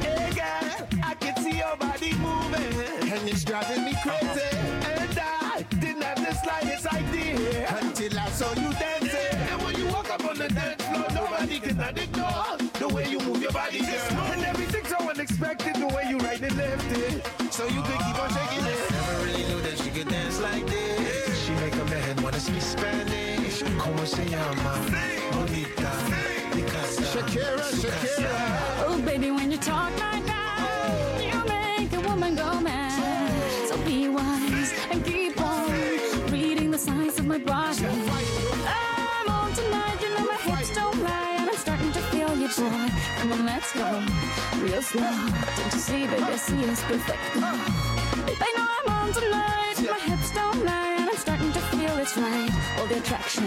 Hey 0.00 0.30
girl, 0.34 0.88
I 1.02 1.14
can 1.14 1.36
see 1.42 1.58
your 1.58 1.76
body 1.76 2.12
moving, 2.14 3.12
and 3.12 3.28
it's 3.28 3.44
driving 3.44 3.84
me 3.84 3.94
crazy. 4.02 4.56
And 4.84 5.18
I 5.18 5.64
didn't 5.80 6.02
have 6.02 6.20
the 6.26 6.34
slightest 6.34 6.86
idea 6.92 7.68
until 7.80 8.18
I 8.18 8.28
saw 8.30 8.50
you 8.54 8.72
dancing. 8.74 9.38
And 9.50 9.62
when 9.62 9.76
you 9.76 9.86
walk 9.86 10.10
up 10.10 10.24
on 10.24 10.36
the 10.38 10.48
dance 10.48 10.82
floor, 10.84 11.06
nobody 11.14 11.60
can 11.60 11.80
ignore 11.80 12.56
the 12.78 12.88
way 12.88 13.08
you 13.08 13.20
move 13.20 13.40
your 13.42 13.52
body, 13.52 13.80
girl. 13.80 14.32
And 14.32 14.44
everything's 14.44 14.88
so 14.88 14.98
unexpected, 15.08 15.76
the 15.76 15.88
way 15.88 16.06
you 16.08 16.18
right 16.18 16.40
and 16.40 16.56
left 16.56 16.92
it. 16.92 17.26
So 17.52 17.64
you 17.66 17.82
could 17.82 18.00
keep 18.04 18.18
on 18.22 18.30
shaking 18.30 18.66
it. 18.66 18.90
Never 18.90 19.24
really 19.24 19.44
knew 19.48 19.60
that 19.62 19.78
she 19.78 19.90
could 19.90 20.08
dance 20.08 20.40
like 20.40 20.66
this. 20.66 21.46
She 21.46 21.52
make 21.52 21.76
up 21.76 21.88
her 21.88 21.98
head 21.98 22.20
wanna 22.20 22.40
speak 22.40 22.60
Spanish. 22.60 22.79
Como 23.82 24.04
se 24.06 24.24
llama? 24.28 24.74
Bonita. 25.32 25.90
Picasa. 26.52 27.02
Shakira, 27.12 27.64
Shakira. 27.80 28.34
Oh, 28.86 29.00
baby, 29.04 29.30
when 29.30 29.50
you 29.50 29.58
talk 29.58 29.90
like 29.98 30.24
that, 30.26 31.18
you 31.20 31.38
make 31.48 31.92
a 31.92 32.00
woman 32.08 32.36
go 32.36 32.60
mad. 32.60 33.68
So 33.68 33.76
be 33.78 34.08
wise 34.08 34.72
and 34.90 35.04
keep 35.04 35.40
on 35.40 35.70
reading 36.30 36.70
the 36.70 36.78
signs 36.78 37.18
of 37.18 37.26
my 37.26 37.38
body. 37.38 37.86
I'm 37.86 39.28
on 39.28 39.52
tonight, 39.54 39.98
you 40.02 40.10
know 40.14 40.26
my 40.26 40.36
hips 40.36 40.74
don't 40.74 41.02
lie, 41.02 41.36
and 41.38 41.48
I'm 41.48 41.56
starting 41.56 41.92
to 41.92 42.00
feel 42.12 42.36
you, 42.36 42.48
boy. 42.48 42.90
Come 43.18 43.32
on, 43.32 43.46
let's 43.46 43.72
go, 43.72 44.04
real 44.62 44.82
slow. 44.82 45.02
Don't 45.56 45.72
you 45.72 45.80
see, 45.80 46.06
baby, 46.06 46.22
I 46.22 46.36
see 46.36 46.60
it's 46.64 46.82
perfect. 46.82 47.18
Babe, 48.26 48.42
I 48.48 48.50
know 48.56 48.66
I'm 48.78 48.88
on 48.98 49.12
tonight, 49.12 49.76
my 49.90 49.98
hips 50.08 50.30
don't 50.34 50.64
lie, 50.64 50.96
and 50.98 51.08
I'm 51.10 51.16
starting 51.16 51.49
it's 52.10 52.18
right. 52.18 52.78
All 52.78 52.86
the 52.86 52.98
attraction, 52.98 53.44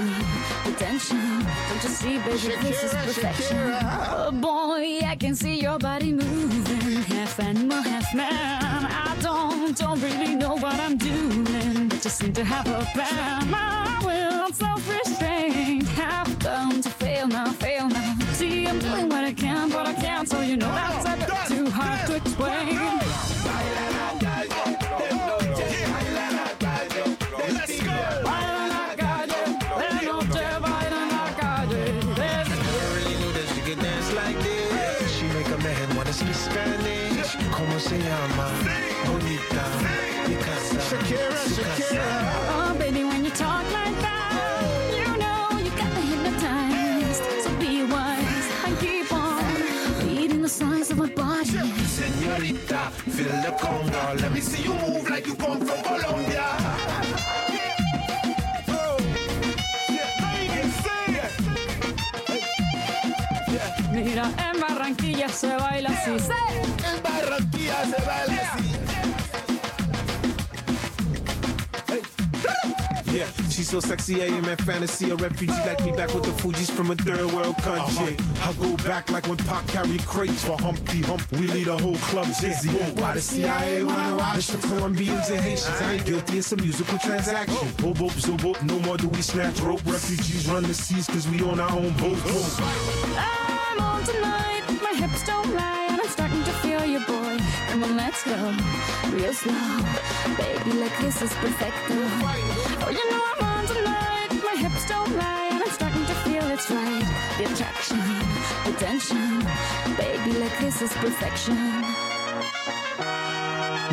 the 0.65 0.71
tension. 0.77 1.17
Don't 1.17 1.83
you 1.83 1.89
see, 1.89 2.17
baby, 2.19 2.55
this 2.61 2.83
is 2.83 2.93
perfection. 2.93 3.57
Oh 3.57 4.31
boy, 4.31 4.99
I 5.05 5.15
can 5.19 5.35
see 5.35 5.59
your 5.59 5.77
body 5.79 6.13
moving, 6.13 7.01
half 7.03 7.39
animal, 7.39 7.81
half 7.81 8.13
man. 8.15 8.85
I 8.85 9.15
don't, 9.21 9.77
don't 9.77 10.01
really 10.01 10.35
know 10.35 10.55
what 10.55 10.79
I'm 10.79 10.97
doing, 10.97 11.89
but 11.89 12.01
just 12.01 12.17
seem 12.17 12.33
to 12.33 12.43
have 12.43 12.67
a 12.67 12.85
plan. 12.93 13.49
My 13.49 14.01
will, 14.05 14.51
self-restraint, 14.53 15.87
have 15.89 16.39
come 16.39 16.81
to 16.81 16.89
fail 16.89 17.27
now, 17.27 17.51
fail 17.53 17.87
now. 17.89 18.15
See, 18.33 18.67
I'm 18.67 18.79
doing 18.79 19.09
what 19.09 19.23
I 19.23 19.33
can, 19.33 19.69
but 19.69 19.87
I 19.87 19.93
can't, 19.93 20.27
so 20.27 20.41
you 20.41 20.57
know 20.57 20.67
that's 20.67 21.05
a 21.05 21.15
bit 21.17 21.57
too 21.57 21.69
hard 21.69 22.07
to 22.07 22.15
explain. 22.15 23.12
Feel 53.23 53.41
the 53.41 53.51
conga. 53.51 54.19
Let 54.19 54.31
me 54.33 54.41
see 54.41 54.63
you 54.63 54.73
move 54.73 55.09
like 55.09 55.25
you 55.25 55.35
come 55.35 55.59
from 55.65 55.81
Colombia. 55.81 56.43
Yeah, 59.87 60.11
Vegas, 60.19 60.73
say 60.83 61.07
it. 61.23 61.31
Mira, 63.93 64.25
en 64.37 64.59
Barranquilla 64.59 65.29
se 65.29 65.55
baila 65.55 65.91
así. 65.91 66.11
En 66.11 67.01
Barranquilla 67.01 67.85
se 67.85 68.01
baila 68.05 68.53
así. 68.55 68.72
She's 73.53 73.69
so 73.69 73.79
sexy, 73.79 74.21
I 74.23 74.25
am 74.25 74.45
in 74.45 74.57
fantasy. 74.57 75.11
A 75.11 75.15
refugee 75.15 75.51
like 75.65 75.83
me 75.85 75.91
back 75.91 76.13
with 76.13 76.23
the 76.23 76.33
Fuji's 76.41 76.69
from 76.69 76.91
a 76.91 76.95
third 76.95 77.31
world 77.31 77.55
country. 77.57 78.17
I 78.41 78.53
go 78.53 78.75
back 78.77 79.11
like 79.11 79.27
when 79.27 79.37
Pac 79.37 79.67
carried 79.67 80.05
crates 80.05 80.43
for 80.43 80.57
Humpty 80.59 81.01
Hump. 81.01 81.21
We 81.33 81.47
lead 81.47 81.67
a 81.67 81.77
whole 81.77 81.97
club 82.09 82.27
dizzy. 82.39 82.69
Why 82.69 83.13
the 83.13 83.21
CIA 83.21 83.83
wanna 83.83 84.15
watch 84.17 84.47
the 84.47 84.57
Colombians 84.67 85.29
and 85.29 85.39
Haitians? 85.39 85.81
I 85.81 85.93
ain't 85.93 86.05
guilty, 86.05 86.39
it's 86.39 86.51
a 86.51 86.57
musical 86.57 86.97
transaction. 86.97 87.67
Boop, 87.77 87.95
boop, 87.95 88.11
so 88.19 88.33
boop, 88.33 88.61
no 88.63 88.79
more 88.79 88.97
do 88.97 89.07
we 89.09 89.21
snatch 89.21 89.59
rope. 89.61 89.85
Refugees 89.85 90.47
run 90.49 90.63
the 90.63 90.73
seas 90.73 91.07
cause 91.07 91.27
we 91.27 91.41
on 91.43 91.59
our 91.59 91.71
own 91.71 91.93
boat. 91.97 92.17
I'm 93.17 93.79
on 93.79 94.03
tonight, 94.03 94.63
my 94.81 94.93
hips 94.97 95.23
don't 95.25 95.53
lie, 95.53 95.82
Come 97.73 97.85
on, 97.85 97.97
let's 97.97 98.23
go, 98.23 98.37
real 99.13 99.33
slow. 99.33 99.81
Baby, 100.37 100.73
like 100.73 100.95
this 100.99 101.23
is 101.23 101.33
perfecto. 101.33 101.95
Oh, 102.85 102.89
you 102.91 103.09
know 103.09 103.23
I'm 103.33 103.43
on 103.49 103.65
tonight, 103.65 104.29
my 104.45 104.55
hips 104.61 104.85
don't 104.87 105.09
lie, 105.17 105.49
and 105.51 105.63
I'm 105.63 105.69
starting 105.71 106.05
to 106.05 106.13
feel 106.21 106.47
it's 106.51 106.69
right. 106.69 107.03
The 107.39 107.45
attraction, 107.51 107.97
the 108.65 108.73
tension. 108.77 109.39
Baby, 109.97 110.37
like 110.37 110.55
this 110.59 110.83
is 110.83 110.93
perfection. 110.93 111.81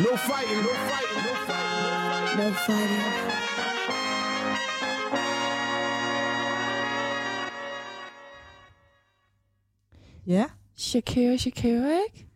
No 0.05 0.15
fighting, 0.15 0.61
no 0.61 0.73
fighting, 0.85 1.23
no 1.25 1.33
fighting. 1.47 2.37
No 2.37 2.51
fighting. 2.53 3.01
Ja. 10.25 10.49
Shakira, 10.77 11.37
Shakira, 11.37 12.05
ikke? 12.05 12.30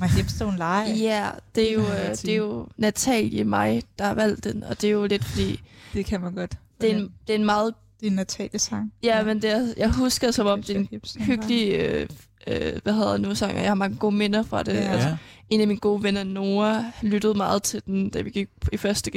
My 0.00 0.06
hips 0.06 0.32
don't 0.42 0.56
lie. 0.56 0.96
Ja, 1.08 1.30
det 1.54 1.68
er 1.70 1.74
jo, 1.74 1.82
Ja, 1.82 2.10
øh, 2.10 2.16
det 2.16 2.28
er 2.28 2.36
jo 2.36 2.68
Natalie 2.76 3.44
mig, 3.44 3.82
der 3.98 4.04
har 4.04 4.14
valgt 4.14 4.44
den, 4.44 4.62
og 4.64 4.80
det 4.80 4.88
er 4.88 4.92
jo 4.92 5.06
lidt 5.06 5.24
fordi, 5.24 5.60
Det 5.94 6.06
kan 6.06 6.20
man 6.20 6.34
godt. 6.34 6.58
det 6.80 6.92
er 6.92 6.96
en, 6.96 7.12
det 7.26 7.34
er 7.34 7.38
en 7.38 7.44
meget, 7.44 7.74
Det 8.00 8.06
er 8.06 8.10
en 8.10 8.16
Natalie-sang. 8.16 8.92
ja, 9.02 9.24
men 9.24 9.42
det 9.42 9.50
er, 9.50 9.66
jeg 9.76 9.90
husker 9.90 10.30
som 10.30 10.46
om, 10.46 10.62
det 10.62 10.76
er 10.76 10.80
en 10.80 10.88
hyggelig, 11.24 11.72
øh, 11.74 12.08
øh, 12.46 12.72
hvad 12.82 12.92
hedder 12.92 13.16
nu, 13.16 13.34
sang, 13.34 13.52
og 13.54 13.58
jeg 13.60 13.70
har 13.70 13.74
mange 13.74 13.96
gode 13.96 14.14
minder 14.16 14.42
fra 14.42 14.62
det. 14.62 14.72
Ja. 14.74 14.80
Ja. 14.82 14.88
Altså, 14.92 15.08
Ja. 15.08 15.16
en 15.50 15.60
af 15.60 15.66
mine 15.66 15.80
gode 15.80 16.02
venner, 16.02 16.24
Noah, 16.24 16.84
lyttede 17.02 17.34
meget 17.34 17.62
til 17.62 17.82
den, 17.86 18.10
da 18.10 18.20
vi 18.20 18.30
gik 18.30 18.48
i 18.72 18.76
første 18.76 19.10
G, 19.10 19.14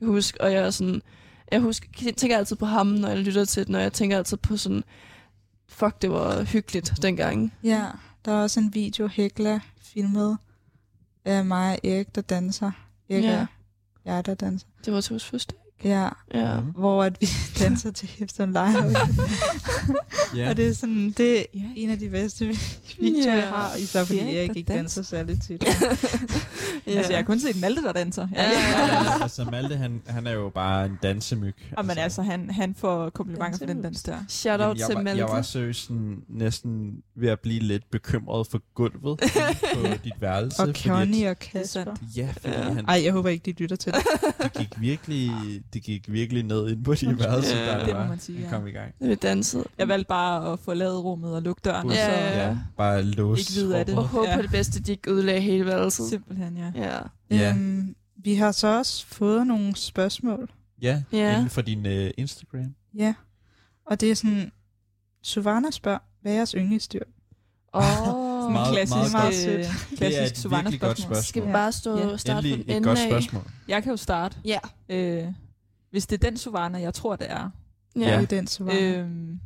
jeg 0.00 0.06
husker, 0.08 0.44
og 0.44 0.52
jeg 0.52 0.62
er 0.62 0.70
sådan, 0.70 1.02
jeg 1.52 1.60
husker, 1.60 1.88
jeg 2.04 2.14
tænker 2.16 2.38
altid 2.38 2.56
på 2.56 2.66
ham, 2.66 2.86
når 2.86 3.08
jeg 3.08 3.18
lytter 3.18 3.44
til 3.44 3.66
den, 3.66 3.74
og 3.74 3.82
jeg 3.82 3.92
tænker 3.92 4.16
altid 4.16 4.36
på 4.36 4.56
sådan, 4.56 4.84
fuck, 5.68 6.02
det 6.02 6.10
var 6.10 6.42
hyggeligt 6.42 6.92
dengang. 7.02 7.52
Ja, 7.64 7.84
der 8.24 8.32
er 8.32 8.42
også 8.42 8.60
en 8.60 8.74
video, 8.74 9.06
Hekla 9.06 9.60
filmet 9.92 10.38
af 11.24 11.44
mig 11.44 11.72
og 11.72 11.88
Erik, 11.90 12.14
der 12.14 12.20
danser. 12.20 12.70
Erik 13.08 13.24
Ja. 13.24 13.30
ja. 13.30 13.46
jeg, 14.04 14.26
der 14.26 14.34
danser. 14.34 14.66
Det 14.84 14.92
var 14.92 15.00
til 15.00 15.12
vores 15.12 15.26
første. 15.26 15.54
Ja, 15.84 16.08
Ja. 16.34 16.56
Hvor 16.60 17.04
at 17.04 17.20
vi 17.20 17.28
danser 17.64 17.90
til 17.90 18.08
Hips 18.08 18.32
Don't 18.40 18.44
Lie. 18.46 18.96
Ja. 20.36 20.50
Og 20.50 20.56
det 20.56 20.68
er 20.68 20.74
sådan, 20.74 21.14
det 21.16 21.38
er 21.40 21.44
en 21.76 21.90
af 21.90 21.98
de 21.98 22.08
bedste 22.08 22.46
videoer, 23.00 23.34
jeg 23.34 23.48
har. 23.48 23.76
Især 23.76 24.04
fordi 24.04 24.18
Erik, 24.18 24.36
Erik 24.36 24.56
ikke 24.56 24.72
danser. 24.72 25.02
særlig 25.02 25.42
tit. 25.42 25.64
ja. 26.86 26.92
Altså, 26.92 27.12
jeg 27.12 27.18
har 27.18 27.22
kun 27.22 27.40
set 27.40 27.60
Malte, 27.60 27.82
der 27.82 27.92
danser. 27.92 28.28
Ja, 28.34 28.42
Ja, 28.42 28.50
ja, 28.50 29.22
altså 29.22 29.44
Malte, 29.44 29.76
han, 29.76 30.02
han 30.06 30.26
er 30.26 30.32
jo 30.32 30.48
bare 30.54 30.86
en 30.86 30.98
dansemyg. 31.02 31.54
Og 31.76 31.84
men 31.86 31.98
altså, 31.98 32.22
han, 32.22 32.50
han 32.50 32.74
får 32.74 33.10
komplimenter 33.10 33.58
for 33.58 33.66
den 33.66 33.82
dans 33.82 34.02
der. 34.02 34.16
Shout 34.28 34.60
out 34.60 34.78
jeg, 34.78 34.86
til 34.86 34.94
var, 34.94 35.02
Malte. 35.02 35.18
jeg 35.24 35.28
var 35.32 35.42
seriøst 35.42 35.86
sådan, 35.86 36.16
næsten 36.28 37.02
ved 37.16 37.28
at 37.28 37.40
blive 37.40 37.60
lidt 37.60 37.90
bekymret 37.90 38.46
for 38.46 38.62
gulvet 38.74 39.20
på 39.74 39.86
dit 40.04 40.12
værelse. 40.20 40.62
Og 40.62 40.74
Connie 40.86 41.30
og 41.30 41.38
Kasper. 41.38 41.94
Ja, 42.16 42.28
fordi 42.40 42.54
Ja. 42.54 42.62
han, 42.72 42.84
Ej, 42.88 43.00
jeg 43.04 43.12
håber 43.12 43.28
ikke, 43.28 43.52
de 43.52 43.62
lytter 43.62 43.76
til 43.76 43.92
det. 43.92 44.02
det, 44.42 44.52
gik 44.52 44.80
virkelig, 44.80 45.30
det 45.74 45.82
gik 45.82 46.12
virkelig 46.12 46.42
ned 46.42 46.68
ind 46.70 46.84
på 46.84 46.94
dit 46.94 47.18
værelse, 47.18 47.56
Ja. 47.56 47.64
der 47.66 47.78
Det 47.84 47.94
må 47.94 48.00
var, 48.00 48.08
man 48.08 48.18
sige, 48.18 48.40
ja. 48.40 48.50
kom 48.50 48.66
i 48.66 48.70
gang. 48.70 48.94
Vi 49.00 49.14
dansede. 49.14 49.64
Jeg 49.78 49.88
valgte 49.88 50.08
bare 50.08 50.52
at 50.52 50.58
få 50.58 50.74
lavet 50.74 51.04
rummet 51.04 51.34
og 51.34 51.42
lukke 51.42 51.60
døren, 51.64 51.88
og 51.88 51.94
Ja, 51.94 52.06
så 52.06 52.12
ja. 52.38 52.48
Ja, 52.48 52.58
bare 52.76 53.02
lås 53.02 53.38
Ikke 53.38 53.52
vide 53.52 53.78
af 53.78 53.86
det. 53.86 53.96
Og 53.98 54.04
håbe 54.08 54.28
Ja. 54.28 54.36
på 54.36 54.42
det 54.42 54.50
bedste, 54.50 54.80
de 54.80 54.92
ikke 54.92 55.10
ødelagde 55.10 55.40
hele 55.40 55.66
værelset. 55.66 56.08
simpelthen, 56.08 56.56
ja. 56.56 56.72
Ja. 56.74 56.98
Ja. 57.30 57.50
Øhm, 57.50 57.94
vi 58.16 58.34
har 58.34 58.52
så 58.52 58.78
også 58.78 59.06
fået 59.06 59.46
nogle 59.46 59.76
spørgsmål. 59.76 60.50
Ja, 60.82 61.02
Ja. 61.12 61.34
inden 61.36 61.50
for 61.50 61.60
din 61.60 61.86
uh, 61.86 62.10
Instagram. 62.18 62.74
Ja. 62.94 63.14
Og 63.86 64.00
det 64.00 64.10
er 64.10 64.14
sådan, 64.14 64.52
Suvana 65.22 65.70
spørger, 65.70 65.98
hvad 66.22 66.32
er 66.32 66.36
jeres 66.36 66.50
yndlingsdyr? 66.58 67.02
Åh. 67.74 67.82
Sådan 67.82 68.52
Meget- 68.52 68.72
klassisk, 68.74 69.12
meget 69.12 69.48
øh, 69.48 69.58
Det 69.58 69.66
er 69.66 69.96
klassisk 69.96 70.32
et 70.32 70.38
Savannah 70.38 70.64
virkelig 70.64 70.80
godt 70.80 70.98
spørgsmål. 70.98 71.24
Skal 71.24 71.46
vi 71.46 71.52
bare 71.52 71.72
stå 71.72 71.98
Ja. 71.98 72.06
og 72.06 72.20
starte 72.20 72.48
Endelig 72.48 72.66
fra 72.66 72.76
et 72.76 72.82
godt 72.84 72.98
af? 72.98 73.06
spørgsmål. 73.08 73.42
Jeg 73.68 73.82
kan 73.82 73.90
jo 73.90 73.96
starte. 73.96 74.36
Ja. 74.44 74.58
Øh, 74.88 75.24
hvis 75.90 76.06
det 76.06 76.24
er 76.24 76.30
den 76.30 76.36
Savannah, 76.38 76.82
jeg 76.82 76.94
tror, 76.94 77.16
det 77.16 77.30
er. 77.30 77.50
Ja. 77.96 78.00
Det 78.00 78.12
er 78.12 78.26
den 78.26 78.46
Suvana. 78.46 78.80
Øhm, 78.98 79.40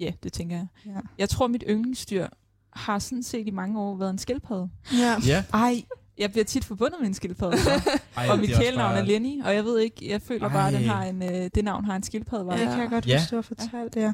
ja, 0.00 0.12
det 0.22 0.32
tænker 0.32 0.56
jeg. 0.56 0.66
Ja. 0.86 1.00
Jeg 1.18 1.28
tror, 1.28 1.46
mit 1.46 1.64
yndlingsdyr 1.68 2.26
har 2.72 2.98
sådan 2.98 3.22
set 3.22 3.46
i 3.46 3.50
mange 3.50 3.80
år 3.80 3.96
været 3.96 4.10
en 4.10 4.18
skildpadde. 4.18 4.70
ja. 4.92 5.16
Ja. 5.26 5.44
Ej, 5.52 5.82
Jeg 6.18 6.30
bliver 6.30 6.44
tit 6.44 6.64
forbundet 6.64 7.00
med 7.00 7.08
en 7.08 7.14
skildpadde. 7.14 7.56
Ej, 8.16 8.28
og 8.28 8.38
det 8.38 8.40
mit 8.40 8.56
kælenavn 8.58 8.90
bare- 8.92 8.98
er 8.98 9.04
Lenny, 9.04 9.42
og 9.44 9.54
jeg 9.54 9.64
ved 9.64 9.78
ikke, 9.78 10.10
jeg 10.10 10.22
føler 10.22 10.48
bare, 10.48 10.68
at 10.68 10.74
den 10.74 10.82
Ej. 10.82 10.86
har 10.94 11.04
en, 11.04 11.22
øh, 11.22 11.50
det 11.54 11.64
navn 11.64 11.84
har 11.84 11.96
en 11.96 12.02
skildpadde. 12.02 12.44
det 12.44 12.58
Ja. 12.58 12.64
kan 12.70 12.80
jeg 12.80 12.90
godt 12.90 13.06
Ja. 13.06 13.18
huske, 13.18 13.30
du 13.30 13.36
har 13.36 13.42
fortalt 13.42 13.94
det. 13.94 14.00
Ja. 14.00 14.12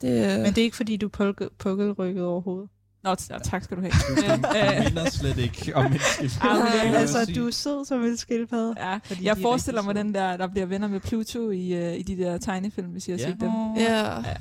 Det, 0.00 0.40
Men 0.40 0.46
det 0.46 0.58
er 0.58 0.62
ikke, 0.62 0.76
fordi 0.76 0.96
du 0.96 1.06
er 1.06 1.48
pukkelrykket 1.58 2.24
overhovedet. 2.24 2.70
Nå, 3.06 3.12
t- 3.12 3.26
ja, 3.30 3.38
tak 3.38 3.62
skal 3.64 3.76
du 3.76 3.82
have. 3.82 3.90
Du, 3.92 4.14
Men, 4.14 4.40
du 4.42 4.48
øh, 4.48 4.84
minder 4.84 5.10
slet 5.10 5.38
ikke 5.38 5.76
om 5.76 5.92
en 5.92 5.98
skildpadde. 5.98 6.54
Ah, 6.62 6.74
er- 6.76 6.82
vil 6.84 6.90
jeg 6.92 7.00
Altså, 7.00 7.32
du 7.36 7.46
er 7.46 7.50
sød 7.50 7.84
som 7.84 8.04
en 8.04 8.16
skildpadde. 8.16 8.74
ja, 8.78 8.98
Fordi 9.04 9.24
jeg 9.24 9.36
de 9.36 9.40
er 9.40 9.42
forestiller 9.42 9.82
mig 9.82 9.94
den 9.94 10.14
der, 10.14 10.36
der 10.36 10.46
bliver 10.46 10.66
venner 10.66 10.88
med 10.88 11.00
Pluto 11.00 11.50
i, 11.50 11.72
øh, 11.72 11.94
i 11.98 12.02
de 12.02 12.16
der 12.16 12.38
tegnefilm, 12.38 12.88
hvis 12.88 13.08
I 13.08 13.10
har 13.10 13.18
Ja. 13.18 13.26
set 13.30 13.40
dem. 13.40 13.50
Ja. 13.78 14.20
Ja. 14.20 14.36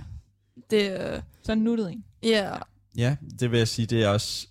Det, 0.71 0.91
øh, 1.13 1.21
Sådan 1.43 1.57
en 1.57 1.63
nuttet 1.63 1.91
en. 1.91 2.03
ja. 2.23 2.51
Ja, 2.97 3.15
det 3.39 3.51
vil 3.51 3.57
jeg 3.57 3.67
sige, 3.67 3.85
det 3.85 4.03
er 4.03 4.07
også 4.07 4.47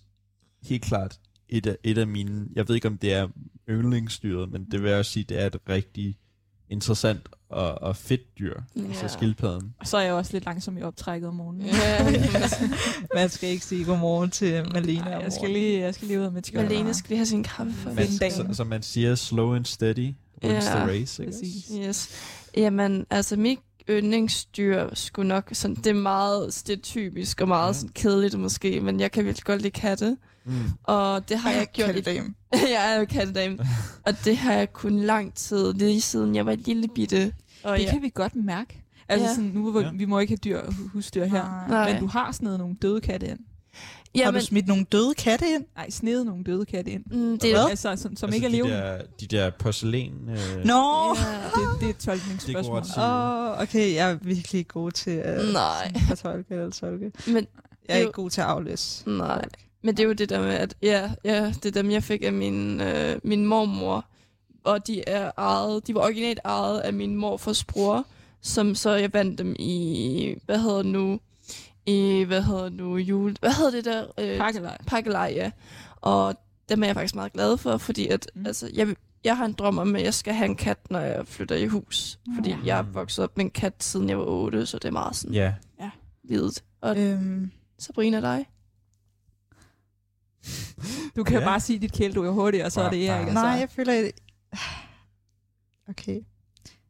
helt 0.63 0.83
klart 0.83 1.19
et 1.49 1.67
af, 1.67 1.77
et 1.83 1.97
af 1.97 2.07
mine, 2.07 2.47
jeg 2.55 2.67
ved 2.67 2.75
ikke 2.75 2.87
om 2.87 2.97
det 2.97 3.13
er 3.13 3.27
yndlingsdyret, 3.69 4.51
men 4.51 4.65
det 4.71 4.81
vil 4.81 4.89
jeg 4.89 4.99
også 4.99 5.11
sige, 5.11 5.23
det 5.29 5.41
er 5.41 5.45
et 5.45 5.55
rigtig 5.69 6.17
interessant 6.69 7.29
og, 7.49 7.81
og 7.81 7.95
fedt 7.95 8.39
dyr, 8.39 8.53
ja. 8.75 8.81
Altså 8.87 9.07
skildpadden. 9.07 9.73
Og 9.79 9.87
så 9.87 9.97
er 9.97 10.01
jeg 10.01 10.13
også 10.13 10.33
lidt 10.33 10.45
langsom 10.45 10.77
i 10.77 10.81
optrækket 10.81 11.27
om 11.29 11.35
morgenen. 11.35 11.65
Ja. 11.65 12.11
Man 13.19 13.29
skal 13.29 13.49
ikke 13.49 13.65
sige 13.65 13.85
godmorgen 13.85 14.29
til 14.29 14.65
Malene. 14.73 15.15
Om 15.15 15.21
jeg 15.21 15.33
skal 15.33 15.49
lige, 15.49 15.79
jeg 15.79 15.95
skal 15.95 16.07
lige 16.07 16.21
ud 16.21 16.29
med 16.29 16.37
et 16.39 16.47
skjold. 16.47 16.67
Malene 16.67 16.93
skal 16.93 17.09
lige 17.09 17.17
have 17.17 17.25
sin 17.25 17.43
kaffe 17.43 17.73
for 17.73 17.93
Man, 17.93 18.07
så, 18.07 18.47
så 18.53 18.63
man 18.63 18.81
siger, 18.83 19.15
slow 19.15 19.55
and 19.55 19.65
steady 19.65 20.13
wins 20.43 20.65
Ja, 20.65 20.71
the 20.71 20.87
race, 20.87 21.23
ikke? 21.23 21.31
Præcis. 21.33 21.71
Yes. 21.87 22.09
Jamen, 22.57 23.05
altså 23.09 23.35
mit 23.35 23.59
yndlingsdyr 23.89 24.89
skulle 24.93 25.27
nok 25.27 25.49
sådan, 25.53 25.75
det 25.75 25.87
er 25.87 25.93
meget 25.93 26.53
stereotypisk 26.53 27.41
og 27.41 27.47
meget 27.47 27.67
Ja. 27.67 27.73
sådan 27.73 27.89
kedeligt 27.89 28.39
måske, 28.39 28.81
men 28.81 28.99
jeg 28.99 29.11
kan 29.11 29.25
virkelig 29.25 29.43
godt 29.45 29.61
lide 29.61 29.71
katte. 29.71 30.17
Mm. 30.45 30.53
Og 30.83 31.29
det 31.29 31.37
har 31.37 31.51
jeg 31.51 31.67
gjort 31.73 31.95
i 31.95 32.03
jeg 32.51 32.93
er 32.95 32.99
jo 32.99 33.05
kattedame. 33.05 33.57
og 34.05 34.13
det 34.25 34.37
har 34.37 34.53
jeg 34.53 34.73
kun 34.73 34.99
lang 34.99 35.33
tid, 35.35 35.73
lige 35.73 36.01
siden 36.01 36.35
jeg 36.35 36.45
var 36.45 36.55
lille 36.55 36.87
bitte. 36.87 37.33
Og 37.63 37.77
Det 37.77 37.83
ja. 37.83 37.91
kan 37.91 38.01
vi 38.01 38.11
godt 38.13 38.35
mærke. 38.35 38.81
Altså 39.09 39.27
Ja. 39.27 39.33
sådan, 39.35 39.49
nu 39.49 39.71
hvor 39.71 39.81
Ja. 39.81 39.91
vi 39.93 40.05
må 40.05 40.19
ikke 40.19 40.31
have 40.31 40.37
dyr, 40.37 40.61
husdyr 40.93 41.25
her. 41.25 41.65
Nej. 41.69 41.91
Men 41.93 42.01
du 42.01 42.07
har 42.07 42.31
snedet 42.31 42.59
nogle 42.59 42.75
døde 42.81 43.01
katte 43.01 43.27
ind. 43.27 43.39
Har 44.15 44.21
Jamen, 44.21 44.39
du 44.41 44.45
smidt 44.45 44.67
nogle 44.67 44.85
døde 44.91 45.13
katte 45.13 45.45
ind? 45.55 45.63
Nej, 45.75 45.89
snedet 45.89 46.25
nogle 46.25 46.43
døde 46.43 46.65
katte 46.65 46.91
ind. 46.91 47.03
mm, 47.11 47.39
det 47.39 47.51
er 47.51 47.55
Hvad? 47.61 47.69
Altså, 47.69 47.95
som, 47.95 48.15
som 48.15 48.27
altså, 48.27 48.35
ikke 48.35 48.45
er 48.45 48.49
de 48.49 48.55
levende. 48.55 48.75
der, 48.75 49.01
de 49.19 49.27
der 49.27 49.49
porcelæn... 49.59 50.13
Øh, 50.29 50.65
Nå! 50.65 51.15
Ja. 51.15 51.21
Det, 51.45 51.79
det 51.79 51.85
er 51.85 51.89
et 51.89 51.95
Det 51.95 51.97
tolkningsspørgsmål. 51.97 52.77
Åh, 52.97 53.51
oh, 53.51 53.59
okay, 53.61 53.95
jeg 53.95 54.11
er 54.11 54.17
virkelig 54.21 54.67
god 54.67 54.91
til 54.91 55.11
at, 55.11 55.53
Nej. 55.53 55.93
at 56.11 56.17
tolke 56.17 56.53
eller 56.53 56.69
tolke. 56.69 57.11
Men, 57.27 57.35
Jeg 57.35 57.45
er 57.87 57.97
Jo. 57.97 58.01
ikke 58.01 58.11
god 58.11 58.29
til 58.29 58.41
at 58.41 58.47
aflæse. 58.47 59.09
nej. 59.09 59.45
Men 59.85 59.97
det 59.97 60.03
er 60.03 60.07
jo 60.07 60.13
det 60.13 60.29
der 60.29 60.39
med, 60.41 60.53
at 60.53 60.75
ja, 60.81 61.11
ja 61.25 61.45
det 61.63 61.65
er 61.65 61.71
dem, 61.81 61.91
jeg 61.91 62.03
fik 62.03 62.23
af 62.23 62.33
min, 62.33 62.81
øh, 62.81 63.19
min 63.23 63.45
mormor. 63.45 64.05
Og 64.63 64.87
de 64.87 65.09
er 65.09 65.31
ejet, 65.37 65.87
de 65.87 65.95
var 65.95 66.01
originalt 66.01 66.39
ejet 66.45 66.79
af 66.79 66.93
min 66.93 67.15
morfars 67.15 67.63
bror, 67.63 68.05
som 68.41 68.75
så 68.75 68.91
jeg 68.91 69.13
vandt 69.13 69.37
dem 69.39 69.55
i, 69.59 70.35
hvad 70.45 70.59
hedder 70.59 70.83
nu, 70.83 71.19
i, 71.85 72.23
hvad 72.27 72.41
hedder 72.41 72.69
nu, 72.69 72.97
jul, 72.97 73.35
hvad 73.39 73.51
hedder 73.51 73.71
det 73.71 73.85
der? 73.85 74.05
Øh, 74.19 74.37
Pakkelej. 74.37 74.77
pakkelej, 74.87 75.33
ja. 75.35 75.51
Og 75.95 76.35
dem 76.69 76.83
er 76.83 76.87
jeg 76.87 76.95
faktisk 76.95 77.15
meget 77.15 77.33
glad 77.33 77.57
for, 77.57 77.77
fordi 77.77 78.07
at, 78.07 78.27
Mm. 78.35 78.39
mm. 78.41 78.45
altså, 78.47 78.69
jeg, 78.73 78.95
jeg 79.23 79.37
har 79.37 79.45
en 79.45 79.53
drøm 79.53 79.77
om, 79.77 79.95
at 79.95 80.03
jeg 80.03 80.13
skal 80.13 80.33
have 80.33 80.49
en 80.49 80.55
kat, 80.55 80.77
når 80.89 80.99
jeg 80.99 81.27
flytter 81.27 81.55
i 81.55 81.65
hus. 81.65 82.19
Fordi 82.35 82.49
Ja. 82.49 82.57
jeg 82.65 82.77
er 82.77 82.81
vokset 82.83 83.23
op 83.23 83.37
med 83.37 83.45
en 83.45 83.51
kat, 83.51 83.73
siden 83.83 84.09
jeg 84.09 84.17
var 84.19 84.25
8, 84.25 84.65
så 84.65 84.77
det 84.77 84.85
er 84.87 84.91
meget 84.91 85.15
sådan 85.15 85.33
Ja. 85.33 85.53
videt. 86.23 86.63
Og 86.81 86.97
Øhm, 86.99 87.51
Sabrina, 87.79 88.21
dig? 88.21 88.45
Du 91.15 91.23
kan 91.23 91.39
Ja. 91.39 91.45
bare 91.45 91.59
sige 91.59 91.79
dit 91.79 91.91
kæledyr 91.93 92.29
hurtigt, 92.29 92.63
og 92.63 92.71
så 92.71 92.81
er 92.81 92.89
det 92.89 93.09
Erik. 93.09 93.33
nej, 93.33 93.43
Altså. 93.43 93.59
jeg 93.59 93.69
føler... 93.69 93.93
at- 93.93 94.11
Okay. 95.89 96.13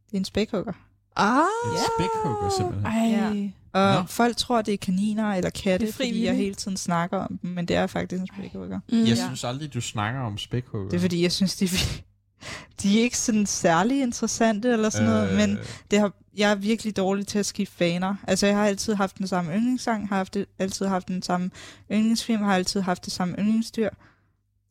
Det 0.06 0.14
er 0.14 0.18
en 0.18 0.26
spækhugger. 0.26 0.74
Ah, 1.16 1.38
En 1.38 1.78
spækhugger 1.98 2.50
simpelthen. 2.58 2.86
Ej. 2.86 3.10
Ja. 3.10 3.50
Og 3.96 4.02
Nå. 4.02 4.08
folk 4.08 4.38
tror, 4.38 4.62
det 4.62 4.74
er 4.74 4.78
kaniner 4.78 5.34
eller 5.34 5.50
katte, 5.50 5.86
Det 5.86 5.92
er 5.92 5.96
fordi 5.96 6.26
jeg 6.26 6.36
hele 6.36 6.56
tiden 6.56 6.78
snakker 6.78 7.18
om 7.18 7.38
dem, 7.42 7.50
men 7.50 7.66
det 7.66 7.76
er 7.76 7.88
faktisk 7.88 8.22
en 8.22 8.28
spækhugger. 8.38 8.80
Mm. 8.92 8.98
Jeg 9.00 9.08
Ja. 9.08 9.16
synes 9.16 9.44
aldrig, 9.44 9.74
du 9.74 9.82
snakker 9.82 10.22
om 10.22 10.38
spækhugger. 10.38 10.90
Det 10.90 10.98
er 10.98 11.02
fordi, 11.02 11.22
jeg 11.24 11.32
synes, 11.32 11.56
de, 11.56 11.66
er- 11.66 12.02
de 12.82 13.00
er 13.00 13.04
ikke 13.04 13.18
sådan 13.18 13.46
særlig 13.46 14.02
interessante 14.02 14.70
eller 14.70 14.90
sådan 14.90 15.10
noget, 15.10 15.30
Øh. 15.32 15.38
men 15.38 15.58
det 15.92 16.00
har, 16.00 16.12
jeg 16.38 16.52
er 16.52 16.56
virkelig 16.56 16.98
dårlig 16.98 17.28
til 17.28 17.40
at 17.40 17.46
skifte 17.46 17.76
faner. 17.76 18.16
Altså, 18.28 18.48
jeg 18.48 18.56
har 18.56 18.66
altid 18.66 18.94
haft 18.94 19.18
den 19.18 19.28
samme 19.28 19.56
yndlingssang, 19.56 20.10
har 20.10 20.16
haft 20.16 20.34
det, 20.34 20.46
altid 20.60 20.86
haft 20.86 21.08
den 21.08 21.22
samme 21.22 21.52
yndlingsfilm, 21.92 22.44
har 22.44 22.56
altid 22.56 22.82
haft 22.82 23.06
det 23.06 23.14
samme 23.14 23.36
yndlingsdyr. 23.40 23.90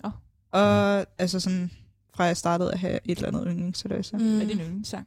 Åh. 0.05 0.11
Og 0.53 1.07
altså 1.19 1.41
sådan, 1.41 1.71
fra 2.15 2.25
jeg 2.25 2.37
startede 2.37 2.73
at 2.73 2.79
have 2.79 2.99
et 3.05 3.17
eller 3.19 3.29
andet 3.29 3.45
yndlingsløse. 3.47 4.17
Mm. 4.17 4.23
Mm. 4.23 4.37
Hvad 4.37 4.43
er 4.43 4.49
din 4.49 4.61
yndlingssang? 4.61 5.07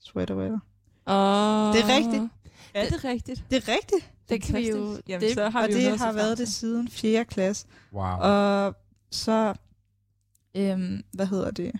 Sweater 0.00 0.34
weather. 0.36 0.58
Oh. 1.06 1.74
Det 1.74 1.82
er 1.84 1.96
rigtigt. 1.96 2.32
Er 2.74 2.88
det 2.88 3.04
rigtigt? 3.04 3.44
Det 3.50 3.56
er 3.56 3.72
rigtigt, 3.72 4.10
Det 4.28 4.42
kan 4.42 4.54
vi 4.54 4.70
jo... 4.70 4.98
Jamen, 5.08 5.20
det, 5.28 5.34
så 5.34 5.48
har 5.48 5.62
og 5.62 5.68
vi 5.68 5.72
jo 5.72 5.78
det 5.78 5.98
se 5.98 6.04
har 6.04 6.12
været 6.12 6.38
det 6.38 6.48
siden 6.48 6.88
4. 6.88 7.24
klasse. 7.24 7.66
Wow. 7.92 8.04
Og 8.04 8.74
så, 9.10 9.54
øhm, 10.54 11.04
hvad 11.12 11.26
hedder 11.26 11.50
det? 11.50 11.72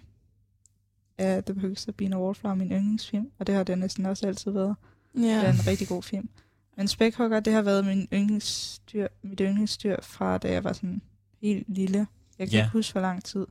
Ja, 1.19 1.41
det 1.41 1.55
behøver 1.55 1.74
Sabine 1.74 2.19
Wallflower, 2.19 2.55
min 2.55 2.70
yndlingsfilm, 2.73 3.31
og 3.39 3.47
det 3.47 3.55
har 3.55 3.62
det 3.65 3.78
næsten 3.78 4.07
også 4.07 4.27
altid 4.27 4.51
været. 4.51 4.77
ja. 5.15 5.20
Det 5.20 5.32
er 5.49 5.53
en 5.53 5.66
rigtig 5.66 5.89
god 5.89 6.03
film. 6.03 6.28
Men 6.77 6.89
Spækhugger, 6.89 7.41
det 7.41 7.53
har 7.53 7.62
været 7.62 7.85
min 7.86 8.09
yndlingsdyr, 8.12 9.07
mit 9.23 9.41
yndlingsdyr 9.41 9.97
fra 10.03 10.39
da 10.39 10.53
jeg 10.53 10.65
var 10.65 10.73
sådan 10.73 11.03
helt 11.43 11.65
lille. 11.69 12.07
Jeg 12.39 12.49
kan 12.49 12.59
Ja. 12.59 12.65
ikke 12.65 12.73
huske, 12.73 12.93
hvor 12.93 13.01
lang 13.01 13.24
tid. 13.24 13.47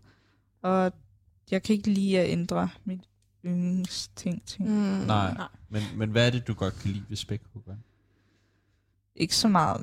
Og 0.61 0.93
jeg 1.51 1.63
kan 1.63 1.75
ikke 1.75 1.89
lide 1.89 2.19
at 2.19 2.29
ændre 2.29 2.69
mit 2.85 2.99
yndlingsting. 3.45 4.43
Ting. 4.45 4.69
Mm. 4.69 4.75
Nej. 4.75 5.33
Nej. 5.33 5.47
Men, 5.69 5.81
men 5.95 6.09
hvad 6.09 6.27
er 6.27 6.31
det, 6.31 6.47
du 6.47 6.53
godt 6.53 6.79
kan 6.79 6.91
lide 6.91 7.03
ved 7.09 7.17
spækhugger? 7.17 7.75
Ikke 9.15 9.35
så 9.35 9.47
meget 9.47 9.81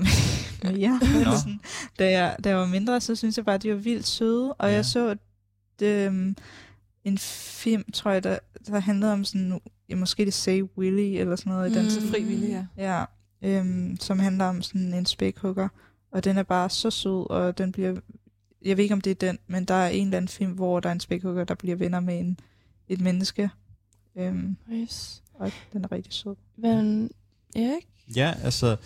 mere. 0.62 1.00
Men 1.14 1.22
Nå. 1.24 1.36
sådan, 1.36 1.60
da, 1.98 2.10
jeg, 2.10 2.36
da 2.44 2.48
jeg 2.48 2.58
var 2.58 2.66
mindre, 2.66 3.00
så 3.00 3.14
synes 3.14 3.36
jeg 3.36 3.44
bare, 3.44 3.54
at 3.54 3.62
de 3.62 3.70
var 3.70 3.76
vildt 3.80 4.06
søde. 4.06 4.52
Og 4.54 4.66
Ja. 4.66 4.70
ja. 4.70 4.74
jeg 4.76 4.84
så 4.84 5.16
det, 5.78 6.06
øhm, 6.06 6.36
en 7.04 7.18
film, 7.18 7.92
tror 7.92 8.10
jeg, 8.10 8.24
der, 8.24 8.38
der 8.66 8.78
handlede 8.80 9.12
om 9.12 9.24
sådan, 9.24 9.60
ja, 9.88 9.94
måske 9.94 10.24
det 10.24 10.34
Say 10.34 10.62
Willy, 10.78 11.20
eller 11.20 11.36
sådan 11.36 11.52
noget 11.52 11.70
i 11.70 11.74
den 11.74 11.84
Mm. 11.84 11.90
stil. 11.90 12.08
Frivillig, 12.08 12.48
ja. 12.48 12.66
Ja, 12.76 13.04
øhm, 13.58 13.96
som 14.00 14.18
handler 14.18 14.44
om 14.44 14.62
sådan 14.62 14.94
en 14.94 15.06
spækhugger. 15.06 15.68
Og 16.12 16.24
den 16.24 16.38
er 16.38 16.42
bare 16.42 16.70
så 16.70 16.90
sød, 16.90 17.30
og 17.30 17.58
den 17.58 17.72
bliver... 17.72 18.00
Jeg 18.64 18.76
ved 18.76 18.84
ikke, 18.84 18.94
om 18.94 19.00
det 19.00 19.10
er 19.10 19.14
den, 19.14 19.38
men 19.46 19.64
der 19.64 19.74
er 19.74 19.88
en 19.88 20.06
eller 20.06 20.16
anden 20.16 20.28
film, 20.28 20.52
hvor 20.52 20.80
der 20.80 20.88
er 20.88 20.92
en 20.92 21.00
spækhugger, 21.00 21.44
der 21.44 21.54
bliver 21.54 21.76
venner 21.76 22.00
med 22.00 22.18
en, 22.18 22.38
et 22.88 23.00
menneske. 23.00 23.50
Øhm, 24.16 24.56
Nice. 24.68 25.22
og 25.34 25.52
den 25.72 25.84
er 25.84 25.92
rigtig 25.92 26.12
sød. 26.12 26.34
Men 26.56 27.10
Erik? 27.56 27.88
Ja, 28.16 28.34
altså... 28.42 28.76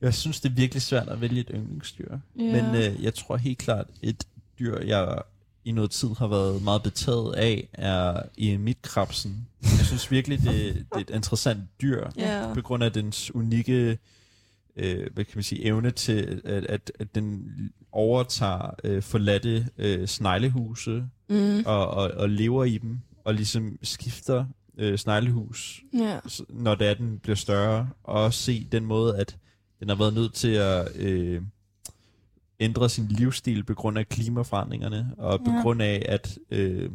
Jeg 0.00 0.14
synes, 0.14 0.40
det 0.40 0.50
er 0.50 0.54
virkelig 0.54 0.82
svært 0.82 1.08
at 1.08 1.20
vælge 1.20 1.40
et 1.40 1.50
yndlingsdyr. 1.54 2.18
Ja. 2.38 2.42
Men 2.62 2.74
øh, 2.74 3.02
jeg 3.02 3.14
tror 3.14 3.36
helt 3.36 3.58
klart, 3.58 3.86
et 4.02 4.24
dyr, 4.58 4.78
jeg 4.80 5.22
i 5.64 5.72
noget 5.72 5.90
tid 5.90 6.08
har 6.18 6.26
været 6.26 6.62
meget 6.62 6.82
betaget 6.82 7.34
af, 7.34 7.68
er 7.72 8.22
emitkrabsen. 8.38 9.48
Jeg 9.62 9.86
synes 9.86 10.10
virkelig, 10.10 10.38
det, 10.38 10.46
det 10.74 10.86
er 10.92 10.98
et 10.98 11.10
interessant 11.10 11.60
dyr, 11.82 12.06
Ja. 12.16 12.54
på 12.54 12.60
grund 12.62 12.84
af 12.84 12.92
dens 12.92 13.34
unikke 13.34 13.98
øh, 14.76 15.06
hvad 15.14 15.24
kan 15.24 15.32
man 15.34 15.42
sige, 15.42 15.64
evne 15.64 15.90
til, 15.90 16.40
at, 16.44 16.64
at, 16.66 16.92
at 17.00 17.14
den 17.14 17.44
overtager 17.92 18.74
øh, 18.84 19.02
forladte 19.02 19.68
øh, 19.78 20.06
sneglehuse 20.08 21.04
Mm. 21.28 21.62
og, 21.66 21.86
og, 21.88 22.10
og 22.10 22.28
lever 22.30 22.64
i 22.64 22.78
dem, 22.78 22.98
og 23.24 23.34
ligesom 23.34 23.78
skifter 23.82 24.44
øh, 24.78 24.98
sneglehus 24.98 25.82
s- 26.28 26.42
når 26.48 26.74
det 26.74 26.86
er, 26.88 26.94
den 26.94 27.18
bliver 27.18 27.36
større, 27.36 27.88
og 28.02 28.34
se 28.34 28.68
den 28.72 28.84
måde, 28.84 29.16
at 29.18 29.36
den 29.80 29.88
har 29.88 29.96
været 29.96 30.14
nødt 30.14 30.34
til 30.34 30.48
at 30.48 30.96
øh, 30.96 31.42
ændre 32.60 32.88
sin 32.88 33.06
livsstil 33.08 33.64
på 33.64 33.74
grund 33.74 33.98
af 33.98 34.08
klimaforandringerne, 34.08 35.10
og 35.18 35.40
på 35.44 35.50
Ja. 35.50 35.62
grund 35.62 35.82
af, 35.82 36.06
at 36.08 36.38
øh, 36.50 36.90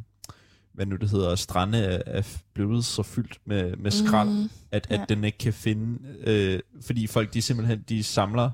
hvad 0.73 0.86
nu 0.86 0.95
det 0.95 1.10
hedder, 1.10 1.36
strande 1.36 1.77
er, 1.77 2.02
er 2.06 2.38
blevet 2.53 2.86
så 2.86 3.03
fyldt 3.03 3.40
med, 3.45 3.76
med 3.77 3.91
skrald, 3.91 4.30
Mm. 4.30 4.49
at, 4.72 4.88
at 4.90 4.99
Ja. 4.99 5.06
den 5.10 5.23
ikke 5.23 5.38
kan 5.38 5.53
finde, 5.53 5.99
øh, 6.23 6.60
fordi 6.86 7.07
folk 7.07 7.34
de 7.34 7.41
simpelthen 7.41 7.84
de 7.90 8.03
samler 8.03 8.52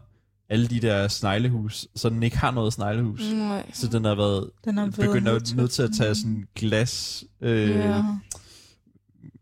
alle 0.49 0.68
de 0.68 0.80
der 0.80 1.07
sneglehus, 1.07 1.88
så 1.95 2.10
den 2.10 2.23
ikke 2.23 2.38
har 2.38 2.52
noget 2.52 2.73
sneglehus. 2.73 3.22
Nej. 3.34 3.72
Så 3.73 3.88
den 3.88 4.06
har 4.06 4.15
været 4.15 4.49
Den 4.65 4.77
er 4.77 4.82
været 4.82 4.95
begyndt 4.95 5.27
at, 5.27 5.44
til 5.45 5.57
nødt 5.57 5.72
til 5.72 5.84
at 5.84 5.90
tage 5.98 6.10
finde- 6.10 6.22
sådan 6.22 6.48
glas 6.56 7.23
øh, 7.41 7.69
Ja. 7.69 8.03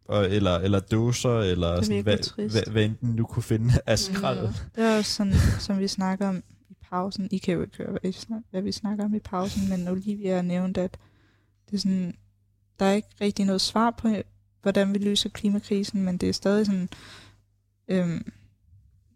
og, 0.06 0.30
eller, 0.32 0.56
eller 0.56 0.80
dåser, 0.80 1.40
eller 1.40 1.68
er 1.68 1.82
sådan, 1.82 2.04
hvad, 2.04 2.18
hvad, 2.50 2.72
hvad 2.72 2.84
enten 2.86 3.16
du 3.16 3.26
kunne 3.26 3.44
finde 3.44 3.74
af 3.86 4.00
skrald. 4.00 4.40
Ja. 4.40 4.46
Det 4.76 4.92
er 4.92 4.96
jo 4.96 5.04
sådan, 5.04 5.34
som 5.60 5.80
vi 5.80 5.88
snakker 5.88 6.30
om 6.30 6.44
pausen. 6.94 7.28
I 7.32 7.38
kan 7.38 7.54
jo 7.54 7.62
ikke 7.62 7.78
høre, 7.78 7.92
hvad, 7.92 8.10
I 8.10 8.12
snak, 8.12 8.42
hvad 8.52 8.62
vi 8.62 8.72
snakker 8.72 9.06
om 9.06 9.14
i 9.16 9.20
pausen, 9.20 9.70
men 9.70 9.88
Olivia 9.88 10.42
nævnte, 10.42 10.82
at 10.82 10.98
det 11.70 11.76
er 11.76 11.80
sådan, 11.80 12.16
der 12.80 12.86
er 12.86 12.94
ikke 12.94 13.08
rigtig 13.22 13.46
noget 13.46 13.62
svar 13.62 13.92
på, 13.92 14.08
hvordan 14.62 14.94
vi 14.94 14.98
løser 15.00 15.30
klimakrisen, 15.30 16.02
men 16.04 16.18
det 16.18 16.30
er 16.30 16.34
stadig 16.34 16.66
sådan, 16.66 16.90
øhm, 17.88 18.32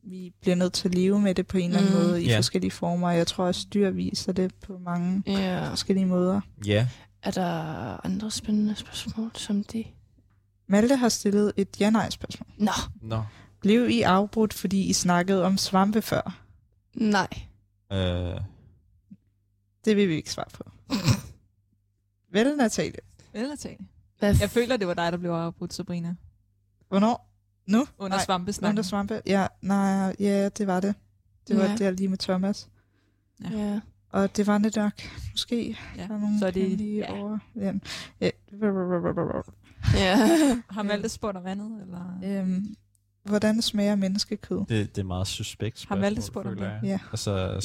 vi 0.04 0.34
bliver 0.42 0.56
nødt 0.56 0.74
til 0.74 0.88
at 0.88 0.96
leve 0.96 1.20
med 1.22 1.36
det 1.36 1.48
på 1.48 1.58
en 1.58 1.70
eller 1.70 1.80
anden 1.80 1.94
Mm. 2.02 2.08
måde 2.08 2.24
i 2.24 2.28
Ja. 2.28 2.38
forskellige 2.38 2.72
former. 2.72 3.10
Jeg 3.12 3.28
tror 3.28 3.46
også, 3.46 3.68
dyr 3.74 3.90
viser 3.90 4.32
det 4.32 4.56
på 4.56 4.78
mange 4.78 5.24
Ja. 5.28 5.70
forskellige 5.70 6.06
måder. 6.06 6.42
Ja, 6.66 6.88
Er 7.24 7.32
der 7.32 8.06
andre 8.06 8.32
spændende 8.32 8.76
spørgsmål, 8.76 9.32
som 9.36 9.64
de... 9.64 9.84
Malte 10.68 10.96
har 10.96 11.10
stillet 11.10 11.54
et 11.58 11.80
ja-nej-spørgsmål. 11.82 12.48
Nå, 12.58 12.72
nå. 13.02 13.24
Blev 13.62 13.90
I 13.90 14.02
afbrudt, 14.02 14.54
fordi 14.54 14.82
I 14.90 14.94
snakkede 14.94 15.44
om 15.44 15.58
svampe 15.58 16.02
før? 16.02 16.42
nej. 16.96 17.28
Øh, 17.92 18.42
Det 19.86 19.96
vil 19.98 20.10
vi 20.10 20.14
ikke 20.14 20.32
svare 20.32 20.48
på. 20.54 20.64
Vel, 22.34 22.58
Natalie? 22.58 23.00
Eller 23.34 23.56
Tane. 23.56 23.78
Hvad 24.20 24.36
Jeg 24.40 24.50
føler, 24.50 24.78
det 24.78 24.88
var 24.88 24.94
dig, 24.94 25.12
der 25.12 25.18
blev 25.18 25.32
afbrudt, 25.32 25.74
Sabrina. 25.74 26.16
Hvornår? 26.88 27.34
Nu? 27.68 27.86
Under 27.98 28.18
Nej, 28.18 28.26
svampesnakken. 28.26 28.72
Under 28.74 28.84
svampe? 28.84 29.22
Ja, 29.26 29.48
nej, 29.62 30.16
ja, 30.20 30.50
det 30.50 30.68
var 30.68 30.80
det. 30.80 30.96
Det 31.48 31.58
var 31.58 31.64
Ja. 31.64 31.70
ja. 31.72 31.76
der 31.78 31.92
lige 31.92 32.08
med 32.08 32.18
Thomas. 32.18 32.70
Ja. 33.52 33.80
Og 34.10 34.38
det 34.38 34.48
var 34.48 34.58
det 34.58 34.76
nok, 34.76 34.94
måske. 35.32 35.78
Ja. 35.98 36.02
Der 36.08 36.14
er 36.16 36.20
nogen, 36.20 36.40
Så 36.40 36.48
er 36.48 36.52
det- 36.52 36.62
hemmelige 36.62 36.98
ja. 37.00 37.20
over. 37.22 37.38
Ja. 37.56 37.74
Ja. 38.22 38.30
Ja. 39.94 40.16
Har 40.70 40.84
Malte 40.84 41.10
spurgt 41.10 41.38
om 41.38 41.46
andet? 41.46 41.82
Eller? 41.82 42.20
Øhm, 42.24 42.76
hvordan 43.28 43.62
smager 43.62 43.96
menneskekød? 43.96 44.58
det, 44.70 44.96
det 44.96 45.02
er 45.02 45.06
meget 45.06 45.28
suspekt 45.28 45.86
Har 45.88 45.96
Malte 45.96 46.22
spørgsmål, 46.22 46.56
spurgt 46.58 46.72
om 46.74 46.80
det? 46.82 46.88
Ja. 46.90 47.00
Altså. 47.12 47.60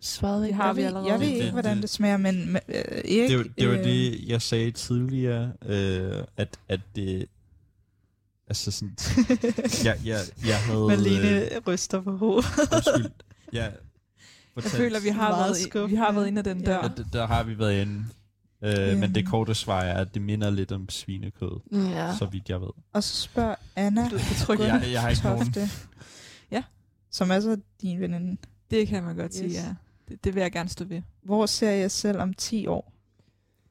Svarede 0.00 0.40
Det 0.40 0.46
ikke. 0.46 0.56
har 0.56 0.72
vi 0.72 0.82
allerede. 0.82 1.08
Jeg 1.12 1.20
ved 1.20 1.26
ikke, 1.26 1.50
hvordan 1.50 1.80
det- 1.82 1.90
smager, 1.90 2.16
men 2.16 2.56
øh, 2.68 2.74
Erik... 2.74 3.06
Det, 3.30 3.34
jo- 3.34 3.44
det 3.58 3.68
var 3.68 3.74
øh, 3.78 3.84
det, 3.84 4.28
jeg 4.28 4.42
sagde 4.42 4.70
tidligere, 4.70 5.52
øh, 5.66 6.24
at, 6.36 6.56
at 6.68 6.80
det... 6.96 7.26
Altså 8.48 8.70
sådan... 8.70 8.96
jeg, 9.84 9.98
jeg, 10.04 10.18
jeg 10.46 10.58
havde... 10.62 10.80
øh, 10.80 10.86
Malene 10.86 11.48
ryster 11.66 12.00
på 12.00 12.16
hovedet. 12.16 12.44
undskyld. 12.72 13.10
Jeg, 13.52 13.72
Jeg 14.56 14.64
føler, 14.64 15.00
vi 15.00 15.08
har, 15.08 15.30
Meget 15.30 15.56
været, 15.74 15.88
i- 15.88 15.90
vi 15.90 15.96
har 15.96 16.12
været 16.12 16.26
inde 16.26 16.38
ad 16.38 16.44
den 16.44 16.64
dør. 16.64 16.74
Ja, 16.82 16.88
der, 16.96 17.04
der 17.12 17.26
har 17.26 17.42
vi 17.42 17.58
været 17.58 17.82
inde. 17.82 18.04
Øh, 18.62 18.90
Øhm. 18.90 19.00
Men 19.00 19.14
det 19.14 19.26
korte 19.28 19.54
svar 19.54 19.80
er, 19.80 20.00
at 20.00 20.14
det 20.14 20.22
minder 20.22 20.50
lidt 20.50 20.72
om 20.72 20.88
svinekød, 20.88 21.60
Ja. 21.72 22.14
så 22.18 22.26
vidt 22.26 22.48
jeg 22.48 22.60
ved. 22.60 22.68
Og 22.92 23.02
så 23.02 23.16
spørger 23.22 23.54
Anna. 23.76 24.10
Jeg, 24.48 24.92
jeg 24.92 25.00
har 25.00 25.08
ikke 25.08 25.22
nogen... 25.24 25.52
Tofte. 25.52 25.68
Ja. 26.50 26.62
Som 27.10 27.30
er 27.30 27.40
så 27.40 27.56
din 27.82 28.00
veninde. 28.00 28.36
Det 28.70 28.88
kan 28.88 29.02
man 29.04 29.16
godt 29.16 29.34
sige, 29.34 29.46
Yes. 29.48 29.54
ja. 29.54 29.74
Det, 30.08 30.24
det 30.24 30.34
vil 30.34 30.40
jeg 30.40 30.52
gerne 30.52 30.68
stå 30.68 30.84
ved. 30.84 31.02
Hvor 31.22 31.46
ser 31.46 31.70
jeg 31.70 31.90
selv 31.90 32.18
om 32.18 32.34
10 32.34 32.66
år? 32.66 32.92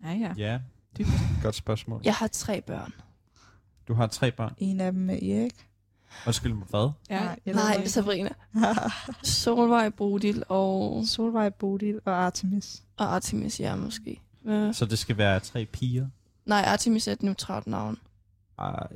Ja, 0.03 0.12
ja. 0.14 0.34
Ja, 0.38 0.60
Dybt. 0.98 1.10
godt 1.44 1.56
spørgsmål. 1.56 2.02
Jeg 2.03 2.14
har 2.14 2.28
tre 2.28 2.62
børn. 2.62 2.94
Du 3.88 3.94
har 3.94 4.07
tre 4.07 4.32
børn. 4.32 4.53
En 4.57 4.80
af 4.82 4.91
dem 4.91 5.10
er 5.10 5.14
Erik. 5.14 5.68
Undskyld 6.28 6.53
mig, 6.53 6.68
hvad? 6.70 6.90
Ja, 7.10 7.20
Nej, 7.24 7.40
Nej? 7.45 7.86
Sabrina. 7.88 8.30
Solvej, 9.24 9.90
Bodil 9.90 10.44
og, 10.49 11.03
Solvej, 11.07 11.49
Bodil 11.49 11.99
og 12.06 12.14
Artemis. 12.26 12.84
og 12.98 13.16
Artemis, 13.16 13.60
ja, 13.60 13.76
måske. 13.76 14.22
Ja. 14.45 14.72
Så 14.73 14.85
det 14.85 14.99
skal 14.99 15.17
være 15.17 15.39
tre 15.39 15.65
piger? 15.65 16.07
Nej, 16.45 16.61
Artemis 16.67 17.07
er 17.07 17.11
et 17.11 17.23
neutralt 17.23 17.67
navn. 17.67 17.97
Ej, 18.59 18.88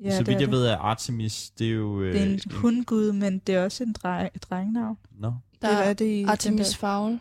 Ja, 0.00 0.10
så 0.10 0.18
det 0.18 0.26
vidt 0.26 0.40
jeg 0.40 0.48
det. 0.48 0.50
ved, 0.50 0.66
er 0.66 0.76
Artemis, 0.76 1.50
det 1.58 1.66
er 1.66 1.70
jo... 1.72 2.00
Øh, 2.02 2.12
Det 2.14 2.22
er 2.22 2.26
en 2.26 2.40
hundgud, 2.50 3.12
men 3.12 3.38
det 3.38 3.54
er 3.54 3.64
også 3.64 3.84
en 3.84 3.92
dreng, 3.92 4.30
et 4.34 4.42
drengenavn. 4.42 4.98
Nå. 5.18 5.32
Der 5.62 5.68
det 5.78 5.88
er 5.88 5.92
det 5.92 6.04
i 6.04 6.18
den 6.20 6.28
Artemis 6.28 6.68
der- 6.68 6.76
Fowl, 6.76 7.20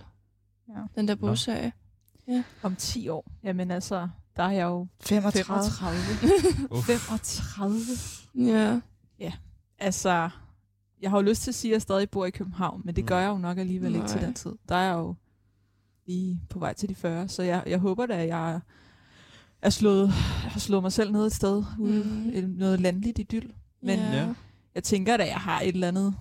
Ja. 0.69 0.73
den 0.95 1.07
der 1.07 1.15
bogserie. 1.15 1.71
Om 2.63 2.75
10 2.75 3.09
år. 3.09 3.31
Jamen 3.43 3.71
altså, 3.71 4.07
der 4.37 4.43
er 4.43 4.51
jeg 4.51 4.63
jo 4.63 4.87
35. 5.01 5.45
35. 5.45 5.97
Uff. 6.77 6.85
35. 6.85 8.81
Ja. 9.19 9.31
Altså, 9.79 10.29
jeg 11.01 11.09
har 11.09 11.17
jo 11.17 11.21
lyst 11.23 11.41
til 11.41 11.51
at 11.51 11.55
sige, 11.55 11.71
at 11.71 11.73
jeg 11.73 11.81
stadig 11.81 12.09
bor 12.09 12.25
i 12.25 12.29
København, 12.29 12.81
men 12.85 12.95
det 12.95 13.03
Mm. 13.03 13.07
gør 13.07 13.19
jeg 13.19 13.29
jo 13.29 13.37
nok 13.37 13.57
alligevel 13.57 13.95
ikke 13.95 14.07
til 14.07 14.17
Nej. 14.17 14.25
den 14.25 14.33
tid. 14.33 14.51
Der 14.69 14.75
er 14.75 14.83
jeg 14.87 14.93
jo 14.93 15.15
lige 16.07 16.41
på 16.49 16.59
vej 16.59 16.73
til 16.73 16.89
de 16.89 16.95
40, 16.95 17.27
så 17.27 17.43
jeg, 17.43 17.63
jeg 17.67 17.79
håber 17.79 18.05
da, 18.05 18.13
at 18.21 18.27
jeg 18.27 18.59
er 19.61 19.69
slået, 19.69 20.09
har 20.09 20.59
slået 20.59 20.81
mig 20.83 20.91
selv 20.91 21.11
ned 21.11 21.25
et 21.25 21.33
sted 21.33 21.63
ude, 21.79 22.03
Mm. 22.43 22.49
noget 22.49 22.79
landligt 22.79 23.19
idyll. 23.19 23.53
Men. 23.81 23.99
Ja. 23.99 24.27
jeg 24.75 24.83
tænker 24.83 25.17
da, 25.17 25.23
jeg 25.25 25.35
har 25.37 25.61
et 25.61 25.67
eller 25.67 25.87
andet 25.87 26.15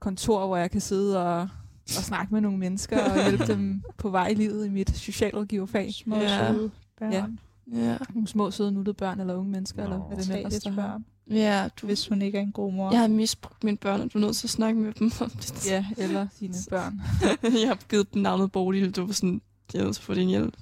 kontor, 0.00 0.46
hvor 0.46 0.56
jeg 0.56 0.70
kan 0.70 0.80
sidde 0.80 1.18
og, 1.26 1.40
og 1.40 1.48
snakke 1.88 2.34
med 2.34 2.40
nogle 2.40 2.58
mennesker 2.58 3.04
og 3.10 3.22
hjælpe 3.28 3.46
dem 3.52 3.82
på 3.96 4.10
vej 4.10 4.28
i 4.28 4.34
livet 4.34 4.66
i 4.66 4.68
mit 4.68 4.96
socialrådgiverfag. 4.96 5.94
Små 5.94 6.16
Ja. 6.16 6.52
søde 6.52 6.70
børn. 6.98 7.12
Ja. 7.12 7.24
Ja. 7.72 7.96
Nogle 8.14 8.28
små, 8.28 8.50
søde, 8.50 8.72
nuttede 8.72 8.94
børn 8.94 9.20
eller 9.20 9.34
unge 9.34 9.50
mennesker, 9.50 9.78
Nå. 9.88 9.94
eller 9.94 10.06
hvad 10.06 10.16
det 10.16 10.30
er, 10.30 10.36
ellers, 10.36 10.62
der 10.62 10.70
har. 10.70 11.02
ja, 11.30 11.68
du, 11.80 11.86
Hvis 11.86 12.08
hun 12.08 12.22
ikke 12.22 12.38
er 12.38 12.42
en 12.42 12.52
god 12.52 12.72
mor. 12.72 12.90
jeg 12.90 13.00
har 13.00 13.08
misbrugt 13.08 13.64
mine 13.64 13.76
børn, 13.76 14.00
og 14.00 14.12
du 14.12 14.18
er 14.18 14.22
nødt 14.22 14.36
til 14.36 14.46
at 14.46 14.50
snakke 14.50 14.80
med 14.80 14.92
dem 14.92 15.10
om 15.20 15.30
det. 15.30 15.66
Ja, 15.70 15.86
eller 15.98 16.26
sine 16.32 16.54
børn. 16.70 17.00
jeg 17.42 17.68
har 17.68 17.78
givet 17.90 18.14
dem 18.14 18.22
navnet 18.22 18.52
Bodil, 18.52 18.90
du 18.96 19.06
var 19.06 19.12
sådan, 19.12 19.40
jeg 19.72 19.80
er 19.80 19.84
nødt 19.84 19.94
til 19.96 20.00
at 20.02 20.04
få 20.04 20.14
din 20.14 20.28
hjælp. 20.28 20.56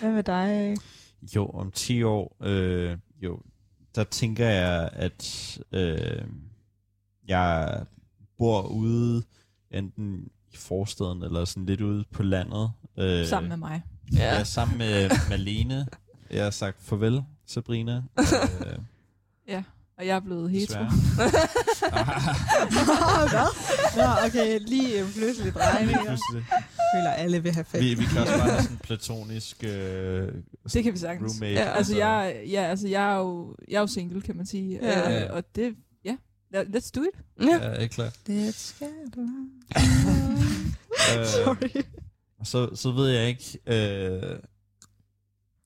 Hvad 0.00 0.12
med 0.12 0.22
dig? 0.22 0.76
Jo, 1.36 1.46
om 1.46 1.70
10 1.70 2.02
år, 2.02 2.36
øh, 2.42 2.96
jo, 3.22 3.40
der 3.94 4.04
tænker 4.04 4.48
jeg, 4.48 4.90
at 4.92 5.58
øh, 5.72 6.24
jeg 7.28 7.80
bor 8.38 8.62
ude 8.62 9.22
enten 9.70 10.28
i 10.52 10.56
forstaden 10.56 11.22
eller 11.22 11.44
sådan 11.44 11.66
lidt 11.66 11.80
ude 11.80 12.04
på 12.12 12.22
landet. 12.22 12.70
Øh, 12.98 13.26
Sammen 13.26 13.48
med 13.48 13.56
mig. 13.56 13.82
Ja. 14.16 14.26
Jeg 14.32 14.40
er 14.40 14.44
sammen 14.44 14.78
med 14.78 15.10
Malene. 15.30 15.86
Jeg 16.30 16.44
har 16.44 16.50
sagt 16.50 16.76
farvel, 16.82 17.22
Sabrina. 17.46 18.02
Øh, 19.48 19.62
Og 19.98 20.06
jeg 20.06 20.16
er 20.16 20.20
blevet 20.20 20.50
hetero. 20.50 20.84
Hvad? 21.14 21.30
Nå, 23.96 24.02
okay, 24.26 24.60
lige 24.66 25.00
øh, 25.00 25.12
pludselig 25.12 25.54
drejninger. 25.54 26.04
Pludselig. 26.04 26.44
føler, 26.94 27.10
alle 27.10 27.42
vil 27.42 27.52
have 27.54 27.64
fat. 27.64 27.80
Vi, 27.80 27.94
vi 27.94 28.04
kan 28.04 28.20
også 28.20 28.32
bare 28.38 28.48
have 28.50 28.62
sådan 28.62 28.76
en 28.76 28.80
platonisk 28.82 29.64
øh, 29.64 30.28
Det 30.72 30.84
kan 30.84 30.92
vi 30.92 30.98
sagtens. 30.98 31.32
roommate. 31.32 31.52
Ja, 31.52 31.72
altså, 31.76 31.96
jeg, 31.96 32.42
ja, 32.50 32.62
altså 32.62 32.88
jeg, 32.88 33.12
er 33.12 33.16
jo, 33.16 33.56
jeg 33.68 33.76
er 33.76 33.80
jo 33.80 33.86
single, 33.86 34.22
kan 34.22 34.36
man 34.36 34.46
sige. 34.46 34.78
Ja. 34.82 35.24
Øh, 35.24 35.34
og 35.34 35.42
det, 35.54 35.74
ja, 36.04 36.14
let's 36.54 36.90
do 36.96 37.00
it. 37.02 37.44
Ja. 37.46 37.68
Ja, 37.70 37.74
ikke 37.74 37.94
klart. 37.94 38.14
Det 38.26 38.54
skal 38.54 38.88
du. 39.16 39.20
Øh, 39.20 39.26
Sorry. 41.26 41.82
Så, 42.46 42.74
så 42.76 42.90
ved 42.90 43.08
jeg 43.08 43.28
ikke, 43.28 43.58
øh, 43.66 44.38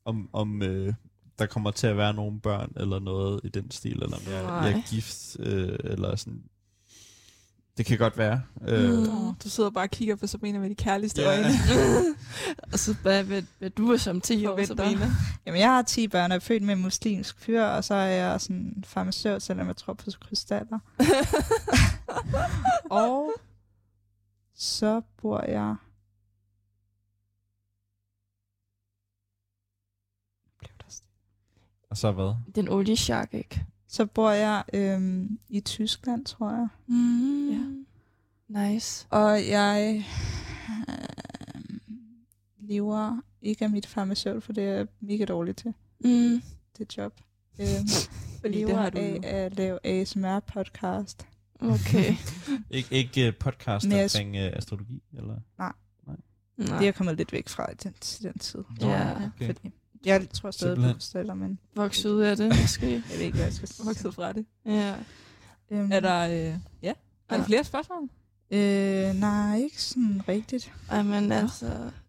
om, 0.05 0.29
om 0.33 0.63
øh, 0.63 0.95
der 1.39 1.47
kommer 1.47 1.71
til 1.71 1.87
at 1.87 1.97
være 1.97 2.15
nogle 2.15 2.41
børn 2.41 2.73
eller 2.77 2.99
noget 2.99 3.41
i 3.45 3.49
den 3.49 3.71
stil, 3.71 4.03
eller 4.03 4.17
om 4.17 4.23
jeg, 4.27 4.45
jeg 4.45 4.73
er 4.73 4.83
gift, 4.91 5.37
øh, 5.41 5.79
eller 5.85 6.17
sådan. 6.17 6.43
Det 7.77 7.87
kan 7.87 7.99
godt 7.99 8.19
være. 8.19 8.43
Øh, 8.69 8.99
Mm. 8.99 9.35
Du 9.45 9.49
sidder 9.49 9.71
bare 9.71 9.85
og 9.85 9.91
kigger 9.91 10.17
på 10.17 10.27
Sabrina 10.27 10.59
med 10.59 10.71
de 10.71 10.75
kærligste 10.75 11.23
Ja. 11.23 11.29
øjne. 11.29 11.49
og 12.73 12.79
så 12.79 12.95
hvad, 13.03 13.25
hvad, 13.25 13.43
hvad 13.59 13.71
du 13.71 13.93
er 13.93 13.97
som 13.97 14.21
10 14.21 14.47
år. 14.47 14.65
Sabrina. 14.65 15.11
Jamen, 15.47 15.61
jeg 15.61 15.69
har 15.71 15.83
10 15.83 16.09
børn 16.09 16.31
og 16.33 16.37
er 16.37 16.41
født 16.41 16.63
med 16.63 16.75
en 16.75 16.83
muslimsk 16.83 17.39
fyr, 17.41 17.63
og 17.63 17.85
så 17.85 17.95
er 17.95 18.07
jeg 18.07 18.41
sådan 18.41 18.85
farmaceut, 18.87 19.43
selvom 19.43 19.67
jeg 19.67 19.77
tror 19.77 19.93
på 19.95 20.11
krystaller. 20.21 20.79
og 22.91 23.33
så 24.55 25.01
bor 25.23 25.45
jeg... 25.51 25.77
Blev 30.59 30.71
der 30.79 30.85
stille? 30.89 31.11
Og 31.93 31.97
så 31.99 32.13
hvad? 32.13 32.35
Den 32.55 32.69
olieshark, 32.69 33.35
ikke? 33.35 33.65
Så 33.89 34.07
bor 34.07 34.31
jeg 34.31 34.65
øhm, 34.73 35.39
i 35.49 35.61
Tyskland, 35.61 36.25
tror 36.25 36.51
jeg. 36.51 36.69
Mm. 36.87 37.51
Ja. 37.51 38.69
Nice. 38.73 39.07
Og 39.11 39.49
jeg 39.49 40.05
øh, 40.89 40.95
lever 42.61 43.21
ikke 43.43 43.65
af 43.65 43.71
mit 43.71 43.87
farmaceut, 43.87 44.43
for 44.43 44.53
det 44.53 44.65
er 44.65 44.73
jeg 44.73 44.87
mega 45.01 45.25
dårligt 45.25 45.59
til. 45.59 45.75
Mm. 46.05 46.43
Det 46.79 46.97
job. 46.97 47.21
Øh, 47.61 47.67
Fordi 48.41 48.55
lever 48.55 48.67
det 48.69 48.77
har 48.79 48.91
du 48.91 48.99
af 48.99 49.17
jo. 49.17 49.21
at 49.25 49.57
lave 49.57 49.79
ASMR-podcast. 49.87 51.27
Okay. 51.61 52.15
Ik- 52.79 52.89
ikke 52.91 53.29
uh, 53.29 53.35
podcast 53.41 53.87
Men 53.89 53.97
jeg- 53.97 54.05
omkring 54.05 54.37
uh, 54.37 54.57
astrologi? 54.57 55.03
Eller? 55.13 55.37
Nej. 55.59 55.73
Nej. 56.07 56.17
Det 56.57 56.73
er 56.73 56.81
jeg 56.85 56.95
kommet 56.95 57.17
lidt 57.17 57.33
væk 57.33 57.49
fra 57.49 57.71
i 57.73 57.75
den, 57.75 57.95
til 58.01 58.23
den 58.25 58.39
tid. 58.39 58.65
Ja. 58.81 59.11
Okay. 59.27 59.47
Fordi 59.47 59.73
jeg 60.07 60.29
tror 60.35 60.51
stadig 60.51 60.77
på 60.77 60.83
krystaller, 60.93 61.35
men 61.35 61.59
Vokset 61.77 62.11
ud 62.11 62.21
af 62.21 62.37
det, 62.37 62.49
måske. 62.63 62.93
jeg 62.93 63.03
ved 63.19 63.19
ikke, 63.25 63.37
hvad 63.37 63.45
jeg 63.47 63.55
skal 63.55 63.69
sige. 63.69 63.87
Vokset 63.87 64.15
fra 64.15 64.33
det. 64.33 64.47
ja. 64.67 64.95
Øhm, 65.71 65.93
Er 65.93 66.01
der, 66.01 66.21
øh, 66.29 66.55
ja, 66.83 66.93
er 67.29 67.37
der 67.37 67.45
flere 67.45 67.65
spørgsmål? 67.65 68.09
Øh, 68.51 69.15
nej, 69.21 69.57
ikke 69.59 69.83
sådan 69.83 70.21
rigtigt. 70.29 70.73
Ej, 70.91 71.03
men 71.03 71.33
altså... 71.33 71.67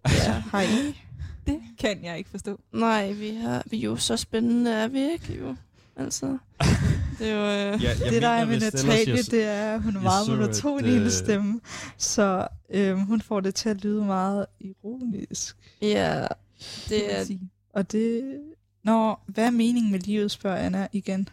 Ja. 0.08 0.32
Har 0.32 0.62
I? 0.62 1.02
Det 1.48 1.60
kan 1.80 2.04
jeg 2.06 2.18
ikke 2.18 2.30
forstå. 2.30 2.60
Nej, 2.74 3.12
vi, 3.12 3.36
har, 3.36 3.64
vi 3.66 3.78
er 3.78 3.82
jo 3.82 3.96
så 3.96 4.18
spændende, 4.18 4.72
er 4.72 4.88
vi 4.88 5.12
ikke? 5.12 5.38
Jo. 5.40 5.56
Altså, 5.96 6.38
det 7.20 7.30
er 7.30 7.34
jo... 7.34 7.74
Øh, 7.74 7.84
Ja, 7.84 7.90
jeg 7.90 8.12
det 8.12 8.22
der 8.22 8.28
er 8.28 8.46
med 8.46 8.60
Natalie, 8.60 9.16
jeg- 9.16 9.26
det 9.32 9.44
er, 9.44 9.74
at 9.76 9.82
hun 9.82 9.96
er 9.96 10.02
meget 10.02 10.30
monoton 10.30 10.86
i 10.86 10.90
hendes 10.90 11.22
øh, 11.22 11.26
stemme. 11.26 11.62
Så 11.98 12.48
øhm, 12.70 13.00
hun 13.00 13.22
får 13.22 13.40
det 13.40 13.56
til 13.56 13.70
at 13.70 13.84
lyde 13.84 14.04
meget 14.06 14.46
ironisk. 14.60 15.58
ja, 15.82 16.28
det 16.90 17.20
er... 17.20 17.26
Og 17.74 17.92
det... 17.92 18.40
Nå, 18.84 19.16
hvad 19.28 19.46
er 19.46 19.52
meningen 19.52 19.92
med 19.92 20.00
livet, 20.00 20.32
spørger 20.32 20.58
Anna 20.58 20.88
igen. 20.94 21.30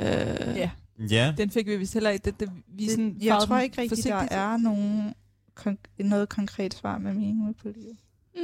Øh, 0.00 0.06
Ja, 0.06 0.70
Ja, 1.10 1.34
den 1.38 1.50
fik 1.50 1.66
vi 1.66 1.76
vist 1.76 1.94
heller 1.94 2.10
ikke. 2.10 2.24
Det, 2.24 2.40
det, 2.40 2.50
vi 2.68 2.82
Det, 2.84 2.90
sådan 2.90 3.16
jeg 3.22 3.38
tror 3.46 3.58
ikke 3.58 3.80
rigtigt, 3.82 4.04
der 4.06 4.14
er 4.14 4.56
nogen 4.56 5.14
konk- 5.60 5.88
noget 5.98 6.28
konkret 6.28 6.74
svar 6.74 6.98
med 6.98 7.14
meningen 7.14 7.46
med 7.46 7.54
på 7.54 7.68
livet. 7.68 7.96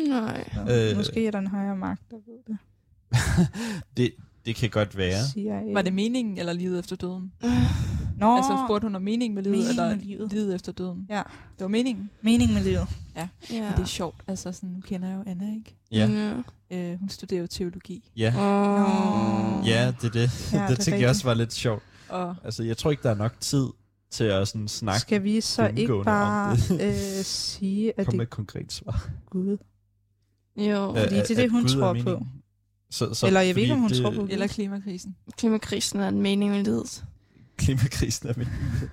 Nej. 0.09 0.51
Så 0.55 0.91
Øh. 0.91 0.97
Måske 0.97 1.27
er 1.27 1.31
der 1.31 1.39
en 1.39 1.47
højere 1.47 1.77
magt, 1.77 2.03
der 2.11 2.17
ved 2.27 2.39
det. 2.47 2.59
det, 3.97 4.15
det 4.47 4.57
kan 4.57 4.71
godt 4.71 4.97
være. 4.97 5.75
Var 5.75 5.83
det 5.83 5.93
meningen 5.93 6.39
eller 6.39 6.53
livet 6.53 6.79
efter 6.79 6.97
døden? 6.97 7.33
Nå, 8.19 8.37
Altså 8.37 8.65
spurgte 8.67 8.85
hun 8.87 8.95
om 8.97 9.03
meningen 9.03 9.35
med 9.35 9.43
livet, 9.43 9.59
meningen 9.59 9.81
eller 9.81 9.97
med 9.97 10.05
livet. 10.05 10.33
livet 10.33 10.55
efter 10.55 10.73
døden? 10.73 11.07
Ja. 11.09 11.23
Det 11.59 11.61
var 11.61 11.69
meningen. 11.69 12.11
meningen 12.23 12.55
med 12.55 12.65
livet. 12.65 12.87
Ja. 13.17 13.29
Men 13.51 13.63
det 13.73 13.79
er 13.83 13.85
sjovt. 13.85 14.17
Altså, 14.27 14.53
sådan, 14.53 14.69
nu 14.71 14.81
kender 14.81 15.09
jeg 15.09 15.17
jo 15.17 15.31
Anna, 15.31 15.55
ikke? 15.55 15.77
Ja, 15.93 16.33
ja. 16.71 16.93
Øh, 16.93 16.99
hun 17.01 17.09
studerer 17.09 17.41
jo 17.41 17.47
teologi. 17.47 18.11
ja. 18.17 18.29
Oh. 18.29 19.69
Ja, 19.69 19.93
det 20.01 20.07
er 20.09 20.13
det. 20.13 20.53
Ja, 20.53 20.59
Ja, 20.63 20.69
det 20.69 20.77
det 20.77 20.85
tænkte 20.85 21.01
jeg 21.01 21.09
også 21.11 21.25
var 21.25 21.35
lidt 21.35 21.53
sjovt. 21.53 21.83
Og 22.09 22.37
Altså, 22.45 22.63
jeg 22.63 22.77
tror 22.77 22.91
ikke, 22.91 23.03
der 23.03 23.11
er 23.11 23.15
nok 23.15 23.35
tid 23.41 23.67
til 24.11 24.25
at 24.25 24.49
sådan 24.49 24.69
snakke. 24.69 25.01
Skal 25.01 25.23
vi 25.25 25.41
så 25.41 25.67
ikke 25.77 26.03
bare 26.05 26.53
øh, 26.81 27.25
sige, 27.25 27.93
at 28.01 28.07
Kom 28.07 28.13
det 28.13 28.17
med 28.17 28.21
er 28.25 28.29
et 28.29 28.31
konkret 28.31 28.73
svar. 28.73 29.09
Gud? 29.31 29.57
Jo, 30.57 30.95
Fordi 30.99 31.15
det 31.17 31.31
er 31.31 31.35
det, 31.37 31.51
hun 31.51 31.63
Gud 31.63 31.69
tror 31.69 31.97
på. 32.05 32.27
Så, 32.91 33.15
så, 33.15 33.27
Eller 33.27 33.41
jeg 33.41 33.55
ved 33.55 33.63
ikke, 33.63 33.75
om 33.75 33.81
hun 33.81 33.91
det, 33.91 34.03
tror 34.03 34.11
på 34.11 34.27
eller 34.31 34.47
klimakrisen. 34.47 35.17
klimakrisen 35.39 36.01
er 36.01 36.09
en 36.09 36.23
mening 36.23 36.51
med 36.51 36.65
livet. 36.65 37.05
Klimakrisen 37.57 38.29
er 38.29 38.33
meningen. 38.37 38.91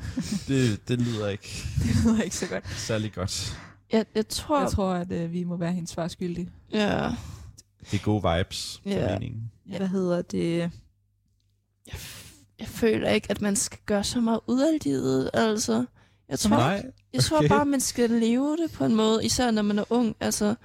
det, 0.47 0.87
det 0.87 1.01
lyder 1.01 1.27
ikke 1.29 1.63
Det 1.83 2.03
lyder 2.05 2.21
ikke 2.23 2.35
så 2.35 2.47
godt. 2.47 2.69
særlig 2.69 3.13
godt. 3.13 3.57
Jeg, 3.91 4.05
jeg 4.15 4.27
tror... 4.27 4.61
Jeg 4.61 4.71
tror, 4.71 4.93
at 4.93 5.11
øh, 5.11 5.31
vi 5.33 5.43
må 5.43 5.57
være 5.57 5.71
hendes 5.73 5.89
svar 5.89 6.07
skyldige. 6.07 6.49
Ja. 6.73 7.11
Det 7.91 7.99
er 7.99 8.03
gode 8.03 8.37
vibes 8.37 8.79
til 8.83 8.91
Ja. 8.91 9.13
meningen. 9.13 9.51
Ja. 9.69 9.77
Hvad 9.77 9.87
hedder 9.87 10.21
det? 10.21 10.57
Jeg, 10.57 11.93
f- 11.93 12.33
jeg 12.59 12.67
føler 12.67 13.09
ikke, 13.09 13.31
at 13.31 13.41
man 13.41 13.55
skal 13.55 13.79
gøre 13.85 14.03
så 14.03 14.21
meget 14.21 14.39
ud 14.47 14.61
af 14.61 14.77
livet, 14.83 15.29
altså. 15.33 15.85
Jeg 16.29 16.39
tror, 16.39 16.49
Nej, 16.57 16.83
Jeg 17.13 17.23
tror 17.23 17.37
Okay. 17.37 17.49
bare, 17.49 17.65
man 17.65 17.79
skal 17.81 18.09
leve 18.09 18.57
det 18.57 18.71
på 18.71 18.85
en 18.85 18.95
måde, 18.95 19.25
især 19.25 19.51
når 19.51 19.61
man 19.61 19.79
er 19.79 19.83
ung. 19.89 20.15
Altså, 20.19 20.55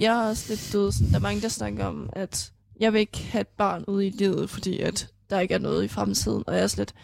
jeg 0.00 0.18
er 0.24 0.28
også 0.28 0.44
lidt 0.48 0.70
død. 0.72 0.92
Sådan, 0.92 1.08
der 1.10 1.16
er 1.16 1.20
mange, 1.20 1.42
der 1.42 1.48
snakker 1.48 1.84
om, 1.84 2.10
at 2.12 2.52
jeg 2.80 2.92
vil 2.92 2.98
ikke 3.00 3.18
have 3.18 3.40
et 3.40 3.48
barn 3.48 3.84
ude 3.88 4.06
i 4.06 4.10
livet, 4.10 4.50
fordi 4.50 4.78
at 4.78 5.08
der 5.30 5.40
ikke 5.40 5.54
er 5.54 5.58
noget 5.58 5.84
i 5.84 5.88
fremtiden. 5.88 6.44
Og 6.46 6.52
jeg 6.54 6.58
er 6.60 6.64
også 6.64 6.76
lidt, 6.76 6.94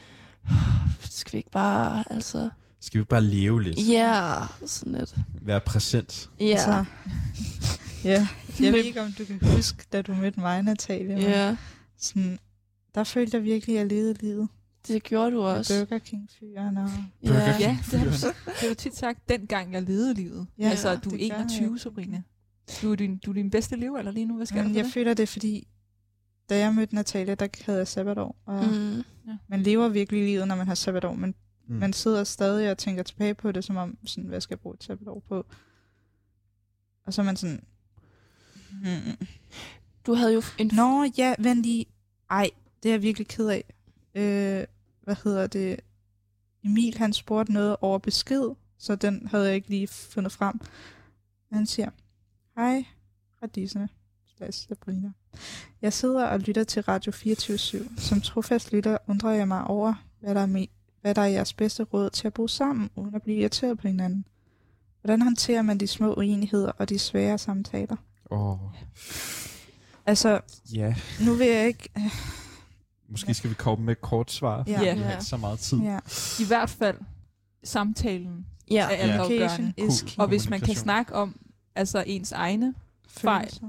skal 1.01 1.33
vi 1.33 1.39
ikke 1.39 1.51
bare, 1.51 2.05
altså... 2.11 2.51
skal 2.81 2.99
vi 3.01 3.05
bare 3.05 3.23
leve 3.25 3.63
lidt? 3.63 3.89
Ja, 3.89 4.35
sådan 4.67 4.93
lidt. 4.93 5.15
Være 5.43 5.61
præsent. 5.61 6.31
Ja, 6.41 6.45
Altså, 6.47 6.85
ja. 8.05 8.29
Jeg 8.61 8.73
ved 8.73 8.85
ikke, 8.85 9.01
om 9.03 9.13
du 9.13 9.25
kan 9.25 9.41
huske, 9.43 9.85
da 9.93 10.03
du 10.03 10.15
mødte 10.15 10.41
mig, 10.41 10.63
Natalie. 10.63 11.09
men 11.09 11.19
ja, 11.19 11.57
Sådan, 11.99 12.39
der 12.95 13.05
følte 13.05 13.37
jeg 13.37 13.45
virkelig, 13.45 13.75
at 13.77 13.79
jeg 13.81 13.87
levede 13.87 14.15
livet. 14.21 14.49
det 14.89 15.03
gjorde 15.03 15.31
du 15.31 15.37
Med 15.37 15.45
også. 15.51 15.75
Burger 15.87 15.99
King-fyren 15.99 16.77
og... 16.77 16.91
Burger 17.27 17.41
Ja, 17.47 17.57
King. 17.57 17.61
Ja, 17.61 17.79
det 17.91 17.99
har 18.01 18.07
du, 18.07 18.13
det 18.13 18.55
har 18.61 18.69
du 18.69 18.75
tit 18.75 18.97
sagt, 18.97 19.29
dengang 19.29 19.73
jeg 19.73 19.83
levede 19.83 20.15
livet. 20.15 20.47
Ja, 20.59 20.69
altså, 20.71 20.97
du 20.97 21.11
er 21.11 21.17
det 21.17 21.31
gør 21.31 21.37
21, 21.39 21.71
jeg. 21.73 21.81
Sabrina. 21.81 22.23
Du 22.83 22.93
er 22.93 22.97
din, 22.97 23.17
du 23.19 23.31
er 23.31 23.35
din 23.35 23.51
bedste 23.51 23.77
liv, 23.77 23.95
eller 23.95 24.13
lige 24.13 24.27
nu? 24.27 24.37
Hvad 24.37 24.47
skal 24.47 24.63
Men 24.63 24.73
du 24.73 24.77
jeg 24.77 24.85
det? 24.85 24.93
føler 24.93 25.15
det, 25.15 25.29
fordi 25.29 25.69
da 26.51 26.59
jeg 26.59 26.75
mødte 26.75 26.95
Natalia, 26.95 27.35
der 27.35 27.49
havde 27.67 27.79
jeg 27.79 27.89
sabbatår. 27.89 28.37
Og 28.47 28.65
mm. 28.67 29.03
Mm. 29.33 29.39
Man 29.49 29.63
lever 29.63 29.89
virkelig 29.89 30.25
livet, 30.25 30.49
når 30.49 30.57
man 30.57 30.67
har 30.67 30.75
sabbatår, 30.75 31.15
men 31.15 31.35
Mm. 31.69 31.77
Man 31.77 31.93
sidder 31.93 32.25
stadig 32.25 32.71
og 32.71 32.79
tænker 32.79 33.03
tilbage 33.03 33.35
på 33.35 33.53
det, 33.53 33.65
som 33.65 33.77
om, 33.77 33.99
sådan, 34.05 34.29
hvad 34.29 34.41
skal 34.41 34.55
jeg 34.55 34.61
bruge 34.61 34.75
et 34.75 34.81
tablet 34.81 35.23
på? 35.29 35.47
Og 37.07 37.15
så 37.15 37.23
er 37.23 37.25
man 37.27 37.37
sådan... 37.37 37.65
Hmm. 38.71 39.27
Du 40.07 40.15
havde 40.15 40.33
jo 40.35 40.43
en... 40.59 40.71
Nå, 40.75 41.05
ja, 41.19 41.35
vent 41.39 41.63
lige. 41.63 41.87
Ej, 42.31 42.51
det 42.83 42.89
er 42.89 42.93
jeg 42.93 43.03
virkelig 43.03 43.29
ked 43.29 43.49
af. 43.49 43.65
Øh, 44.15 44.67
hvad 45.03 45.17
hedder 45.25 45.47
det? 45.47 45.81
Emil, 46.65 46.99
han 46.99 47.13
spurgte 47.13 47.53
noget 47.53 47.77
over 47.81 47.99
besked, 47.99 48.51
så 48.79 48.97
den 48.97 49.27
havde 49.27 49.47
jeg 49.47 49.55
ikke 49.55 49.69
lige 49.69 49.89
fundet 49.89 50.33
frem. 50.33 50.61
Han 51.53 51.67
siger, 51.67 51.91
hej, 52.57 52.85
radiserne, 53.43 53.89
slash 54.39 54.69
Sabrina. 54.69 55.09
Jeg 55.83 55.93
sidder 55.93 56.25
og 56.27 56.39
lytter 56.41 56.65
til 56.65 56.83
Radio 56.83 57.13
24-7. 57.13 58.01
Som 58.01 58.21
trofast 58.21 58.73
lytter 58.73 58.99
undrer 59.07 59.31
jeg 59.31 59.49
mig 59.49 59.65
over, 59.65 59.95
hvad 60.21 60.35
der, 60.35 60.41
er 60.41 60.47
me- 60.47 60.99
hvad 61.01 61.15
der 61.15 61.23
er 61.23 61.27
jeres 61.27 61.53
bedste 61.53 61.83
råd 61.83 62.11
til 62.11 62.27
at 62.27 62.35
bo 62.35 62.49
sammen, 62.49 62.91
uden 62.97 63.15
at 63.15 63.23
blive 63.23 63.37
irriteret 63.39 63.79
på 63.79 63.89
hinanden. 63.89 64.25
Hvordan 65.03 65.23
håndterer 65.23 65.63
man 65.63 65.79
de 65.79 65.87
små 65.87 66.15
uenigheder 66.15 66.73
og 66.79 66.89
de 66.89 66.99
svære 66.99 67.39
samtaler? 67.39 67.97
Åh, 68.31 68.59
Altså, 70.07 70.41
ja. 70.75 70.95
nu 71.21 71.35
vil 71.35 71.47
jeg 71.47 71.67
ikke... 71.67 71.89
Måske 73.09 73.35
skal 73.35 73.51
vi 73.51 73.55
komme 73.55 73.85
med 73.85 73.93
et 73.93 74.01
kort 74.01 74.31
svar, 74.33 74.65
Ja. 74.67 74.79
for 74.79 74.85
Ja. 74.85 74.95
vi 74.95 75.01
har 75.01 75.13
ikke 75.13 75.25
så 75.25 75.37
meget 75.37 75.59
tid. 75.59 75.79
Ja. 75.79 75.99
I 76.41 76.45
hvert 76.47 76.71
fald 76.71 76.97
samtalen 77.65 78.47
Ja, 78.71 78.89
er 78.91 79.25
is 79.77 79.99
Cool. 79.99 80.09
key. 80.11 80.19
Og 80.19 80.29
hvis 80.29 80.51
man 80.51 80.61
kan 80.61 80.75
snakke 80.75 81.15
om 81.15 81.41
altså 81.75 82.05
ens 82.07 82.33
egne 82.33 82.75
fejl. 83.09 83.61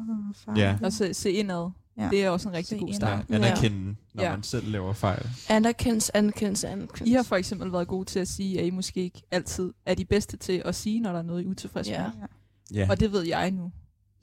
Ja. 0.56 0.78
og 0.84 0.94
se, 0.94 1.14
se 1.14 1.32
indad, 1.32 1.70
Ja. 1.98 2.10
det 2.12 2.24
er 2.24 2.30
også 2.30 2.50
en 2.50 2.56
rigtig 2.56 2.80
Se 2.80 2.86
god 2.86 2.94
start. 2.94 3.26
Ja, 3.30 3.36
anerkende, 3.36 3.96
når 4.14 4.24
Ja. 4.24 4.32
man 4.32 4.44
selv 4.44 4.72
laver 4.72 4.94
fejl. 4.94 5.30
anerkendelse, 5.50 6.18
anerkendelse, 6.18 6.68
anerkendelse. 6.68 7.08
I 7.12 7.14
har 7.14 7.24
for 7.24 7.36
eksempel 7.36 7.72
været 7.72 7.88
gode 7.88 8.06
til 8.06 8.20
at 8.20 8.28
sige, 8.28 8.60
at 8.60 8.66
I 8.68 8.70
måske 8.70 9.04
ikke 9.04 9.22
altid 9.32 9.74
er 9.86 9.96
de 9.96 10.06
bedste 10.06 10.38
til 10.38 10.62
at 10.66 10.76
sige, 10.76 11.00
når 11.00 11.12
der 11.12 11.20
er 11.20 11.24
noget, 11.24 11.42
I 11.42 11.46
er 11.46 11.50
utilfredse 11.50 11.92
Ja. 11.92 12.04
med. 12.04 12.28
Ja. 12.74 12.88
Og 12.90 13.00
det 13.00 13.12
ved 13.12 13.22
jeg 13.28 13.52
nu. 13.52 13.72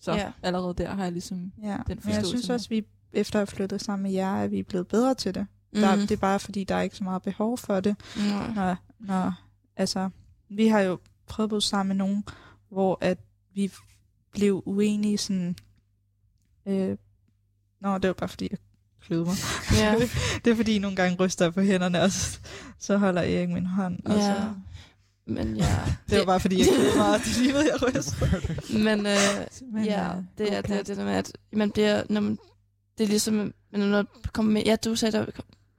Så 0.01 0.12
Ja. 0.12 0.32
allerede 0.43 0.74
der 0.78 0.94
har 0.94 1.02
jeg 1.02 1.12
ligesom... 1.12 1.52
Ja, 1.62 1.76
men 1.76 1.84
jeg 1.88 1.98
forståelse 2.02 2.28
synes 2.28 2.51
også, 2.51 2.68
vi 2.68 2.84
efter 3.12 3.38
at 3.38 3.40
have 3.48 3.56
flyttet 3.56 3.80
sammen 3.80 4.02
med 4.02 4.12
jer, 4.12 4.36
er 4.36 4.47
vi 4.47 4.62
blevet 4.62 4.88
bedre 4.88 5.14
til 5.14 5.34
det. 5.34 5.47
Mm. 5.72 5.80
Der, 5.80 5.97
det 5.97 6.10
er 6.10 6.16
bare 6.16 6.38
fordi, 6.40 6.64
der 6.64 6.74
er 6.74 6.82
ikke 6.82 6.97
så 6.97 7.05
meget 7.05 7.22
behov 7.22 7.59
for 7.59 7.80
det. 7.80 7.97
Nej. 8.30 8.52
Når, 8.55 8.76
når, 9.01 9.32
altså, 9.76 10.10
vi 10.51 10.66
har 10.68 10.80
jo 10.80 10.98
prøvet 11.26 11.47
at 11.47 11.51
bo 11.51 11.60
sammen 11.60 11.97
med 11.97 12.06
nogen, 12.06 12.24
hvor 12.70 12.98
at 13.01 13.18
vi 13.55 13.70
blev 14.37 14.63
uenige 14.67 15.19
sådan... 15.19 15.57
Øh, 16.67 16.97
nå, 17.81 17.99
det 17.99 18.09
var 18.09 18.15
bare 18.15 18.29
fordi, 18.29 18.49
jeg 18.51 18.59
kløede 19.01 19.25
mig. 19.25 19.35
Ja. 19.73 19.95
det 20.45 20.51
er 20.51 20.57
fordi, 20.57 20.79
nogle 20.79 20.97
gange 20.97 21.17
ryster 21.25 21.45
jeg 21.45 21.55
på 21.55 21.61
hænderne, 21.61 22.03
og 22.03 22.11
så, 22.13 22.39
så 22.79 22.97
holder 22.97 23.23
Erik 23.23 23.49
min 23.49 23.67
hånd. 23.67 23.99
Og 24.05 24.15
Ja. 24.17 24.35
så, 24.35 24.55
Men 25.27 25.57
ja. 25.57 25.77
det 26.11 26.19
var 26.19 26.25
bare 26.25 26.41
fordi, 26.41 26.59
jeg 26.59 26.67
kløede 26.77 26.97
mig, 26.97 27.15
og 27.15 27.19
det 27.19 27.49
er 27.49 27.53
ved, 27.53 27.63
jeg 27.63 27.83
ryster. 27.89 28.79
Men 28.79 29.07
øh, 29.07 29.73
Men, 29.73 29.85
ja, 29.85 30.17
øh, 30.17 30.23
det 30.39 30.53
er 30.53 30.63
god 30.63 30.69
det, 30.69 30.79
er 30.79 30.83
det 30.83 30.97
der 30.97 31.05
med, 31.05 31.13
at 31.13 31.33
man 31.53 31.71
bliver, 31.71 32.03
når 32.11 32.21
man, 32.21 32.39
det 32.99 33.05
er 33.05 33.09
ligesom, 33.09 33.55
når 33.73 33.87
man 33.89 34.07
kommer 34.33 34.53
med, 34.53 34.63
ja, 34.67 34.77
du 34.77 34.97
sagde, 34.97 35.19
der, 35.19 35.27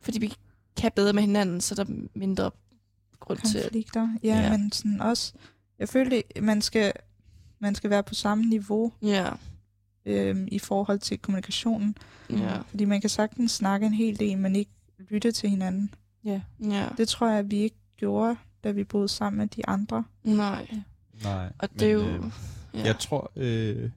fordi 0.01 0.19
vi 0.19 0.33
kan 0.77 0.91
bedre 0.95 1.13
med 1.13 1.21
hinanden, 1.21 1.61
så 1.61 1.75
er 1.79 1.83
der 1.83 1.93
mindre 2.15 2.51
grund 3.19 3.39
til, 3.39 3.61
Konflikter. 3.61 4.09
Ja, 4.23 4.27
Ja. 4.35 4.41
ja, 4.41 4.57
men 4.57 4.71
sådan 4.71 5.01
også... 5.01 5.33
Jeg 5.79 5.89
følte, 5.89 6.23
man 6.41 6.61
skal, 6.61 6.93
man 7.59 7.75
skal 7.75 7.89
være 7.89 8.03
på 8.03 8.13
samme 8.13 8.43
niveau 8.45 8.93
ja, 9.01 9.29
øhm, 10.05 10.47
i 10.51 10.59
forhold 10.59 10.99
til 10.99 11.19
kommunikationen. 11.19 11.97
ja, 12.29 12.57
Fordi 12.69 12.85
man 12.85 13.01
kan 13.01 13.09
sagtens 13.09 13.51
snakke 13.51 13.85
en 13.85 13.93
hel 13.93 14.19
del, 14.19 14.37
men 14.37 14.55
ikke 14.55 14.71
lytte 15.09 15.31
til 15.31 15.49
hinanden. 15.49 15.93
Ja. 16.23 16.41
ja, 16.63 16.87
Det 16.97 17.07
tror 17.07 17.29
jeg, 17.29 17.51
vi 17.51 17.55
ikke 17.57 17.75
gjorde, 17.97 18.35
da 18.63 18.71
vi 18.71 18.83
boede 18.83 19.07
sammen 19.07 19.37
med 19.37 19.47
de 19.47 19.67
andre. 19.67 20.03
nej. 20.23 20.67
Nej. 21.23 21.51
Og 21.59 21.69
det 21.73 21.81
er 21.81 21.91
jo, 21.91 21.99
øh, 22.01 22.23
ja. 22.73 22.83
Jeg 22.85 22.99
tror, 22.99 23.31
øh, 23.35 23.89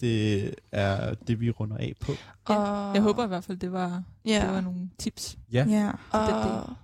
det 0.00 0.54
er 0.72 1.14
det, 1.14 1.40
vi 1.40 1.50
runder 1.50 1.76
af 1.76 1.92
på. 2.00 2.12
og, 2.44 2.94
Jeg 2.94 3.02
håber 3.02 3.24
i 3.24 3.28
hvert 3.28 3.44
fald, 3.44 3.58
det 3.58 3.72
var, 3.72 4.02
ja, 4.24 4.40
det 4.46 4.54
var 4.54 4.60
nogle 4.60 4.90
tips. 4.98 5.38
Ja. 5.52 5.66
Ja. 5.68 5.90
og, 6.10 6.20
det- 6.26 6.34
det- 6.36 6.76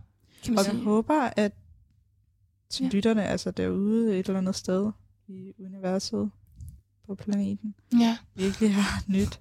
kan 0.44 0.54
man 0.54 0.58
Og 0.58 0.64
jeg 0.64 0.72
sige, 0.74 0.84
håber, 0.84 1.30
at 1.36 1.52
til 2.70 2.84
Ja. 2.84 2.90
lytterne, 2.90 3.24
altså 3.24 3.50
derude 3.50 4.18
et 4.18 4.26
eller 4.26 4.38
andet 4.38 4.54
sted 4.54 4.90
i 5.28 5.52
universet 5.66 6.30
på 7.06 7.14
planeten, 7.14 7.74
ja, 8.00 8.16
virkelig 8.34 8.74
har 8.74 9.02
nyt 9.06 9.40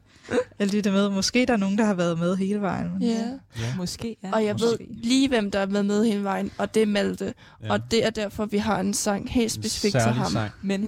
at 0.60 0.74
lytte 0.74 0.92
med. 0.92 1.10
Måske 1.10 1.46
der 1.46 1.54
er 1.54 1.58
nogen, 1.58 1.78
der 1.78 1.86
har 1.86 1.94
været 1.94 2.20
med 2.20 2.36
hele 2.36 2.62
vejen. 2.62 2.92
Men 2.94 3.02
ja. 3.02 3.38
Ja. 3.60 3.76
Måske, 3.78 4.16
ja. 4.24 4.32
Og 4.34 4.46
jeg 4.46 4.54
Måske. 4.54 4.66
ved 4.80 4.96
lige, 5.04 5.28
hvem 5.30 5.52
der 5.52 5.60
er 5.60 5.66
med 5.66 5.84
med 5.84 6.06
hele 6.06 6.24
vejen, 6.24 6.52
og 6.58 6.74
det 6.74 6.82
er 6.82 6.86
Malte. 6.86 7.34
ja. 7.64 7.72
Og 7.74 7.92
det 7.92 8.06
er 8.06 8.10
derfor, 8.10 8.46
vi 8.46 8.58
har 8.58 8.80
en 8.80 8.94
sang 8.94 9.30
helt 9.32 9.52
specifikt 9.52 9.92
til 9.92 10.02
ham. 10.02 10.32
Sang. 10.32 10.52
Men 10.62 10.82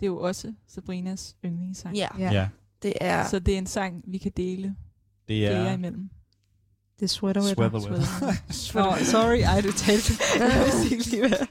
det 0.00 0.06
er 0.06 0.06
jo 0.06 0.18
også 0.20 0.52
Sabrinas 0.68 1.36
yndlingssang. 1.44 1.96
Ja, 1.96 2.08
Ja. 2.18 2.32
Ja. 2.32 2.48
det 2.82 2.92
er... 3.00 3.28
Så 3.28 3.38
det 3.38 3.54
er 3.54 3.58
en 3.58 3.66
sang, 3.66 4.02
vi 4.06 4.18
kan 4.18 4.32
dele 4.36 4.62
Det 5.28 5.48
flere 5.48 5.68
er 5.68 5.72
imellem. 5.72 6.08
Det 7.00 7.04
er 7.04 7.08
sweater 7.08 7.40
weather. 7.42 7.80
Sweater 7.80 7.90
Weather. 7.90 8.34
Sweater. 8.50 8.98
Nå, 8.98 9.04
sorry, 9.04 9.38
ej, 9.40 9.60
du 9.60 9.72
talte. 9.72 10.12
Jeg 10.38 10.62
vidste 10.64 10.96
ikke 10.96 11.10
lige, 11.10 11.28
hvad. 11.28 11.46